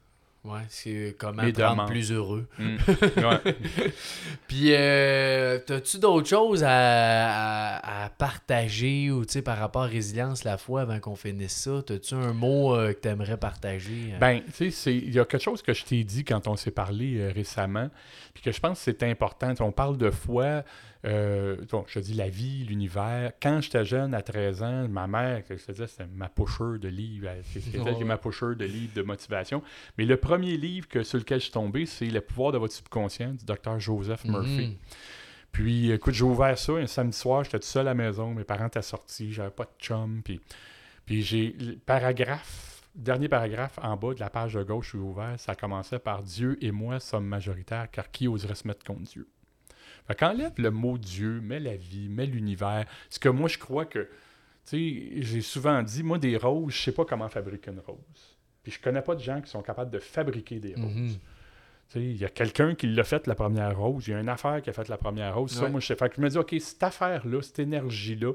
Ouais, 0.46 0.60
c'est 0.68 1.16
comment 1.18 1.44
rendre 1.58 1.86
plus 1.86 2.12
heureux. 2.12 2.46
Mm. 2.60 2.76
Puis, 4.48 4.74
euh, 4.74 5.58
as-tu 5.70 6.00
d'autres 6.00 6.28
choses 6.28 6.66
à, 6.68 8.10
partager 8.18 9.10
ou 9.10 9.24
par 9.44 9.58
rapport 9.58 9.84
à 9.84 9.88
résilience 9.88 10.44
la 10.44 10.58
foi 10.58 10.82
avant 10.82 11.00
qu'on 11.00 11.16
finisse 11.16 11.56
ça? 11.56 11.82
As-tu 11.90 12.16
un 12.16 12.34
mot 12.34 12.76
euh, 12.76 12.92
que 12.92 13.00
tu 13.00 13.08
aimerais 13.08 13.38
partager? 13.38 14.12
Euh? 14.14 14.18
Ben, 14.20 14.42
tu 14.54 14.70
sais, 14.72 14.94
il 14.94 15.14
y 15.14 15.20
a 15.20 15.24
quelque 15.24 15.42
chose 15.42 15.62
que 15.62 15.74
je 15.74 15.86
t'ai 15.86 16.04
dit 16.04 16.26
quand 16.26 16.46
on 16.50 16.58
s'est 16.58 16.72
parlé 16.72 17.32
récemment, 17.32 17.90
puis 18.34 18.44
que 18.44 18.52
je 18.52 18.60
pense 18.60 18.80
que 18.80 18.84
c'est 18.84 19.04
important. 19.04 19.54
on 19.62 19.72
parle 19.72 19.98
de 19.98 20.12
foi. 20.12 20.64
Euh, 21.06 21.58
bon, 21.70 21.84
je 21.88 22.00
dis 22.00 22.14
la 22.14 22.30
vie, 22.30 22.64
l'univers. 22.64 23.34
Quand 23.42 23.60
j'étais 23.62 23.84
jeune, 23.84 24.14
à 24.14 24.22
13 24.22 24.64
ans, 24.64 24.88
ma 24.88 25.08
mère, 25.08 25.44
je 25.50 25.56
te 25.56 25.72
disais, 25.72 25.88
c'était 25.88 26.08
ma 26.14 26.30
pusher 26.30 26.80
de 26.80 26.88
livres. 26.88 27.30
C'était 27.54 28.04
ma 28.04 28.18
pusher 28.18 28.56
de 28.56 28.66
livres 28.66 28.94
de 28.96 29.02
motivation. 29.02 29.62
Mais 29.98 30.06
le 30.06 30.18
premier 30.18 30.56
livre 30.56 30.88
que, 30.88 31.04
sur 31.04 31.18
lequel 31.18 31.40
je 31.40 31.46
suis 31.46 31.54
tombé, 31.54 31.86
c'est 31.86 32.06
Le 32.06 32.22
pouvoir 32.22 32.52
de 32.54 32.58
votre 32.58 32.74
subconscient 32.74 33.34
du 33.34 33.46
docteur 33.46 33.80
Joseph 33.80 34.24
Murphy. 34.26 34.68
Mhm. 34.68 34.76
Puis, 35.52 35.92
écoute, 35.92 36.14
j'ai 36.14 36.24
ouvert 36.24 36.58
ça 36.58 36.74
un 36.74 36.88
samedi 36.88 37.18
soir, 37.18 37.44
j'étais 37.44 37.60
tout 37.60 37.68
seul 37.68 37.88
à 37.88 37.92
la 37.92 37.94
maison, 37.94 38.34
mes 38.34 38.44
parents 38.44 38.68
étaient 38.68 38.82
sortis, 38.82 39.34
j'avais 39.34 39.52
pas 39.52 39.66
de 39.66 39.84
chum. 39.84 40.22
Puis, 40.24 40.42
puis 41.06 41.22
j'ai 41.22 41.56
le 41.60 41.76
paragraphe, 41.76 42.82
dernier 42.96 43.28
paragraphe 43.28 43.78
en 43.82 43.96
bas 43.96 44.16
de 44.16 44.20
la 44.20 44.32
page 44.32 44.56
de 44.56 44.64
gauche, 44.64 44.86
je 44.86 44.90
suis 44.92 44.98
ouvert, 44.98 45.36
ça 45.38 45.54
commençait 45.54 46.00
par 46.00 46.24
Dieu 46.24 46.58
et 46.60 46.72
moi 46.72 47.00
sommes 47.00 47.28
majoritaires, 47.28 47.88
car 47.92 48.10
qui 48.10 48.28
oserait 48.28 48.56
se 48.56 48.68
mettre 48.68 48.84
contre 48.84 49.04
Dieu? 49.04 49.28
Fait 50.08 50.16
qu'enlève 50.16 50.54
le 50.58 50.72
mot 50.72 50.98
Dieu, 50.98 51.40
mets 51.42 51.60
la 51.60 51.76
vie, 51.76 52.10
mets 52.10 52.26
l'univers. 52.26 52.86
Ce 53.10 53.20
que 53.20 53.30
moi, 53.30 53.48
je 53.48 53.58
crois 53.58 53.86
que, 53.86 54.00
tu 54.00 54.10
sais, 54.66 55.22
j'ai 55.24 55.42
souvent 55.42 55.82
dit, 55.82 56.04
moi, 56.04 56.18
des 56.18 56.38
roses, 56.38 56.74
je 56.74 56.82
sais 56.82 56.92
pas 56.92 57.06
comment 57.06 57.30
fabriquer 57.30 57.72
une 57.72 57.80
rose. 57.80 58.38
Puis 58.64 58.72
je 58.72 58.80
connais 58.82 59.02
pas 59.02 59.16
de 59.16 59.22
gens 59.22 59.42
qui 59.42 59.50
sont 59.50 59.62
capables 59.62 59.92
de 59.92 60.00
fabriquer 60.00 60.60
des 60.60 60.76
roses. 60.76 61.20
Tu 61.90 62.00
sais, 62.00 62.02
Il 62.04 62.18
y 62.18 62.26
a 62.26 62.30
quelqu'un 62.30 62.76
qui 62.76 62.88
l'a 62.88 63.04
fait 63.04 63.28
la 63.28 63.36
première 63.36 63.78
rose, 63.78 64.08
il 64.08 64.12
y 64.12 64.14
a 64.14 64.20
une 64.20 64.30
affaire 64.30 64.62
qui 64.62 64.70
a 64.70 64.74
fait 64.74 64.88
la 64.90 64.98
première 64.98 65.36
rose. 65.36 65.52
Ça, 65.52 65.70
moi, 65.70 65.80
je 65.80 65.88
sais. 65.88 65.96
Fait 65.96 66.10
que 66.10 66.16
je 66.16 66.22
me 66.22 66.30
dis, 66.30 66.38
OK, 66.38 66.56
cette 66.60 66.84
affaire-là, 66.84 67.42
cette 67.42 67.60
énergie-là, 67.60 68.34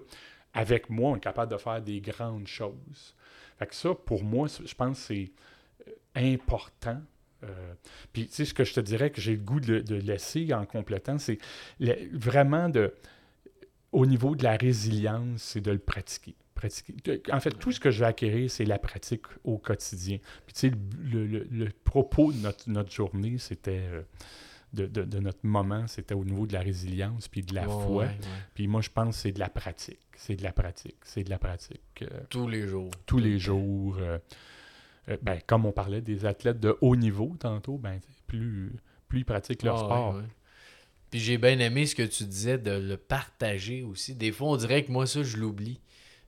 avec 0.54 0.88
moi, 0.90 1.12
on 1.12 1.16
est 1.16 1.20
capable 1.20 1.52
de 1.52 1.58
faire 1.58 1.80
des 1.82 2.00
grandes 2.00 2.46
choses. 2.46 3.14
Fait 3.58 3.66
que 3.66 3.74
ça, 3.74 3.94
pour 3.94 4.22
moi, 4.22 4.48
je 4.48 4.74
pense 4.74 4.98
que 5.00 5.04
c'est 5.14 5.32
euh, 5.86 5.92
important 6.34 7.00
euh, 7.45 7.74
puis, 8.12 8.26
tu 8.26 8.34
sais, 8.34 8.45
ce 8.45 8.55
que 8.55 8.64
je 8.64 8.74
te 8.74 8.80
dirais 8.80 9.11
que 9.11 9.20
j'ai 9.20 9.32
le 9.32 9.43
goût 9.43 9.61
de, 9.61 9.95
laisser 9.95 10.53
en 10.53 10.66
complétant, 10.66 11.18
c'est 11.18 11.39
vraiment 12.12 12.68
de, 12.68 12.93
au 13.93 14.07
niveau 14.07 14.34
de 14.34 14.45
la 14.45 14.57
résilience, 14.57 15.43
c'est 15.43 15.61
de 15.61 15.70
le 15.70 15.78
pratiquer. 15.78 16.34
pratiquer. 16.55 17.22
En 17.32 17.41
fait, 17.41 17.53
tout 17.53 17.72
ce 17.72 17.80
que 17.80 17.91
je 17.91 18.01
vais 18.01 18.07
acquérir, 18.07 18.51
c'est 18.51 18.64
la 18.64 18.78
pratique 18.78 19.26
au 19.45 19.59
quotidien. 19.59 20.18
Puis, 20.47 20.55
tu 20.55 20.61
sais, 20.61 20.72
le, 21.01 21.68
propos 21.84 22.32
de 22.32 22.39
notre, 22.39 22.68
notre 22.68 22.93
journée, 22.93 23.39
c'était. 23.39 23.82
Euh, 23.91 24.03
de, 24.74 24.86
de, 24.86 25.18
notre 25.18 25.39
moment, 25.45 25.86
c'était 25.86 26.14
au 26.14 26.26
niveau 26.26 26.47
de 26.47 26.53
la 26.53 26.61
résilience 26.61 27.26
puis 27.26 27.41
de 27.41 27.55
la 27.55 27.66
foi. 27.66 28.07
Puis 28.53 28.66
moi, 28.66 28.82
je 28.82 28.91
pense 28.91 29.16
que 29.16 29.22
c'est 29.22 29.32
de 29.32 29.39
la 29.39 29.49
pratique. 29.49 29.99
C'est 30.14 30.36
de 30.36 30.43
la 30.43 30.53
pratique. 30.53 30.99
C'est 31.05 31.24
de 31.24 31.30
la 31.30 31.39
pratique. 31.39 32.03
Euh, 32.03 32.20
tous 32.28 32.49
les 32.49 32.68
jours. 32.68 32.91
Tous 33.07 33.16
les 33.16 33.39
jours. 33.39 33.97
Euh, 33.99 34.18
ben, 35.22 35.38
comme 35.46 35.66
on 35.66 35.72
parlait 35.72 36.00
des 36.00 36.26
athlètes 36.26 36.61
de 36.61 36.76
haut 36.80 36.96
niveau 36.96 37.34
tantôt, 37.38 37.78
ben, 37.78 38.00
plus, 38.26 38.72
plus 39.09 39.20
ils 39.20 39.24
pratiquent 39.24 39.62
leur 39.62 39.76
ah, 39.76 39.84
sport. 39.84 40.22
Puis 41.11 41.20
j'ai 41.20 41.38
bien 41.38 41.59
aimé 41.59 41.86
ce 41.86 41.94
que 41.94 42.02
tu 42.02 42.24
disais 42.24 42.59
de 42.59 42.72
le 42.72 42.96
partager 42.96 43.82
aussi. 43.82 44.14
Des 44.14 44.32
fois, 44.32 44.48
on 44.48 44.56
dirait 44.56 44.84
que 44.84 44.92
moi, 44.92 45.06
ça, 45.06 45.22
je 45.22 45.36
l'oublie. 45.36 45.80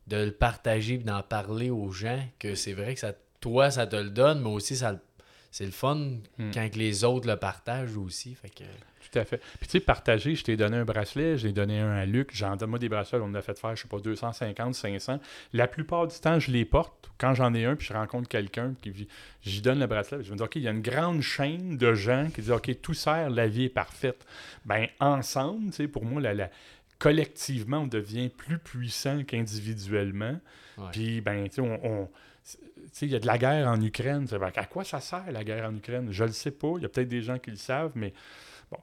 De 0.06 0.16
le 0.16 0.32
partager 0.32 0.98
d'en 0.98 1.22
parler 1.22 1.70
aux 1.70 1.92
gens, 1.92 2.20
que 2.38 2.54
c'est 2.54 2.72
vrai 2.72 2.94
que 2.94 3.00
ça, 3.00 3.12
toi, 3.40 3.70
ça 3.70 3.86
te 3.86 3.96
le 3.96 4.10
donne, 4.10 4.40
mais 4.40 4.48
aussi, 4.48 4.76
ça 4.76 5.00
c'est 5.50 5.64
le 5.64 5.72
fun 5.72 5.96
hmm. 6.38 6.50
quand 6.52 6.76
les 6.76 7.04
autres 7.04 7.26
le 7.26 7.36
partagent 7.36 7.96
aussi. 7.96 8.34
Fait 8.34 8.50
que... 8.50 8.64
Tout 9.10 9.18
à 9.18 9.24
fait. 9.24 9.38
Puis 9.58 9.66
tu 9.66 9.70
sais, 9.70 9.80
partager, 9.80 10.34
je 10.36 10.44
t'ai 10.44 10.56
donné 10.56 10.76
un 10.76 10.84
bracelet, 10.84 11.36
j'ai 11.36 11.52
donné 11.52 11.80
un 11.80 11.90
à 11.90 12.06
Luc, 12.06 12.30
j'en 12.32 12.54
donne 12.54 12.70
moi 12.70 12.78
des 12.78 12.88
bracelets, 12.88 13.18
on 13.20 13.26
en 13.26 13.34
a 13.34 13.42
fait 13.42 13.58
faire, 13.58 13.74
je 13.74 13.82
sais 13.82 13.88
pas, 13.88 13.98
250, 13.98 14.74
500. 14.74 15.18
La 15.52 15.66
plupart 15.66 16.06
du 16.06 16.16
temps, 16.18 16.38
je 16.38 16.50
les 16.50 16.64
porte. 16.64 17.10
Quand 17.18 17.34
j'en 17.34 17.52
ai 17.54 17.64
un, 17.64 17.76
puis 17.76 17.88
je 17.88 17.92
rencontre 17.92 18.28
quelqu'un, 18.28 18.74
qui 18.80 19.08
j'y 19.42 19.60
donne 19.62 19.80
le 19.80 19.86
bracelet, 19.86 20.22
je 20.22 20.30
me 20.30 20.36
dis, 20.36 20.42
OK, 20.42 20.56
il 20.56 20.62
y 20.62 20.68
a 20.68 20.70
une 20.70 20.82
grande 20.82 21.22
chaîne 21.22 21.76
de 21.76 21.94
gens 21.94 22.28
qui 22.32 22.42
disent, 22.42 22.52
OK, 22.52 22.70
tout 22.80 22.94
sert, 22.94 23.30
la 23.30 23.48
vie 23.48 23.64
est 23.64 23.68
parfaite. 23.70 24.24
Ben 24.64 24.86
ensemble, 25.00 25.70
tu 25.70 25.76
sais, 25.76 25.88
pour 25.88 26.04
moi, 26.04 26.20
la, 26.20 26.50
collectivement, 26.98 27.78
on 27.78 27.86
devient 27.86 28.28
plus 28.28 28.58
puissant 28.58 29.24
qu'individuellement. 29.24 30.38
Puis, 30.92 31.20
ben, 31.20 31.48
tu 31.48 31.56
sais, 31.56 31.60
on 31.60 32.08
il 33.02 33.08
y 33.08 33.16
a 33.16 33.18
de 33.18 33.26
la 33.26 33.38
guerre 33.38 33.68
en 33.68 33.80
Ukraine. 33.80 34.26
À 34.56 34.64
quoi 34.66 34.84
ça 34.84 35.00
sert 35.00 35.30
la 35.30 35.44
guerre 35.44 35.68
en 35.68 35.74
Ukraine? 35.74 36.08
Je 36.10 36.22
ne 36.22 36.28
le 36.28 36.34
sais 36.34 36.50
pas. 36.50 36.74
Il 36.76 36.82
y 36.82 36.86
a 36.86 36.88
peut-être 36.88 37.08
des 37.08 37.22
gens 37.22 37.38
qui 37.38 37.50
le 37.50 37.56
savent, 37.56 37.92
mais 37.94 38.12
bon. 38.70 38.78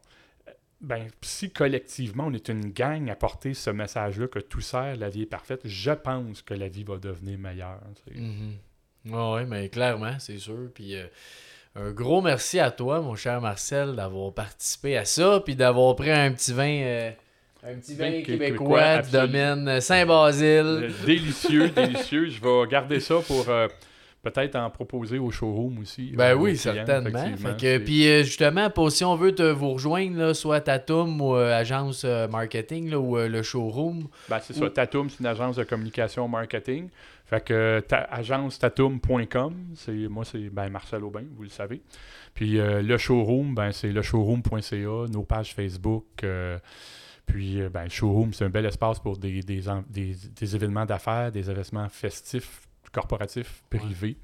Ben, 0.79 1.07
si 1.21 1.49
collectivement 1.49 2.25
on 2.27 2.33
est 2.33 2.49
une 2.49 2.71
gang 2.71 3.09
à 3.09 3.15
porter 3.15 3.55
ce 3.55 3.71
message-là 3.71 4.27
que 4.27 4.39
tout 4.39 4.61
sert, 4.61 4.95
la 4.95 5.09
vie 5.09 5.23
est 5.23 5.27
parfaite, 5.27 5.61
je 5.65 5.91
pense 5.91 6.43
que 6.43 6.53
la 6.53 6.67
vie 6.67 6.83
va 6.83 6.97
devenir 6.97 7.39
meilleure. 7.39 7.81
Mm-hmm. 8.11 9.35
oui, 9.35 9.45
mais 9.47 9.69
clairement, 9.69 10.19
c'est 10.19 10.37
sûr. 10.37 10.69
Puis 10.75 10.95
euh, 10.95 11.07
Un 11.73 11.91
gros 11.91 12.21
merci 12.21 12.59
à 12.59 12.69
toi, 12.69 13.01
mon 13.01 13.15
cher 13.15 13.41
Marcel, 13.41 13.95
d'avoir 13.95 14.33
participé 14.33 14.97
à 14.97 15.05
ça, 15.05 15.41
puis 15.43 15.55
d'avoir 15.55 15.95
pris 15.95 16.11
un 16.11 16.31
petit 16.31 16.53
vin, 16.53 16.81
euh, 16.83 17.11
un 17.63 17.75
petit 17.75 17.95
vin 17.95 18.21
québécois 18.21 18.37
québécois, 18.47 19.01
du 19.01 19.11
domaine 19.11 19.81
Saint-Basile. 19.81 20.91
Délicieux, 21.05 21.69
délicieux. 21.75 22.29
Je 22.29 22.41
vais 22.41 22.67
garder 22.69 22.99
ça 22.99 23.15
pour 23.27 23.49
euh, 23.49 23.67
peut-être 24.31 24.55
en 24.55 24.69
proposer 24.69 25.19
au 25.19 25.31
showroom 25.31 25.79
aussi. 25.79 26.11
Ben 26.15 26.31
euh, 26.31 26.35
oui, 26.35 26.57
certainement. 26.57 27.23
puis 27.57 28.07
euh, 28.07 28.23
justement, 28.23 28.69
pour, 28.69 28.91
si 28.91 29.03
on 29.03 29.15
veut 29.15 29.33
te, 29.33 29.43
vous 29.43 29.73
rejoindre, 29.73 30.17
là, 30.17 30.33
soit 30.33 30.61
Tatum 30.61 31.21
ou 31.21 31.35
euh, 31.35 31.57
agence 31.57 32.05
marketing 32.29 32.89
là, 32.89 32.99
ou 32.99 33.17
le 33.17 33.43
showroom, 33.43 34.07
Ben, 34.29 34.39
c'est 34.39 34.53
ça. 34.53 34.69
Tatum, 34.69 35.09
c'est 35.09 35.19
une 35.19 35.27
agence 35.27 35.55
de 35.55 35.63
communication 35.63 36.27
marketing. 36.27 36.89
Fait 37.25 37.43
que 37.43 37.83
ta, 37.85 38.03
agence-tatum.com, 38.03 39.53
c'est 39.75 40.07
moi 40.07 40.23
c'est 40.23 40.49
ben, 40.49 40.69
Marcel 40.69 41.03
Aubin, 41.03 41.23
vous 41.35 41.43
le 41.43 41.49
savez. 41.49 41.81
Puis 42.33 42.57
le 42.57 42.97
showroom, 42.97 43.53
ben 43.53 43.71
c'est 43.71 43.91
le 43.91 44.01
showroom.ca, 44.01 45.11
nos 45.11 45.23
pages 45.23 45.53
Facebook. 45.53 46.05
Puis 47.27 47.61
euh, 47.61 47.69
ben, 47.69 47.83
le 47.83 47.89
showroom, 47.89 48.33
c'est 48.33 48.45
un 48.45 48.49
bel 48.49 48.65
espace 48.65 48.99
pour 48.99 49.17
des, 49.17 49.41
des, 49.43 49.61
des- 49.89 50.15
des 50.35 50.55
événements 50.55 50.85
d'affaires, 50.85 51.31
des 51.31 51.49
événements 51.51 51.87
festifs, 51.89 52.61
corporatifs, 52.91 53.63
privés. 53.69 54.17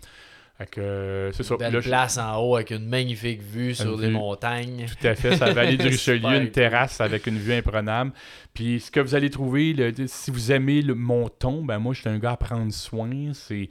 Que 0.72 0.80
euh, 0.80 1.32
c'est 1.34 1.44
ça. 1.44 1.58
belle 1.58 1.82
place 1.82 2.18
en 2.18 2.38
haut 2.38 2.56
avec 2.56 2.70
une 2.72 2.88
magnifique 2.88 3.42
vue 3.42 3.76
sur 3.76 3.98
les 3.98 4.08
montagnes. 4.14 4.86
Tout 4.86 5.08
à 5.08 5.14
fait, 5.16 5.36
c'est 5.36 5.46
la 5.46 5.52
vallée 5.52 5.76
du 5.76 5.88
Richelieu, 5.88 6.38
une 6.42 6.52
terrasse 6.52 7.02
avec 7.02 7.28
une 7.28 7.38
vue 7.38 7.52
imprenable. 7.54 8.14
Puis 8.54 8.80
ce 8.80 8.90
que 8.90 9.02
vous 9.02 9.14
allez 9.14 9.30
trouver, 9.30 9.74
le- 9.74 9.92
si 10.08 10.32
vous 10.32 10.54
aimez 10.54 10.82
le, 10.82 10.96
mon 10.96 11.28
ton, 11.28 11.66
ben 11.66 11.80
moi, 11.80 11.94
je 11.94 12.00
suis 12.02 12.10
un 12.10 12.18
gars 12.18 12.32
à 12.34 12.38
prendre 12.38 12.72
soin. 12.72 13.34
C'est, 13.34 13.68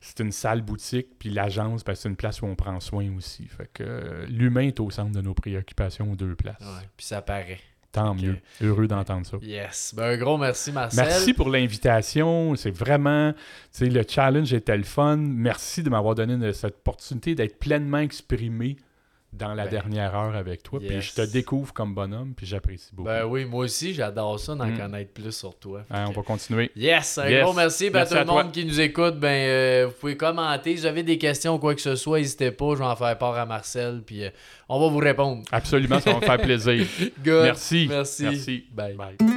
c'est 0.00 0.20
une 0.20 0.30
salle 0.30 0.62
boutique, 0.62 1.18
puis 1.18 1.30
l'agence, 1.30 1.82
ben, 1.82 1.96
c'est 1.96 2.08
une 2.08 2.16
place 2.16 2.40
où 2.42 2.46
on 2.46 2.54
prend 2.54 2.78
soin 2.78 3.10
aussi. 3.16 3.48
Fait 3.48 3.68
que 3.72 3.82
euh, 3.82 4.26
l'humain 4.28 4.68
est 4.68 4.78
au 4.78 4.88
centre 4.90 5.10
de 5.10 5.22
nos 5.22 5.34
préoccupations 5.34 6.12
aux 6.12 6.16
deux 6.16 6.36
places. 6.36 6.60
Ouais, 6.60 6.86
puis 6.96 7.06
ça 7.06 7.22
paraît. 7.22 7.58
Tant 7.96 8.14
mieux. 8.14 8.36
Heureux 8.60 8.86
d'entendre 8.86 9.24
ça. 9.24 9.38
Yes. 9.40 9.94
Ben, 9.96 10.04
un 10.04 10.16
gros 10.18 10.36
merci, 10.36 10.70
Marcel. 10.70 11.02
Merci 11.02 11.32
pour 11.32 11.48
l'invitation. 11.48 12.54
C'est 12.54 12.70
vraiment, 12.70 13.32
tu 13.32 13.38
sais, 13.70 13.86
le 13.86 14.04
challenge 14.06 14.52
était 14.52 14.76
le 14.76 14.82
fun. 14.82 15.16
Merci 15.16 15.82
de 15.82 15.88
m'avoir 15.88 16.14
donné 16.14 16.52
cette 16.52 16.74
opportunité 16.74 17.34
d'être 17.34 17.58
pleinement 17.58 18.00
exprimé 18.00 18.76
dans 19.36 19.54
la 19.54 19.64
Ben, 19.64 19.70
dernière 19.70 20.14
heure 20.14 20.34
avec 20.34 20.62
toi. 20.62 20.80
Puis 20.80 21.00
je 21.00 21.14
te 21.14 21.20
découvre 21.22 21.72
comme 21.72 21.94
bonhomme, 21.94 22.32
puis 22.36 22.46
j'apprécie 22.46 22.90
beaucoup. 22.92 23.08
Ben 23.08 23.24
oui, 23.24 23.44
moi 23.44 23.64
aussi, 23.64 23.94
j'adore 23.94 24.38
ça 24.40 24.54
d'en 24.54 24.66
Mm. 24.66 24.78
connaître 24.78 25.12
plus 25.12 25.32
sur 25.36 25.54
toi. 25.58 25.82
Hein, 25.90 26.06
on 26.08 26.12
va 26.12 26.22
continuer. 26.22 26.70
Yes, 26.76 27.18
un 27.18 27.28
Yes. 27.28 27.42
gros 27.44 27.52
merci. 27.52 27.90
Ben, 27.90 28.00
Merci 28.00 28.14
à 28.14 28.16
tout 28.16 28.20
à 28.20 28.24
le 28.24 28.26
toi. 28.30 28.42
monde 28.44 28.52
qui 28.52 28.64
nous 28.64 28.80
écoute, 28.80 29.18
ben, 29.18 29.28
euh, 29.28 29.86
vous 29.88 29.94
pouvez 30.00 30.16
commenter. 30.16 30.74
Si 30.74 30.80
vous 30.80 30.86
avez 30.86 31.02
des 31.02 31.18
questions 31.18 31.54
ou 31.54 31.58
quoi 31.58 31.74
que 31.74 31.80
ce 31.80 31.96
soit, 31.96 32.18
n'hésitez 32.18 32.50
pas. 32.50 32.70
Je 32.74 32.78
vais 32.78 32.84
en 32.84 32.96
faire 32.96 33.16
part 33.18 33.34
à 33.36 33.46
Marcel. 33.46 34.02
Puis 34.06 34.24
euh, 34.24 34.30
on 34.68 34.80
va 34.80 34.88
vous 34.88 34.98
répondre. 34.98 35.42
Absolument, 35.52 36.00
ça 36.00 36.12
va 36.12 36.16
me 36.20 36.24
faire 36.24 36.38
plaisir. 36.40 36.86
Good. 37.24 37.42
Merci. 37.44 37.86
Merci. 37.88 38.22
Merci. 38.24 38.64
Bye. 38.72 38.94
Bye. 38.94 39.35